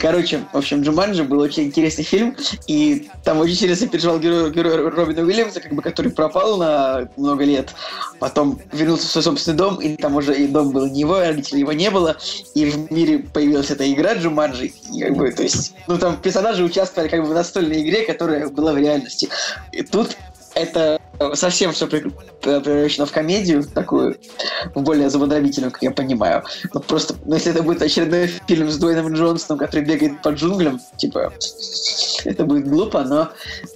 Короче, 0.00 0.40
в 0.52 0.56
общем, 0.56 0.82
Джуманджи 0.82 1.24
был 1.24 1.40
очень 1.40 1.64
интересный 1.64 2.04
фильм, 2.04 2.36
и 2.66 3.08
там 3.24 3.38
очень 3.38 3.54
сильно 3.54 3.76
сопереживал 3.76 4.18
герой, 4.18 4.50
герой 4.50 4.88
Робина 4.90 5.22
Уильямса, 5.22 5.60
как 5.60 5.72
бы, 5.72 5.82
который 5.82 6.10
пропал 6.10 6.58
на 6.58 7.08
много 7.16 7.44
лет, 7.44 7.70
потом 8.18 8.60
вернулся 8.72 9.06
в 9.06 9.10
свой 9.10 9.24
собственный 9.24 9.56
дом, 9.56 9.76
и 9.76 9.96
там 9.96 10.16
уже 10.16 10.36
и 10.36 10.46
дом 10.46 10.70
был 10.70 10.86
не 10.86 11.00
его, 11.00 11.18
родителей 11.18 11.60
его 11.60 11.72
не 11.72 11.90
было, 11.90 12.16
и 12.54 12.66
в 12.66 12.90
мире 12.92 13.18
появилась 13.18 13.70
эта 13.70 13.90
игра 13.90 14.14
Джуманджи, 14.14 14.72
и 14.92 15.00
как 15.00 15.16
бы, 15.16 15.30
то 15.30 15.42
есть, 15.42 15.74
ну 15.86 15.98
там 15.98 16.16
персонажи 16.20 16.64
участвовали 16.64 17.08
как 17.08 17.22
бы 17.22 17.28
в 17.28 17.34
настольной 17.34 17.82
игре, 17.82 18.04
которая 18.04 18.48
была 18.48 18.72
в 18.72 18.78
реальности. 18.78 19.28
И 19.72 19.82
тут 19.82 20.16
это 20.54 20.98
совсем 21.34 21.72
все 21.72 21.86
превращено 21.86 23.06
в 23.06 23.12
комедию 23.12 23.64
такую, 23.64 24.16
в 24.74 24.82
более 24.82 25.10
зубодробительную, 25.10 25.70
как 25.72 25.82
я 25.82 25.90
понимаю. 25.90 26.42
Ну, 26.72 26.80
просто, 26.80 27.14
ну, 27.24 27.34
если 27.34 27.52
это 27.52 27.62
будет 27.62 27.82
очередной 27.82 28.28
фильм 28.46 28.70
с 28.70 28.76
Дуэйном 28.78 29.12
Джонсоном, 29.14 29.58
который 29.58 29.84
бегает 29.84 30.22
по 30.22 30.30
джунглям, 30.30 30.80
типа, 30.96 31.32
это 32.24 32.44
будет 32.44 32.68
глупо, 32.68 33.04
но 33.04 33.30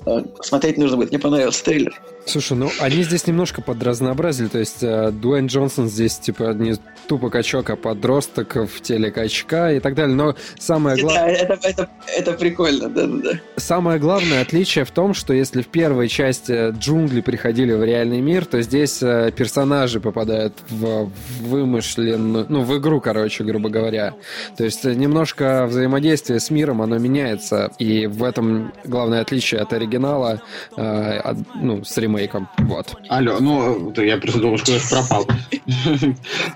э, 0.06 0.24
смотреть 0.42 0.78
нужно 0.78 0.96
будет. 0.96 1.10
Мне 1.10 1.18
понравился 1.18 1.64
трейлер. 1.64 2.00
Слушай, 2.26 2.56
ну 2.56 2.70
они 2.80 3.02
здесь 3.02 3.26
немножко 3.26 3.60
подразнообразили, 3.62 4.48
то 4.48 4.58
есть 4.58 4.82
э, 4.82 5.10
Дуэйн 5.10 5.46
Джонсон 5.46 5.88
здесь 5.88 6.18
типа 6.18 6.52
не 6.52 6.76
тупо 7.08 7.28
качок, 7.30 7.70
а 7.70 7.76
подросток 7.76 8.54
в 8.54 8.80
теле 8.82 9.10
качка 9.10 9.72
и 9.72 9.80
так 9.80 9.94
далее. 9.94 10.14
Но 10.14 10.36
самое, 10.58 11.02
гла- 11.02 11.14
Да, 11.14 11.28
это, 11.28 11.58
это, 11.62 11.88
это 12.06 12.32
прикольно, 12.34 12.88
да-да-да. 12.88 13.40
самое 13.56 13.98
главное 13.98 14.42
отличие 14.42 14.84
в 14.84 14.90
том, 14.92 15.14
что 15.14 15.32
если 15.32 15.62
в 15.62 15.68
первой 15.68 16.08
части 16.08 16.70
джунгли 16.70 17.20
приходили 17.30 17.72
в 17.72 17.84
реальный 17.84 18.20
мир, 18.20 18.44
то 18.44 18.60
здесь 18.60 19.00
э, 19.04 19.30
персонажи 19.30 20.00
попадают 20.00 20.52
в 20.68 21.08
вымышленную, 21.42 22.46
ну, 22.48 22.62
в 22.62 22.76
игру, 22.78 23.00
короче, 23.00 23.44
грубо 23.44 23.68
говоря. 23.68 24.14
То 24.56 24.64
есть 24.64 24.84
э, 24.84 24.94
немножко 24.94 25.66
взаимодействие 25.68 26.40
с 26.40 26.50
миром, 26.50 26.82
оно 26.82 26.98
меняется, 26.98 27.70
и 27.78 28.06
в 28.08 28.24
этом 28.24 28.72
главное 28.84 29.20
отличие 29.20 29.60
от 29.60 29.72
оригинала, 29.72 30.42
э, 30.76 31.18
от- 31.18 31.36
ну, 31.54 31.84
с 31.84 31.96
ремейком. 31.98 32.48
Вот. 32.58 32.94
Алло, 33.08 33.36
ну, 33.38 33.92
я 34.02 34.16
просто 34.16 34.40
думал, 34.40 34.58
что 34.58 34.72
я 34.72 34.80
пропал. 34.90 35.24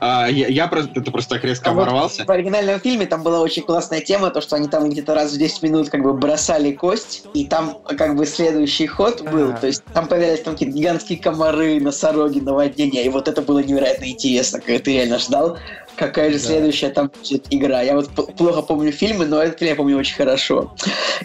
А, 0.00 0.26
Я 0.28 0.66
просто, 0.66 1.00
это 1.00 1.10
просто 1.12 1.34
так 1.36 1.44
резко 1.44 1.70
А 1.70 1.72
оборвался. 1.72 2.24
В 2.24 2.30
оригинальном 2.30 2.80
фильме 2.80 3.06
там 3.06 3.22
была 3.22 3.40
очень 3.40 3.62
классная 3.62 4.00
тема, 4.00 4.30
то, 4.30 4.40
что 4.40 4.56
они 4.56 4.66
там 4.68 4.90
где-то 4.90 5.14
раз 5.14 5.32
в 5.32 5.38
10 5.38 5.62
минут 5.62 5.88
как 5.88 6.02
бы 6.02 6.12
бросали 6.14 6.72
кость, 6.72 7.26
и 7.32 7.44
там 7.46 7.78
как 7.96 8.16
бы 8.16 8.26
следующий 8.26 8.86
ход 8.88 9.22
был, 9.30 9.54
то 9.54 9.66
есть 9.68 9.84
там 9.92 10.06
появлялись 10.08 10.40
там 10.40 10.56
какие-то 10.64 10.78
гигантские 10.78 11.18
комары, 11.18 11.80
носороги, 11.80 12.40
наводнения, 12.40 13.04
и 13.04 13.08
вот 13.08 13.28
это 13.28 13.42
было 13.42 13.60
невероятно 13.60 14.08
интересно, 14.08 14.60
когда 14.60 14.78
ты 14.78 14.92
реально 14.92 15.18
ждал, 15.18 15.58
какая 15.96 16.30
же 16.30 16.38
Да. 16.38 16.44
следующая 16.44 16.90
там 16.90 17.10
будет 17.16 17.46
игра. 17.50 17.82
Я 17.82 17.94
вот 17.94 18.10
плохо 18.36 18.62
помню 18.62 18.92
фильмы, 18.92 19.26
но 19.26 19.42
этот 19.42 19.58
фильм 19.58 19.70
я 19.70 19.76
помню 19.76 19.98
очень 19.98 20.16
хорошо. 20.16 20.74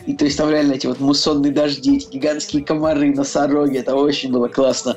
И 0.06 0.14
то 0.14 0.26
есть 0.26 0.38
там 0.38 0.50
реально 0.50 0.74
эти 0.74 0.88
вот 0.88 1.00
муссонные 1.00 1.52
дожди, 1.52 1.98
эти 1.98 2.10
гигантские 2.12 2.64
комары, 2.64 3.14
носороги, 3.14 3.78
это 3.78 3.96
очень 3.96 4.32
было 4.32 4.48
классно. 4.48 4.96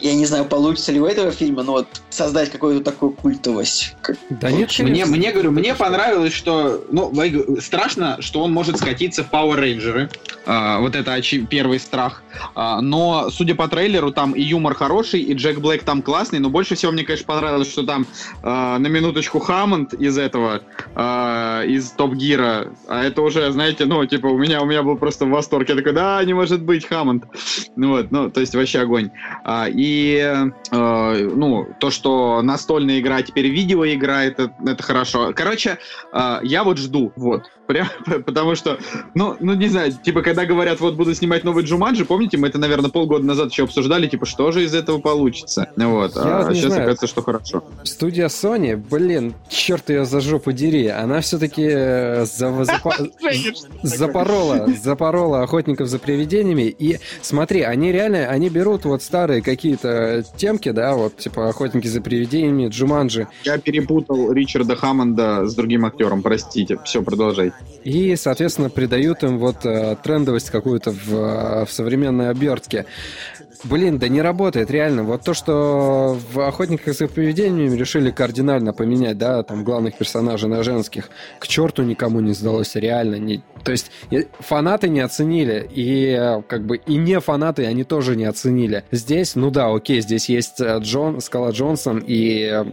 Я 0.00 0.14
не 0.14 0.26
знаю, 0.26 0.44
получится 0.44 0.92
ли 0.92 1.00
у 1.00 1.06
этого 1.06 1.30
фильма, 1.30 1.62
но 1.62 1.72
вот 1.72 1.88
создать 2.10 2.50
какую-то 2.50 2.84
такую 2.84 3.12
культовость. 3.12 3.96
Да 4.30 4.50
нет, 4.50 4.70
мне, 4.78 5.04
мне, 5.04 5.32
говорю, 5.32 5.50
мне 5.50 5.74
понравилось, 5.74 6.32
что, 6.32 6.84
ну, 6.90 7.12
страшно, 7.60 8.16
что 8.20 8.42
он 8.42 8.52
может 8.52 8.78
скатиться 8.78 9.24
в 9.24 9.30
Power 9.30 9.58
Rangers. 9.58 10.10
А, 10.46 10.80
вот 10.80 10.94
это 10.94 11.20
первый 11.48 11.78
страх. 11.80 12.22
А, 12.54 12.80
но, 12.80 13.30
судя 13.30 13.54
по 13.54 13.68
трейлеру, 13.68 14.12
там 14.12 14.32
и 14.32 14.42
юмор 14.42 14.74
хороший, 14.74 15.20
и 15.20 15.34
Джек 15.34 15.58
Блэк 15.58 15.84
там 15.84 16.02
классный, 16.02 16.38
но 16.38 16.50
больше 16.50 16.74
всего 16.74 16.92
мне, 16.92 17.04
конечно, 17.04 17.26
понравилось, 17.26 17.70
что 17.70 17.84
там 17.84 18.06
а, 18.42 18.78
на 18.78 18.86
минуточку 18.88 19.38
Хаммонд 19.38 19.94
из 19.94 20.18
этого, 20.18 20.62
а, 20.94 21.62
из 21.62 21.90
Топ 21.90 22.14
Гира, 22.14 22.72
а 22.88 23.04
это 23.04 23.22
уже, 23.22 23.50
знаете, 23.52 23.86
ну, 23.86 24.04
типа, 24.04 24.26
у 24.26 24.38
меня, 24.38 24.60
у 24.60 24.66
меня 24.66 24.82
был 24.82 24.96
просто 24.96 25.26
восторг. 25.26 25.68
Я 25.68 25.76
такой, 25.76 25.92
да, 25.92 26.22
не 26.24 26.34
может 26.34 26.62
быть, 26.62 26.86
Хаммонд. 26.86 27.24
Ну 27.76 27.90
вот, 27.90 28.10
ну, 28.10 28.30
то 28.30 28.40
есть 28.40 28.54
вообще 28.54 28.80
огонь. 28.80 29.10
А, 29.44 29.66
и, 29.68 29.93
э, 30.20 30.44
ну, 30.70 31.68
то, 31.78 31.90
что 31.90 32.42
настольная 32.42 33.00
игра 33.00 33.22
теперь 33.22 33.48
видеоигра, 33.48 34.24
это, 34.24 34.52
это 34.66 34.82
хорошо. 34.82 35.32
Короче, 35.34 35.78
э, 36.12 36.38
я 36.42 36.64
вот 36.64 36.78
жду, 36.78 37.12
вот. 37.16 37.44
Прям, 37.66 37.88
потому 38.26 38.54
что, 38.54 38.78
ну, 39.14 39.36
ну, 39.40 39.54
не 39.54 39.68
знаю, 39.68 39.92
типа, 39.92 40.22
когда 40.22 40.44
говорят, 40.44 40.80
вот 40.80 40.94
буду 40.94 41.14
снимать 41.14 41.44
новый 41.44 41.64
Джуманджи, 41.64 42.04
помните, 42.04 42.36
мы 42.36 42.48
это, 42.48 42.58
наверное, 42.58 42.90
полгода 42.90 43.24
назад 43.24 43.50
еще 43.50 43.64
обсуждали, 43.64 44.06
типа, 44.06 44.26
что 44.26 44.52
же 44.52 44.64
из 44.64 44.74
этого 44.74 44.98
получится? 44.98 45.68
Вот, 45.76 46.14
я 46.16 46.22
а 46.22 46.44
вот 46.44 46.54
сейчас 46.54 46.66
знаю. 46.66 46.82
оказывается, 46.82 47.06
что 47.06 47.22
хорошо. 47.22 47.64
Студия 47.84 48.28
Sony, 48.28 48.76
блин, 48.76 49.34
черт 49.48 49.88
ее 49.90 50.04
за 50.04 50.20
жопу 50.20 50.52
дери, 50.52 50.88
она 50.88 51.20
все-таки 51.20 51.66
э, 51.66 52.24
запорола, 53.82 54.68
запорола 54.82 55.42
охотников 55.42 55.88
за 55.88 55.98
привидениями, 55.98 56.74
и 56.78 56.98
смотри, 57.22 57.62
они 57.62 57.92
реально, 57.92 58.26
они 58.26 58.50
берут 58.50 58.84
вот 58.84 59.02
старые 59.02 59.40
какие-то 59.74 60.24
темки, 60.36 60.70
да, 60.70 60.94
вот, 60.94 61.16
типа, 61.16 61.48
охотники 61.48 61.86
за 61.86 62.00
привидениями, 62.00 62.68
Джуманджи. 62.68 63.28
Я 63.44 63.58
перепутал 63.58 64.32
Ричарда 64.32 64.76
Хаммонда 64.76 65.46
с 65.46 65.54
другим 65.54 65.84
актером, 65.84 66.22
простите, 66.22 66.78
все, 66.84 67.02
продолжай. 67.02 67.52
И, 67.84 68.16
соответственно, 68.16 68.70
придают 68.70 69.22
им 69.22 69.38
вот 69.38 69.64
э, 69.64 69.96
трендовость 70.02 70.50
какую-то 70.50 70.92
в, 70.92 71.14
э, 71.14 71.64
в 71.66 71.72
современной 71.72 72.30
обертке. 72.30 72.86
Блин, 73.64 73.98
да 73.98 74.08
не 74.08 74.20
работает, 74.20 74.70
реально. 74.70 75.04
Вот 75.04 75.22
то, 75.22 75.32
что 75.32 76.18
в 76.32 76.40
«Охотниках 76.40 76.94
за 76.94 77.08
привидениями» 77.08 77.74
решили 77.74 78.10
кардинально 78.10 78.74
поменять, 78.74 79.16
да, 79.16 79.42
там, 79.42 79.64
главных 79.64 79.96
персонажей 79.96 80.50
на 80.50 80.62
женских, 80.62 81.08
к 81.38 81.46
черту 81.46 81.82
никому 81.82 82.20
не 82.20 82.34
сдалось, 82.34 82.74
реально. 82.74 83.16
Не... 83.16 83.42
То 83.64 83.72
есть 83.72 83.90
фанаты 84.38 84.90
не 84.90 85.00
оценили, 85.00 85.66
и 85.70 86.10
э, 86.10 86.42
как 86.46 86.66
бы 86.66 86.76
и 86.76 86.96
не 86.96 87.18
фанаты 87.20 87.64
они 87.64 87.84
тоже 87.84 88.16
не 88.16 88.26
оценили. 88.26 88.84
Здесь, 88.90 89.34
ну 89.34 89.50
да, 89.50 89.72
окей, 89.72 90.02
здесь 90.02 90.28
есть 90.28 90.60
Джон, 90.60 91.20
Скала 91.20 91.50
Джонсон 91.50 92.02
и... 92.06 92.64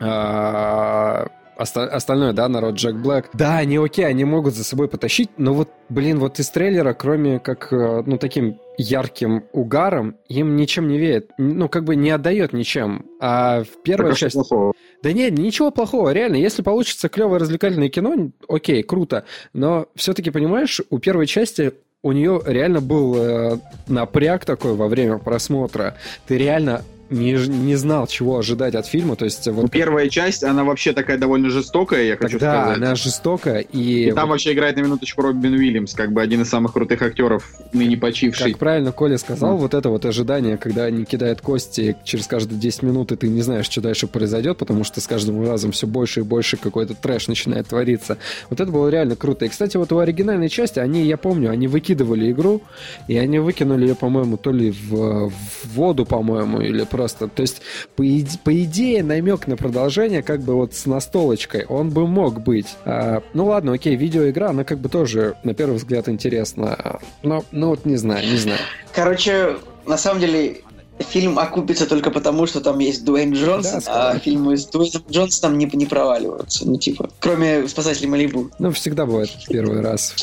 Э, 0.00 1.26
остальное, 1.62 2.32
да, 2.32 2.48
народ 2.48 2.74
Джек 2.74 2.96
Блэк. 2.96 3.30
Да, 3.34 3.58
они 3.58 3.78
окей, 3.78 4.06
они 4.06 4.24
могут 4.24 4.54
за 4.54 4.64
собой 4.64 4.88
потащить, 4.88 5.30
но 5.36 5.54
вот, 5.54 5.68
блин, 5.88 6.18
вот 6.18 6.38
из 6.38 6.50
трейлера, 6.50 6.92
кроме 6.92 7.38
как, 7.38 7.68
ну, 7.70 8.18
таким 8.18 8.58
ярким 8.78 9.44
угаром, 9.52 10.16
им 10.28 10.56
ничем 10.56 10.88
не 10.88 10.98
веет. 10.98 11.30
Ну, 11.38 11.68
как 11.68 11.84
бы 11.84 11.96
не 11.96 12.10
отдает 12.10 12.52
ничем. 12.52 13.06
А 13.20 13.64
в 13.64 13.82
первой 13.82 14.10
так, 14.10 14.18
части... 14.18 14.36
Плохого? 14.36 14.72
Да 15.02 15.12
нет, 15.12 15.36
ничего 15.36 15.70
плохого, 15.70 16.12
реально. 16.12 16.36
Если 16.36 16.62
получится 16.62 17.08
клевое 17.08 17.40
развлекательное 17.40 17.88
кино, 17.88 18.30
окей, 18.48 18.82
круто. 18.82 19.24
Но 19.52 19.86
все-таки, 19.94 20.30
понимаешь, 20.30 20.80
у 20.90 20.98
первой 20.98 21.26
части 21.26 21.72
у 22.02 22.12
нее 22.12 22.42
реально 22.44 22.80
был 22.80 23.16
э, 23.16 23.58
напряг 23.86 24.44
такой 24.44 24.74
во 24.74 24.88
время 24.88 25.18
просмотра. 25.18 25.96
Ты 26.26 26.36
реально 26.36 26.82
не, 27.12 27.32
не 27.32 27.76
знал, 27.76 28.06
чего 28.06 28.38
ожидать 28.38 28.74
от 28.74 28.86
фильма. 28.86 29.16
То 29.16 29.24
есть, 29.24 29.46
вот... 29.48 29.62
Ну, 29.62 29.68
первая 29.68 30.08
часть, 30.08 30.42
она 30.42 30.64
вообще 30.64 30.92
такая 30.92 31.18
довольно 31.18 31.50
жестокая, 31.50 32.04
я 32.04 32.16
хочу 32.16 32.38
да, 32.38 32.62
сказать. 32.62 32.76
она 32.78 32.94
жестокая. 32.94 33.60
И, 33.60 34.08
и 34.08 34.12
там 34.12 34.26
вот... 34.26 34.32
вообще 34.32 34.52
играет 34.52 34.76
на 34.76 34.80
минуточку 34.80 35.22
Робин 35.22 35.54
Уильямс, 35.54 35.94
как 35.94 36.12
бы 36.12 36.22
один 36.22 36.42
из 36.42 36.48
самых 36.48 36.72
крутых 36.72 37.02
актеров, 37.02 37.48
ныне 37.72 37.96
почивший. 37.96 38.52
Как 38.52 38.58
правильно 38.58 38.92
Коля 38.92 39.18
сказал, 39.18 39.56
mm. 39.56 39.58
вот 39.58 39.74
это 39.74 39.88
вот 39.88 40.04
ожидание, 40.04 40.56
когда 40.56 40.84
они 40.84 41.04
кидают 41.04 41.40
кости 41.40 41.96
через 42.04 42.26
каждые 42.26 42.58
10 42.58 42.82
минут, 42.82 43.12
и 43.12 43.16
ты 43.16 43.28
не 43.28 43.42
знаешь, 43.42 43.66
что 43.66 43.80
дальше 43.80 44.06
произойдет, 44.06 44.58
потому 44.58 44.84
что 44.84 45.00
с 45.00 45.06
каждым 45.06 45.46
разом 45.46 45.72
все 45.72 45.86
больше 45.86 46.20
и 46.20 46.22
больше 46.22 46.56
какой-то 46.56 46.94
трэш 46.94 47.28
начинает 47.28 47.68
твориться. 47.68 48.18
Вот 48.50 48.60
это 48.60 48.70
было 48.70 48.88
реально 48.88 49.16
круто. 49.16 49.44
И, 49.44 49.48
кстати, 49.48 49.76
вот 49.76 49.92
у 49.92 49.98
оригинальной 49.98 50.48
части, 50.48 50.78
они, 50.78 51.02
я 51.04 51.16
помню, 51.16 51.50
они 51.50 51.68
выкидывали 51.68 52.30
игру, 52.30 52.62
и 53.08 53.16
они 53.16 53.38
выкинули 53.38 53.88
ее, 53.88 53.94
по-моему, 53.94 54.36
то 54.36 54.52
ли 54.52 54.70
в, 54.70 55.30
в 55.30 55.74
воду, 55.74 56.06
по-моему, 56.06 56.60
или 56.60 56.84
просто... 56.84 57.01
То 57.08 57.42
есть 57.42 57.62
по, 57.96 58.06
иде, 58.06 58.38
по 58.42 58.62
идее, 58.62 59.02
намек 59.02 59.46
на 59.46 59.56
продолжение, 59.56 60.22
как 60.22 60.40
бы 60.40 60.54
вот 60.54 60.74
с 60.74 60.86
настолочкой, 60.86 61.64
он 61.66 61.90
бы 61.90 62.06
мог 62.06 62.42
быть. 62.42 62.76
А, 62.84 63.22
ну 63.34 63.46
ладно, 63.46 63.72
окей, 63.72 63.96
видеоигра, 63.96 64.50
она 64.50 64.64
как 64.64 64.78
бы 64.78 64.88
тоже, 64.88 65.36
на 65.44 65.54
первый 65.54 65.76
взгляд, 65.76 66.08
интересна. 66.08 67.00
Но, 67.22 67.44
ну 67.52 67.68
вот 67.68 67.84
не 67.84 67.96
знаю, 67.96 68.26
не 68.28 68.36
знаю. 68.36 68.60
Короче, 68.94 69.56
на 69.86 69.96
самом 69.96 70.20
деле, 70.20 70.60
фильм 71.02 71.38
окупится 71.38 71.86
только 71.86 72.10
потому, 72.10 72.46
что 72.46 72.60
там 72.60 72.78
есть 72.78 73.04
Дуэйн 73.04 73.32
Джонсон, 73.32 73.80
да, 73.84 74.10
а 74.10 74.18
фильмы 74.18 74.56
с 74.56 74.66
Дуэйном 74.66 75.02
Джонсоном 75.10 75.58
не, 75.58 75.70
не 75.72 75.86
проваливаются. 75.86 76.66
Ну, 76.66 76.76
типа, 76.78 77.10
кроме 77.20 77.68
«Спасателей 77.68 78.08
Малибу». 78.08 78.50
Ну, 78.58 78.72
всегда 78.72 79.06
бывает 79.06 79.30
первый 79.48 79.80
раз. 79.80 80.14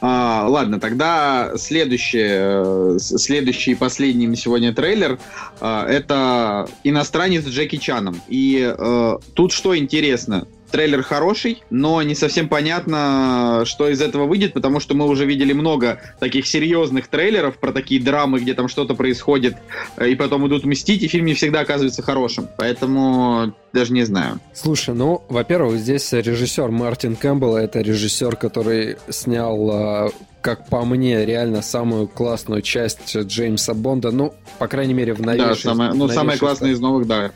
А, 0.00 0.46
ладно, 0.48 0.80
тогда 0.80 1.52
следующий, 1.56 2.98
следующий 2.98 3.72
и 3.72 3.74
последний 3.74 4.34
сегодня 4.36 4.74
трейлер 4.74 5.18
а, 5.60 5.86
это 5.86 6.68
«Иностранец 6.84 7.44
с 7.44 7.48
Джеки 7.48 7.76
Чаном». 7.76 8.20
И 8.28 8.74
а, 8.78 9.18
тут 9.34 9.52
что 9.52 9.76
интересно, 9.76 10.46
трейлер 10.70 11.02
хороший, 11.02 11.62
но 11.70 12.02
не 12.02 12.14
совсем 12.14 12.48
понятно, 12.48 13.62
что 13.64 13.88
из 13.88 14.00
этого 14.00 14.26
выйдет, 14.26 14.52
потому 14.52 14.80
что 14.80 14.94
мы 14.94 15.06
уже 15.06 15.24
видели 15.24 15.52
много 15.52 16.00
таких 16.20 16.46
серьезных 16.46 17.08
трейлеров 17.08 17.58
про 17.58 17.72
такие 17.72 18.00
драмы, 18.00 18.40
где 18.40 18.54
там 18.54 18.68
что-то 18.68 18.94
происходит, 18.94 19.56
э, 19.96 20.08
и 20.10 20.14
потом 20.14 20.46
идут 20.46 20.64
мстить, 20.64 21.02
и 21.02 21.08
фильм 21.08 21.26
не 21.26 21.34
всегда 21.34 21.60
оказывается 21.60 22.02
хорошим. 22.02 22.48
Поэтому 22.56 23.54
даже 23.72 23.92
не 23.92 24.04
знаю. 24.04 24.40
Слушай, 24.54 24.94
ну, 24.94 25.22
во-первых, 25.28 25.78
здесь 25.78 26.12
режиссер 26.12 26.70
Мартин 26.70 27.16
Кэмпбелл, 27.16 27.56
это 27.56 27.80
режиссер, 27.80 28.36
который 28.36 28.96
снял 29.10 30.12
как 30.46 30.68
по 30.68 30.84
мне, 30.84 31.26
реально 31.26 31.60
самую 31.60 32.06
классную 32.06 32.62
часть 32.62 33.16
Джеймса 33.16 33.74
Бонда. 33.74 34.12
Ну, 34.12 34.32
по 34.60 34.68
крайней 34.68 34.94
мере, 34.94 35.12
в 35.12 35.20
новейшей... 35.20 35.64
Да, 35.64 35.70
самая, 35.70 35.92
ну, 35.92 36.06
самая 36.06 36.38
классная 36.38 36.70
из 36.70 36.78
новых, 36.78 37.08
да. 37.08 37.32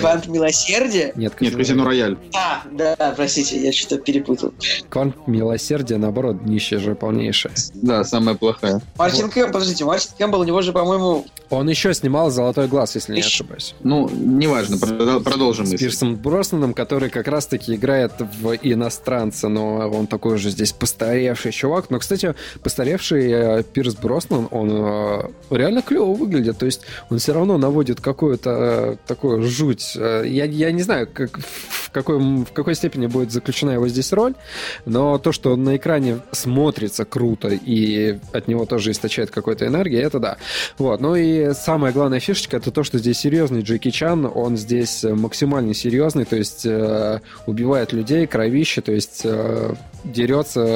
Квант 0.00 0.28
Милосердия? 0.28 1.12
Нет, 1.14 1.38
Нет, 1.40 1.56
Казино 1.56 1.84
Рояль. 1.84 2.16
А, 2.34 2.62
да, 2.72 2.96
простите, 3.14 3.62
я 3.62 3.70
что-то 3.70 3.98
перепутал. 3.98 4.54
Квант 4.88 5.26
Милосердия, 5.26 5.98
наоборот, 5.98 6.42
днище 6.42 6.78
же 6.78 6.94
полнейшее. 6.94 7.52
Да, 7.74 8.02
самая 8.04 8.34
плохая. 8.34 8.80
Мартин 8.96 9.28
Кэмпбелл, 9.28 9.52
подождите, 9.52 9.84
Мартин 9.84 10.12
Кэмпбелл, 10.16 10.40
у 10.40 10.44
него 10.44 10.62
же, 10.62 10.72
по-моему... 10.72 11.26
Он 11.50 11.68
еще 11.68 11.92
снимал 11.92 12.30
«Золотой 12.30 12.66
глаз», 12.66 12.94
если 12.94 13.12
не 13.12 13.20
ошибаюсь. 13.20 13.74
Ну, 13.82 14.08
неважно, 14.08 14.78
продолжим 14.78 15.66
С 15.66 15.74
Пирсом 15.74 16.16
Броснаном, 16.16 16.72
который 16.72 17.10
как 17.10 17.28
раз-таки 17.28 17.74
играет 17.74 18.12
в 18.18 18.54
иностранца, 18.62 19.48
но 19.48 19.90
он 19.90 20.06
такой 20.06 20.38
же 20.38 20.48
здесь 20.50 20.72
постаревший 20.94 21.52
чувак. 21.52 21.90
Но, 21.90 21.98
кстати, 21.98 22.34
постаревший 22.62 23.30
э, 23.30 23.62
Пирс 23.62 23.94
Броснан, 23.94 24.48
он 24.50 24.70
э, 24.70 25.22
реально 25.50 25.82
клево 25.82 26.14
выглядит. 26.14 26.58
То 26.58 26.66
есть 26.66 26.82
он 27.10 27.18
все 27.18 27.32
равно 27.32 27.58
наводит 27.58 28.00
какую-то 28.00 28.50
э, 28.50 28.96
такую 29.06 29.42
жуть. 29.42 29.94
Я, 29.96 30.44
я 30.44 30.72
не 30.72 30.82
знаю, 30.82 31.08
как, 31.12 31.38
в, 31.38 31.90
какой, 31.90 32.18
в 32.18 32.52
какой 32.52 32.74
степени 32.74 33.06
будет 33.06 33.32
заключена 33.32 33.72
его 33.72 33.88
здесь 33.88 34.12
роль, 34.12 34.34
но 34.84 35.18
то, 35.18 35.32
что 35.32 35.52
он 35.52 35.64
на 35.64 35.76
экране 35.76 36.20
смотрится 36.32 37.04
круто 37.04 37.48
и 37.48 38.18
от 38.32 38.48
него 38.48 38.66
тоже 38.66 38.92
источает 38.92 39.30
какой-то 39.30 39.66
энергии, 39.66 39.98
это 39.98 40.18
да. 40.18 40.36
Вот. 40.78 41.00
Ну 41.00 41.16
и 41.16 41.52
самая 41.54 41.92
главная 41.92 42.20
фишечка 42.20 42.56
это 42.56 42.70
то, 42.70 42.84
что 42.84 42.98
здесь 42.98 43.18
серьезный 43.18 43.62
Джеки 43.62 43.90
Чан, 43.90 44.30
он 44.32 44.56
здесь 44.56 45.04
максимально 45.04 45.74
серьезный, 45.74 46.24
то 46.24 46.36
есть 46.36 46.64
э, 46.66 47.20
убивает 47.46 47.92
людей, 47.92 48.26
кровище, 48.26 48.80
то 48.80 48.92
есть 48.92 49.22
э, 49.24 49.74
дерется 50.04 50.73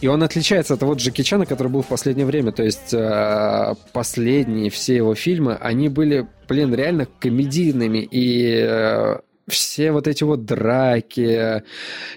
и 0.00 0.06
он 0.06 0.22
отличается 0.22 0.74
от 0.74 0.80
того 0.80 0.94
Джеки 0.94 1.22
Чана, 1.22 1.44
который 1.44 1.68
был 1.68 1.82
в 1.82 1.88
последнее 1.88 2.26
время. 2.26 2.52
То 2.52 2.62
есть 2.62 2.94
э, 2.94 3.74
последние 3.92 4.70
все 4.70 4.96
его 4.96 5.14
фильмы, 5.14 5.56
они 5.56 5.88
были, 5.88 6.26
блин, 6.48 6.74
реально 6.74 7.06
комедийными. 7.18 8.06
И 8.10 8.64
э, 8.64 9.16
все 9.48 9.90
вот 9.90 10.06
эти 10.06 10.22
вот 10.22 10.44
драки, 10.44 11.64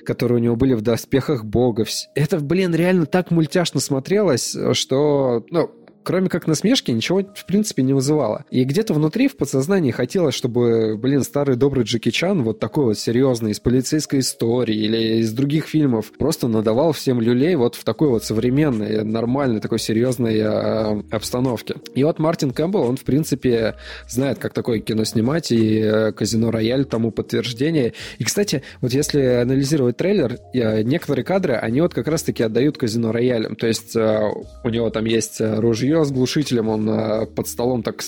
которые 0.06 0.38
у 0.38 0.42
него 0.42 0.56
были 0.56 0.74
в 0.74 0.82
«Доспехах 0.82 1.44
Бога», 1.44 1.86
это, 2.14 2.40
блин, 2.40 2.76
реально 2.76 3.06
так 3.08 3.32
мультяшно 3.32 3.80
смотрелось, 3.80 4.56
что, 4.74 5.44
ну, 5.50 5.72
кроме 6.04 6.30
как 6.30 6.48
насмешки, 6.48 6.92
ничего, 6.92 7.22
в 7.22 7.46
принципе, 7.46 7.84
не 7.84 7.94
вызывало. 7.94 8.46
И 8.50 8.64
где-то 8.64 8.94
внутри, 8.94 9.28
в 9.28 9.38
подсознании 9.38 9.92
хотелось, 9.92 10.36
чтобы, 10.36 10.98
блин, 10.98 11.24
старый 11.24 11.56
добрый 11.56 11.84
Джеки 11.84 12.12
Чан, 12.12 12.44
вот 12.44 12.60
такой 12.60 12.86
вот 12.86 13.00
серьезный, 13.00 13.52
из 13.52 13.60
полицейской 13.60 14.20
истории 14.20 14.76
или 14.76 15.20
из 15.20 15.32
других 15.34 15.66
фильмов, 15.66 16.12
просто 16.18 16.48
надавал 16.48 16.94
всем 16.94 17.22
люлей 17.22 17.56
вот 17.56 17.76
в 17.76 17.84
такой 17.84 18.10
вот 18.10 18.24
современной, 18.24 19.04
нормальной, 19.04 19.60
такой 19.60 19.80
серьезной 19.80 20.38
э, 20.38 21.02
обстановке. 21.12 21.76
И 21.96 22.04
вот 22.04 22.20
Мартин 22.20 22.52
Кэмпбелл, 22.52 22.84
он, 22.84 22.98
в 22.98 23.04
принципе, 23.04 23.76
знает, 24.08 24.40
как 24.40 24.54
такое 24.54 24.80
кино 24.80 25.04
снимать, 25.04 25.52
и 25.52 25.80
э, 25.80 26.12
«Казино 26.12 26.52
Рояль» 26.52 26.86
тому 26.86 27.12
подтверждение. 27.12 27.94
И, 28.18 28.24
кстати, 28.24 28.64
вот 28.82 28.94
если 28.94 29.22
анализировать 29.22 29.98
трейлер, 29.98 30.38
э, 30.54 30.82
некоторые 30.84 31.26
кадры, 31.26 31.54
они 31.56 31.82
вот 31.82 31.94
как 31.94 32.08
раз-таки 32.08 32.44
отдают 32.44 32.78
«Казино 32.78 33.12
Рояль». 33.12 33.56
То 33.56 33.68
есть 33.68 33.96
э, 33.96 34.30
у 34.64 34.70
него 34.70 34.90
там 34.90 35.06
есть 35.06 35.42
э, 35.42 35.60
ружье 35.92 36.06
с 36.06 36.12
глушителем, 36.12 36.70
он 36.70 36.90
э, 36.90 37.26
под 37.26 37.48
столом 37.48 37.84
так 37.84 38.02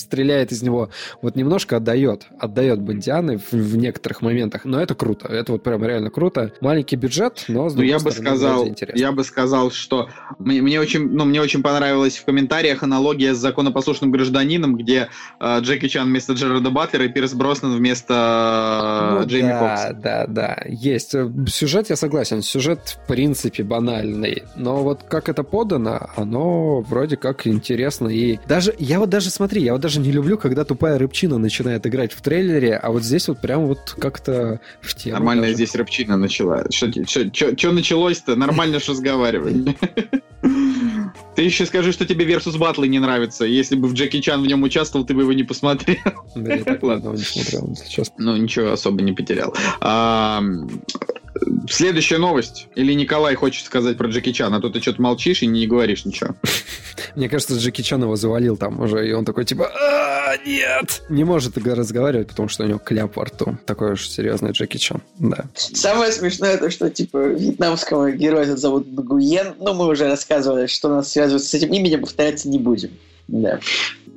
стреляет 0.00 0.52
из 0.52 0.62
него. 0.62 0.90
Вот 1.22 1.36
немножко 1.36 1.76
отдает, 1.76 2.26
отдает 2.38 2.80
Бондианы 2.80 3.38
в, 3.38 3.52
в 3.52 3.76
некоторых 3.76 4.22
моментах. 4.22 4.64
Но 4.64 4.80
это 4.80 4.94
круто, 4.94 5.28
это 5.28 5.52
вот 5.52 5.62
прям 5.62 5.84
реально 5.84 6.10
круто. 6.10 6.52
Маленький 6.60 6.96
бюджет, 6.96 7.44
но 7.48 7.68
с 7.68 7.74
ну, 7.74 7.82
я 7.82 7.98
бы 7.98 8.10
сказал, 8.10 8.68
я 8.94 9.12
бы 9.12 9.24
сказал, 9.24 9.70
что 9.70 10.08
мне, 10.38 10.62
мне 10.62 10.80
очень, 10.80 11.08
ну, 11.08 11.24
мне 11.24 11.40
очень 11.40 11.62
понравилась 11.62 12.16
в 12.18 12.24
комментариях 12.24 12.82
аналогия 12.82 13.34
с 13.34 13.38
законопослушным 13.38 14.10
гражданином, 14.10 14.76
где 14.76 15.08
э, 15.40 15.60
Джеки 15.60 15.88
Чан 15.88 16.08
вместо 16.08 16.32
Джерарда 16.32 16.70
Батлера 16.70 17.04
и 17.04 17.08
Пирс 17.08 17.34
Броснан 17.34 17.76
вместо 17.76 19.14
э, 19.14 19.20
ну, 19.20 19.26
Джейми 19.26 19.48
да, 19.48 19.58
Фокса. 19.58 20.00
Да, 20.02 20.26
да, 20.26 20.62
есть. 20.66 21.14
Сюжет, 21.48 21.90
я 21.90 21.96
согласен, 21.96 22.42
сюжет 22.42 22.98
в 23.02 23.06
принципе 23.06 23.62
банальный, 23.62 24.44
но 24.56 24.82
вот 24.82 25.02
как 25.04 25.28
это 25.28 25.42
подано, 25.42 26.10
оно 26.16 26.80
вроде 26.80 27.16
как 27.16 27.46
интересно 27.46 28.08
и 28.08 28.38
даже, 28.46 28.74
я 28.78 28.98
вот 28.98 29.10
даже 29.10 29.30
смотри, 29.30 29.62
я 29.62 29.72
вот 29.72 29.82
даже 29.86 30.00
не 30.00 30.10
люблю, 30.10 30.36
когда 30.36 30.64
тупая 30.64 30.98
рыбчина 30.98 31.38
начинает 31.38 31.86
играть 31.86 32.12
в 32.12 32.20
трейлере, 32.20 32.74
а 32.74 32.90
вот 32.90 33.04
здесь 33.04 33.28
вот 33.28 33.38
прям 33.38 33.66
вот 33.66 33.94
как-то 33.96 34.60
в 34.80 34.96
тему. 34.96 35.14
Нормальная 35.14 35.44
даже. 35.44 35.54
здесь 35.54 35.76
рыбчина 35.76 36.16
начала. 36.16 36.64
Что 36.72 37.70
началось-то? 37.70 38.34
Нормально 38.34 38.80
же 38.80 38.90
разговаривать. 38.90 39.76
Ты 41.36 41.42
еще 41.42 41.66
скажи, 41.66 41.92
что 41.92 42.04
тебе 42.04 42.26
Versus 42.26 42.58
Battle 42.58 42.88
не 42.88 42.98
нравится. 42.98 43.44
Если 43.44 43.76
бы 43.76 43.86
в 43.86 43.92
Джеки 43.94 44.20
Чан 44.20 44.42
в 44.42 44.46
нем 44.48 44.64
участвовал, 44.64 45.06
ты 45.06 45.14
бы 45.14 45.22
его 45.22 45.32
не 45.32 45.44
посмотрел. 45.44 45.98
Да, 46.34 46.54
я 46.54 46.64
так 46.64 46.82
ладно 46.82 47.10
не 47.10 47.18
смотрел, 47.18 47.68
если 47.68 47.88
честно. 47.88 48.14
Ну, 48.18 48.36
ничего 48.36 48.72
особо 48.72 49.02
не 49.02 49.12
потерял. 49.12 49.54
Следующая 51.68 52.18
новость. 52.18 52.68
Или 52.74 52.92
Николай 52.92 53.34
хочет 53.34 53.66
сказать 53.66 53.96
про 53.96 54.08
Джеки 54.08 54.32
Чана, 54.32 54.56
а 54.56 54.60
то 54.60 54.70
ты 54.70 54.80
что-то 54.80 55.02
молчишь 55.02 55.42
и 55.42 55.46
не 55.46 55.66
говоришь 55.66 56.04
ничего. 56.04 56.34
Мне 57.16 57.28
кажется, 57.28 57.54
Джеки 57.56 57.82
Чан 57.82 58.02
его 58.02 58.16
завалил 58.16 58.56
там 58.56 58.80
уже, 58.80 59.08
и 59.08 59.12
он 59.12 59.24
такой 59.24 59.44
типа 59.44 59.70
«А, 59.74 60.36
нет! 60.46 61.02
Не 61.08 61.24
может 61.24 61.56
разговаривать, 61.58 62.28
потому 62.28 62.48
что 62.48 62.64
у 62.64 62.66
него 62.66 62.78
кляп 62.78 63.16
во 63.16 63.24
рту. 63.24 63.58
Такой 63.66 63.92
уж 63.92 64.08
серьезный 64.08 64.52
Джеки 64.52 64.76
Чан, 64.76 65.02
да. 65.18 65.46
Самое 65.54 66.12
смешное 66.12 66.56
то, 66.58 66.70
что 66.70 66.90
типа 66.90 67.28
вьетнамского 67.28 68.12
героя 68.12 68.56
зовут 68.56 68.86
Нгуен. 68.86 69.54
Ну, 69.58 69.74
мы 69.74 69.86
уже 69.88 70.06
рассказывали, 70.08 70.66
что 70.66 70.88
нас 70.88 71.12
связывает 71.12 71.44
с 71.44 71.54
этим 71.54 71.72
именем, 71.72 72.02
повторяться 72.02 72.48
не 72.48 72.58
будем. 72.58 72.90
Да. 73.28 73.60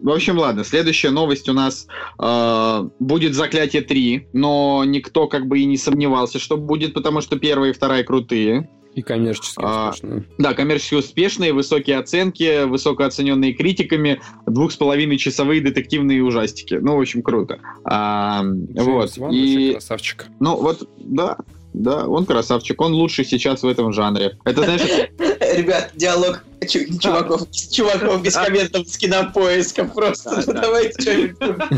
В 0.01 0.09
общем, 0.09 0.37
ладно, 0.37 0.63
следующая 0.63 1.09
новость 1.09 1.49
у 1.49 1.53
нас 1.53 1.87
э, 2.21 2.89
будет 2.99 3.35
«Заклятие 3.35 3.83
3», 3.83 4.27
но 4.33 4.83
никто 4.85 5.27
как 5.27 5.47
бы 5.47 5.59
и 5.59 5.65
не 5.65 5.77
сомневался, 5.77 6.39
что 6.39 6.57
будет, 6.57 6.93
потому 6.93 7.21
что 7.21 7.37
первая 7.37 7.71
и 7.71 7.73
вторая 7.73 8.03
крутые. 8.03 8.69
И 8.95 9.01
коммерчески 9.01 9.61
а, 9.61 9.89
успешные. 9.89 10.23
Да, 10.37 10.53
коммерчески 10.53 10.95
успешные, 10.95 11.53
высокие 11.53 11.97
оценки, 11.97 12.63
высокооцененные 12.63 13.53
критиками, 13.53 14.21
двух 14.47 14.71
с 14.71 14.77
половиной 14.77 15.17
часовые 15.17 15.61
детективные 15.61 16.23
ужастики. 16.23 16.75
Ну, 16.75 16.97
в 16.97 17.01
общем, 17.01 17.21
круто. 17.21 17.59
А, 17.83 18.43
вот. 18.43 19.17
И... 19.31 19.73
красавчик. 19.73 20.27
Ну, 20.39 20.55
вот, 20.55 20.89
да, 20.97 21.37
да, 21.73 22.07
он 22.07 22.25
красавчик, 22.25 22.79
он 22.81 22.93
лучший 22.93 23.25
сейчас 23.25 23.63
в 23.63 23.67
этом 23.67 23.93
жанре. 23.93 24.37
Это, 24.43 24.63
знаешь... 24.63 24.81
Ребят, 25.57 25.91
диалог 25.95 26.43
чуваков, 26.67 27.49
чуваков 27.51 28.21
без 28.21 28.35
комментов 28.35 28.87
с 28.87 28.97
кинопоиска 28.97 29.85
просто. 29.85 30.43
Давайте 30.45 31.01
что-нибудь. 31.01 31.37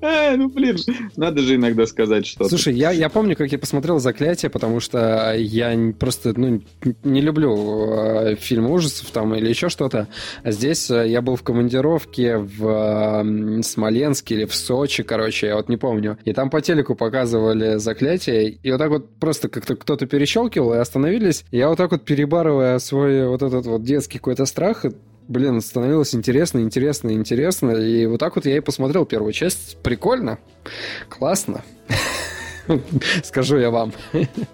Ну, 0.00 0.48
блин, 0.48 0.76
надо 1.16 1.42
же 1.42 1.56
иногда 1.56 1.86
сказать 1.86 2.26
что-то. 2.26 2.48
Слушай, 2.48 2.74
я, 2.74 2.90
я 2.92 3.08
помню, 3.08 3.36
как 3.36 3.52
я 3.52 3.58
посмотрел 3.58 3.98
«Заклятие», 3.98 4.48
потому 4.50 4.80
что 4.80 5.34
я 5.36 5.76
просто 5.98 6.32
ну, 6.38 6.62
не 7.04 7.20
люблю 7.20 7.92
э, 7.92 8.36
фильмы 8.36 8.72
ужасов 8.72 9.10
там 9.10 9.34
или 9.34 9.48
еще 9.48 9.68
что-то. 9.68 10.08
А 10.42 10.50
здесь 10.50 10.90
э, 10.90 11.08
я 11.08 11.20
был 11.20 11.36
в 11.36 11.42
командировке 11.42 12.38
в 12.38 13.62
Смоленске 13.62 14.34
или 14.36 14.44
в 14.46 14.54
Сочи, 14.54 15.02
короче, 15.02 15.48
я 15.48 15.56
вот 15.56 15.68
не 15.68 15.76
помню. 15.76 16.18
И 16.24 16.32
там 16.32 16.48
по 16.48 16.60
телеку 16.60 16.94
показывали 16.94 17.59
«Заклятие», 17.78 18.50
и 18.50 18.70
вот 18.70 18.78
так 18.78 18.90
вот 18.90 19.14
просто 19.18 19.48
как-то 19.48 19.76
кто-то 19.76 20.06
перещелкивал 20.06 20.74
и 20.74 20.78
остановились. 20.78 21.44
Я 21.50 21.68
вот 21.68 21.78
так 21.78 21.92
вот 21.92 22.04
перебарывая 22.04 22.78
свой 22.78 23.26
вот 23.28 23.42
этот 23.42 23.66
вот 23.66 23.82
детский 23.82 24.18
какой-то 24.18 24.46
страх, 24.46 24.84
блин, 25.28 25.60
становилось 25.60 26.14
интересно, 26.14 26.58
интересно, 26.58 27.10
интересно. 27.10 27.70
И 27.70 28.06
вот 28.06 28.18
так 28.18 28.36
вот 28.36 28.46
я 28.46 28.56
и 28.56 28.60
посмотрел 28.60 29.06
первую 29.06 29.32
часть. 29.32 29.78
Прикольно, 29.82 30.38
классно. 31.08 31.62
Скажу 33.24 33.58
я 33.58 33.70
вам. 33.70 33.92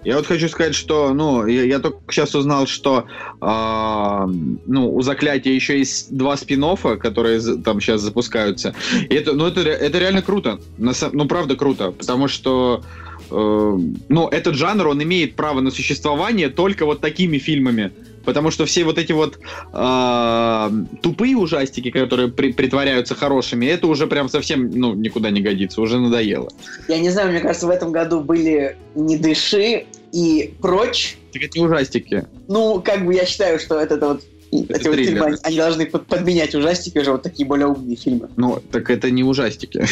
Я 0.03 0.17
вот 0.17 0.27
хочу 0.27 0.49
сказать, 0.49 0.75
что, 0.75 1.13
ну, 1.13 1.45
я, 1.45 1.63
я 1.63 1.79
только 1.79 1.99
сейчас 2.09 2.35
узнал, 2.35 2.67
что, 2.67 3.05
э, 3.41 4.25
ну, 4.65 4.93
у 4.93 5.01
заклятия 5.01 5.53
еще 5.53 5.77
есть 5.77 6.15
два 6.15 6.37
спин 6.37 6.65
которые 6.99 7.39
там 7.63 7.81
сейчас 7.81 8.01
запускаются. 8.01 8.73
И 9.09 9.15
это, 9.15 9.33
ну, 9.33 9.45
это, 9.45 9.61
это 9.61 9.99
реально 9.99 10.21
круто. 10.21 10.59
Ну, 10.77 11.27
правда 11.27 11.55
круто, 11.55 11.91
потому 11.91 12.27
что 12.27 12.83
э, 13.29 13.77
ну, 14.09 14.27
этот 14.27 14.55
жанр, 14.55 14.87
он 14.87 15.03
имеет 15.03 15.35
право 15.35 15.61
на 15.61 15.71
существование 15.71 16.49
только 16.49 16.85
вот 16.85 17.01
такими 17.01 17.37
фильмами. 17.37 17.91
Потому 18.27 18.51
что 18.51 18.65
все 18.65 18.83
вот 18.83 18.97
эти 18.97 19.13
вот 19.13 19.39
э, 19.71 20.69
тупые 21.01 21.37
ужастики, 21.37 21.91
которые 21.91 22.27
при, 22.29 22.51
притворяются 22.51 23.15
хорошими, 23.15 23.67
это 23.67 23.87
уже 23.87 24.05
прям 24.05 24.27
совсем 24.27 24.69
ну, 24.69 24.93
никуда 24.95 25.29
не 25.29 25.39
годится, 25.39 25.79
уже 25.79 25.97
надоело. 25.97 26.49
Я 26.89 26.99
не 26.99 27.09
знаю, 27.09 27.31
мне 27.31 27.39
кажется, 27.39 27.67
в 27.67 27.69
этом 27.69 27.93
году 27.93 28.19
были 28.19 28.75
«Не 28.95 29.15
дыши» 29.15 29.85
и 30.11 30.53
«Прочь». 30.61 31.17
Так 31.31 31.41
это 31.41 31.61
ужастики. 31.61 32.27
Ну, 32.49 32.81
как 32.81 33.05
бы 33.05 33.13
я 33.13 33.25
считаю, 33.25 33.59
что 33.59 33.79
это 33.79 33.95
вот 34.05 34.23
эти 34.51 34.87
вот 34.87 34.95
фильмы, 34.95 35.25
они, 35.25 35.37
они 35.43 35.57
должны 35.57 35.85
под, 35.85 36.07
подменять 36.07 36.55
ужастики 36.55 36.97
уже, 36.97 37.11
вот 37.11 37.23
такие 37.23 37.47
более 37.47 37.67
умные 37.67 37.95
фильмы. 37.95 38.29
Ну, 38.37 38.61
так 38.71 38.89
это 38.89 39.11
не 39.11 39.23
ужастики. 39.23 39.83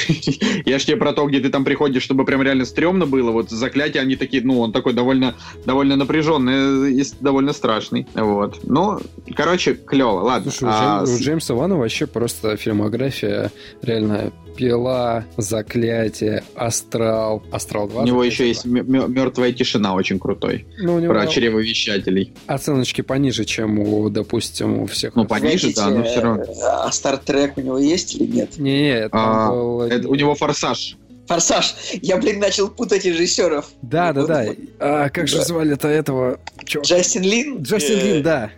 Я 0.70 0.80
ж 0.80 0.86
тебе 0.86 0.98
про 0.98 1.14
то, 1.14 1.26
где 1.28 1.40
ты 1.40 1.50
там 1.50 1.66
приходишь, 1.66 2.04
чтобы 2.04 2.26
прям 2.26 2.42
реально 2.42 2.66
стрёмно 2.66 3.06
было. 3.06 3.32
Вот 3.32 3.50
заклятие, 3.50 4.02
они 4.02 4.16
такие, 4.16 4.44
ну, 4.44 4.60
он 4.60 4.72
такой 4.72 4.94
довольно, 4.94 5.36
довольно 5.66 5.96
напряженный 5.96 6.94
и 6.94 7.04
довольно 7.20 7.54
страшный. 7.54 8.08
Вот. 8.14 8.60
Ну, 8.64 9.00
короче, 9.36 9.76
клево. 9.76 10.22
Ладно. 10.22 10.52
Слушай, 10.52 10.74
а... 10.74 11.04
у 11.04 11.20
Джеймса 11.20 11.54
Вана 11.54 11.78
вообще 11.78 12.08
просто 12.08 12.58
фильмография 12.58 13.52
реально 13.82 14.32
Пила, 14.56 15.26
Заклятие, 15.38 16.44
Астрал. 16.56 17.44
Астрал 17.52 17.90
2. 17.90 18.04
У 18.04 18.06
него 18.06 18.24
еще 18.24 18.48
есть 18.48 18.66
Мертвая 18.66 19.52
тишина 19.52 19.94
очень 19.94 20.20
крутой. 20.20 20.66
Ну, 20.78 20.96
у 20.96 21.00
него... 21.00 21.14
Про 21.14 21.28
чревовещателей. 21.28 22.34
Оценочки 22.48 23.02
пониже, 23.02 23.44
чем 23.46 23.80
у, 23.80 24.10
допустим, 24.10 24.45
у 24.62 24.86
всех. 24.86 25.16
Ну, 25.16 25.26
пониже, 25.26 25.74
да, 25.74 25.90
но 25.90 26.04
все 26.04 26.22
равно. 26.22 26.44
А 26.64 26.92
Стартрек 26.92 27.58
у 27.58 27.62
него 27.62 27.78
есть 27.78 28.16
или 28.16 28.26
нет? 28.26 28.58
Не, 28.58 29.08
а, 29.12 29.52
у 29.52 30.16
него 30.16 30.36
Форсаж. 30.36 30.98
Форсаж. 31.28 31.76
Я, 32.02 32.18
блин, 32.18 32.40
начал 32.40 32.70
путать 32.70 33.04
режиссеров. 33.06 33.66
Да, 33.82 34.14
да, 34.14 34.26
да. 34.26 34.46
А 34.80 35.10
как 35.10 35.28
же 35.28 35.44
звали-то 35.44 35.88
этого? 35.88 36.40
Джастин 36.64 37.24
Лин? 37.24 37.62
Джастин 37.62 38.00
Лин, 38.00 38.24
да. 38.24 38.52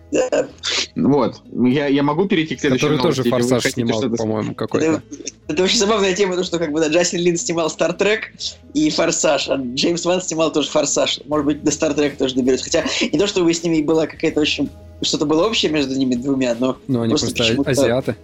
Вот. 0.94 1.40
Я, 1.52 1.86
я 1.86 2.02
могу 2.02 2.26
перейти 2.26 2.56
к 2.56 2.60
следующему 2.60 2.96
Который 2.96 3.02
тоже 3.02 3.22
Форсаж 3.30 3.62
снимал, 3.72 4.02
по-моему, 4.10 4.54
какой-то. 4.54 5.02
Это, 5.48 5.62
очень 5.62 5.78
забавная 5.78 6.14
тема, 6.14 6.36
то, 6.36 6.44
что 6.44 6.58
как 6.58 6.72
бы 6.72 6.80
да, 6.80 6.88
Джастин 6.88 7.20
Лин 7.20 7.38
снимал 7.38 7.70
Стартрек 7.70 8.32
и 8.74 8.90
Форсаж, 8.90 9.48
а 9.48 9.56
Джеймс 9.56 10.04
Ван 10.04 10.20
снимал 10.20 10.52
тоже 10.52 10.68
Форсаж. 10.68 11.20
Может 11.26 11.46
быть, 11.46 11.62
до 11.62 11.70
Стартрека 11.70 12.18
тоже 12.18 12.34
доберется. 12.34 12.64
Хотя 12.64 12.84
не 13.00 13.18
то, 13.18 13.26
чтобы 13.26 13.52
с 13.54 13.62
ними 13.62 13.80
была 13.82 14.06
какая-то 14.06 14.40
очень... 14.40 14.68
Что-то 15.02 15.26
было 15.26 15.46
общее 15.46 15.70
между 15.70 15.94
ними 15.94 16.14
двумя, 16.14 16.56
но... 16.58 16.76
Ну, 16.88 17.02
они 17.02 17.10
просто, 17.10 17.54
просто 17.54 17.70
азиаты. 17.70 18.16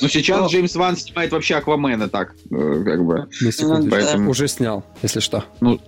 Ну, 0.00 0.08
сейчас 0.08 0.42
Но... 0.42 0.46
Джеймс 0.46 0.76
Ван 0.76 0.96
снимает 0.96 1.32
вообще 1.32 1.56
Аквамена 1.56 2.08
так, 2.08 2.34
э, 2.50 2.82
как 2.84 3.04
бы. 3.04 3.28
На 3.40 3.52
секунду. 3.52 3.90
Поэтому... 3.90 4.30
Уже 4.30 4.46
снял, 4.46 4.84
если 5.02 5.20
что. 5.20 5.44
Ну, 5.60 5.80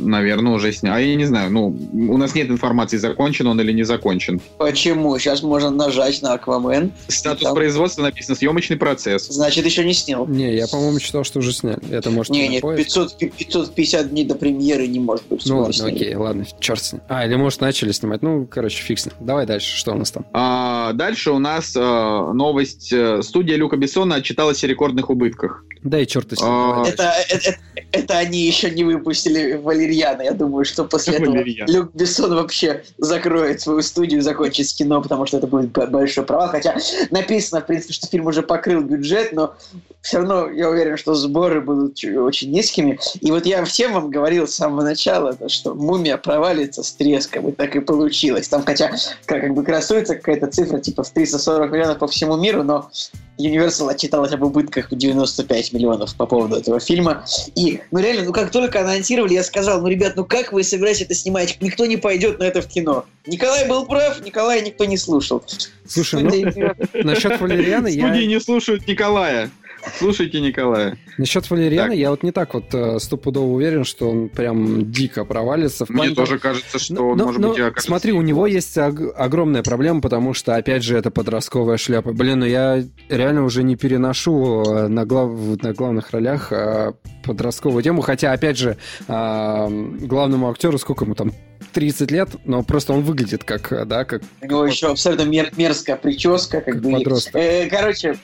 наверное, 0.00 0.52
уже 0.54 0.72
снял. 0.72 0.94
А 0.96 1.00
я 1.00 1.14
не 1.14 1.24
знаю, 1.24 1.50
ну, 1.50 1.66
у 1.92 2.16
нас 2.16 2.34
нет 2.34 2.50
информации, 2.50 2.96
закончен 2.96 3.46
он 3.46 3.60
или 3.60 3.72
не 3.72 3.82
закончен. 3.84 4.40
Почему? 4.58 5.18
Сейчас 5.18 5.42
можно 5.42 5.70
нажать 5.70 6.22
на 6.22 6.34
Аквамен. 6.34 6.92
Статус 7.08 7.42
Там- 7.44 7.54
производства 7.54 8.02
написано 8.02 8.36
съемочный 8.36 8.76
процесс. 8.76 9.26
Значит, 9.28 9.64
еще 9.64 9.84
не 9.84 9.94
снял. 9.94 10.26
Не, 10.26 10.54
я, 10.56 10.66
по-моему, 10.66 10.98
читал, 11.00 11.24
что 11.24 11.38
уже 11.40 11.52
сняли. 11.52 11.78
Это 11.90 12.10
может 12.10 12.30
Не, 12.32 12.48
не, 12.48 12.60
поиск? 12.60 12.84
500, 12.84 13.18
550 13.36 14.10
дней 14.10 14.24
до 14.24 14.34
премьеры 14.34 14.86
не 14.86 15.00
может 15.00 15.24
быть. 15.28 15.42
Ну 15.46 15.58
ладно, 15.58 15.72
Сняли. 15.72 15.94
окей, 15.94 16.14
ладно, 16.14 16.46
черт 16.60 16.82
с 16.82 16.92
ним. 16.92 17.02
А, 17.08 17.26
или 17.26 17.34
может 17.36 17.60
начали 17.60 17.92
снимать. 17.92 18.22
Ну, 18.22 18.46
короче, 18.46 18.82
фиг 18.82 18.98
с 18.98 19.06
ним. 19.06 19.14
Давай 19.20 19.46
дальше, 19.46 19.76
что 19.76 19.92
у 19.92 19.96
нас 19.96 20.10
там? 20.10 20.26
А, 20.32 20.92
дальше 20.92 21.30
у 21.30 21.38
нас 21.38 21.74
э, 21.76 21.80
новость. 21.80 22.92
Э, 22.92 23.22
Студия 23.22 23.56
Люка 23.56 23.76
Бессона 23.76 24.16
отчиталась 24.16 24.62
о 24.64 24.66
рекордных 24.66 25.10
убытках. 25.10 25.64
Да 25.82 26.00
и 26.00 26.06
черт 26.06 26.28
с 26.32 26.40
ним. 26.40 26.48
А, 26.50 26.84
Это, 26.86 27.12
это, 27.28 27.48
это- 27.50 27.58
это 27.92 28.18
они 28.18 28.40
еще 28.44 28.70
не 28.70 28.82
выпустили 28.84 29.54
Валерьяна. 29.86 30.22
Я 30.22 30.32
думаю, 30.32 30.64
что 30.64 30.84
после 30.84 31.14
этого 31.14 31.32
Валерьян. 31.32 31.68
Люк 31.68 31.94
Бессон 31.94 32.34
вообще 32.34 32.84
закроет 32.98 33.60
свою 33.60 33.82
студию, 33.82 34.22
закончит 34.22 34.68
с 34.68 34.74
кино, 34.74 35.00
потому 35.00 35.26
что 35.26 35.38
это 35.38 35.46
будет 35.46 35.70
большой 35.70 36.24
провал. 36.24 36.48
Хотя 36.48 36.76
написано, 37.10 37.60
в 37.60 37.66
принципе, 37.66 37.94
что 37.94 38.06
фильм 38.06 38.26
уже 38.26 38.42
покрыл 38.42 38.80
бюджет, 38.82 39.32
но 39.32 39.54
все 40.02 40.18
равно 40.18 40.50
я 40.50 40.68
уверен, 40.68 40.96
что 40.96 41.14
сборы 41.14 41.60
будут 41.60 42.02
очень 42.04 42.50
низкими. 42.50 42.98
И 43.20 43.30
вот 43.30 43.46
я 43.46 43.64
всем 43.64 43.92
вам 43.92 44.10
говорил 44.10 44.46
с 44.46 44.54
самого 44.54 44.82
начала, 44.82 45.34
то, 45.34 45.48
что 45.48 45.74
«Мумия» 45.74 46.16
провалится 46.16 46.82
с 46.82 46.92
треском, 46.92 47.48
и 47.48 47.52
так 47.52 47.76
и 47.76 47.80
получилось. 47.80 48.48
Там 48.48 48.62
хотя 48.64 48.92
как, 49.24 49.40
как 49.42 49.54
бы 49.54 49.64
красуется 49.64 50.14
какая-то 50.14 50.48
цифра 50.48 50.78
типа 50.78 51.02
в 51.02 51.10
340 51.10 51.72
миллионов 51.72 51.98
по 51.98 52.06
всему 52.06 52.36
миру, 52.36 52.62
но 52.62 52.90
Universal 53.38 53.90
отчиталась 53.90 54.32
об 54.32 54.42
убытках 54.42 54.90
в 54.90 54.96
95 54.96 55.72
миллионов 55.72 56.14
по 56.16 56.26
поводу 56.26 56.56
этого 56.56 56.80
фильма. 56.80 57.24
И, 57.54 57.80
ну 57.90 58.00
реально, 58.00 58.24
ну 58.24 58.32
как 58.32 58.50
только 58.50 58.80
анонсировали, 58.80 59.34
я 59.34 59.44
сказал, 59.44 59.80
ну, 59.80 59.88
ребят, 59.88 60.14
ну 60.16 60.24
как 60.24 60.52
вы 60.52 60.62
собираетесь 60.62 61.02
это 61.02 61.14
снимать? 61.14 61.58
Никто 61.60 61.86
не 61.86 61.96
пойдет 61.96 62.38
на 62.38 62.44
это 62.44 62.62
в 62.62 62.66
кино. 62.66 63.04
Николай 63.26 63.68
был 63.68 63.86
прав, 63.86 64.24
Николая 64.24 64.62
никто 64.62 64.84
не 64.84 64.96
слушал. 64.96 65.42
Слушай, 65.86 66.22
ну, 66.22 67.02
насчет 67.04 67.40
Валериана 67.40 67.88
я... 67.88 68.06
Студии 68.08 68.24
не 68.24 68.40
слушают 68.40 68.86
Николая. 68.86 69.50
Слушайте 69.98 70.40
Николая. 70.40 70.98
Насчет 71.18 71.48
Валериана 71.50 71.90
Так. 71.90 71.98
я 71.98 72.10
вот 72.10 72.22
не 72.22 72.32
так 72.32 72.54
вот 72.54 72.64
э, 72.74 72.98
стопудово 72.98 73.52
уверен, 73.52 73.84
что 73.84 74.10
он 74.10 74.28
прям 74.28 74.90
дико 74.90 75.24
провалится. 75.24 75.86
В 75.86 75.90
Мне 75.90 76.10
того- 76.10 76.26
тоже 76.26 76.38
кажется, 76.38 76.78
что 76.78 76.94
Ну, 76.94 77.08
он, 77.10 77.18
ну, 77.18 77.24
может 77.26 77.40
ну, 77.40 77.48
быть, 77.50 77.58
и 77.58 77.62
окажется 77.62 77.86
смотри, 77.86 78.12
у 78.12 78.20
него 78.22 78.46
есть 78.46 78.76
ог- 78.76 79.12
огромная 79.16 79.62
проблема, 79.62 80.00
потому 80.00 80.34
что, 80.34 80.56
опять 80.56 80.82
же, 80.82 80.96
это 80.96 81.10
подростковая 81.10 81.76
шляпа. 81.76 82.12
Блин, 82.12 82.40
ну 82.40 82.46
я 82.46 82.82
реально 83.08 83.44
уже 83.44 83.62
не 83.62 83.76
переношу 83.76 84.62
э, 84.64 84.88
на, 84.88 85.04
глав- 85.06 85.62
на 85.62 85.72
главных 85.72 86.10
ролях 86.10 86.52
э, 86.52 86.92
подростковую 87.24 87.82
тему, 87.82 88.02
хотя, 88.02 88.32
опять 88.32 88.58
же, 88.58 88.76
главному 89.08 90.50
актеру 90.50 90.78
сколько 90.78 91.04
ему 91.04 91.14
там 91.14 91.32
30 91.72 92.10
лет, 92.10 92.28
но 92.44 92.62
просто 92.62 92.92
он 92.92 93.02
выглядит 93.02 93.44
как, 93.44 93.86
да, 93.86 94.04
как 94.04 94.22
У 94.40 94.46
него 94.46 94.66
еще 94.66 94.88
абсолютно 94.90 95.24
мер- 95.24 95.50
мерзкая 95.56 95.96
прическа, 95.96 96.60
как, 96.60 96.74
Как 96.74 96.82
бы. 96.82 96.92
подросток. 96.92 97.34
Э, 97.36 97.68
короче, 97.70 98.16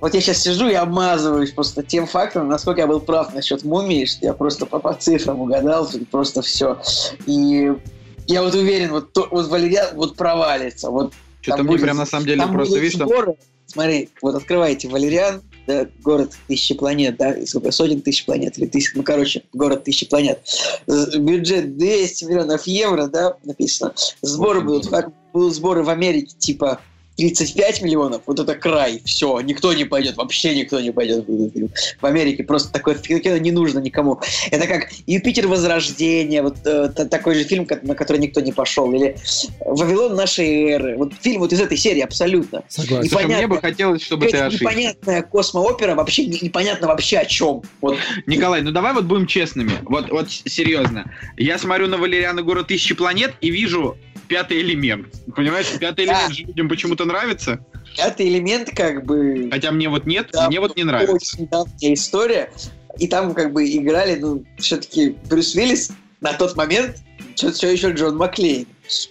вот 0.00 0.14
я 0.14 0.20
сейчас 0.20 0.38
сижу 0.38 0.68
и 0.68 0.74
обмазываюсь 0.74 1.50
просто 1.52 1.82
тем 1.82 2.06
фактом, 2.06 2.48
насколько 2.48 2.80
я 2.80 2.86
был 2.86 3.00
прав 3.00 3.34
насчет 3.34 3.64
мумии, 3.64 4.04
что 4.04 4.24
я 4.26 4.32
просто 4.34 4.66
по, 4.66 4.78
по 4.78 4.94
цифрам 4.94 5.40
угадал, 5.40 5.88
просто 6.10 6.42
все. 6.42 6.78
И 7.26 7.72
я 8.26 8.42
вот 8.42 8.54
уверен, 8.54 8.90
вот, 8.92 9.12
то- 9.12 9.28
вот 9.30 9.48
Валериан 9.48 9.94
вот 9.96 10.16
провалится. 10.16 10.90
Вот 10.90 11.12
Что-то 11.42 11.62
мне 11.62 11.72
будет- 11.72 11.82
прям 11.82 11.96
на 11.96 12.06
самом 12.06 12.26
деле 12.26 12.46
просто, 12.46 12.78
видишь, 12.78 12.98
сборы. 12.98 13.34
Смотри, 13.66 14.08
вот 14.20 14.34
открываете 14.34 14.88
Валериан, 14.88 15.42
да, 15.68 15.86
город 16.02 16.32
тысячи 16.48 16.74
планет, 16.74 17.16
да, 17.18 17.36
сколько, 17.46 17.70
сотен 17.70 18.00
тысяч 18.00 18.24
планет, 18.26 18.58
или 18.58 18.66
тысяч, 18.66 18.92
ну, 18.96 19.04
короче, 19.04 19.42
город 19.52 19.84
тысячи 19.84 20.08
планет. 20.08 20.40
Бюджет 20.88 21.76
200 21.76 22.24
миллионов 22.24 22.66
евро, 22.66 23.06
да, 23.06 23.36
написано. 23.44 23.94
Сборы 24.22 24.60
будут, 24.62 24.88
как 24.88 25.10
будут 25.32 25.54
сборы 25.54 25.84
в 25.84 25.88
Америке, 25.90 26.34
типа 26.36 26.80
35 27.20 27.82
миллионов, 27.82 28.22
вот 28.26 28.40
это 28.40 28.54
край, 28.54 29.02
все, 29.04 29.40
никто 29.40 29.72
не 29.74 29.84
пойдет, 29.84 30.16
вообще 30.16 30.54
никто 30.56 30.80
не 30.80 30.90
пойдет 30.90 31.26
в 31.28 31.34
этот 31.34 31.52
фильм. 31.52 31.70
В 32.00 32.06
Америке 32.06 32.42
просто 32.44 32.72
такое 32.72 32.94
кино 32.96 33.36
не 33.36 33.52
нужно 33.52 33.78
никому. 33.78 34.20
Это 34.50 34.66
как 34.66 34.88
Юпитер 35.06 35.46
Возрождение, 35.46 36.42
вот 36.42 36.56
э, 36.64 36.88
та- 36.94 37.04
такой 37.04 37.34
же 37.34 37.44
фильм, 37.44 37.66
на 37.82 37.94
который 37.94 38.18
никто 38.18 38.40
не 38.40 38.52
пошел, 38.52 38.90
или 38.92 39.16
Вавилон 39.60 40.14
нашей 40.14 40.70
эры. 40.70 40.96
Вот 40.96 41.12
фильм 41.20 41.40
вот 41.40 41.52
из 41.52 41.60
этой 41.60 41.76
серии 41.76 42.00
абсолютно. 42.00 42.62
согласен. 42.68 43.10
Слушай, 43.10 43.26
мне 43.26 43.36
бы 43.36 43.42
непонятно. 43.42 43.68
хотелось, 43.68 44.02
чтобы 44.02 44.26
ты 44.26 44.36
ошибся. 44.38 44.64
непонятная 44.64 45.22
космоопера, 45.22 45.94
вообще 45.94 46.26
не- 46.26 46.38
непонятно 46.40 46.88
вообще 46.88 47.18
о 47.18 47.26
чем. 47.26 47.62
Вот 47.80 47.96
Николай, 48.26 48.62
ну 48.62 48.70
давай 48.70 48.92
вот 48.94 49.04
будем 49.04 49.26
честными. 49.26 49.72
Вот, 49.82 50.10
вот 50.10 50.30
серьезно. 50.30 51.10
Я 51.36 51.58
смотрю 51.58 51.88
на 51.88 51.98
Валериана 51.98 52.42
Город 52.42 52.68
Тысячи 52.68 52.94
Планет 52.94 53.34
и 53.40 53.50
вижу 53.50 53.96
пятый 54.30 54.60
элемент. 54.60 55.08
Понимаешь, 55.34 55.66
пятый 55.78 56.06
Да. 56.06 56.12
элемент 56.12 56.34
же 56.34 56.44
людям 56.44 56.68
почему-то 56.68 57.04
нравится. 57.04 57.58
пятый 57.96 58.28
элемент 58.28 58.70
как 58.74 59.04
бы... 59.04 59.50
Хотя 59.50 59.72
мне 59.72 59.88
вот 59.88 60.06
нет, 60.06 60.28
Да, 60.32 60.46
мне 60.46 60.60
вот 60.60 60.76
не 60.76 60.84
нравится. 60.84 61.12
Очень 61.12 61.48
давняя 61.48 61.94
история. 61.94 62.52
И 62.98 63.08
там 63.08 63.34
как 63.34 63.52
бы 63.52 63.68
играли, 63.68 64.14
ну, 64.14 64.44
все-таки 64.58 65.16
Брюс 65.28 65.56
Уиллис 65.56 65.90
на 66.20 66.32
тот 66.32 66.54
момент, 66.56 66.98
все 67.34 67.72
еще 67.72 67.90
Джон 67.90 68.16
Маклейн. 68.16 68.66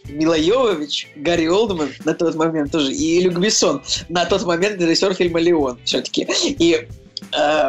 Мила 0.06 0.38
Йовович, 0.38 1.10
Гарри 1.18 1.48
Олдман 1.48 1.90
на 2.06 2.14
тот 2.14 2.36
момент 2.36 2.72
тоже, 2.72 2.94
и 2.94 3.22
Люк 3.22 3.40
Бессон 3.40 3.82
на 4.10 4.26
тот 4.26 4.46
момент 4.46 4.82
режиссер 4.82 5.14
фильма 5.14 5.40
«Леон» 5.40 5.80
все-таки. 5.86 6.28
И 6.44 6.88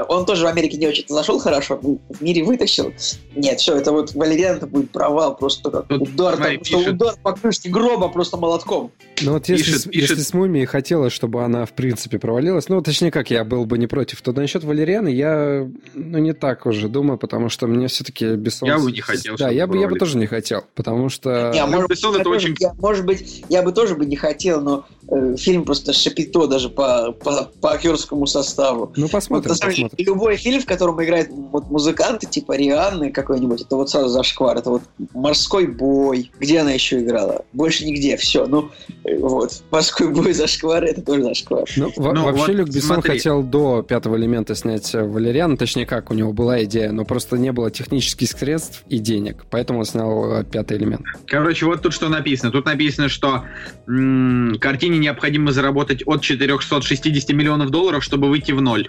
он 0.08 0.26
тоже 0.26 0.44
в 0.44 0.48
Америке 0.48 0.76
не 0.76 0.86
очень 0.86 1.04
зашел 1.08 1.38
хорошо, 1.38 1.78
в 1.82 2.22
мире 2.22 2.44
вытащил. 2.44 2.92
Нет, 3.34 3.60
все, 3.60 3.76
это 3.76 3.92
вот 3.92 4.14
Валериан 4.14 4.56
это 4.56 4.66
будет 4.66 4.90
провал, 4.90 5.36
просто 5.36 5.70
как 5.70 5.88
Тут, 5.88 6.02
удар, 6.02 6.36
смотри, 6.36 6.56
там, 6.56 6.64
что 6.64 6.78
пишет- 6.78 6.92
удар 6.94 7.14
по 7.22 7.32
крышке 7.32 7.68
гроба 7.70 8.08
просто 8.08 8.36
молотком. 8.36 8.90
Ну 9.22 9.32
вот 9.32 9.48
если, 9.48 9.72
Пишет- 9.72 9.94
если 9.94 10.22
с 10.22 10.32
Мумией 10.32 10.64
хотелось, 10.66 11.12
чтобы 11.12 11.44
она 11.44 11.66
в 11.66 11.72
принципе 11.72 12.18
провалилась, 12.18 12.68
ну 12.68 12.80
точнее 12.80 13.10
как, 13.10 13.30
я 13.30 13.44
был 13.44 13.66
бы 13.66 13.76
не 13.78 13.86
против, 13.86 14.22
то 14.22 14.32
насчет 14.32 14.64
Валериана 14.64 15.08
я 15.08 15.68
ну 15.94 16.18
не 16.18 16.32
так 16.32 16.64
уже 16.66 16.88
думаю, 16.88 17.18
потому 17.18 17.48
что 17.50 17.66
мне 17.66 17.88
все-таки 17.88 18.34
Бессон... 18.36 18.68
Я 18.68 18.78
бы 18.78 18.90
не 18.90 19.00
хотел, 19.00 19.36
Да, 19.36 19.50
я 19.50 19.66
бы, 19.66 19.78
я 19.78 19.88
бы 19.88 19.98
тоже 19.98 20.16
не 20.16 20.26
хотел, 20.26 20.64
потому 20.74 21.08
что... 21.10 21.50
Не, 21.52 21.60
а 21.60 21.66
может, 21.66 21.90
Бессон 21.90 22.14
я 22.14 22.20
это 22.20 22.30
очень- 22.30 22.56
я- 22.58 22.72
может 22.74 23.04
быть, 23.04 23.44
я 23.48 23.62
бы 23.62 23.72
тоже 23.72 23.94
бы 23.94 24.06
не 24.06 24.16
хотел, 24.16 24.60
но 24.62 24.86
э, 25.08 25.36
фильм 25.36 25.64
просто 25.64 25.92
шапито 25.92 26.46
даже 26.46 26.68
по, 26.70 27.12
по, 27.12 27.50
по 27.60 27.72
актерскому 27.72 28.26
составу. 28.26 28.92
Ну 28.96 29.08
Вот, 29.28 29.39
посмотрим, 29.48 29.48
на 29.48 29.58
самом 29.58 29.74
деле, 29.74 29.88
посмотрим. 29.90 30.06
любой 30.06 30.36
фильм, 30.36 30.60
в 30.60 30.66
котором 30.66 31.02
играют 31.04 31.28
вот 31.30 31.70
музыканты, 31.70 32.26
типа 32.26 32.56
Рианны 32.56 33.10
какой-нибудь, 33.12 33.62
это 33.62 33.76
вот 33.76 33.90
сразу 33.90 34.08
зашквар. 34.08 34.56
Это 34.58 34.70
вот 34.70 34.82
«Морской 35.14 35.66
бой». 35.66 36.30
Где 36.38 36.60
она 36.60 36.72
еще 36.72 37.00
играла? 37.00 37.44
Больше 37.52 37.84
нигде. 37.84 38.16
Все. 38.16 38.46
Ну, 38.46 38.70
э, 39.04 39.18
вот. 39.18 39.62
«Морской 39.70 40.08
бой» 40.12 40.32
зашквар, 40.32 40.84
это 40.84 41.02
тоже 41.02 41.22
зашквар. 41.22 41.64
Ну, 41.76 41.92
во- 41.96 42.12
Ну, 42.12 42.24
вообще 42.24 42.40
вот 42.46 42.50
Люк 42.56 42.68
Бессон 42.68 42.96
смотри. 42.96 43.12
хотел 43.12 43.42
до 43.42 43.82
пятого 43.82 44.16
элемента 44.16 44.54
снять 44.54 44.94
э, 44.94 45.02
Валериана, 45.02 45.56
точнее 45.56 45.86
как, 45.86 46.10
у 46.10 46.14
него 46.14 46.32
была 46.32 46.62
идея, 46.64 46.92
но 46.92 47.04
просто 47.04 47.36
не 47.36 47.52
было 47.52 47.70
технических 47.70 48.28
средств 48.30 48.84
и 48.88 48.98
денег, 48.98 49.44
поэтому 49.50 49.80
он 49.80 49.84
снял 49.84 50.32
э, 50.40 50.44
пятый 50.44 50.76
элемент. 50.78 51.02
Короче, 51.26 51.66
вот 51.66 51.82
тут 51.82 51.92
что 51.92 52.08
написано. 52.08 52.50
Тут 52.52 52.66
написано, 52.66 53.08
что 53.08 53.44
м, 53.88 54.56
картине 54.60 54.98
необходимо 54.98 55.52
заработать 55.52 56.02
от 56.06 56.22
460 56.22 57.30
миллионов 57.32 57.70
долларов, 57.70 58.02
чтобы 58.04 58.28
выйти 58.28 58.52
в 58.52 58.60
ноль. 58.60 58.88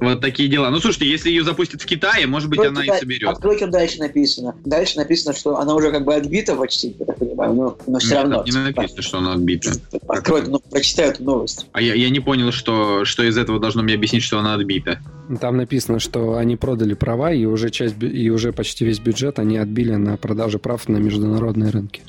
Вот 0.00 0.20
такие 0.20 0.48
дела. 0.48 0.70
Ну, 0.70 0.78
слушайте, 0.78 1.08
если 1.08 1.30
ее 1.30 1.44
запустят 1.44 1.82
в 1.82 1.86
Китае, 1.86 2.26
может 2.26 2.48
быть, 2.48 2.60
она 2.60 2.84
и 2.84 2.88
Откройте, 2.88 3.00
соберет. 3.00 3.28
Откройте, 3.30 3.66
дальше 3.66 3.98
написано. 3.98 4.54
Дальше 4.64 4.96
написано, 4.96 5.34
что 5.34 5.58
она 5.58 5.74
уже 5.74 5.90
как 5.90 6.04
бы 6.04 6.14
отбита 6.14 6.54
почти, 6.54 6.94
я 6.98 7.06
так 7.06 7.18
понимаю, 7.18 7.54
но, 7.54 7.78
но 7.86 7.98
все 7.98 8.14
Нет, 8.14 8.22
равно. 8.22 8.44
не 8.44 8.52
написано, 8.52 9.02
что 9.02 9.18
она 9.18 9.32
отбита. 9.32 9.72
Открой, 10.06 10.46
ну, 10.46 10.60
прочитай 10.60 11.08
эту 11.08 11.24
новость. 11.24 11.66
А 11.72 11.80
я, 11.80 11.94
я 11.94 12.10
не 12.10 12.20
понял, 12.20 12.52
что, 12.52 13.04
что 13.04 13.22
из 13.22 13.36
этого 13.36 13.58
должно 13.58 13.82
мне 13.82 13.94
объяснить, 13.94 14.22
что 14.22 14.38
она 14.38 14.54
отбита. 14.54 15.00
Там 15.40 15.56
написано, 15.56 15.98
что 15.98 16.36
они 16.36 16.56
продали 16.56 16.94
права, 16.94 17.32
и 17.32 17.44
уже 17.44 17.70
часть 17.70 18.02
и 18.02 18.30
уже 18.30 18.52
почти 18.52 18.84
весь 18.84 18.98
бюджет 18.98 19.38
они 19.38 19.58
отбили 19.58 19.94
на 19.94 20.16
продаже 20.16 20.58
прав 20.58 20.88
на 20.88 20.96
международные 20.96 21.70
рынки. 21.70 22.02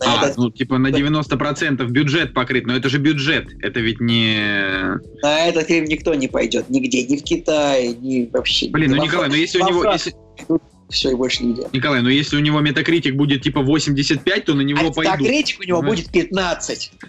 А, 0.00 0.24
этот, 0.24 0.36
ну, 0.36 0.50
типа 0.50 0.78
на 0.78 0.88
90% 0.88 1.84
бюджет 1.88 2.32
покрыт, 2.32 2.66
но 2.66 2.76
это 2.76 2.88
же 2.88 2.98
бюджет. 2.98 3.48
Это 3.62 3.80
ведь 3.80 4.00
не... 4.00 5.00
на 5.22 5.46
этот 5.46 5.66
фильм 5.66 5.86
никто 5.86 6.14
не 6.14 6.28
пойдет. 6.28 6.70
Нигде. 6.70 7.04
Ни 7.04 7.16
в 7.16 7.24
Китае, 7.28 7.94
ни 7.94 8.28
вообще. 8.32 8.68
Блин, 8.68 8.90
ни 8.90 8.94
ну, 8.94 9.00
во 9.00 9.06
Николай, 9.06 9.28
ну 9.28 9.34
если 9.34 9.60
у 9.60 9.68
него... 9.68 9.92
Если- 9.92 10.14
Все, 10.88 11.10
и 11.10 11.14
больше 11.14 11.44
нигде. 11.44 11.64
Николай, 11.72 12.00
ну 12.00 12.08
если 12.08 12.36
у 12.36 12.40
него 12.40 12.60
метакритик 12.60 13.14
будет 13.14 13.42
типа 13.42 13.60
85, 13.60 14.44
то 14.46 14.54
на 14.54 14.62
него 14.62 14.88
А 14.88 14.92
пойдут. 14.92 15.20
метакритик 15.20 15.60
у 15.60 15.64
него 15.64 15.82
будет 15.82 16.10
15. 16.10 16.92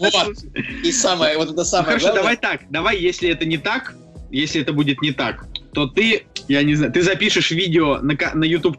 Вот. 0.00 0.36
И 0.84 0.92
самое, 0.92 1.36
вот 1.38 1.50
это 1.50 1.64
самое 1.64 1.98
хорошо, 1.98 2.14
давай 2.14 2.36
так. 2.36 2.70
Давай, 2.70 2.98
если 3.00 3.30
это 3.30 3.46
не 3.46 3.58
так, 3.58 3.94
если 4.30 4.60
это 4.60 4.72
будет 4.72 5.00
не 5.02 5.12
так, 5.12 5.46
то 5.72 5.86
ты, 5.86 6.26
я 6.46 6.62
не 6.62 6.74
знаю, 6.74 6.92
ты 6.92 7.02
запишешь 7.02 7.50
видео 7.50 7.98
на, 7.98 8.16
на 8.34 8.44
YouTube 8.44 8.76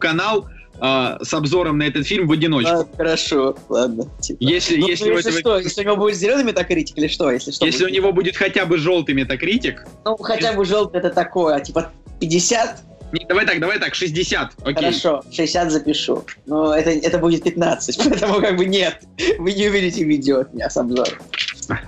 а, 0.80 1.18
с 1.22 1.32
обзором 1.34 1.78
на 1.78 1.84
этот 1.84 2.06
фильм 2.06 2.26
в 2.26 2.32
одиночку. 2.32 2.72
А, 2.72 2.86
хорошо, 2.96 3.56
ладно. 3.68 4.06
типа. 4.20 4.38
Если, 4.40 4.76
Ну, 4.78 4.88
если, 4.88 5.08
ну, 5.08 5.14
у 5.14 5.16
если 5.18 5.38
этого- 5.40 5.58
что, 5.58 5.58
если 5.64 5.80
у 5.82 5.84
него 5.84 5.96
будет 5.96 6.16
зеленый 6.16 6.44
метакритик 6.44 6.96
или 6.98 7.06
что? 7.08 7.30
Если 7.30 7.50
что. 7.50 7.66
если 7.66 7.84
у 7.84 7.86
будет? 7.86 7.94
него 7.96 8.12
будет 8.12 8.36
хотя 8.36 8.64
бы 8.66 8.78
желтый 8.78 9.14
метакритик, 9.14 9.86
Ну, 10.04 10.16
хотя 10.16 10.52
бы 10.54 10.64
желтый 10.64 11.00
это 11.00 11.10
такое, 11.10 11.56
а 11.56 11.60
типа 11.60 11.90
50, 12.18 12.82
Не, 13.12 13.24
давай 13.26 13.46
так, 13.46 13.60
давай 13.60 13.78
так, 13.78 13.94
60. 13.94 14.52
Окей. 14.62 14.74
Хорошо, 14.74 15.22
60 15.30 15.70
запишу. 15.70 16.24
Но 16.46 16.74
это, 16.74 16.90
это 16.90 17.18
будет 17.18 17.42
15, 17.42 17.98
поэтому 18.08 18.40
как 18.40 18.56
бы 18.56 18.66
нет. 18.66 19.00
Вы 19.38 19.52
не 19.52 19.68
увидите 19.68 20.04
видео 20.04 20.40
от 20.40 20.54
меня 20.54 20.70
с 20.70 20.76
обзором. 20.76 21.18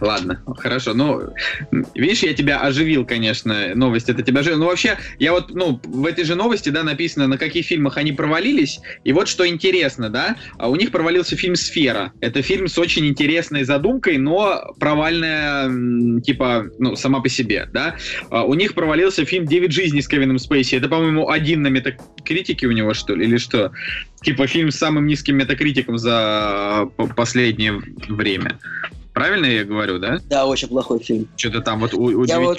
Ладно, 0.01 0.43
хорошо. 0.59 0.94
Ну, 0.94 1.32
видишь, 1.94 2.23
я 2.23 2.35
тебя 2.35 2.61
оживил, 2.61 3.05
конечно, 3.05 3.74
новость. 3.74 4.09
Это 4.09 4.23
тебя 4.23 4.40
оживил. 4.40 4.59
Ну, 4.59 4.66
вообще, 4.66 4.99
я 5.19 5.32
вот, 5.32 5.51
ну, 5.55 5.81
в 5.85 6.07
этой 6.07 6.24
же 6.24 6.35
новости, 6.35 6.69
да, 6.69 6.82
написано, 6.82 7.27
на 7.27 7.39
каких 7.39 7.66
фильмах 7.66 7.97
они 7.97 8.12
провалились. 8.12 8.81
И 9.05 9.12
вот 9.12 9.28
что 9.28 9.47
интересно, 9.47 10.11
да, 10.11 10.36
а 10.59 10.69
у 10.69 10.77
них 10.77 10.90
провалился 10.90 11.36
фильм 11.36 11.57
«Сфера». 11.57 12.12
Это 12.20 12.43
фильм 12.43 12.69
с 12.69 12.78
очень 12.78 13.07
интересной 13.07 13.65
задумкой, 13.65 14.19
но 14.19 14.74
провальная, 14.78 16.20
типа, 16.20 16.66
ну, 16.78 16.97
сама 16.97 17.20
по 17.20 17.28
себе, 17.28 17.69
да. 17.73 17.97
А 18.31 18.44
у 18.44 18.55
них 18.55 18.74
провалился 18.74 19.24
фильм 19.24 19.47
«Девять 19.47 19.73
жизней» 19.73 20.03
с 20.03 20.09
Кевином 20.09 20.39
Спейси. 20.39 20.77
Это, 20.77 20.89
по-моему, 20.89 21.11
один 21.18 21.62
на 21.62 21.68
метакритике 21.68 22.66
у 22.66 22.72
него, 22.72 22.94
что 22.94 23.14
ли, 23.14 23.24
или 23.24 23.36
что? 23.36 23.72
Типа 24.22 24.47
фильм 24.47 24.70
с 24.70 24.76
самым 24.76 25.06
низким 25.06 25.36
метакритиком 25.36 25.98
за 25.98 26.89
последнее 27.16 27.82
время. 28.09 28.59
Правильно 29.12 29.44
я 29.44 29.64
говорю, 29.64 29.98
да? 29.98 30.18
Да, 30.24 30.47
очень 30.47 30.68
плохой 30.68 30.98
фильм. 30.98 31.28
Что-то 31.36 31.60
там 31.60 31.80
вот 31.80 31.93
у, 31.93 32.24
я, 32.24 32.40
вот, 32.40 32.59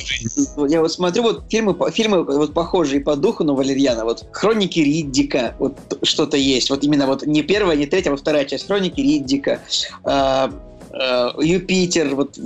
я 0.70 0.82
вот 0.82 0.94
смотрю 0.94 1.24
вот 1.24 1.46
фильмы, 1.50 1.76
фильмы 1.92 2.24
вот 2.24 2.54
похожие 2.54 3.02
по 3.02 3.16
духу 3.16 3.44
на 3.44 3.54
Валерьяна. 3.54 4.06
Вот 4.06 4.26
«Хроники 4.32 4.80
Риддика», 4.80 5.56
вот 5.58 5.78
что-то 6.04 6.38
есть. 6.38 6.70
Вот 6.70 6.84
именно 6.84 7.08
вот 7.08 7.26
не 7.26 7.42
первая, 7.42 7.76
не 7.76 7.88
третья, 7.88 8.12
а 8.12 8.12
вот 8.12 8.20
вторая 8.20 8.46
часть 8.46 8.68
«Хроники 8.68 9.02
Риддика». 9.02 9.62
А, 10.04 10.54
а, 10.92 11.34
Юпитер, 11.42 12.14
вот 12.14 12.38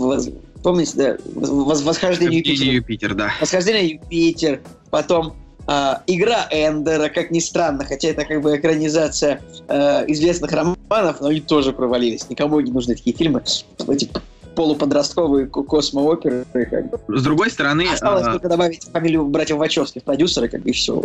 помните, 0.64 0.92
да? 0.96 1.18
Восхождение 1.26 2.40
Юпитера. 2.40 2.72
Юпитер, 2.72 3.14
да. 3.14 3.34
Восхождение 3.42 3.90
Юпитер. 3.90 4.62
Потом 4.90 5.36
Uh, 5.68 6.00
игра 6.08 6.48
Эндера, 6.50 7.10
как 7.10 7.30
ни 7.30 7.40
странно, 7.40 7.84
хотя 7.84 8.08
это 8.08 8.24
как 8.24 8.42
бы 8.42 8.56
экранизация 8.56 9.42
uh, 9.68 10.06
известных 10.08 10.54
романов, 10.54 11.20
но 11.20 11.28
они 11.28 11.42
тоже 11.42 11.74
провалились. 11.74 12.30
Никому 12.30 12.62
не 12.62 12.72
нужны 12.72 12.96
такие 12.96 13.14
фильмы. 13.14 13.44
Эти 13.90 14.10
полуподростковые 14.56 15.48
космооперы. 15.48 16.46
Как 16.54 16.90
бы. 16.90 17.18
С 17.20 17.22
другой 17.22 17.52
стороны... 17.52 17.86
Осталось 17.92 18.26
а... 18.26 18.32
только 18.32 18.48
добавить 18.48 18.86
фамилию 18.86 19.26
братьев 19.26 19.58
Вачовских, 19.58 20.04
продюсеры, 20.04 20.48
как 20.48 20.62
бы 20.62 20.70
и 20.70 20.72
все. 20.72 21.04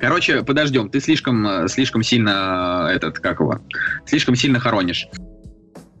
Короче, 0.00 0.42
подождем, 0.42 0.90
ты 0.90 1.00
слишком, 1.00 1.68
слишком 1.68 2.02
сильно 2.02 2.90
этот, 2.92 3.20
как 3.20 3.38
его, 3.38 3.60
слишком 4.06 4.34
сильно 4.34 4.58
хоронишь. 4.58 5.08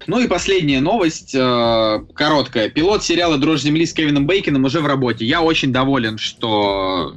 Ну 0.06 0.18
и 0.18 0.26
последняя 0.26 0.80
новость, 0.80 1.34
э, 1.34 2.00
короткая. 2.14 2.68
Пилот 2.70 3.04
сериала 3.04 3.38
«Дрожь 3.38 3.60
земли» 3.60 3.86
с 3.86 3.92
Кевином 3.92 4.26
Бейкином 4.26 4.64
уже 4.64 4.80
в 4.80 4.86
работе. 4.86 5.24
Я 5.24 5.42
очень 5.42 5.72
доволен, 5.72 6.18
что 6.18 7.14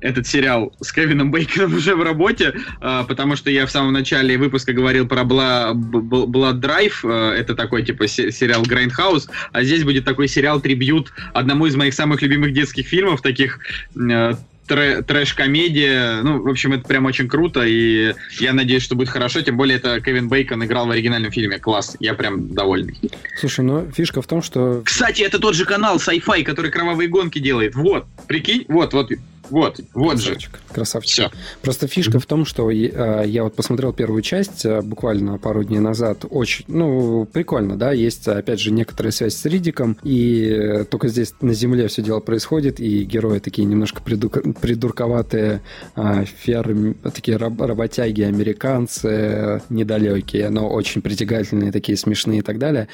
этот 0.00 0.26
сериал 0.26 0.72
с 0.80 0.92
Кевином 0.92 1.30
Бейконом 1.30 1.74
уже 1.76 1.94
в 1.94 2.02
работе, 2.02 2.54
э, 2.80 3.04
потому 3.06 3.36
что 3.36 3.50
я 3.50 3.66
в 3.66 3.70
самом 3.70 3.92
начале 3.92 4.36
выпуска 4.38 4.72
говорил 4.72 5.06
про 5.06 5.22
Blood 5.22 6.60
Drive, 6.60 7.00
э, 7.04 7.38
это 7.38 7.54
такой 7.54 7.84
типа 7.84 8.08
сериал 8.08 8.62
Grindhouse, 8.62 9.28
а 9.52 9.62
здесь 9.62 9.84
будет 9.84 10.04
такой 10.04 10.28
сериал 10.28 10.60
трибют 10.60 11.12
одному 11.32 11.66
из 11.66 11.76
моих 11.76 11.94
самых 11.94 12.22
любимых 12.22 12.52
детских 12.52 12.86
фильмов, 12.86 13.22
таких 13.22 13.60
э, 13.96 14.34
трэш-комедия. 14.66 16.22
Ну, 16.22 16.42
в 16.42 16.48
общем, 16.48 16.72
это 16.72 16.86
прям 16.86 17.04
очень 17.06 17.28
круто, 17.28 17.62
и 17.64 18.14
я 18.38 18.52
надеюсь, 18.52 18.82
что 18.82 18.94
будет 18.94 19.08
хорошо. 19.08 19.40
Тем 19.40 19.56
более, 19.56 19.78
это 19.78 20.00
Кевин 20.00 20.28
Бейкон 20.28 20.64
играл 20.64 20.86
в 20.86 20.90
оригинальном 20.90 21.32
фильме. 21.32 21.58
Класс. 21.58 21.96
Я 22.00 22.14
прям 22.14 22.54
довольный. 22.54 22.96
Слушай, 23.36 23.64
ну, 23.64 23.90
фишка 23.90 24.22
в 24.22 24.26
том, 24.26 24.42
что... 24.42 24.82
Кстати, 24.84 25.22
это 25.22 25.38
тот 25.38 25.54
же 25.54 25.64
канал 25.64 25.96
Sci-Fi, 25.96 26.44
который 26.44 26.70
кровавые 26.70 27.08
гонки 27.08 27.38
делает. 27.38 27.74
Вот, 27.74 28.06
прикинь, 28.28 28.64
вот, 28.68 28.92
вот, 28.92 29.10
вот, 29.50 29.80
вот 29.94 30.12
красавчик, 30.12 30.52
же. 30.52 30.74
Красавчик. 30.74 31.12
Все. 31.12 31.30
Просто 31.62 31.86
фишка 31.86 32.18
в 32.18 32.26
том, 32.26 32.44
что 32.44 32.70
я, 32.70 33.22
я 33.22 33.44
вот 33.44 33.54
посмотрел 33.54 33.92
первую 33.92 34.22
часть 34.22 34.64
э, 34.64 34.80
буквально 34.82 35.38
пару 35.38 35.64
дней 35.64 35.80
назад. 35.80 36.24
Очень, 36.30 36.64
ну, 36.68 37.26
прикольно, 37.26 37.76
да, 37.76 37.92
есть, 37.92 38.28
опять 38.28 38.60
же, 38.60 38.70
некоторая 38.70 39.12
связь 39.12 39.34
с 39.34 39.44
Ридиком, 39.44 39.96
и 40.02 40.84
только 40.90 41.08
здесь 41.08 41.34
на 41.40 41.52
Земле 41.54 41.88
все 41.88 42.02
дело 42.02 42.20
происходит, 42.20 42.80
и 42.80 43.04
герои 43.04 43.38
такие 43.38 43.66
немножко 43.66 44.02
придур... 44.02 44.30
придурковатые 44.30 45.60
а, 45.94 46.24
фермы, 46.24 46.94
такие 47.14 47.36
раб... 47.36 47.60
работяги, 47.60 48.22
американцы, 48.22 49.62
недалекие, 49.68 50.50
но 50.50 50.68
очень 50.68 51.02
притягательные, 51.02 51.72
такие 51.72 51.96
смешные 51.96 52.40
и 52.40 52.42
так 52.42 52.58
далее. 52.58 52.88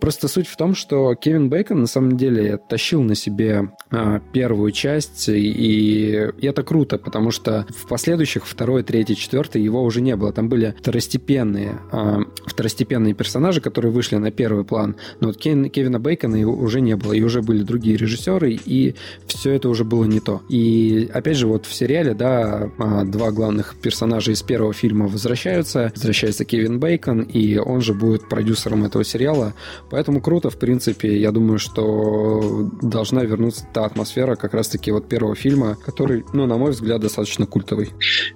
Просто 0.00 0.28
суть 0.28 0.48
в 0.48 0.56
том, 0.56 0.74
что 0.74 1.14
Кевин 1.14 1.48
Бейкон 1.48 1.80
на 1.80 1.86
самом 1.86 2.16
деле 2.16 2.58
тащил 2.68 3.02
на 3.02 3.14
себе 3.14 3.70
а, 3.90 4.20
первую 4.32 4.72
часть 4.72 5.28
и 5.28 5.65
и 5.66 6.46
это 6.46 6.62
круто, 6.62 6.96
потому 6.96 7.32
что 7.32 7.66
в 7.68 7.88
последующих, 7.88 8.46
второй, 8.46 8.84
третий, 8.84 9.16
четвертый, 9.16 9.62
его 9.62 9.82
уже 9.82 10.00
не 10.00 10.14
было. 10.14 10.32
Там 10.32 10.48
были 10.48 10.76
второстепенные, 10.78 11.80
э, 11.90 12.18
второстепенные 12.46 13.14
персонажи, 13.14 13.60
которые 13.60 13.90
вышли 13.90 14.16
на 14.16 14.30
первый 14.30 14.64
план. 14.64 14.94
Но 15.20 15.28
вот 15.28 15.38
Кен, 15.38 15.68
Кевина 15.70 15.98
Бейкона 15.98 16.48
уже 16.48 16.80
не 16.80 16.94
было, 16.94 17.12
и 17.14 17.22
уже 17.22 17.42
были 17.42 17.62
другие 17.62 17.96
режиссеры, 17.96 18.52
и 18.52 18.94
все 19.26 19.52
это 19.52 19.68
уже 19.68 19.82
было 19.82 20.04
не 20.04 20.20
то. 20.20 20.42
И 20.48 21.10
опять 21.12 21.36
же, 21.36 21.48
вот 21.48 21.66
в 21.66 21.74
сериале, 21.74 22.14
да, 22.14 22.70
а, 22.78 23.04
два 23.04 23.32
главных 23.32 23.74
персонажа 23.82 24.32
из 24.32 24.42
первого 24.42 24.72
фильма 24.72 25.08
возвращаются. 25.08 25.90
Возвращается 25.96 26.44
Кевин 26.44 26.78
Бейкон, 26.78 27.22
и 27.22 27.56
он 27.56 27.80
же 27.80 27.92
будет 27.92 28.28
продюсером 28.28 28.84
этого 28.84 29.04
сериала. 29.04 29.54
Поэтому 29.90 30.20
круто, 30.20 30.50
в 30.50 30.58
принципе. 30.58 31.18
Я 31.18 31.32
думаю, 31.32 31.58
что 31.58 32.70
должна 32.82 33.24
вернуться 33.24 33.66
та 33.72 33.84
атмосфера 33.84 34.36
как 34.36 34.54
раз-таки 34.54 34.92
вот 34.92 35.08
первого 35.08 35.34
фильма, 35.34 35.55
фильма, 35.56 35.76
который, 35.84 36.24
ну, 36.32 36.46
на 36.46 36.56
мой 36.56 36.72
взгляд, 36.72 37.00
достаточно 37.00 37.46
культовый. 37.46 37.92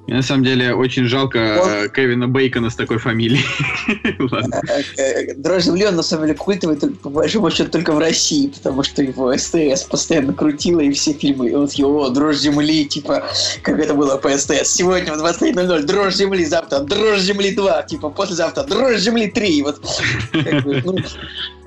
Мне 0.07 0.17
на 0.17 0.23
самом 0.23 0.45
деле 0.45 0.75
очень 0.75 1.05
жалко 1.05 1.59
вот. 1.59 1.69
Э, 1.69 1.89
Кевина 1.95 2.29
Бейкона 2.29 2.71
с 2.71 2.75
такой 2.75 2.99
фамилией. 2.99 3.45
Э, 4.97 5.03
э, 5.03 5.35
Дрожь 5.35 5.65
земли, 5.65 5.87
он 5.87 5.97
на 5.97 6.03
самом 6.03 6.27
деле 6.27 6.39
культовый, 6.39 6.77
по 6.77 7.11
большому 7.11 7.51
счету, 7.51 7.71
только 7.71 7.93
в 7.93 7.99
России, 7.99 8.49
потому 8.49 8.83
что 8.83 9.03
его 9.03 9.37
СТС 9.37 9.85
постоянно 9.85 10.33
крутила, 10.33 10.81
и 10.81 10.91
все 10.93 11.13
фильмы, 11.13 11.51
и 11.51 11.55
он 11.55 11.69
его, 11.73 12.09
Дрожь 12.11 12.39
земли, 12.39 12.85
типа, 12.87 13.25
как 13.63 13.79
это 13.79 13.95
было 13.95 14.17
по 14.17 14.37
СТС. 14.37 14.73
Сегодня 14.73 15.15
в 15.15 15.23
23.00 15.23 15.83
Дрожь 15.83 16.15
земли, 16.15 16.45
завтра 16.45 16.81
Дрожь 16.81 17.21
земли 17.21 17.55
2, 17.55 17.83
типа, 17.83 18.11
послезавтра 18.11 18.65
Дрожь 18.65 19.01
земли 19.01 19.29
3. 19.29 19.63
Вот, 19.63 19.81
как 20.33 20.65
бы, 20.65 20.83
ну, 20.85 20.97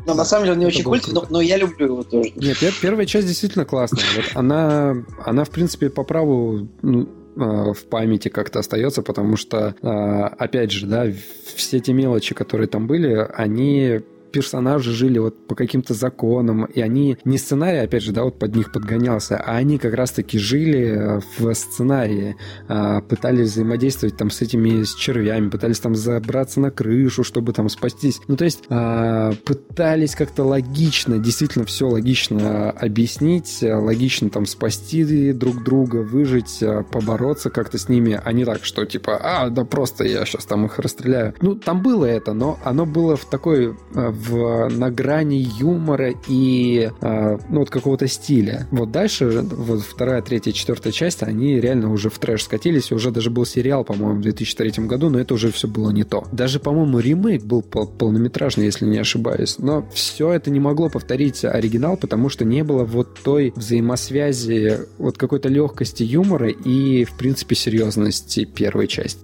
но 0.06 0.14
на 0.14 0.26
самом 0.26 0.46
деле 0.46 0.54
он 0.54 0.60
не 0.60 0.66
очень 0.66 0.84
культовый, 0.84 1.14
но, 1.14 1.26
но 1.30 1.42
я 1.42 1.58
люблю 1.58 1.86
его 1.86 2.04
тоже. 2.04 2.32
Нет, 2.36 2.58
первая 2.82 3.06
часть 3.06 3.28
действительно 3.28 3.66
классная. 3.66 4.04
Вот 4.16 4.26
она, 4.34 4.96
она, 5.26 5.44
в 5.44 5.50
принципе, 5.50 5.90
по 5.90 6.04
праву 6.04 6.68
ну, 6.82 7.10
а, 7.36 7.74
в 7.74 7.86
памяти 7.86 8.30
как-то 8.30 8.60
остается, 8.60 9.02
потому 9.02 9.38
что, 9.38 9.76
а, 9.82 10.28
опять 10.28 10.72
же, 10.72 10.86
да, 10.86 11.08
все 11.56 11.78
эти 11.78 11.92
мелочи, 11.92 12.36
которые 12.36 12.68
там 12.68 12.88
были, 12.88 13.28
они 13.36 14.02
персонажи 14.34 14.92
жили 14.92 15.20
вот 15.20 15.48
по 15.48 15.56
каким-то 15.56 15.94
законам, 15.94 16.66
и 16.66 16.82
они 16.82 17.18
не 17.24 17.38
сценарий, 17.38 17.80
опять 17.80 18.04
же, 18.04 18.12
да, 18.12 18.24
вот 18.24 18.40
под 18.40 18.56
них 18.56 18.72
подгонялся, 18.72 19.38
а 19.38 19.56
они 19.56 19.78
как 19.78 19.94
раз-таки 19.94 20.38
жили 20.38 20.80
э, 20.80 21.22
в 21.38 21.54
сценарии, 21.54 22.36
а, 22.68 23.02
пытались 23.02 23.52
взаимодействовать 23.52 24.18
там 24.18 24.30
с 24.30 24.42
этими 24.42 24.84
с 24.84 24.96
червями, 24.96 25.50
пытались 25.50 25.80
там 25.80 25.96
забраться 25.96 26.60
на 26.60 26.72
крышу, 26.72 27.24
чтобы 27.24 27.54
там 27.54 27.70
спастись. 27.70 28.20
Ну, 28.28 28.36
то 28.36 28.46
есть 28.46 28.64
а, 28.70 29.32
пытались 29.46 30.16
как-то 30.16 30.44
логично, 30.44 31.20
действительно 31.20 31.66
все 31.66 31.88
логично 31.88 32.72
объяснить, 32.72 33.60
логично 33.62 34.30
там 34.30 34.46
спасти 34.46 35.32
друг 35.32 35.64
друга, 35.64 35.98
выжить, 35.98 36.58
э, 36.62 36.84
побороться 36.92 37.50
как-то 37.50 37.78
с 37.78 37.88
ними, 37.88 38.20
а 38.24 38.32
не 38.34 38.46
так, 38.46 38.66
что 38.66 38.86
типа, 38.86 39.20
а, 39.22 39.50
да 39.50 39.64
просто 39.64 40.06
я 40.06 40.26
сейчас 40.26 40.46
там 40.46 40.66
их 40.66 40.80
расстреляю. 40.80 41.36
Ну, 41.42 41.56
там 41.56 41.84
было 41.84 42.06
это, 42.06 42.34
но 42.34 42.60
оно 42.64 42.86
было 42.86 43.16
в 43.16 43.26
такой 43.26 43.76
э, 43.94 44.10
в, 44.28 44.70
на 44.70 44.90
грани 44.90 45.48
юмора 45.60 46.14
и 46.28 46.90
э, 47.02 47.38
ну, 47.50 47.60
вот 47.60 47.70
какого-то 47.70 48.08
стиля. 48.08 48.68
Вот 48.72 48.92
дальше, 48.92 49.42
вот 49.42 49.82
вторая, 49.82 50.22
третья, 50.22 50.52
четвертая 50.52 50.94
часть, 50.94 51.24
они 51.24 51.60
реально 51.60 51.92
уже 51.92 52.10
в 52.10 52.18
трэш 52.18 52.44
скатились. 52.44 52.92
Уже 52.92 53.12
даже 53.12 53.30
был 53.30 53.46
сериал, 53.46 53.84
по-моему, 53.84 54.20
в 54.20 54.22
2003 54.22 54.86
году, 54.86 55.10
но 55.10 55.20
это 55.20 55.34
уже 55.34 55.52
все 55.52 55.68
было 55.68 55.92
не 55.92 56.04
то. 56.04 56.28
Даже, 56.32 56.60
по-моему, 56.60 57.00
ремейк 57.00 57.44
был 57.44 57.62
пол 57.62 57.88
полнометражный, 57.88 58.66
если 58.66 58.86
не 58.86 58.98
ошибаюсь. 58.98 59.58
Но 59.60 59.88
все 59.94 60.32
это 60.32 60.50
не 60.50 60.60
могло 60.60 60.90
повторить 60.90 61.46
оригинал, 61.46 61.98
потому 61.98 62.30
что 62.30 62.46
не 62.46 62.64
было 62.64 62.84
вот 62.84 63.20
той 63.24 63.54
взаимосвязи, 63.56 64.80
вот 64.98 65.18
какой-то 65.18 65.50
легкости 65.50 66.04
юмора 66.04 66.50
и, 66.50 67.04
в 67.06 67.14
принципе, 67.14 67.56
серьезности 67.56 68.46
первой 68.46 68.88
части. 68.88 69.22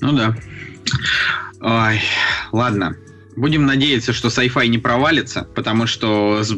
Ну 0.00 0.12
да. 0.12 0.36
Ой, 1.60 2.00
ладно. 2.52 2.96
Будем 3.34 3.64
надеяться, 3.64 4.12
что 4.12 4.28
sci-fi 4.28 4.66
не 4.66 4.78
провалится, 4.78 5.48
потому 5.54 5.86
что 5.86 6.42
с 6.42 6.54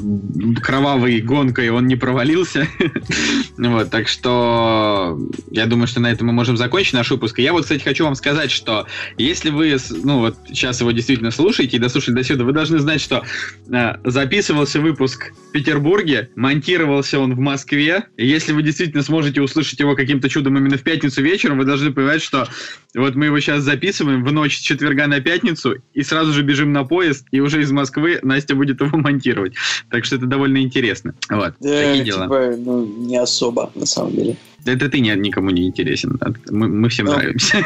кровавой 0.61 1.21
гонкой 1.21 1.71
он 1.71 1.87
не 1.87 1.95
провалился. 1.95 2.67
вот, 3.57 3.91
так 3.91 4.09
что 4.09 5.19
я 5.51 5.67
думаю, 5.67 5.87
что 5.87 6.01
на 6.01 6.11
этом 6.11 6.27
мы 6.27 6.33
можем 6.33 6.57
закончить 6.57 6.95
наш 6.95 7.11
выпуск. 7.11 7.39
Я 7.39 7.53
вот, 7.53 7.63
кстати, 7.63 7.83
хочу 7.83 8.05
вам 8.05 8.17
сказать, 8.17 8.51
что 8.51 8.87
если 9.19 9.51
вы, 9.51 9.77
ну 10.03 10.19
вот 10.19 10.37
сейчас 10.49 10.81
его 10.81 10.91
действительно 10.91 11.31
слушаете 11.31 11.77
и 11.77 11.81
дослушали 11.81 12.17
до 12.17 12.25
сюда, 12.25 12.45
вы 12.45 12.53
должны 12.53 12.79
знать, 12.81 13.01
что 13.01 13.23
э, 13.71 13.95
записывался 14.05 14.81
выпуск 14.81 15.33
в 15.49 15.53
Петербурге, 15.53 16.31
монтировался 16.35 17.21
он 17.21 17.35
в 17.35 17.39
Москве. 17.39 18.07
И 18.17 18.27
если 18.27 18.53
вы 18.53 18.63
действительно 18.63 19.03
сможете 19.03 19.43
услышать 19.43 19.79
его 19.79 19.95
каким-то 19.95 20.29
чудом 20.29 20.59
именно 20.59 20.77
в 20.77 20.83
пятницу 20.83 21.23
вечером, 21.23 21.59
вы 21.59 21.65
должны 21.65 21.93
понимать, 21.93 22.23
что 22.23 22.49
вот 22.95 23.15
мы 23.15 23.27
его 23.27 23.39
сейчас 23.41 23.63
записываем 23.63 24.25
в 24.25 24.33
ночь 24.33 24.57
с 24.57 24.61
четверга 24.61 25.07
на 25.07 25.21
пятницу 25.21 25.77
и 25.93 26.03
сразу 26.03 26.33
же 26.33 26.43
бежим 26.43 26.64
на 26.73 26.85
поезд, 26.85 27.27
и 27.31 27.41
уже 27.41 27.63
из 27.63 27.71
Москвы 27.71 28.19
Настя 28.23 28.55
будет 28.55 28.81
его 28.81 28.97
монтировать. 28.99 29.55
Так 29.91 30.05
что 30.05 30.17
это 30.17 30.27
довольно 30.27 30.63
интересно. 30.63 31.15
Вот, 31.31 31.55
да, 31.61 31.83
такие 31.83 32.05
дела. 32.05 32.25
Типа, 32.25 32.57
ну, 32.57 32.87
не 32.87 33.17
особо, 33.17 33.71
на 33.75 33.87
самом 33.87 34.13
деле. 34.13 34.37
Это 34.65 34.89
ты 34.89 35.01
никому 35.01 35.51
не 35.51 35.67
интересен. 35.67 36.19
Мы, 36.49 36.69
мы 36.69 36.89
всем 36.89 37.07
ну, 37.07 37.13
нравимся. 37.13 37.65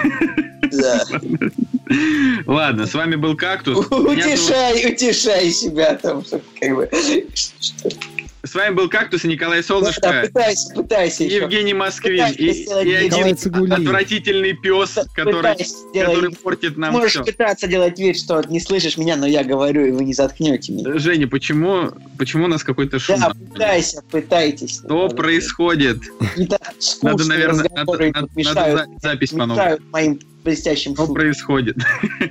Да. 0.73 1.03
Ладно, 2.47 2.87
с 2.87 2.95
вами 2.95 3.17
был 3.17 3.37
Кактус. 3.37 3.87
Утешай, 3.87 4.93
утешай 4.93 5.51
себя 5.51 5.95
там, 5.95 6.23
как 6.61 6.77
бы. 6.77 6.91
С 8.49 8.55
вами 8.55 8.73
был 8.75 8.89
Кактус 8.89 9.27
и 9.27 9.29
Николай 9.29 9.63
Солнышко. 9.63 10.01
Да, 10.01 10.13
да, 10.13 10.23
пытайся, 10.23 10.75
пытайся. 10.75 11.25
Евгений 11.25 11.75
Москвин. 11.75 12.29
И, 12.33 12.65
и 12.65 12.95
один 12.95 13.73
отвратительный 13.73 14.55
пес, 14.55 14.99
который, 15.15 15.55
который 15.93 16.31
портит 16.35 16.79
нам 16.79 16.95
Можешь 16.95 17.13
все. 17.13 17.25
пытаться 17.25 17.67
делать 17.67 17.99
вид, 17.99 18.17
что 18.17 18.43
не 18.49 18.59
слышишь 18.59 18.97
меня, 18.97 19.17
но 19.17 19.27
я 19.27 19.45
говорю, 19.45 19.85
и 19.85 19.91
вы 19.91 20.05
не 20.05 20.15
заткнете 20.15 20.73
меня. 20.73 20.99
Женя, 20.99 21.29
почему, 21.29 21.91
почему 22.17 22.47
у 22.47 22.49
нас 22.49 22.65
какой-то 22.65 22.99
шум? 22.99 23.21
Да, 23.21 23.33
пытайся, 23.53 24.03
пытайтесь. 24.11 24.79
Что 24.79 25.11
происходит? 25.11 25.99
Надо, 27.03 27.25
наверное, 27.27 27.69
надо, 27.75 28.11
надо, 28.15 28.29
надо 28.35 28.87
запись 29.03 29.31
по 29.31 29.45
новому. 29.45 29.79
моим 29.91 30.19
блестящим 30.45 30.95
Что 30.95 31.07
происходит? 31.13 31.77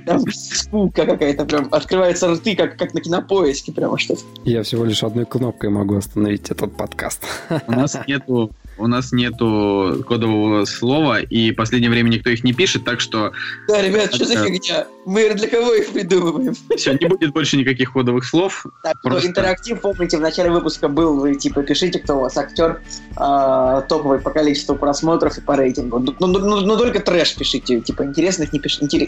Там 0.06 0.20
скука 0.30 1.06
какая-то 1.06 1.44
прям. 1.44 1.68
Открываются 1.70 2.32
рты, 2.32 2.56
как, 2.56 2.76
как 2.76 2.94
на 2.94 3.00
кинопоиске 3.00 3.72
прямо 3.72 3.98
что-то. 3.98 4.22
Я 4.44 4.62
всего 4.62 4.84
лишь 4.84 5.02
одной 5.02 5.26
кнопкой 5.26 5.70
могу 5.70 5.96
остановить 5.96 6.50
этот 6.50 6.76
подкаст. 6.76 7.24
У 7.66 7.72
нас 7.72 7.96
нету 8.06 8.50
у 8.78 8.86
нас 8.86 9.12
нету 9.12 10.04
кодового 10.06 10.64
слова, 10.64 11.20
и 11.20 11.52
в 11.52 11.56
последнее 11.56 11.90
время 11.90 12.08
никто 12.08 12.30
их 12.30 12.44
не 12.44 12.52
пишет, 12.52 12.84
так 12.84 13.00
что... 13.00 13.32
Да, 13.68 13.82
ребят, 13.82 14.14
что 14.14 14.24
за 14.24 14.44
фигня? 14.44 14.86
Мы 15.04 15.32
для 15.34 15.48
кого 15.48 15.74
их 15.74 15.88
придумываем? 15.88 16.54
Все, 16.76 16.92
не 16.92 17.06
будет 17.06 17.32
больше 17.32 17.56
никаких 17.56 17.92
кодовых 17.92 18.24
слов. 18.24 18.66
Так, 18.82 19.00
просто... 19.02 19.28
интерактив, 19.28 19.80
помните, 19.80 20.18
в 20.18 20.20
начале 20.20 20.50
выпуска 20.50 20.88
был, 20.88 21.18
вы 21.18 21.34
типа 21.34 21.62
пишите, 21.62 21.98
кто 21.98 22.16
у 22.16 22.20
вас 22.20 22.36
актер, 22.36 22.80
э, 23.16 23.82
топовый 23.88 24.20
по 24.20 24.30
количеству 24.30 24.76
просмотров 24.76 25.36
и 25.38 25.40
по 25.40 25.56
рейтингу. 25.56 25.98
Ну, 25.98 26.14
ну, 26.20 26.26
ну, 26.26 26.60
ну 26.60 26.76
только 26.76 27.00
трэш 27.00 27.36
пишите, 27.36 27.80
типа 27.80 28.04
интересных 28.04 28.52
не 28.52 28.60
пишите, 28.60 28.98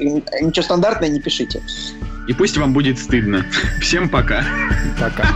ничего 0.40 0.62
стандартного 0.62 1.10
не 1.10 1.20
пишите. 1.20 1.62
И 2.28 2.32
пусть 2.32 2.56
вам 2.56 2.72
будет 2.72 2.98
стыдно. 2.98 3.44
Всем 3.80 4.08
пока. 4.08 4.44
Пока. 4.98 5.26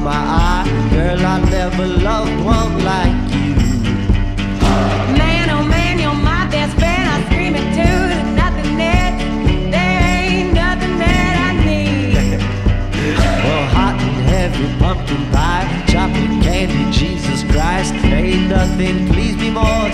my 0.00 0.12
eye. 0.12 0.88
Girl, 0.90 1.26
I 1.26 1.40
never 1.50 1.86
loved 1.86 2.44
one 2.44 2.84
like 2.84 3.34
you. 3.34 3.54
Man, 5.20 5.50
oh 5.50 5.62
man, 5.62 5.98
you're 5.98 6.14
my 6.14 6.48
best 6.50 6.74
friend. 6.78 7.04
I 7.14 7.22
scream 7.26 7.54
it 7.54 7.68
too. 7.76 8.00
Nothing 8.34 8.76
that, 8.78 9.12
there 9.70 10.02
ain't 10.24 10.54
nothing 10.54 10.96
that 10.98 11.34
I 11.48 11.64
need. 11.64 12.14
well, 13.44 13.66
hot 13.76 14.00
and 14.00 14.24
heavy, 14.32 14.66
pumpkin 14.78 15.22
pie, 15.32 15.66
chocolate 15.86 16.42
candy, 16.42 16.90
Jesus 16.90 17.44
Christ. 17.52 17.92
Ain't 18.04 18.48
nothing 18.48 19.06
please 19.08 19.36
me 19.36 19.50
more 19.50 19.89